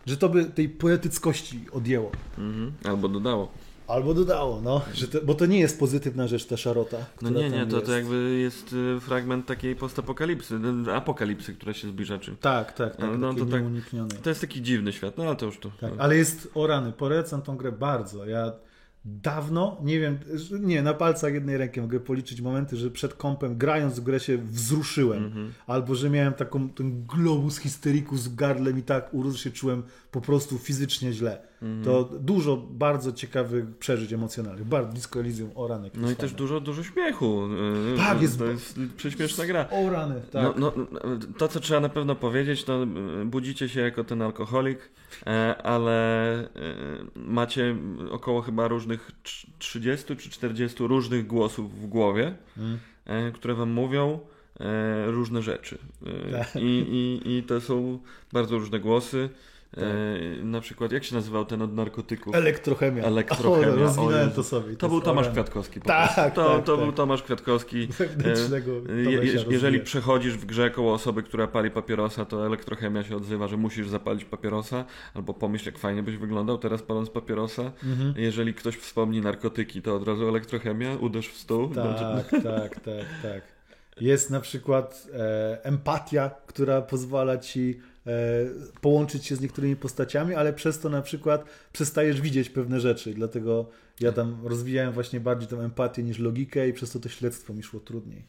że 0.07 0.17
to 0.17 0.29
by 0.29 0.45
tej 0.45 0.69
poetyckości 0.69 1.65
odjęło. 1.73 2.13
Mhm. 2.39 2.73
Albo 2.85 3.09
dodało. 3.09 3.53
Albo 3.87 4.15
dodało, 4.15 4.61
no, 4.61 4.85
że 4.95 5.09
to, 5.09 5.19
bo 5.23 5.35
to 5.35 5.47
nie 5.47 5.59
jest 5.59 5.79
pozytywna 5.79 6.27
rzecz, 6.27 6.47
ta 6.47 6.57
szarota. 6.57 6.97
No 7.23 7.31
nie, 7.31 7.51
nie, 7.51 7.67
to, 7.67 7.81
to 7.81 7.93
jakby 7.93 8.39
jest 8.39 8.73
y, 8.73 9.01
fragment 9.01 9.47
takiej 9.47 9.77
postapokalipsy, 9.77 10.61
y, 10.89 10.93
apokalipsy, 10.93 11.55
która 11.55 11.73
się 11.73 11.89
zbliża. 11.89 12.19
Czy... 12.19 12.37
Tak, 12.37 12.73
tak, 12.73 12.97
tak, 12.97 13.11
No, 13.11 13.17
no, 13.17 13.35
to 13.35 13.47
tak-. 13.47 13.63
To 14.23 14.29
jest 14.29 14.41
taki 14.41 14.63
dziwny 14.63 14.93
świat, 14.93 15.19
no 15.19 15.25
ale 15.25 15.37
to 15.37 15.47
już 15.47 15.59
to. 15.59 15.71
Tak, 15.81 15.93
ale 15.99 16.17
jest 16.17 16.51
o 16.55 16.67
rany, 16.67 16.93
polecam 16.93 17.43
tą 17.43 17.57
grę 17.57 17.73
bardzo. 17.73 18.27
Ja 18.27 18.53
dawno, 19.07 19.77
nie 19.83 20.01
wiem, 20.01 20.19
nie, 20.61 20.83
na 20.83 20.95
palcach 20.95 21.35
jednej 21.35 21.57
ręki 21.57 21.81
mogę 21.81 22.01
policzyć 22.01 22.41
momenty, 22.41 22.77
że 22.77 22.91
przed 22.91 23.15
kompem 23.15 23.59
grając 23.59 24.01
w 24.01 24.03
grę 24.03 24.21
się 24.21 24.39
wzruszyłem. 24.39 25.25
Mhm. 25.25 25.53
Albo, 25.67 25.95
że 25.95 26.11
miałem 26.11 26.33
taką, 26.33 26.69
ten 26.69 27.05
globus 27.05 27.59
histerikus 27.59 28.27
w 28.27 28.35
gardle 28.35 28.71
i 28.71 28.83
tak 28.83 29.15
urósł 29.15 29.39
się 29.39 29.51
czułem 29.51 29.83
po 30.11 30.21
prostu 30.21 30.59
fizycznie 30.59 31.13
źle. 31.13 31.43
Mhm. 31.63 31.85
To 31.85 32.05
dużo 32.21 32.57
bardzo 32.71 33.13
ciekawych 33.13 33.77
przeżyć 33.79 34.13
emocjonalnych. 34.13 34.65
Bardzo 34.67 34.93
Disco 34.93 35.21
Elysium, 35.21 35.51
o 35.55 35.69
rany. 35.69 35.91
No 35.95 36.11
i 36.11 36.17
też 36.17 36.33
dużo, 36.33 36.61
dużo 36.61 36.83
śmiechu. 36.85 37.49
y, 37.95 37.97
Tak, 37.97 38.17
to, 38.17 38.23
jest- 38.23 38.39
To 38.39 38.45
jest 38.45 38.79
prześmieszna 38.97 39.47
gra. 39.47 39.69
O 39.71 39.91
rany, 39.91 40.21
tak. 40.33 40.43
No, 40.59 40.73
no, 40.77 40.99
to, 41.39 41.49
co 41.49 41.61
trzeba 41.61 41.81
na 41.81 41.89
pewno 41.89 42.15
powiedzieć, 42.15 42.65
to 42.65 42.83
y, 43.23 43.25
budzicie 43.25 43.69
się 43.69 43.81
jako 43.81 44.05
ten 44.05 44.23
alkoholik, 44.23 44.79
e, 45.27 45.57
ale 45.63 46.41
y, 46.45 46.47
macie 47.15 47.77
około 48.11 48.43
chyba 48.43 48.69
różnych 48.69 49.11
trz- 49.25 49.47
30 49.59 50.17
czy 50.17 50.31
40 50.31 50.87
różnych 50.87 51.27
głosów 51.27 51.81
w 51.81 51.87
głowie, 51.87 52.35
Mm. 52.59 52.79
e, 53.07 53.33
które 53.33 53.55
wam 53.55 53.71
mówią 53.71 54.21
e, 54.61 55.07
różne 55.11 55.43
rzeczy. 55.43 55.79
Tak. 56.33 56.57
I, 56.57 56.67
i, 56.69 57.37
I 57.39 57.43
to 57.43 57.61
są 57.61 57.99
bardzo 58.33 58.59
różne 58.59 58.81
głosy. 58.81 59.29
E, 59.77 60.45
na 60.45 60.61
przykład, 60.61 60.93
jak 60.93 61.05
się 61.05 61.15
nazywał 61.15 61.45
ten 61.45 61.63
od 61.63 61.75
narkotyków? 61.75 62.35
Elektrochemia. 62.35 63.05
Elektrochemia, 63.05 63.69
O, 63.69 63.73
o 63.73 63.77
rozwinąłem 63.77 64.31
to 64.31 64.45
sobie. 64.45 64.65
To 64.65 64.71
jest 64.71 64.81
był 64.89 64.97
o 64.97 65.01
Tomasz 65.01 65.27
rany. 65.27 65.35
Kwiatkowski. 65.35 65.81
po 65.81 65.87
Tak. 65.87 66.15
To, 66.15 66.21
tak, 66.21 66.65
to 66.65 66.77
tak. 66.77 66.85
był 66.85 66.93
Tomasz 66.93 67.23
Kwiatkowski. 67.23 67.87
Wewnętrznego 67.87 68.73
je, 68.73 69.43
jeżeli 69.51 69.81
przechodzisz 69.81 70.37
w 70.37 70.47
grze 70.47 70.71
koło 70.71 70.93
osoby, 70.93 71.23
która 71.23 71.47
pali 71.47 71.71
papierosa, 71.71 72.25
to 72.25 72.47
elektrochemia 72.47 73.05
się 73.05 73.17
odzywa, 73.17 73.49
że 73.49 73.57
musisz 73.57 73.89
zapalić 73.89 74.25
papierosa, 74.25 74.85
albo 75.15 75.35
pomyśl, 75.35 75.67
jak 75.67 75.79
fajnie 75.79 76.03
byś 76.03 76.17
wyglądał 76.17 76.59
teraz 76.59 76.83
paląc 76.83 77.11
papierosa. 77.11 77.73
Mhm. 77.85 78.15
Jeżeli 78.17 78.55
ktoś 78.55 78.77
wspomni 78.77 79.21
narkotyki, 79.21 79.83
to 79.83 79.97
od 79.97 80.09
razu 80.09 80.29
elektrochemia, 80.29 80.97
uderz 81.01 81.29
w 81.29 81.37
stół. 81.37 81.69
Tak, 81.69 82.31
tak, 82.31 82.71
tak, 82.71 83.09
tak. 83.23 83.57
Jest 84.01 84.31
na 84.31 84.41
przykład 84.41 85.07
e, 85.15 85.65
empatia, 85.65 86.31
która 86.47 86.83
pozwala 86.83 87.39
ci 87.39 87.81
połączyć 88.81 89.27
się 89.27 89.37
z 89.37 89.41
niektórymi 89.41 89.77
postaciami, 89.77 90.35
ale 90.35 90.53
przez 90.53 90.79
to 90.79 90.89
na 90.89 91.03
przykład 91.03 91.45
przestajesz 91.73 92.21
widzieć 92.21 92.51
pewne 92.51 92.81
rzeczy. 92.81 93.15
Dlatego 93.15 93.67
ja 94.01 94.13
tam 94.13 94.37
rozwijałem 94.45 94.93
właśnie 94.93 95.21
bardziej 95.21 95.49
tę 95.49 95.57
empatię 95.57 96.03
niż 96.03 96.19
logikę 96.19 96.69
i 96.69 96.73
przez 96.73 96.91
to 96.93 96.99
to 97.01 97.09
śledztwo 97.09 97.55
mi 97.55 97.63
szło 97.63 97.81
trudniej. 97.81 98.23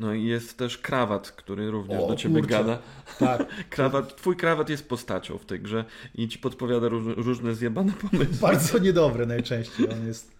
No 0.00 0.14
i 0.14 0.24
jest 0.24 0.58
też 0.58 0.78
krawat, 0.78 1.30
który 1.30 1.70
również 1.70 2.02
O, 2.02 2.08
do 2.08 2.16
ciebie 2.16 2.34
kurczę. 2.40 2.48
gada. 2.58 2.78
Tak, 3.18 3.46
Krawat, 3.70 4.16
twój 4.16 4.36
krawat 4.36 4.68
jest 4.68 4.88
postacią 4.88 5.38
w 5.38 5.46
tej 5.46 5.60
grze 5.60 5.84
i 6.14 6.28
ci 6.28 6.38
podpowiada 6.38 6.88
róż, 6.88 7.16
różne 7.16 7.54
zjebane 7.54 7.92
pomysły. 8.10 8.34
bardzo 8.40 8.78
niedobre 8.78 9.26
najczęściej. 9.26 9.88
On 9.90 10.06
jest, 10.06 10.30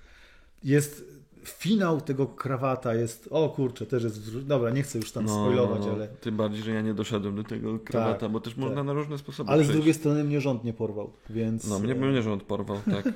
jest 0.64 1.04
finał 1.48 2.00
tego 2.00 2.26
krawata 2.26 2.94
jest, 2.94 3.28
o 3.30 3.48
kurczę, 3.48 3.86
też 3.86 4.04
jest, 4.04 4.46
dobra, 4.46 4.70
nie 4.70 4.82
chcę 4.82 4.98
już 4.98 5.12
tam 5.12 5.28
spoilować, 5.28 5.82
ale, 5.82 6.08
No, 6.10 6.16
Tym 6.20 6.36
bardziej, 6.36 6.62
że 6.62 6.70
ja 6.72 6.80
nie 6.82 6.94
doszedłem 6.94 7.36
do 7.36 7.44
tego 7.44 7.78
krawata, 7.78 8.18
Tak, 8.20 8.30
bo 8.30 8.40
też 8.40 8.56
można 8.56 8.76
tak. 8.76 8.86
na 8.86 8.92
różne 8.92 9.18
sposoby 9.18 9.50
ale 9.50 9.58
z 9.62 9.62
przejść. 9.62 9.76
drugiej 9.76 9.94
strony 9.94 10.24
mnie 10.24 10.40
rząd 10.40 10.64
nie 10.64 10.72
porwał, 10.72 11.12
więc... 11.30 11.68
No, 11.68 11.78
mnie, 11.78 11.94
mnie 11.94 12.22
rząd 12.22 12.42
porwał, 12.42 12.78
tak. 12.90 13.08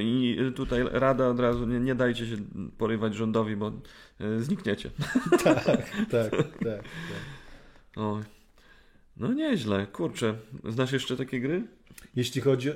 I 0.00 0.38
tutaj 0.54 0.84
rada 0.92 1.28
od 1.28 1.40
razu, 1.40 1.66
nie, 1.66 1.80
nie 1.80 1.94
dajcie 1.94 2.26
się 2.26 2.36
porywać 2.78 3.14
rządowi, 3.14 3.56
bo 3.56 3.72
e, 4.20 4.40
znikniecie. 4.40 4.90
tak, 5.44 5.64
tak, 5.64 5.90
tak, 6.10 6.30
tak. 6.58 6.84
O. 7.96 8.20
No 9.16 9.32
nieźle, 9.32 9.86
kurczę. 9.86 10.34
Znasz 10.64 10.92
jeszcze 10.92 11.16
takie 11.16 11.40
gry? 11.40 11.62
Jeśli 12.16 12.40
chodzi. 12.40 12.70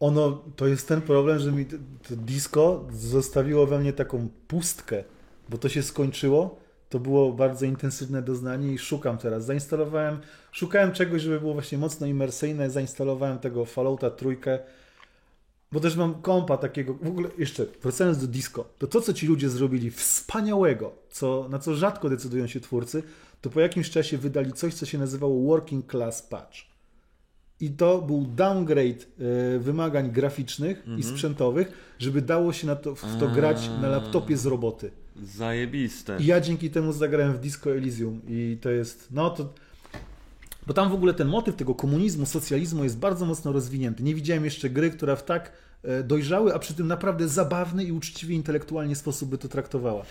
Ono, 0.00 0.44
to 0.56 0.66
jest 0.66 0.88
ten 0.88 1.02
problem, 1.02 1.38
że 1.38 1.52
mi 1.52 1.66
to, 1.66 1.76
disco 2.10 2.84
zostawiło 2.92 3.66
we 3.66 3.78
mnie 3.78 3.92
taką 3.92 4.28
pustkę, 4.48 5.04
bo 5.48 5.58
to 5.58 5.68
się 5.68 5.82
skończyło. 5.82 6.58
To 6.88 7.00
było 7.00 7.32
bardzo 7.32 7.66
intensywne 7.66 8.22
doznanie 8.22 8.72
i 8.72 8.78
szukam 8.78 9.18
teraz. 9.18 9.44
Zainstalowałem, 9.44 10.18
szukałem 10.52 10.92
czegoś, 10.92 11.22
żeby 11.22 11.40
było 11.40 11.52
właśnie 11.52 11.78
mocno 11.78 12.06
imersyjne. 12.06 12.70
Zainstalowałem 12.70 13.38
tego 13.38 13.64
Fallouta 13.64 14.10
trójkę, 14.10 14.58
bo 15.72 15.80
też 15.80 15.96
mam 15.96 16.22
kompa 16.22 16.56
takiego. 16.56 16.94
W 16.94 17.06
ogóle 17.06 17.28
jeszcze 17.38 17.66
wracając 17.82 18.18
do 18.18 18.26
disco, 18.26 18.64
to 18.78 18.86
to, 18.86 19.00
co 19.00 19.12
ci 19.12 19.26
ludzie 19.26 19.48
zrobili 19.48 19.90
wspaniałego, 19.90 20.92
co, 21.10 21.48
na 21.48 21.58
co 21.58 21.74
rzadko 21.74 22.08
decydują 22.08 22.46
się 22.46 22.60
twórcy, 22.60 23.02
to 23.40 23.50
po 23.50 23.60
jakimś 23.60 23.90
czasie 23.90 24.18
wydali 24.18 24.52
coś, 24.52 24.74
co 24.74 24.86
się 24.86 24.98
nazywało 24.98 25.42
Working 25.42 25.90
Class 25.90 26.22
Patch. 26.22 26.75
I 27.60 27.70
to 27.70 28.02
był 28.02 28.26
downgrade 28.26 29.06
e, 29.54 29.58
wymagań 29.58 30.10
graficznych 30.10 30.84
i 30.98 31.02
sprzętowych, 31.02 31.94
żeby 31.98 32.22
dało 32.22 32.52
się 32.52 32.66
na 32.66 32.76
to, 32.76 32.94
w 32.94 33.18
to 33.20 33.30
A. 33.30 33.34
grać 33.34 33.70
na 33.82 33.88
laptopie 33.88 34.36
z 34.36 34.46
roboty. 34.46 34.90
Zajebiste. 35.22 36.16
I 36.20 36.26
ja 36.26 36.40
dzięki 36.40 36.70
temu 36.70 36.92
zagrałem 36.92 37.32
w 37.32 37.38
Disco 37.38 37.70
Elysium 37.70 38.20
i 38.28 38.58
to 38.60 38.70
jest, 38.70 39.08
no 39.10 39.30
to... 39.30 39.52
Bo 40.66 40.74
tam 40.74 40.90
w 40.90 40.94
ogóle 40.94 41.14
ten 41.14 41.28
motyw 41.28 41.56
tego 41.56 41.74
komunizmu, 41.74 42.26
socjalizmu 42.26 42.84
jest 42.84 42.98
bardzo 42.98 43.26
mocno 43.26 43.52
rozwinięty. 43.52 44.02
Nie 44.02 44.14
widziałem 44.14 44.44
jeszcze 44.44 44.70
gry, 44.70 44.90
która 44.90 45.16
w 45.16 45.24
tak 45.24 45.52
e, 45.82 46.02
dojrzały, 46.02 46.54
a 46.54 46.58
przy 46.58 46.74
tym 46.74 46.86
naprawdę 46.86 47.28
zabawny 47.28 47.84
i 47.84 47.92
uczciwie 47.92 48.34
intelektualnie 48.34 48.96
sposób 48.96 49.30
by 49.30 49.38
to 49.38 49.48
traktowała. 49.48 50.04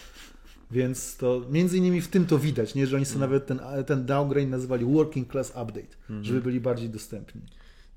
Więc 0.71 1.17
to 1.17 1.41
między 1.49 1.77
innymi 1.77 2.01
w 2.01 2.07
tym 2.07 2.25
to 2.25 2.39
widać, 2.39 2.75
nie? 2.75 2.87
że 2.87 2.95
oni 2.95 3.05
sobie 3.05 3.19
nawet 3.19 3.47
ten, 3.47 3.59
ten 3.85 4.05
downgrade 4.05 4.49
nazywali 4.49 4.85
Working 4.85 5.31
Class 5.31 5.49
Update, 5.49 5.95
żeby 6.21 6.41
byli 6.41 6.59
bardziej 6.59 6.89
dostępni. 6.89 7.41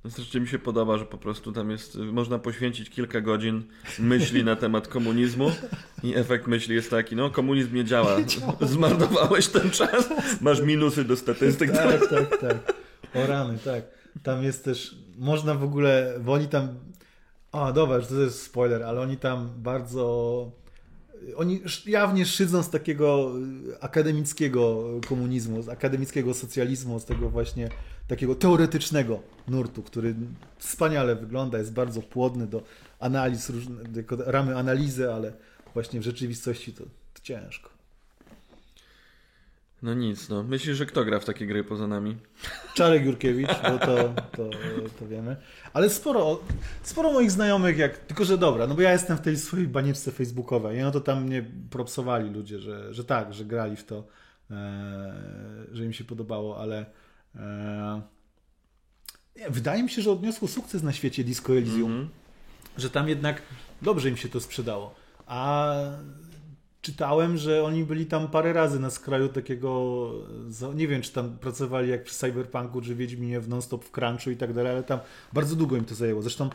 No 0.05 0.11
zresztą 0.11 0.41
mi 0.41 0.49
się 0.49 0.59
podoba, 0.59 0.99
że 0.99 1.05
po 1.05 1.19
prostu 1.19 1.53
tam 1.53 1.71
jest, 1.71 1.97
można 1.97 2.39
poświęcić 2.39 2.91
kilka 2.91 3.21
godzin 3.21 3.63
myśli 3.99 4.45
na 4.45 4.57
temat 4.57 4.89
komunizmu 4.89 5.51
i 6.03 6.15
efekt 6.17 6.47
myśli 6.47 6.75
jest 6.75 6.91
taki, 6.91 7.17
no 7.17 7.31
komunizm 7.31 7.75
nie 7.75 7.85
działa, 7.85 8.17
zmarnowałeś 8.61 9.49
ten 9.49 9.71
czas, 9.71 10.09
masz 10.41 10.61
minusy 10.61 11.05
do 11.05 11.17
statystyk. 11.17 11.73
Tak, 11.73 12.07
tak, 12.11 12.41
tak. 12.41 12.75
O 13.15 13.27
rany, 13.27 13.59
tak. 13.65 13.85
Tam 14.23 14.43
jest 14.43 14.65
też, 14.65 14.97
można 15.19 15.55
w 15.55 15.63
ogóle, 15.63 16.21
bo 16.25 16.33
oni 16.33 16.49
tam, 16.49 16.69
a 17.53 17.73
dobra, 17.73 18.01
to 18.01 18.21
jest 18.21 18.43
spoiler, 18.43 18.83
ale 18.83 19.01
oni 19.01 19.17
tam 19.17 19.51
bardzo 19.57 20.53
oni 21.37 21.61
jawnie 21.87 22.27
szydzą 22.27 22.63
z 22.63 22.71
takiego 22.71 23.33
y, 23.69 23.81
akademickiego 23.81 24.85
komunizmu, 25.09 25.63
z 25.63 25.69
akademickiego 25.69 26.35
socjalizmu, 26.35 27.01
z 27.01 27.05
tego 27.05 27.31
właśnie 27.31 27.69
takiego 28.09 28.35
teoretycznego 28.35 29.23
nurtu, 29.49 29.83
który 29.83 30.15
wspaniale 30.59 31.17
wygląda, 31.17 31.59
jest 31.59 31.73
bardzo 31.73 32.03
płodny 32.03 32.47
do 32.47 32.63
analiz, 33.01 33.53
jako 33.97 34.17
ramy 34.17 34.57
analizy, 34.57 35.13
ale 35.13 35.33
właśnie 35.75 36.01
w 36.01 36.03
rzeczywistości 36.03 36.73
to, 36.73 36.85
to 36.85 37.21
ciężko. 37.23 37.78
No 39.83 39.95
nic, 39.95 40.29
no. 40.29 40.43
Myślisz, 40.43 40.77
że 40.77 40.87
kto 40.87 41.05
gra 41.05 41.21
w 41.21 41.25
takie 41.25 41.47
gry 41.47 41.65
poza 41.65 41.87
nami? 41.87 42.17
Czarek 42.75 43.05
Jurkiewicz, 43.05 43.49
bo 43.63 43.79
to, 43.79 44.15
to, 44.37 44.51
to 44.99 45.07
wiemy. 45.09 45.37
Ale 45.73 45.91
sporo, 45.91 46.41
sporo 46.83 47.13
moich 47.13 47.31
znajomych, 47.31 47.79
jak, 47.79 47.99
tylko 47.99 48.25
że 48.25 48.39
dobra, 48.39 48.67
no 48.67 48.75
bo 48.75 48.83
ja 48.83 48.93
jestem 48.93 49.17
w 49.17 49.21
tej 49.21 49.37
swojej 49.37 49.69
banieczce 49.69 50.13
facebookowej, 50.13 50.83
no 50.83 50.91
to 50.91 51.01
tam 51.01 51.25
mnie 51.25 51.51
propsowali 51.71 52.31
ludzie, 52.31 52.59
że, 52.59 52.95
że 52.95 53.05
tak, 53.05 53.35
że 53.35 53.45
grali 53.45 53.77
w 53.77 53.85
to, 53.85 54.07
e, 54.51 55.15
że 55.73 55.85
im 55.85 55.93
się 55.93 56.05
podobało, 56.05 56.61
ale 56.61 56.87
e, 57.37 58.03
wydaje 59.51 59.83
mi 59.83 59.91
się, 59.91 60.03
że 60.03 60.11
odniosło 60.11 60.49
sukces 60.49 60.83
na 60.83 60.93
świecie 60.93 61.25
Disco 61.25 61.53
Elysium, 61.53 61.93
mm 61.93 62.05
-hmm. 62.05 62.09
że 62.77 62.91
tam 62.91 63.09
jednak 63.09 63.43
dobrze 63.83 64.09
im 64.09 64.17
się 64.17 64.29
to 64.29 64.41
sprzedało. 64.41 64.95
A 65.27 65.75
czytałem, 66.83 67.37
że 67.37 67.65
oni 67.65 67.85
byli 67.85 68.07
tam 68.07 68.29
parę 68.29 68.53
razy 68.53 68.81
na 68.81 68.91
skraju 68.91 69.29
takiego, 69.29 70.13
nie 70.75 70.89
wiem, 70.89 71.03
czy 71.03 71.13
tam 71.13 71.39
pracowali 71.39 71.91
jak 71.91 72.05
przy 72.05 72.15
Cyberpunku, 72.15 72.81
czy 72.81 72.95
Wiedźminie 72.95 73.41
w 73.41 73.49
non-stop 73.49 73.85
w 73.85 73.91
crunchu 73.91 74.31
i 74.31 74.37
tak 74.37 74.53
dalej, 74.53 74.73
ale 74.73 74.83
tam 74.83 74.99
bardzo 75.33 75.57
długo 75.57 75.77
im 75.77 75.85
to 75.85 75.95
zajęło. 75.95 76.23
Zresztą 76.23 76.51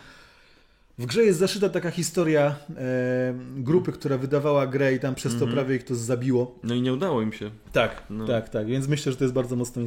w 0.97 1.05
grze 1.05 1.23
jest 1.23 1.39
zaszyta 1.39 1.69
taka 1.69 1.91
historia 1.91 2.55
e, 2.77 3.35
grupy, 3.55 3.91
która 3.91 4.17
wydawała 4.17 4.67
grę 4.67 4.93
i 4.93 4.99
tam 4.99 5.15
przez 5.15 5.33
to 5.33 5.37
mm 5.37 5.49
-hmm. 5.49 5.53
prawie 5.53 5.75
ich 5.75 5.83
to 5.83 5.95
zabiło. 5.95 6.59
No 6.63 6.75
i 6.75 6.81
nie 6.81 6.93
udało 6.93 7.21
im 7.21 7.33
się. 7.33 7.51
Tak, 7.71 8.03
no. 8.09 8.27
tak, 8.27 8.49
tak. 8.49 8.67
Więc 8.67 8.87
myślę, 8.87 9.11
że 9.11 9.17
to 9.17 9.23
jest 9.23 9.33
bardzo 9.33 9.55
mocno 9.55 9.81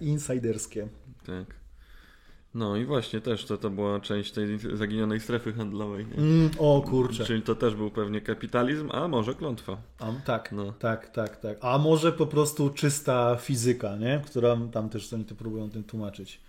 insiderskie. 0.00 0.88
Tak. 1.26 1.59
No 2.54 2.76
i 2.76 2.84
właśnie 2.84 3.20
też 3.20 3.44
to, 3.44 3.58
to 3.58 3.70
była 3.70 4.00
część 4.00 4.32
tej 4.32 4.58
zaginionej 4.72 5.20
strefy 5.20 5.52
handlowej. 5.52 6.06
Mm, 6.16 6.50
o 6.58 6.82
kurczę. 6.82 7.24
Czyli 7.24 7.42
to 7.42 7.54
też 7.54 7.74
był 7.74 7.90
pewnie 7.90 8.20
kapitalizm, 8.20 8.88
a 8.92 9.08
może 9.08 9.34
klątwa. 9.34 9.76
A, 9.98 10.12
tak, 10.24 10.52
no. 10.52 10.72
tak, 10.72 11.08
tak, 11.08 11.36
tak. 11.36 11.58
A 11.60 11.78
może 11.78 12.12
po 12.12 12.26
prostu 12.26 12.70
czysta 12.70 13.36
fizyka, 13.36 13.96
nie? 13.96 14.22
Która 14.26 14.56
tam 14.72 14.88
też 14.88 15.12
oni 15.12 15.24
to 15.24 15.34
próbują 15.34 15.70
tym 15.70 15.84
tłumaczyć. 15.84 16.40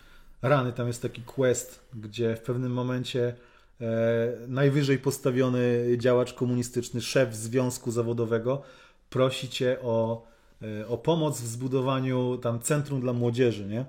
Rany, 0.42 0.74
tam 0.74 0.88
jest 0.88 1.02
taki 1.02 1.22
quest, 1.22 1.80
gdzie 1.94 2.36
w 2.36 2.42
pewnym 2.42 2.74
momencie 2.74 3.36
e, 3.82 4.38
najwyżej 4.48 4.98
postawiony 4.98 5.86
działacz 5.98 6.34
komunistyczny, 6.34 7.02
szef 7.02 7.36
związku 7.36 7.92
zawodowego 7.92 8.62
prosi 9.10 9.50
cię 9.50 9.78
o, 9.82 10.28
e, 10.62 10.88
o 10.88 10.98
pomoc 10.98 11.42
w 11.42 11.48
zbudowaniu 11.48 12.38
tam 12.38 12.60
centrum 12.60 13.02
dla 13.02 13.14
młodzieży, 13.14 13.66
nie? 13.66 13.86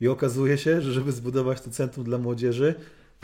I 0.00 0.08
okazuje 0.08 0.58
się, 0.58 0.80
że 0.80 0.92
żeby 0.92 1.12
zbudować 1.12 1.60
to 1.60 1.70
centrum 1.70 2.04
dla 2.04 2.18
młodzieży, 2.18 2.74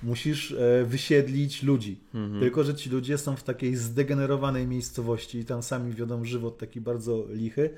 musisz 0.03 0.53
e, 0.53 0.85
wysiedlić 0.85 1.63
ludzi. 1.63 2.01
Mhm. 2.15 2.41
Tylko, 2.41 2.65
że 2.65 2.75
ci 2.75 2.91
ludzie 2.91 3.19
są 3.19 3.37
w 3.37 3.43
takiej 3.43 3.77
zdegenerowanej 3.77 4.67
miejscowości 4.67 5.39
i 5.39 5.45
tam 5.45 5.63
sami 5.63 5.93
wiodą 5.93 6.25
żywot 6.25 6.59
taki 6.59 6.81
bardzo 6.81 7.27
lichy, 7.31 7.71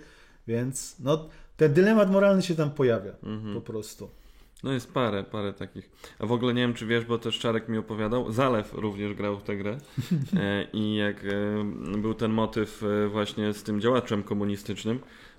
więc 0.47 0.97
no, 1.01 1.29
ten 1.57 1.73
dylemat 1.73 2.11
moralny 2.11 2.43
się 2.43 2.55
tam 2.55 2.71
pojawia 2.71 3.13
mhm. 3.23 3.55
po 3.55 3.61
prostu. 3.61 4.11
No 4.63 4.73
jest 4.73 4.93
parę, 4.93 5.25
parę 5.25 5.53
takich. 5.53 5.91
A 6.19 6.27
w 6.27 6.33
ogóle 6.33 6.55
nie 6.55 6.63
wiem, 6.63 6.75
czy 6.75 6.87
wiesz, 6.87 7.05
bo 7.05 7.19
też 7.19 7.39
Czarek 7.39 7.69
mi 7.69 7.79
opowiadał, 7.79 8.33
Zalew 8.33 8.75
również 8.75 9.15
grał 9.15 9.39
w 9.39 9.43
tę 9.43 9.57
grę 9.57 9.79
e, 10.37 10.67
i 10.73 10.95
jak 10.97 11.25
e, 11.25 11.99
był 11.99 12.15
ten 12.15 12.31
motyw 12.31 12.83
właśnie 13.11 13.53
z 13.53 13.63
tym 13.63 13.81
działaczem 13.81 14.23
komunistycznym, 14.23 14.99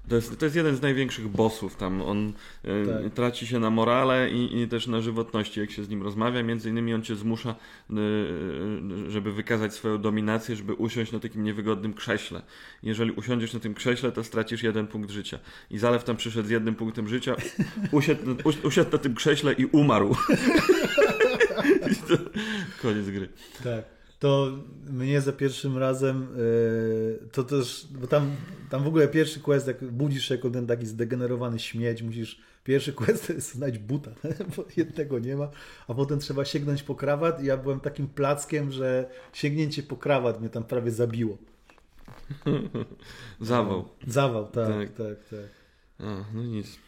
to 0.09 0.15
jest, 0.15 0.39
to 0.39 0.45
jest 0.45 0.55
jeden 0.55 0.75
z 0.75 0.81
największych 0.81 1.27
bossów 1.27 1.75
tam. 1.75 2.01
On 2.01 2.33
e, 2.63 3.03
tak. 3.03 3.13
traci 3.13 3.47
się 3.47 3.59
na 3.59 3.69
morale 3.69 4.29
i, 4.29 4.61
i, 4.61 4.67
też 4.67 4.87
na 4.87 5.01
żywotności, 5.01 5.59
jak 5.59 5.71
się 5.71 5.83
z 5.83 5.89
nim 5.89 6.03
rozmawia. 6.03 6.43
Między 6.43 6.69
innymi 6.69 6.93
on 6.93 7.03
cię 7.03 7.15
zmusza, 7.15 7.55
e, 7.89 7.95
żeby 9.07 9.33
wykazać 9.33 9.73
swoją 9.73 10.01
dominację, 10.01 10.55
żeby 10.55 10.73
usiąść 10.73 11.11
na 11.11 11.19
takim 11.19 11.43
niewygodnym 11.43 11.93
krześle. 11.93 12.41
Jeżeli 12.83 13.11
usiądziesz 13.11 13.53
na 13.53 13.59
tym 13.59 13.73
krześle, 13.73 14.11
to 14.11 14.23
stracisz 14.23 14.63
jeden 14.63 14.87
punkt 14.87 15.09
życia. 15.09 15.39
I 15.71 15.77
Zalew 15.77 16.03
tam 16.03 16.17
przyszedł 16.17 16.47
z 16.47 16.51
jednym 16.51 16.75
punktem 16.75 17.07
życia, 17.07 17.35
usiadł, 17.91 18.21
usiadł 18.63 18.91
na 18.91 18.97
tym 18.97 19.15
krześle 19.15 19.53
i 19.53 19.65
umarł. 19.65 20.15
I 21.91 21.95
to, 21.95 22.17
koniec 22.81 23.09
gry. 23.09 23.29
Tak 23.63 23.95
to 24.25 24.51
mnie 24.89 25.21
za 25.21 25.33
pierwszym 25.33 25.77
razem 25.77 26.27
yy, 26.37 27.27
to 27.31 27.43
też, 27.43 27.87
bo 27.99 28.07
tam, 28.07 28.31
tam 28.69 28.83
w 28.83 28.87
ogóle 28.87 29.07
pierwszy 29.07 29.39
quest, 29.39 29.67
jak 29.67 29.83
budzisz 29.83 30.27
się 30.27 30.35
jako 30.35 30.49
ten 30.49 30.67
taki 30.67 30.85
zdegenerowany 30.85 31.59
śmieć, 31.59 32.01
musisz, 32.01 32.41
pierwszy 32.63 32.93
quest 32.93 33.27
to 33.27 33.33
jest 33.33 33.53
znaleźć 33.53 33.77
buta, 33.79 34.11
bo 34.57 34.65
jednego 34.77 35.19
nie 35.19 35.35
ma, 35.35 35.49
a 35.87 35.93
potem 35.93 36.19
trzeba 36.19 36.45
sięgnąć 36.45 36.83
po 36.83 36.95
krawat 36.95 37.43
i 37.43 37.45
ja 37.45 37.57
byłem 37.57 37.79
takim 37.79 38.07
plackiem, 38.07 38.71
że 38.71 39.09
sięgnięcie 39.33 39.83
po 39.83 39.95
krawat 39.95 40.39
mnie 40.39 40.49
tam 40.49 40.63
prawie 40.63 40.91
zabiło. 40.91 41.37
Zawał. 43.41 43.89
Zawał, 44.07 44.47
tak, 44.47 44.67
tak, 44.67 44.89
tak. 44.89 45.17
tak. 45.29 45.49
A, 45.99 46.25
no 46.33 46.43
nic. 46.43 46.84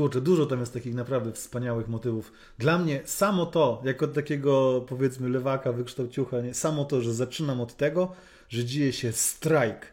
Kurczę, 0.00 0.20
dużo 0.20 0.46
tam 0.46 0.60
jest 0.60 0.72
takich 0.72 0.94
naprawdę 0.94 1.32
wspaniałych 1.32 1.88
motywów. 1.88 2.32
Dla 2.58 2.78
mnie 2.78 3.00
samo 3.04 3.46
to, 3.46 3.82
jako 3.84 4.08
takiego 4.08 4.84
powiedzmy 4.88 5.28
lewaka, 5.28 5.72
wykształciucha, 5.72 6.40
nie? 6.40 6.54
samo 6.54 6.84
to, 6.84 7.02
że 7.02 7.14
zaczynam 7.14 7.60
od 7.60 7.76
tego, 7.76 8.12
że 8.48 8.64
dzieje 8.64 8.92
się 8.92 9.12
strajk 9.12 9.86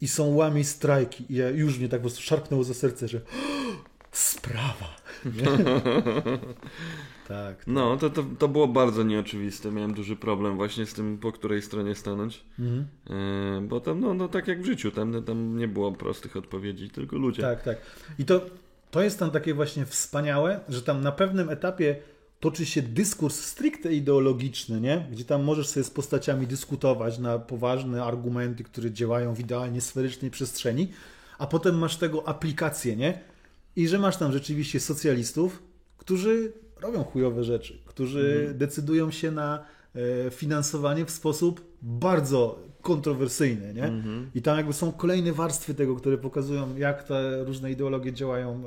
i 0.00 0.08
są 0.08 0.34
łami 0.34 0.64
strajki 0.64 1.24
i 1.32 1.36
ja 1.36 1.50
już 1.50 1.78
mnie 1.78 1.88
tak 1.88 2.00
po 2.00 2.02
prostu 2.02 2.22
szarpnęło 2.22 2.64
za 2.64 2.74
serce, 2.74 3.08
że 3.08 3.20
sprawa. 4.12 4.96
tak, 5.22 6.40
tak. 7.28 7.66
No, 7.66 7.96
to, 7.96 8.10
to, 8.10 8.24
to 8.38 8.48
było 8.48 8.68
bardzo 8.68 9.02
nieoczywiste. 9.02 9.72
Miałem 9.72 9.94
duży 9.94 10.16
problem 10.16 10.56
właśnie 10.56 10.86
z 10.86 10.94
tym, 10.94 11.18
po 11.18 11.32
której 11.32 11.62
stronie 11.62 11.94
stanąć. 11.94 12.44
Mhm. 12.58 12.86
E, 13.10 13.60
bo 13.60 13.80
tam, 13.80 14.00
no, 14.00 14.14
no 14.14 14.28
tak 14.28 14.48
jak 14.48 14.62
w 14.62 14.66
życiu, 14.66 14.90
tam, 14.90 15.24
tam 15.24 15.58
nie 15.58 15.68
było 15.68 15.92
prostych 15.92 16.36
odpowiedzi, 16.36 16.90
tylko 16.90 17.16
ludzie. 17.16 17.42
Tak, 17.42 17.62
tak. 17.62 17.78
I 18.18 18.24
to 18.24 18.40
to 18.90 19.02
jest 19.02 19.18
tam 19.18 19.30
takie 19.30 19.54
właśnie 19.54 19.86
wspaniałe, 19.86 20.60
że 20.68 20.82
tam 20.82 21.00
na 21.00 21.12
pewnym 21.12 21.50
etapie 21.50 21.96
toczy 22.40 22.66
się 22.66 22.82
dyskurs 22.82 23.40
stricte 23.40 23.92
ideologiczny, 23.92 24.80
nie? 24.80 25.06
gdzie 25.12 25.24
tam 25.24 25.44
możesz 25.44 25.68
sobie 25.68 25.84
z 25.84 25.90
postaciami 25.90 26.46
dyskutować 26.46 27.18
na 27.18 27.38
poważne 27.38 28.04
argumenty, 28.04 28.64
które 28.64 28.90
działają 28.90 29.34
w 29.34 29.40
idealnie 29.40 29.80
sferycznej 29.80 30.30
przestrzeni, 30.30 30.92
a 31.38 31.46
potem 31.46 31.78
masz 31.78 31.96
tego 31.96 32.28
aplikację, 32.28 32.96
nie? 32.96 33.20
I 33.76 33.88
że 33.88 33.98
masz 33.98 34.16
tam 34.16 34.32
rzeczywiście 34.32 34.80
socjalistów, 34.80 35.62
którzy 35.98 36.52
robią 36.80 37.04
chujowe 37.04 37.44
rzeczy, 37.44 37.78
którzy 37.86 38.36
mhm. 38.38 38.58
decydują 38.58 39.10
się 39.10 39.30
na 39.30 39.64
e, 39.94 40.30
finansowanie 40.30 41.04
w 41.04 41.10
sposób 41.10 41.60
bardzo 41.82 42.58
kontrowersyjny, 42.86 43.74
nie? 43.74 43.82
Mm-hmm. 43.82 44.24
I 44.34 44.42
tam 44.42 44.56
jakby 44.56 44.72
są 44.72 44.92
kolejne 44.92 45.32
warstwy 45.32 45.74
tego, 45.74 45.96
które 45.96 46.18
pokazują, 46.18 46.76
jak 46.76 47.02
te 47.02 47.44
różne 47.44 47.70
ideologie 47.70 48.12
działają, 48.12 48.62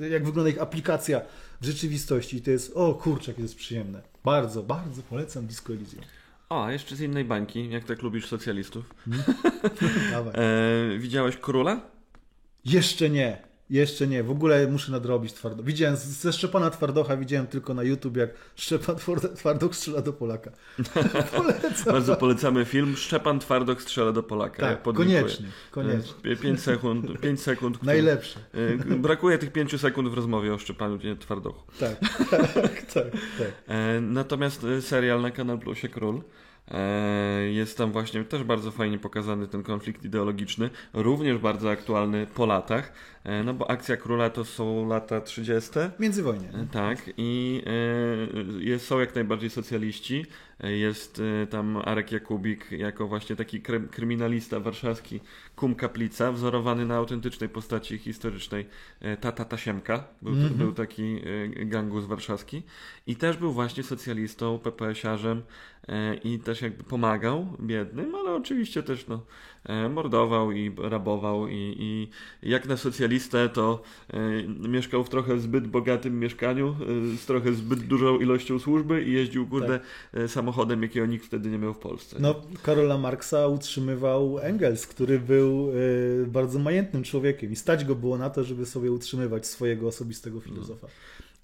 e, 0.00 0.08
jak 0.08 0.24
wygląda 0.24 0.50
ich 0.50 0.62
aplikacja 0.62 1.20
w 1.60 1.66
rzeczywistości. 1.66 2.36
I 2.36 2.42
to 2.42 2.50
jest, 2.50 2.72
o 2.74 2.94
kurczę, 2.94 3.30
jak 3.30 3.36
to 3.36 3.42
jest 3.42 3.56
przyjemne. 3.56 4.02
Bardzo, 4.24 4.62
bardzo 4.62 5.02
polecam 5.02 5.46
Disco 5.46 5.72
Elysium. 5.72 6.00
O, 6.48 6.70
jeszcze 6.70 6.96
z 6.96 7.00
innej 7.00 7.24
bańki, 7.24 7.70
jak 7.70 7.84
tak 7.84 8.02
lubisz 8.02 8.26
socjalistów. 8.26 8.84
Hmm? 9.04 9.24
e, 10.34 10.98
widziałeś 10.98 11.36
Króla? 11.36 11.80
Jeszcze 12.64 13.10
nie. 13.10 13.53
Jeszcze 13.70 14.06
nie, 14.06 14.22
w 14.22 14.30
ogóle 14.30 14.68
muszę 14.68 14.92
nadrobić 14.92 15.32
twardo. 15.32 15.62
Widziałem 15.62 15.96
ze 15.96 16.32
Szczepana 16.32 16.70
Twardocha, 16.70 17.16
widziałem 17.16 17.46
tylko 17.46 17.74
na 17.74 17.82
YouTube, 17.82 18.16
jak 18.16 18.30
Szczepan 18.56 18.96
Twardok 19.36 19.76
strzela 19.76 20.02
do 20.02 20.12
Polaka. 20.12 20.50
Polecam. 21.36 21.92
Bardzo 21.92 22.16
polecamy 22.16 22.64
film 22.64 22.96
Szczepan 22.96 23.40
Twardok 23.40 23.82
strzela 23.82 24.12
do 24.12 24.22
Polaka. 24.22 24.62
Tak, 24.62 24.82
koniecznie, 24.82 25.46
koniecznie. 25.70 26.36
5 26.36 26.60
sekund. 26.60 27.20
5 27.20 27.42
sekund 27.42 27.82
Najlepsze. 27.82 28.40
E, 28.54 28.96
brakuje 28.96 29.38
tych 29.38 29.52
5 29.52 29.80
sekund 29.80 30.08
w 30.08 30.14
rozmowie 30.14 30.54
o 30.54 30.58
Szczepanu 30.58 30.98
Twardochu. 31.20 31.62
Tak, 31.80 31.98
tak, 32.30 32.52
tak. 32.52 33.10
tak. 33.38 33.52
E, 33.68 34.00
natomiast 34.00 34.64
e, 34.64 34.82
serial 34.82 35.22
na 35.22 35.30
Kanal 35.30 35.58
Plusie 35.58 35.88
Król 35.88 36.14
E, 36.16 36.53
jest 37.52 37.78
tam 37.78 37.92
właśnie 37.92 38.24
też 38.24 38.44
bardzo 38.44 38.70
fajnie 38.70 38.98
pokazany 38.98 39.48
ten 39.48 39.62
konflikt 39.62 40.04
ideologiczny, 40.04 40.70
również 40.92 41.38
bardzo 41.38 41.70
aktualny 41.70 42.26
po 42.26 42.46
latach, 42.46 42.92
e, 43.24 43.42
no 43.44 43.54
bo 43.54 43.70
Akcja 43.70 43.96
Króla 43.96 44.30
to 44.30 44.44
są 44.44 44.88
lata 44.88 45.20
30. 45.20 45.70
Międzywojnie. 45.98 46.48
E, 46.48 46.66
tak, 46.72 46.98
i 47.16 47.62
są 48.78 49.00
jak 49.00 49.14
najbardziej 49.14 49.50
socjaliści. 49.50 50.26
Jest 50.60 51.22
tam 51.50 51.76
Arek 51.76 52.12
Jakubik 52.12 52.70
jako 52.70 53.06
właśnie 53.06 53.36
taki 53.36 53.62
kryminalista 53.90 54.60
warszawski, 54.60 55.20
kum 55.56 55.74
kaplica, 55.74 56.32
wzorowany 56.32 56.86
na 56.86 56.96
autentycznej 56.96 57.48
postaci 57.48 57.98
historycznej 57.98 58.66
Tata 59.20 59.44
Tasiemka. 59.44 60.04
Był, 60.22 60.32
mm 60.32 60.48
-hmm. 60.48 60.52
był 60.52 60.72
taki 60.72 61.20
gangus 61.56 62.04
warszawski. 62.04 62.62
I 63.06 63.16
też 63.16 63.36
był 63.36 63.52
właśnie 63.52 63.82
socjalistą, 63.82 64.58
PPS-iarzem, 64.58 65.42
i 66.24 66.38
też 66.38 66.62
jakby 66.62 66.84
pomagał 66.84 67.46
biednym, 67.60 68.14
ale 68.14 68.34
oczywiście 68.34 68.82
też 68.82 69.06
no, 69.08 69.22
mordował 69.90 70.52
i 70.52 70.72
rabował 70.78 71.48
i, 71.48 71.76
i 71.78 72.08
jak 72.42 72.66
na 72.66 72.76
socjalistę 72.76 73.48
to 73.48 73.82
mieszkał 74.68 75.04
w 75.04 75.08
trochę 75.08 75.38
zbyt 75.38 75.66
bogatym 75.66 76.20
mieszkaniu, 76.20 76.76
z 77.16 77.26
trochę 77.26 77.52
zbyt 77.52 77.80
dużą 77.80 78.18
ilością 78.18 78.58
służby 78.58 79.04
i 79.04 79.12
jeździł 79.12 79.46
kurde 79.46 79.80
tak. 80.12 80.28
Samochodem, 80.44 80.82
jakiego 80.82 81.06
nikt 81.06 81.26
wtedy 81.26 81.50
nie 81.50 81.58
miał 81.58 81.74
w 81.74 81.78
Polsce. 81.78 82.16
No, 82.20 82.34
Karola 82.62 82.98
Marksa 82.98 83.48
utrzymywał 83.48 84.38
Engels, 84.38 84.86
który 84.86 85.20
był 85.20 85.72
bardzo 86.26 86.58
majętnym 86.58 87.02
człowiekiem 87.02 87.52
i 87.52 87.56
stać 87.56 87.84
go 87.84 87.94
było 87.94 88.18
na 88.18 88.30
to, 88.30 88.44
żeby 88.44 88.66
sobie 88.66 88.92
utrzymywać 88.92 89.46
swojego 89.46 89.88
osobistego 89.88 90.40
filozofa. 90.40 90.86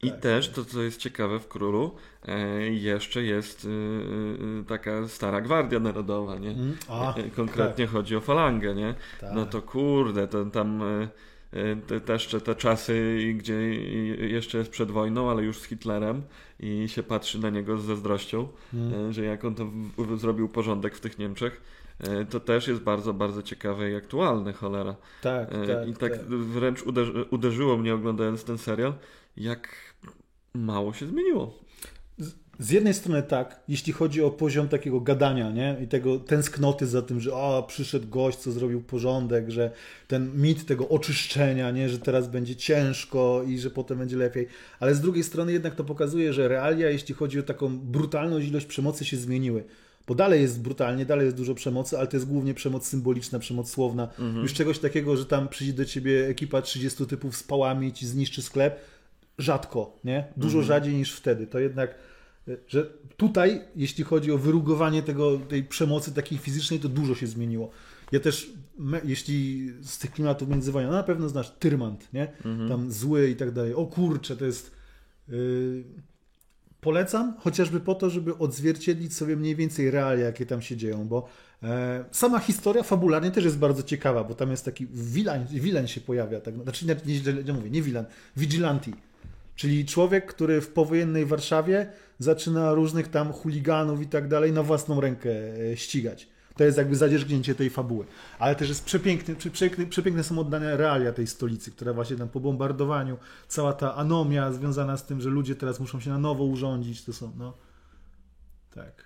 I 0.02 0.10
tak, 0.10 0.20
też 0.20 0.48
to, 0.48 0.64
co 0.64 0.82
jest 0.82 1.00
ciekawe 1.00 1.38
w 1.40 1.48
królu, 1.48 1.90
e, 2.28 2.38
jeszcze 2.70 3.22
jest 3.22 3.64
e, 3.64 3.68
e, 4.60 4.64
taka 4.64 5.08
stara 5.08 5.40
gwardia 5.40 5.80
narodowa, 5.80 6.38
nie? 6.38 6.50
Mm, 6.50 6.76
a, 6.88 7.14
Konkretnie 7.36 7.84
tak. 7.84 7.94
chodzi 7.94 8.16
o 8.16 8.20
falangę, 8.20 8.74
nie? 8.74 8.94
Tak. 9.20 9.30
No 9.34 9.46
to 9.46 9.62
kurde, 9.62 10.28
to 10.28 10.44
tam 10.44 10.82
te, 11.86 12.00
też 12.00 12.36
te 12.44 12.54
czasy, 12.54 13.18
gdzie 13.36 13.54
jeszcze 14.28 14.58
jest 14.58 14.70
przed 14.70 14.90
wojną, 14.90 15.30
ale 15.30 15.42
już 15.42 15.58
z 15.58 15.64
Hitlerem 15.64 16.22
i 16.62 16.88
się 16.88 17.02
patrzy 17.02 17.38
na 17.38 17.50
niego 17.50 17.78
z 17.78 17.84
zazdrością, 17.84 18.48
mm. 18.74 19.12
że 19.12 19.24
jak 19.24 19.44
on 19.44 19.54
to 19.54 19.66
w, 19.98 20.18
zrobił 20.18 20.48
porządek 20.48 20.94
w 20.94 21.00
tych 21.00 21.18
Niemczech, 21.18 21.60
to 22.30 22.40
też 22.40 22.68
jest 22.68 22.80
bardzo, 22.80 23.14
bardzo 23.14 23.42
ciekawe 23.42 23.90
i 23.90 23.94
aktualne, 23.94 24.52
cholera. 24.52 24.96
Tak, 25.22 25.50
tak. 25.50 25.88
I 25.88 25.92
tak, 25.92 26.12
tak. 26.12 26.26
wręcz 26.26 26.82
uderzy, 26.82 27.24
uderzyło 27.30 27.76
mnie 27.76 27.94
oglądając 27.94 28.44
ten 28.44 28.58
serial, 28.58 28.94
jak 29.36 29.68
mało 30.54 30.92
się 30.92 31.06
zmieniło. 31.06 31.58
Z 32.60 32.70
jednej 32.70 32.94
strony 32.94 33.22
tak, 33.22 33.60
jeśli 33.68 33.92
chodzi 33.92 34.22
o 34.22 34.30
poziom 34.30 34.68
takiego 34.68 35.00
gadania, 35.00 35.50
nie? 35.50 35.76
I 35.84 35.88
tego 35.88 36.18
tęsknoty 36.18 36.86
za 36.86 37.02
tym, 37.02 37.20
że 37.20 37.34
o, 37.34 37.64
przyszedł 37.68 38.08
gość, 38.08 38.38
co 38.38 38.52
zrobił 38.52 38.82
porządek, 38.82 39.50
że 39.50 39.70
ten 40.08 40.40
mit 40.40 40.66
tego 40.66 40.88
oczyszczenia, 40.88 41.70
nie? 41.70 41.88
Że 41.88 41.98
teraz 41.98 42.28
będzie 42.28 42.56
ciężko 42.56 43.42
i 43.46 43.58
że 43.58 43.70
potem 43.70 43.98
będzie 43.98 44.16
lepiej. 44.16 44.46
Ale 44.80 44.94
z 44.94 45.00
drugiej 45.00 45.24
strony 45.24 45.52
jednak 45.52 45.74
to 45.74 45.84
pokazuje, 45.84 46.32
że 46.32 46.48
realia, 46.48 46.90
jeśli 46.90 47.14
chodzi 47.14 47.40
o 47.40 47.42
taką 47.42 47.78
brutalność, 47.78 48.48
ilość 48.48 48.66
przemocy 48.66 49.04
się 49.04 49.16
zmieniły. 49.16 49.64
Bo 50.06 50.14
dalej 50.14 50.42
jest 50.42 50.60
brutalnie, 50.60 51.06
dalej 51.06 51.24
jest 51.24 51.36
dużo 51.36 51.54
przemocy, 51.54 51.98
ale 51.98 52.06
to 52.06 52.16
jest 52.16 52.26
głównie 52.26 52.54
przemoc 52.54 52.86
symboliczna, 52.86 53.38
przemoc 53.38 53.70
słowna. 53.70 54.08
Mhm. 54.18 54.42
Już 54.42 54.54
czegoś 54.54 54.78
takiego, 54.78 55.16
że 55.16 55.26
tam 55.26 55.48
przyjdzie 55.48 55.72
do 55.72 55.84
ciebie 55.84 56.28
ekipa 56.28 56.62
30 56.62 57.06
typów 57.06 57.36
z 57.36 57.42
pałami 57.42 57.86
i 57.86 57.92
ci 57.92 58.06
zniszczy 58.06 58.42
sklep, 58.42 58.80
rzadko, 59.38 59.98
nie? 60.04 60.24
Dużo 60.36 60.58
mhm. 60.58 60.66
rzadziej 60.66 60.94
niż 60.94 61.14
wtedy. 61.14 61.46
To 61.46 61.58
jednak, 61.58 61.94
że 62.66 62.92
tutaj, 63.16 63.60
jeśli 63.76 64.04
chodzi 64.04 64.32
o 64.32 64.38
wyrugowanie 64.38 65.02
tego, 65.02 65.38
tej 65.38 65.64
przemocy 65.64 66.14
takiej 66.14 66.38
fizycznej, 66.38 66.80
to 66.80 66.88
dużo 66.88 67.14
się 67.14 67.26
zmieniło. 67.26 67.70
Ja 68.12 68.20
też, 68.20 68.52
jeśli 69.04 69.68
z 69.82 69.98
tych 69.98 70.10
klimatów 70.10 70.48
międzywojennych, 70.48 70.92
no 70.92 70.98
na 70.98 71.04
pewno 71.04 71.28
znasz 71.28 71.50
Tyrmand, 71.50 72.12
nie? 72.12 72.32
Mhm. 72.44 72.68
Tam 72.68 72.92
zły 72.92 73.30
i 73.30 73.36
tak 73.36 73.50
dalej. 73.50 73.74
O 73.74 73.86
kurczę, 73.86 74.36
to 74.36 74.44
jest... 74.44 74.70
Yy... 75.28 75.84
Polecam, 76.80 77.34
chociażby 77.38 77.80
po 77.80 77.94
to, 77.94 78.10
żeby 78.10 78.38
odzwierciedlić 78.38 79.14
sobie 79.14 79.36
mniej 79.36 79.56
więcej 79.56 79.90
realia, 79.90 80.24
jakie 80.24 80.46
tam 80.46 80.62
się 80.62 80.76
dzieją, 80.76 81.08
bo 81.08 81.28
e, 81.62 82.04
sama 82.10 82.38
historia 82.38 82.82
fabularnie 82.82 83.30
też 83.30 83.44
jest 83.44 83.58
bardzo 83.58 83.82
ciekawa, 83.82 84.24
bo 84.24 84.34
tam 84.34 84.50
jest 84.50 84.64
taki 84.64 84.86
wilan, 84.92 85.46
wilan 85.46 85.88
się 85.88 86.00
pojawia, 86.00 86.40
tak, 86.40 86.62
znaczy 86.62 86.86
nie, 86.86 86.96
nie, 87.06 87.42
nie 87.42 87.52
mówię, 87.52 87.70
nie 87.70 87.82
wilan, 87.82 88.04
vigilanti, 88.36 88.94
Czyli 89.60 89.86
człowiek, 89.86 90.26
który 90.26 90.60
w 90.60 90.68
powojennej 90.68 91.26
Warszawie 91.26 91.92
zaczyna 92.18 92.74
różnych 92.74 93.08
tam 93.08 93.32
chuliganów 93.32 94.02
i 94.02 94.06
tak 94.06 94.28
dalej 94.28 94.52
na 94.52 94.62
własną 94.62 95.00
rękę 95.00 95.30
e, 95.72 95.76
ścigać. 95.76 96.28
To 96.56 96.64
jest 96.64 96.78
jakby 96.78 96.96
zadzierzgnięcie 96.96 97.54
tej 97.54 97.70
fabuły. 97.70 98.06
Ale 98.38 98.54
też 98.54 98.68
jest 98.68 98.84
przepiękny, 98.84 99.36
przepiękne, 99.36 99.86
przepiękne 99.86 100.24
są 100.24 100.38
oddane 100.38 100.76
realia 100.76 101.12
tej 101.12 101.26
stolicy, 101.26 101.70
która 101.70 101.92
właśnie 101.92 102.16
tam 102.16 102.28
po 102.28 102.40
bombardowaniu, 102.40 103.16
cała 103.48 103.72
ta 103.72 103.94
anomia 103.94 104.52
związana 104.52 104.96
z 104.96 105.06
tym, 105.06 105.20
że 105.20 105.30
ludzie 105.30 105.54
teraz 105.54 105.80
muszą 105.80 106.00
się 106.00 106.10
na 106.10 106.18
nowo 106.18 106.44
urządzić, 106.44 107.04
to 107.04 107.12
są, 107.12 107.32
no... 107.38 107.56
Tak. 108.74 109.04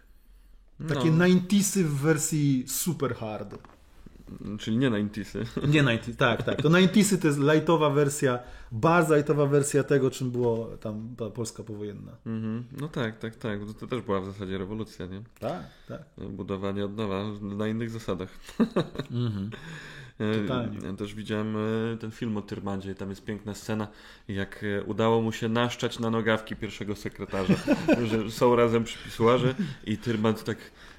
Takie 0.89 1.11
no. 1.11 1.27
90 1.29 1.87
w 1.87 2.01
wersji 2.01 2.65
super 2.69 3.15
hard. 3.15 3.74
Czyli 4.59 4.77
nie 4.77 4.91
90 4.91 5.57
Nie 5.67 5.73
90 5.73 6.19
tak, 6.19 6.43
tak. 6.43 6.63
To 6.63 6.71
90 6.71 7.23
to 7.23 7.29
jest 7.29 7.41
lightowa 7.41 7.91
wersja, 7.91 8.39
bardzo 8.73 9.17
lightowa 9.17 9.47
wersja 9.47 9.85
tego, 9.85 10.11
czym 10.11 10.31
było 10.31 10.67
tam 10.67 11.15
ta 11.19 11.31
Polska 11.31 11.63
powojenna. 11.63 12.13
-hmm. 12.27 12.63
No 12.81 12.89
tak, 12.89 13.19
tak, 13.19 13.37
tak. 13.37 13.61
To, 13.81 13.87
też 13.87 14.01
była 14.03 14.21
w 14.21 14.27
zasadzie 14.27 14.59
rewolucja, 14.59 15.07
nie? 15.07 15.23
Tak, 15.41 15.63
tak. 15.89 16.03
Budowanie 16.31 16.85
od 16.85 16.97
nowa 16.97 17.25
na 17.41 17.69
innych 17.69 17.91
zasadach. 17.91 18.29
Mm 19.11 19.33
-hmm. 19.33 19.51
Totalnie. 20.19 20.79
Ja 20.87 20.93
też 20.93 21.15
widziałem 21.15 21.57
e, 21.57 21.97
ten 21.97 22.11
film 22.11 22.37
o 22.37 22.43
Tyrmandzie 22.43 22.91
i 22.91 22.95
tam 22.95 23.11
jest 23.11 23.25
piękna 23.25 23.55
scena, 23.55 23.89
jak 24.29 24.65
e, 24.65 24.85
udało 24.85 25.23
mu 25.23 25.33
się 25.33 25.49
naszczać 25.49 25.99
na 25.99 26.11
nogawki 26.11 26.57
pierwszego 26.57 26.97
sekretarza, 26.97 27.55
że 28.11 28.31
są 28.31 28.57
razem 28.57 28.85
przypisuarze 28.85 29.55
i 29.85 29.99
Tyrmand 29.99 30.45
tak 30.45 30.59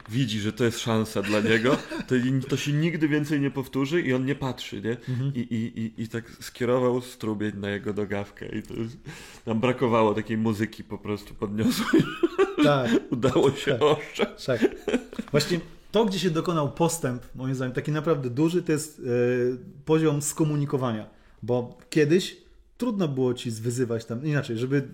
widzi, 0.09 0.39
że 0.39 0.53
to 0.53 0.63
jest 0.63 0.79
szansa 0.79 1.21
dla 1.21 1.39
niego, 1.39 1.77
to, 2.07 2.15
to 2.49 2.57
się 2.57 2.73
nigdy 2.73 3.07
więcej 3.07 3.39
nie 3.39 3.51
powtórzy 3.51 4.01
i 4.01 4.13
on 4.13 4.25
nie 4.25 4.35
patrzy, 4.35 4.81
nie? 4.81 4.97
Mhm. 5.09 5.31
I, 5.35 5.39
i, 5.39 5.79
i, 5.79 6.03
I 6.03 6.07
tak 6.07 6.31
skierował 6.39 7.01
strubień 7.01 7.51
na 7.57 7.69
jego 7.69 7.93
dogawkę 7.93 8.45
i 8.45 8.63
to 8.63 8.73
jest, 8.73 8.97
nam 9.45 9.59
brakowało 9.59 10.13
takiej 10.13 10.37
muzyki 10.37 10.83
po 10.83 10.97
prostu 10.97 11.33
podniosłej. 11.33 12.03
Tak. 12.63 12.91
Udało 13.11 13.51
się 13.51 13.71
tak. 13.71 13.81
oszczać. 13.81 14.45
Tak. 14.45 14.61
Właśnie 15.31 15.59
to, 15.91 16.05
gdzie 16.05 16.19
się 16.19 16.29
dokonał 16.29 16.71
postęp, 16.71 17.23
moim 17.35 17.55
zdaniem, 17.55 17.73
taki 17.73 17.91
naprawdę 17.91 18.29
duży, 18.29 18.63
to 18.63 18.71
jest 18.71 18.99
yy, 18.99 19.57
poziom 19.85 20.21
skomunikowania. 20.21 21.09
Bo 21.43 21.77
kiedyś 21.89 22.37
trudno 22.77 23.07
było 23.07 23.33
ci 23.33 23.51
zwyzywać 23.51 24.05
tam, 24.05 24.25
inaczej, 24.25 24.57
żeby, 24.57 24.87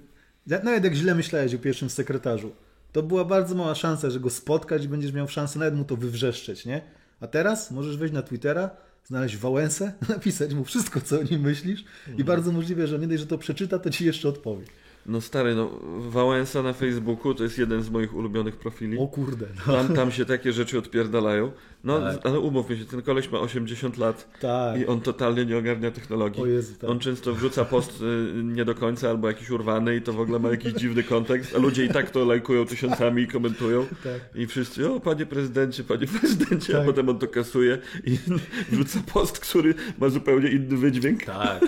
nawet 0.47 0.83
jak 0.83 0.93
źle 0.93 1.15
myślałeś 1.15 1.55
o 1.55 1.59
pierwszym 1.59 1.89
sekretarzu, 1.89 2.51
to 2.91 3.03
była 3.03 3.25
bardzo 3.25 3.55
mała 3.55 3.75
szansa, 3.75 4.09
że 4.09 4.19
go 4.19 4.29
spotkać 4.29 4.85
i 4.85 4.87
będziesz 4.89 5.13
miał 5.13 5.27
szansę 5.27 5.59
nawet 5.59 5.75
mu 5.75 5.85
to 5.85 5.97
wywrzeszczeć, 5.97 6.65
nie? 6.65 6.81
A 7.19 7.27
teraz 7.27 7.71
możesz 7.71 7.97
wejść 7.97 8.13
na 8.13 8.21
Twittera, 8.21 8.69
znaleźć 9.05 9.37
Wałęsę, 9.37 9.93
napisać 10.09 10.53
mu 10.53 10.63
wszystko, 10.63 11.01
co 11.01 11.19
o 11.19 11.23
nim 11.23 11.41
myślisz 11.41 11.79
mhm. 11.99 12.17
i 12.17 12.23
bardzo 12.23 12.51
możliwe, 12.51 12.87
że 12.87 12.99
nie 12.99 13.07
dość, 13.07 13.19
że 13.19 13.27
to 13.27 13.37
przeczyta, 13.37 13.79
to 13.79 13.89
ci 13.89 14.05
jeszcze 14.05 14.29
odpowie. 14.29 14.65
No 15.05 15.21
stary, 15.21 15.55
no 15.55 15.79
Wałęsa 16.09 16.63
na 16.63 16.73
Facebooku 16.73 17.33
to 17.33 17.43
jest 17.43 17.57
jeden 17.57 17.83
z 17.83 17.89
moich 17.89 18.15
ulubionych 18.15 18.57
profili. 18.57 18.97
O 18.97 19.07
kurde. 19.07 19.45
No. 19.67 19.73
Tam, 19.73 19.95
tam 19.95 20.11
się 20.11 20.25
takie 20.25 20.53
rzeczy 20.53 20.77
odpierdalają. 20.77 21.51
No, 21.83 21.99
tak. 21.99 22.25
ale 22.25 22.39
umówmy 22.39 22.77
się, 22.77 22.85
ten 22.85 23.01
koleś 23.01 23.31
ma 23.31 23.39
80 23.39 23.97
lat 23.97 24.29
tak. 24.39 24.79
i 24.79 24.85
on 24.85 25.01
totalnie 25.01 25.45
nie 25.45 25.57
ogarnia 25.57 25.91
technologii. 25.91 26.43
Jezu, 26.43 26.75
tak. 26.81 26.89
On 26.89 26.99
często 26.99 27.33
wrzuca 27.33 27.65
post 27.65 28.01
y, 28.01 28.43
nie 28.43 28.65
do 28.65 28.75
końca 28.75 29.09
albo 29.09 29.27
jakiś 29.27 29.49
urwany 29.49 29.95
i 29.95 30.01
to 30.01 30.13
w 30.13 30.19
ogóle 30.19 30.39
ma 30.39 30.49
jakiś 30.49 30.73
dziwny 30.73 31.03
kontekst, 31.03 31.55
a 31.55 31.59
ludzie 31.59 31.85
i 31.85 31.89
tak 31.89 32.11
to 32.11 32.25
lajkują 32.25 32.65
tysiącami 32.65 33.23
i 33.23 33.27
komentują. 33.27 33.85
Tak. 34.03 34.21
I 34.35 34.47
wszyscy, 34.47 34.91
o 34.91 34.99
panie 34.99 35.25
prezydencie, 35.25 35.83
panie 35.83 36.07
prezydencie, 36.19 36.73
a 36.73 36.77
tak. 36.77 36.85
potem 36.85 37.09
on 37.09 37.19
to 37.19 37.27
kasuje 37.27 37.77
i 38.03 38.17
wrzuca 38.71 38.99
post, 39.13 39.39
który 39.39 39.73
ma 39.99 40.09
zupełnie 40.09 40.49
inny 40.49 40.77
wydźwięk. 40.77 41.23
Tak. 41.23 41.65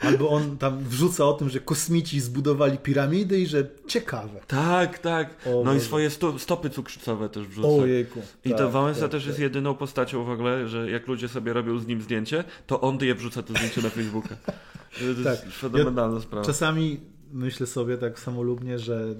Albo 0.00 0.30
on 0.30 0.58
tam 0.58 0.84
wrzuca 0.84 1.24
o 1.24 1.32
tym, 1.32 1.48
że 1.48 1.60
kosmici 1.60 2.20
zbudowali 2.20 2.78
piramidy 2.78 3.40
i 3.40 3.46
że 3.46 3.66
ciekawe. 3.86 4.40
Tak, 4.46 4.98
tak. 4.98 5.34
O, 5.46 5.62
no 5.64 5.74
i 5.74 5.80
swoje 5.80 6.10
sto, 6.10 6.38
stopy 6.38 6.70
cukrzycowe 6.70 7.28
też 7.28 7.46
wrzuca. 7.46 7.68
Ojejku. 7.68 8.20
I 8.44 8.50
tak, 8.50 8.58
to 8.58 8.70
Wałęsa 8.70 9.00
tak, 9.00 9.10
też 9.10 9.22
tak. 9.22 9.28
jest 9.28 9.40
jedyną 9.50 9.74
postacią 9.74 10.24
w 10.24 10.30
ogóle, 10.30 10.68
że 10.68 10.90
jak 10.90 11.06
ludzie 11.06 11.28
sobie 11.28 11.52
robią 11.52 11.78
z 11.78 11.86
nim 11.86 12.02
zdjęcie, 12.02 12.44
to 12.66 12.80
on 12.80 12.98
je 13.00 13.14
wrzuca 13.14 13.42
to 13.42 13.54
zdjęcie 13.54 13.82
na 13.82 13.90
Facebooka. 13.90 14.36
To 14.36 15.24
tak. 15.24 15.44
jest 15.44 15.56
fenomenalna 15.56 16.16
ja 16.16 16.22
sprawa. 16.22 16.46
Czasami 16.46 17.00
myślę 17.32 17.66
sobie 17.66 17.98
tak 17.98 18.18
samolubnie, 18.18 18.78
że 18.78 19.14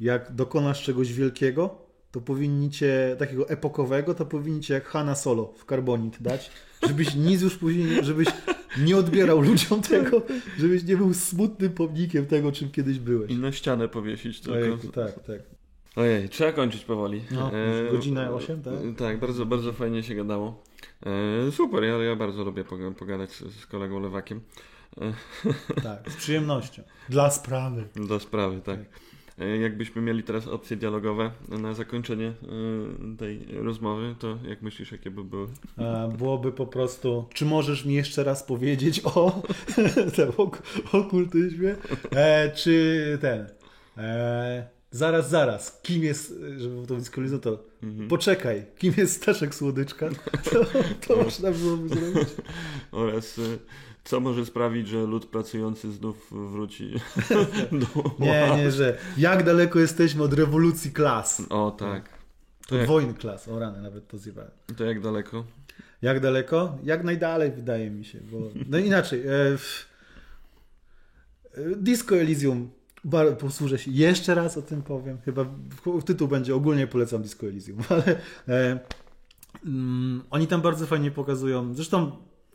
jak 0.00 0.34
dokonasz 0.34 0.82
czegoś 0.82 1.12
wielkiego, 1.12 1.78
to 2.10 2.20
powinniście, 2.20 3.16
takiego 3.18 3.48
epokowego, 3.48 4.14
to 4.14 4.26
powinniście 4.26 4.74
jak 4.74 4.84
Hanna 4.84 5.14
Solo 5.14 5.54
w 5.56 5.64
Carbonit 5.64 6.22
dać, 6.22 6.50
żebyś 6.88 7.14
nic 7.14 7.42
już 7.42 7.56
później, 7.56 8.04
żebyś 8.04 8.28
nie 8.78 8.96
odbierał 8.96 9.40
ludziom 9.40 9.82
tego, 9.82 10.22
żebyś 10.58 10.84
nie 10.84 10.96
był 10.96 11.14
smutnym 11.14 11.72
pomnikiem 11.72 12.26
tego, 12.26 12.52
czym 12.52 12.70
kiedyś 12.70 12.98
byłeś. 12.98 13.30
I 13.30 13.36
na 13.36 13.52
ścianę 13.52 13.88
powiesić 13.88 14.40
tylko. 14.40 14.58
Ojejku, 14.58 14.88
tak, 14.88 15.14
tak. 15.26 15.59
Ojej, 15.96 16.28
trzeba 16.28 16.52
kończyć 16.52 16.84
powoli. 16.84 17.22
No, 17.30 17.50
E, 17.52 17.90
godzina 17.92 18.30
8, 18.30 18.62
tak? 18.62 18.74
Tak, 18.98 19.20
bardzo, 19.20 19.46
bardzo 19.46 19.72
fajnie 19.72 20.02
się 20.02 20.14
gadało. 20.14 20.62
E, 21.46 21.52
super, 21.52 21.84
ja, 21.84 21.96
ja 21.96 22.16
bardzo 22.16 22.44
lubię 22.44 22.64
poga- 22.64 22.94
pogadać 22.94 23.30
z, 23.30 23.54
z 23.60 23.66
kolegą 23.66 24.00
Lewakiem. 24.00 24.40
Tak, 25.82 26.10
z 26.12 26.16
przyjemnością. 26.16 26.82
Dla 27.08 27.30
sprawy. 27.30 27.84
Do 27.96 28.20
sprawy, 28.20 28.60
tak. 28.60 28.78
E, 29.38 29.56
Jakbyśmy 29.56 30.02
mieli 30.02 30.22
teraz 30.22 30.46
opcje 30.48 30.76
dialogowe 30.76 31.30
na 31.48 31.74
zakończenie 31.74 32.26
e, 32.26 33.16
tej 33.16 33.46
rozmowy, 33.52 34.14
to 34.18 34.38
jak 34.48 34.62
myślisz, 34.62 34.92
jakie 34.92 35.10
by 35.10 35.24
były? 35.24 35.48
E, 35.78 36.12
Byłoby 36.18 36.52
po 36.52 36.66
prostu, 36.66 37.24
czy 37.34 37.44
możesz 37.44 37.84
mi 37.84 37.94
jeszcze 37.94 38.24
raz 38.24 38.42
powiedzieć 38.42 39.00
o 39.04 39.42
tym 40.16 40.28
ok- 40.36 40.62
okultyzmie? 40.92 41.74
E, 42.16 42.50
czy 42.50 43.18
ten. 43.20 43.46
E, 43.98 44.79
zaraz, 44.90 45.30
zaraz. 45.30 45.80
Kim 45.82 46.02
jest, 46.02 46.34
żeby 46.56 46.86
to 46.86 46.96
dyskolizm, 46.96 47.40
to 47.40 47.70
Mhm. 47.82 48.08
poczekaj, 48.08 48.66
kim 48.78 48.94
jest 48.96 49.16
Staszek 49.22 49.54
Słodyczka? 49.54 50.08
To, 50.50 50.64
to 51.06 51.22
można 51.22 51.50
byłoby 51.50 51.88
zrobić. 51.88 52.28
Oraz 52.92 53.38
e, 53.38 53.42
co 54.04 54.20
może 54.20 54.46
sprawić, 54.46 54.88
że 54.88 55.02
lud 55.06 55.26
pracujący 55.26 55.92
znów 55.92 56.32
wróci 56.52 56.92
do... 57.80 57.86
Nie, 58.18 58.50
nie, 58.56 58.70
że 58.70 58.98
jak 59.18 59.44
daleko 59.44 59.78
jesteśmy 59.78 60.22
od 60.22 60.32
rewolucji 60.34 60.92
klas. 60.92 61.42
O 61.50 61.70
tak. 61.70 62.08
To 62.68 62.74
Od 62.74 62.78
jak, 62.80 62.88
wojny 62.88 63.14
klas. 63.14 63.48
O 63.48 63.58
rany, 63.58 63.82
nawet 63.82 64.08
to 64.08 64.18
zjebałem. 64.18 64.50
to 64.76 64.84
jak 64.84 65.00
daleko? 65.00 65.44
Jak 66.02 66.20
daleko? 66.20 66.78
Jak 66.84 67.04
najdalej, 67.04 67.50
wydaje 67.50 67.90
mi 67.90 68.04
się. 68.04 68.20
Bo... 68.20 68.38
No 68.68 68.78
inaczej. 68.78 69.20
E, 69.20 69.24
w... 69.58 69.86
e, 71.54 71.60
Disco 71.76 72.16
Elysium. 72.16 72.70
Posłużę 73.38 73.78
się. 73.78 73.90
Jeszcze 73.90 74.34
raz 74.34 74.56
o 74.56 74.62
tym 74.62 74.82
powiem. 74.82 75.18
Chyba 75.18 75.46
tytuł 76.04 76.28
będzie 76.28 76.54
ogólnie 76.54 76.86
polecam 76.86 77.22
Disco 77.22 77.46
Elysium, 77.46 77.78
ale 77.88 78.20
e, 78.48 78.78
mm, 79.66 80.22
oni 80.30 80.46
tam 80.46 80.60
bardzo 80.60 80.86
fajnie 80.86 81.10
pokazują. 81.10 81.74
Zresztą 81.74 82.12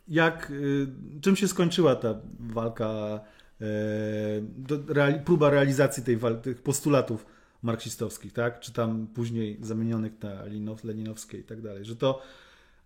jak, 0.08 0.50
y, 0.50 0.86
czym 1.20 1.36
się 1.36 1.48
skończyła 1.48 1.96
ta 1.96 2.14
walka, 2.40 3.20
do, 4.40 4.78
reali- 4.78 5.22
próba 5.22 5.50
realizacji 5.50 6.02
tej, 6.02 6.18
tych 6.42 6.62
postulatów 6.62 7.26
marksistowskich, 7.62 8.32
tak? 8.32 8.60
Czy 8.60 8.72
tam 8.72 9.06
później 9.06 9.58
zamienionych 9.60 10.22
na 10.22 10.44
Linow, 10.44 10.84
leninowskie 10.84 11.38
i 11.38 11.44
tak 11.44 11.60
dalej. 11.60 11.84
Że 11.84 11.96
to 11.96 12.22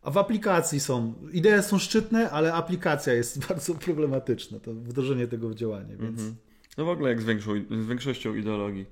a 0.03 0.11
w 0.11 0.19
aplikacji 0.19 0.81
są, 0.81 1.15
idee 1.33 1.63
są 1.63 1.79
szczytne, 1.79 2.31
ale 2.31 2.53
aplikacja 2.53 3.13
jest 3.13 3.39
bardzo 3.49 3.75
problematyczna, 3.75 4.61
to 4.61 4.75
wdrożenie 4.75 5.27
tego 5.27 5.49
w 5.49 5.55
działanie, 5.55 5.97
więc 5.97 6.19
Mhm. 6.19 6.37
No 6.81 6.87
w 6.87 6.89
ogóle 6.89 7.09
jak 7.09 7.23
z, 7.23 7.25
większą, 7.25 7.53
z 7.71 7.87
większością 7.87 8.35
ideologii. 8.35 8.87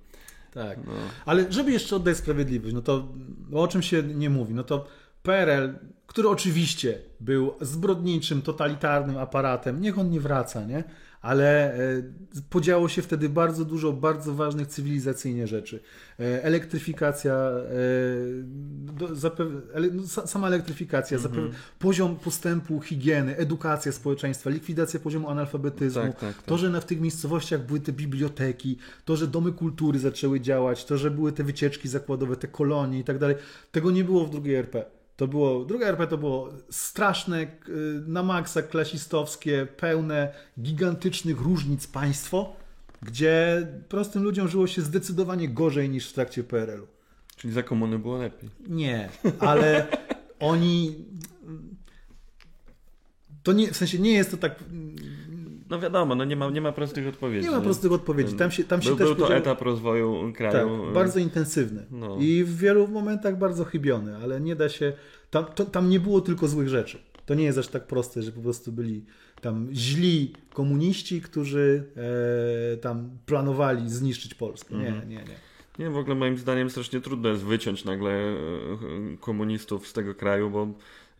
tak. 0.54 0.78
No. 0.86 0.92
Ale 1.26 1.52
żeby 1.52 1.72
jeszcze 1.72 1.96
oddać 1.96 2.16
sprawiedliwość, 2.16 2.74
no 2.74 2.82
to 2.82 3.08
no 3.50 3.60
o 3.60 3.68
czym 3.68 3.82
się 3.82 4.02
nie 4.02 4.30
mówi, 4.30 4.54
no 4.54 4.62
to 4.62 4.86
PRL, 5.22 5.74
który 6.06 6.28
oczywiście 6.28 6.98
był 7.20 7.54
zbrodniczym, 7.60 8.42
totalitarnym 8.42 9.16
aparatem, 9.16 9.80
niech 9.80 9.98
on 9.98 10.10
nie 10.10 10.20
wraca, 10.20 10.64
nie? 10.64 10.84
Ale 11.20 11.74
e, 11.74 12.02
podziało 12.50 12.88
się 12.88 13.02
wtedy 13.02 13.28
bardzo 13.28 13.64
dużo 13.64 13.92
bardzo 13.92 14.34
ważnych 14.34 14.66
cywilizacyjnie 14.66 15.46
rzeczy. 15.46 15.80
E, 16.20 16.44
elektryfikacja, 16.44 17.34
e, 17.34 17.62
no, 19.00 20.02
sa- 20.06 20.26
sama 20.26 20.46
elektryfikacja, 20.46 21.18
zapew- 21.18 21.50
poziom 21.78 22.16
postępu 22.16 22.80
higieny, 22.80 23.36
edukacja 23.36 23.92
społeczeństwa, 23.92 24.50
likwidacja 24.50 25.00
poziomu 25.00 25.28
analfabetyzmu, 25.28 26.02
Tak, 26.02 26.20
tak, 26.20 26.34
tak. 26.36 26.42
to, 26.46 26.58
że 26.58 26.70
na, 26.70 26.80
w 26.80 26.84
tych 26.84 27.00
miejscowościach 27.00 27.66
były 27.66 27.80
te 27.80 27.92
biblioteki, 27.92 28.78
to, 29.04 29.16
że 29.16 29.26
domy 29.26 29.52
kultury 29.52 29.98
zaczęły 29.98 30.40
działać, 30.40 30.84
to, 30.84 30.98
że 30.98 31.10
były 31.10 31.32
te 31.32 31.44
wycieczki 31.44 31.88
zakładowe, 31.88 32.36
te 32.36 32.48
kolonie 32.48 32.98
i 32.98 33.04
tak 33.04 33.18
dalej, 33.18 33.36
tego 33.72 33.90
nie 33.90 34.04
było 34.04 34.24
w 34.26 34.30
drugiej 34.30 34.54
RP. 34.54 34.84
To 35.18 35.26
było, 35.28 35.64
druga 35.64 35.86
RP 35.86 36.06
to 36.06 36.18
było 36.18 36.48
straszne, 36.70 37.46
k- 37.46 37.52
na 38.06 38.22
maksa 38.22 38.62
klasistowskie, 38.62 39.66
pełne 39.76 40.34
gigantycznych 40.60 41.40
różnic 41.40 41.86
państwo, 41.86 42.56
gdzie 43.02 43.66
prostym 43.88 44.22
ludziom 44.22 44.48
żyło 44.48 44.66
się 44.66 44.82
zdecydowanie 44.82 45.48
gorzej 45.48 45.90
niż 45.90 46.10
w 46.10 46.12
trakcie 46.12 46.44
PRL-u. 46.44 46.86
Czyli 47.36 47.52
za 47.52 47.62
komuny 47.62 47.98
było 47.98 48.18
lepiej. 48.18 48.50
Nie, 48.68 49.08
ale 49.40 49.86
oni. 50.40 51.04
To 53.42 53.52
nie, 53.52 53.72
w 53.72 53.76
sensie 53.76 53.98
nie 53.98 54.12
jest 54.12 54.30
to 54.30 54.36
tak. 54.36 54.64
No 55.70 55.80
wiadomo, 55.80 56.14
no 56.14 56.24
nie 56.24 56.36
ma, 56.36 56.50
nie 56.50 56.60
ma 56.60 56.72
prostych 56.72 57.08
odpowiedzi. 57.08 57.44
Nie 57.48 57.54
ma 57.56 57.60
prostych 57.60 57.92
odpowiedzi. 57.92 58.34
Tam 58.34 58.50
się, 58.50 58.64
tam 58.64 58.82
się 58.82 58.88
Był, 58.88 58.96
też 58.98 59.06
był 59.06 59.14
to 59.16 59.22
podział- 59.22 59.38
etap 59.38 59.62
rozwoju 59.62 60.22
Tak, 60.26 60.36
kraju. 60.36 60.92
bardzo 60.94 61.18
intensywny. 61.18 61.86
No. 61.90 62.16
I 62.20 62.44
w 62.44 62.56
wielu 62.56 62.88
momentach 62.88 63.38
bardzo 63.38 63.64
chybiony, 63.64 64.16
ale 64.16 64.40
nie 64.40 64.56
da 64.56 64.68
się. 64.68 64.92
Tam, 65.30 65.44
to, 65.54 65.64
tam 65.64 65.90
nie 65.90 66.00
było 66.00 66.20
tylko 66.20 66.48
złych 66.48 66.68
rzeczy. 66.68 66.98
To 67.26 67.34
nie 67.34 67.44
jest 67.44 67.58
aż 67.58 67.68
tak 67.68 67.86
proste, 67.86 68.22
że 68.22 68.32
po 68.32 68.40
prostu 68.40 68.72
byli 68.72 69.04
tam 69.40 69.68
źli 69.72 70.32
komuniści, 70.54 71.20
którzy 71.20 71.84
e, 72.74 72.76
tam 72.76 73.10
planowali 73.26 73.90
zniszczyć 73.90 74.34
Polskę. 74.34 74.74
Nie, 74.74 74.88
Mhm. 74.88 75.08
nie, 75.08 75.16
nie. 75.16 75.48
Nie, 75.78 75.90
w 75.90 75.96
ogóle 75.96 76.14
moim 76.16 76.38
zdaniem 76.38 76.70
strasznie 76.70 77.00
trudno 77.00 77.28
jest 77.28 77.44
wyciąć 77.44 77.84
nagle 77.84 78.10
e, 78.10 78.36
komunistów 79.28 79.88
z 79.88 79.92
tego 79.92 80.14
kraju, 80.14 80.50
bo 80.50 80.68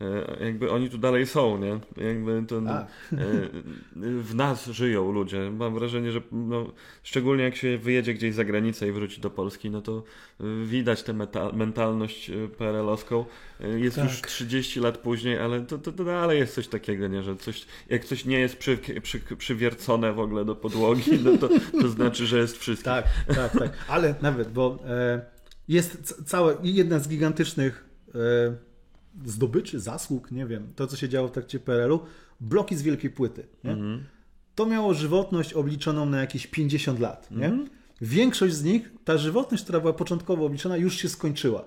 e, 0.01 0.45
jakby 0.45 0.71
oni 0.71 0.89
tu 0.89 0.97
dalej 0.97 1.25
są, 1.27 1.57
nie? 1.57 1.79
Jakby 2.07 2.43
to 2.47 2.61
Tak. 2.61 2.87
e, 3.13 3.17
w 4.29 4.35
nas 4.35 4.65
żyją 4.67 5.11
ludzie. 5.11 5.51
Mam 5.51 5.73
wrażenie, 5.73 6.11
że 6.11 6.21
no, 6.31 6.71
szczególnie 7.03 7.43
jak 7.43 7.55
się 7.55 7.77
wyjedzie 7.77 8.13
gdzieś 8.13 8.35
za 8.35 8.43
granicę 8.43 8.87
i 8.87 8.91
wróci 8.91 9.21
do 9.21 9.29
Polski, 9.29 9.69
no 9.69 9.81
to 9.81 10.03
e, 10.39 10.43
widać 10.65 11.03
tę 11.03 11.13
mentalność 11.53 12.31
PRL-owską. 12.57 13.25
Jest 13.77 13.95
Tak. 13.95 14.05
już 14.05 14.21
30 14.21 14.79
lat 14.79 14.97
później, 14.97 15.39
ale 15.39 15.61
to, 15.61 15.77
to, 15.77 15.91
to 15.91 16.03
dalej 16.03 16.39
jest 16.39 16.55
coś 16.55 16.67
takiego, 16.67 17.07
nie? 17.07 17.23
Że 17.23 17.35
coś, 17.35 17.65
jak 17.89 18.05
coś 18.05 18.25
nie 18.25 18.39
jest 18.39 18.57
przy, 18.57 18.77
przy, 19.01 19.19
przywiercone 19.19 20.13
w 20.13 20.19
ogóle 20.19 20.45
do 20.45 20.55
podłogi, 20.55 21.11
no 21.25 21.37
to, 21.37 21.49
to 21.81 21.87
znaczy, 21.89 22.25
że 22.25 22.37
jest 22.37 22.57
wszystko. 22.57 22.89
Tak, 22.89 23.05
tak, 23.35 23.51
tak. 23.59 23.71
Ale 23.87 24.15
nawet, 24.21 24.51
bo 24.51 24.79
e, 24.87 25.21
jest 25.67 26.23
całe, 26.25 26.57
jedna 26.63 26.99
z 26.99 27.07
gigantycznych 27.09 27.88
zdobyczy, 29.25 29.79
zasług, 29.79 30.31
nie 30.31 30.45
wiem, 30.45 30.73
to 30.75 30.87
co 30.87 30.97
się 30.97 31.09
działo 31.09 31.27
w 31.27 31.31
trakcie 31.31 31.59
PRL-u, 31.59 31.99
bloki 32.41 32.75
z 32.75 32.81
wielkiej 32.81 33.09
płyty. 33.09 33.47
Mhm. 33.63 34.03
To 34.55 34.65
miało 34.65 34.93
żywotność 34.93 35.53
obliczoną 35.53 36.05
na 36.05 36.21
jakieś 36.21 36.47
50 36.47 36.99
lat. 36.99 37.31
Nie? 37.31 37.45
Mhm. 37.45 37.69
Większość 38.01 38.53
z 38.53 38.63
nich, 38.63 38.91
ta 39.05 39.17
żywotność, 39.17 39.63
która 39.63 39.79
była 39.79 39.93
początkowo 39.93 40.45
obliczona, 40.45 40.77
już 40.77 40.97
się 40.97 41.09
skończyła. 41.09 41.65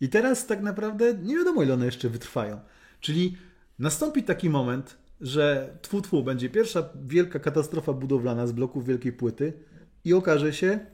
I 0.00 0.08
teraz 0.08 0.46
tak 0.46 0.62
naprawdę 0.62 1.14
nie 1.14 1.36
wiadomo, 1.36 1.62
ile 1.62 1.74
one 1.74 1.86
jeszcze 1.86 2.08
wytrwają. 2.08 2.60
Czyli 3.00 3.36
nastąpi 3.78 4.22
taki 4.22 4.50
moment, 4.50 4.98
że 5.20 5.76
tfu, 5.82 6.00
tfu, 6.00 6.22
będzie 6.22 6.50
pierwsza 6.50 6.88
wielka 7.04 7.38
katastrofa 7.38 7.92
budowlana 7.92 8.46
z 8.46 8.52
bloków 8.52 8.86
wielkiej 8.86 9.12
płyty 9.12 9.52
i 10.04 10.14
okaże 10.14 10.52
się, 10.52 10.86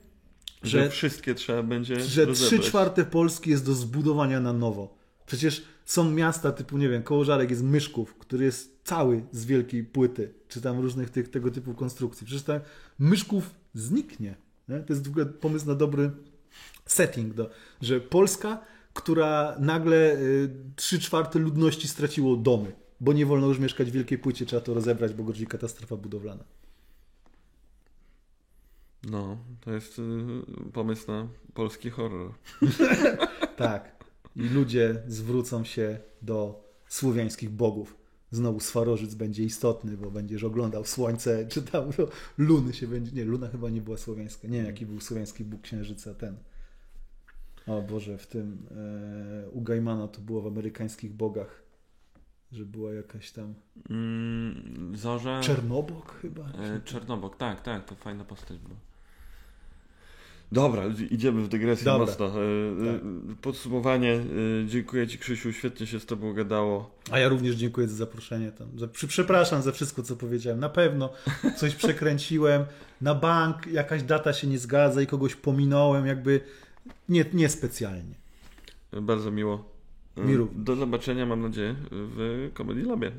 Że, 0.63 0.85
że, 0.85 0.91
wszystkie 0.91 1.35
trzeba 1.35 1.63
będzie 1.63 2.01
że. 2.01 2.27
3 2.33 2.59
czwarte 2.59 3.05
Polski 3.05 3.51
jest 3.51 3.67
do 3.67 3.75
zbudowania 3.75 4.41
na 4.41 4.53
nowo. 4.53 4.97
Przecież 5.27 5.65
są 5.85 6.11
miasta 6.11 6.53
typu, 6.53 6.79
nie 6.79 6.89
wiem, 6.89 7.03
Kołożarek 7.03 7.51
jest 7.51 7.63
Myszków, 7.63 8.15
który 8.15 8.45
jest 8.45 8.81
cały 8.85 9.23
z 9.33 9.45
wielkiej 9.45 9.85
płyty, 9.85 10.35
czy 10.49 10.61
tam 10.61 10.81
różnych 10.81 11.11
tych, 11.11 11.31
tego 11.31 11.51
typu 11.51 11.75
konstrukcji. 11.75 12.27
Przecież 12.27 12.43
tam 12.43 12.61
Myszków 12.99 13.51
zniknie. 13.75 14.35
Nie? 14.69 14.79
To 14.79 14.93
jest 14.93 15.07
w 15.07 15.11
ogóle 15.11 15.27
pomysł 15.27 15.67
na 15.67 15.75
dobry 15.75 16.11
setting, 16.87 17.35
do, 17.35 17.51
że 17.83 18.01
Polska, 18.01 18.65
która 18.95 19.57
nagle 19.59 20.17
y, 20.17 20.51
3 20.77 20.99
czwarte 20.99 21.39
ludności 21.39 21.89
straciło 21.89 22.37
domy, 22.37 22.73
bo 23.01 23.13
nie 23.13 23.27
wolno 23.27 23.47
już 23.47 23.59
mieszkać 23.59 23.91
w 23.91 23.95
wielkiej 23.95 24.19
płycie, 24.19 24.47
trzeba 24.47 24.63
to 24.63 24.75
rozebrać, 24.75 25.15
bo 25.15 25.25
grozi 25.25 25.47
katastrofa 25.47 25.97
budowlana. 25.97 26.45
No, 29.11 29.39
to 29.61 29.73
jest 29.73 29.99
y, 29.99 30.03
pomysł 30.73 31.11
na 31.11 31.29
polski 31.55 31.91
horror. 31.91 32.33
Tak. 33.57 34.05
I 34.37 34.43
ludzie 34.43 35.03
zwrócą 35.07 35.65
się 35.65 35.99
do 36.23 36.65
słowiańskich 36.89 37.51
bogów. 37.51 37.97
Znowu 38.31 38.61
Swarożyc 38.61 39.15
będzie 39.15 39.45
istotny, 39.45 39.97
bo 39.97 40.11
będziesz 40.11 40.45
oglądał 40.45 40.85
słońce, 40.85 41.47
czy 41.53 41.63
tam 41.63 41.91
no, 41.99 42.07
Luny 42.39 42.75
się 42.75 42.87
będzie... 42.87 43.13
Nie, 43.13 43.25
Luna 43.25 43.49
chyba 43.49 43.71
nie 43.71 43.81
była 43.81 43.97
słowiańska. 43.97 44.49
Nie 44.49 44.57
wiem, 44.57 44.67
jaki 44.67 44.87
był 44.87 45.01
słowiański 45.01 45.45
bóg 45.45 45.61
księżyca, 45.61 46.15
ten. 46.15 46.37
O 47.67 47.83
Boże, 47.83 48.19
w 48.19 48.27
tym 48.27 48.67
e, 49.47 49.51
u 49.51 49.61
Gaimana 49.61 50.09
to 50.09 50.21
było 50.21 50.43
w 50.43 50.47
amerykańskich 50.47 51.13
bogach, 51.13 51.63
że 52.53 52.65
była 52.65 52.93
jakaś 52.95 53.31
tam... 53.31 53.55
Mm, 53.91 54.93
Zorza. 54.97 55.41
Czernobog 55.41 56.19
chyba? 56.21 56.49
E, 56.49 56.81
Czernobog, 56.81 57.37
tak, 57.37 57.61
tak, 57.61 57.85
to 57.85 57.95
fajna 57.95 58.25
postać 58.25 58.59
była. 58.59 58.77
Dobra, 60.53 60.83
idziemy 61.11 61.43
w 61.43 61.49
dygresję 61.49 61.85
Dobra. 61.85 62.07
mocno. 62.07 62.27
E, 62.27 62.31
e, 62.31 63.01
Podsumowanie. 63.43 64.13
e, 64.13 64.23
Dziękuję 64.67 65.07
Ci, 65.07 65.19
Krzysiu, 65.19 65.53
świetnie 65.53 65.87
się 65.87 66.01
z 66.01 66.07
Tobą 66.07 66.33
gadało. 66.33 66.91
A 67.11 67.19
ja 67.19 67.29
również 67.29 67.55
dziękuję 67.55 67.89
za 67.89 67.97
zaproszenie 67.97 68.53
tam. 68.53 68.79
Za, 68.79 68.89
przepraszam 69.09 69.63
za 69.63 69.73
wszystko, 69.73 70.03
co 70.03 70.17
powiedziałem. 70.17 70.61
Na 70.61 70.69
pewno 70.69 71.13
coś 71.57 71.75
przekręciłem. 71.85 72.65
Na 73.01 73.15
bank 73.15 73.67
jakaś 73.67 74.03
data 74.03 74.33
się 74.33 74.47
nie 74.47 74.59
zgadza 74.59 75.03
i 75.03 75.07
kogoś 75.07 75.35
pominąłem. 75.35 76.07
Jakby 76.07 76.41
Nie, 77.09 77.25
niespecjalnie. 77.33 78.15
Bardzo 78.93 79.31
miło. 79.31 79.77
Mi 80.17 80.37
również. 80.37 80.65
Do 80.65 80.77
zobaczenia, 80.77 81.27
mam 81.27 81.43
nadzieję, 81.43 81.75
w 81.91 82.51
Comedy 82.57 82.83
Labie. 82.83 83.13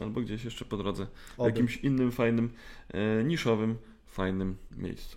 Albo 0.00 0.20
gdzieś 0.20 0.44
jeszcze 0.44 0.64
po 0.64 0.76
drodze. 0.76 1.06
W 1.38 1.44
jakimś 1.44 1.76
innym, 1.76 2.12
fajnym, 2.12 2.50
niszowym, 3.24 3.76
fajnym 4.06 4.56
miejscu. 4.76 5.16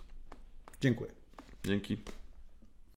Dziękuję. 0.80 1.15
Dzięki. 1.66 1.96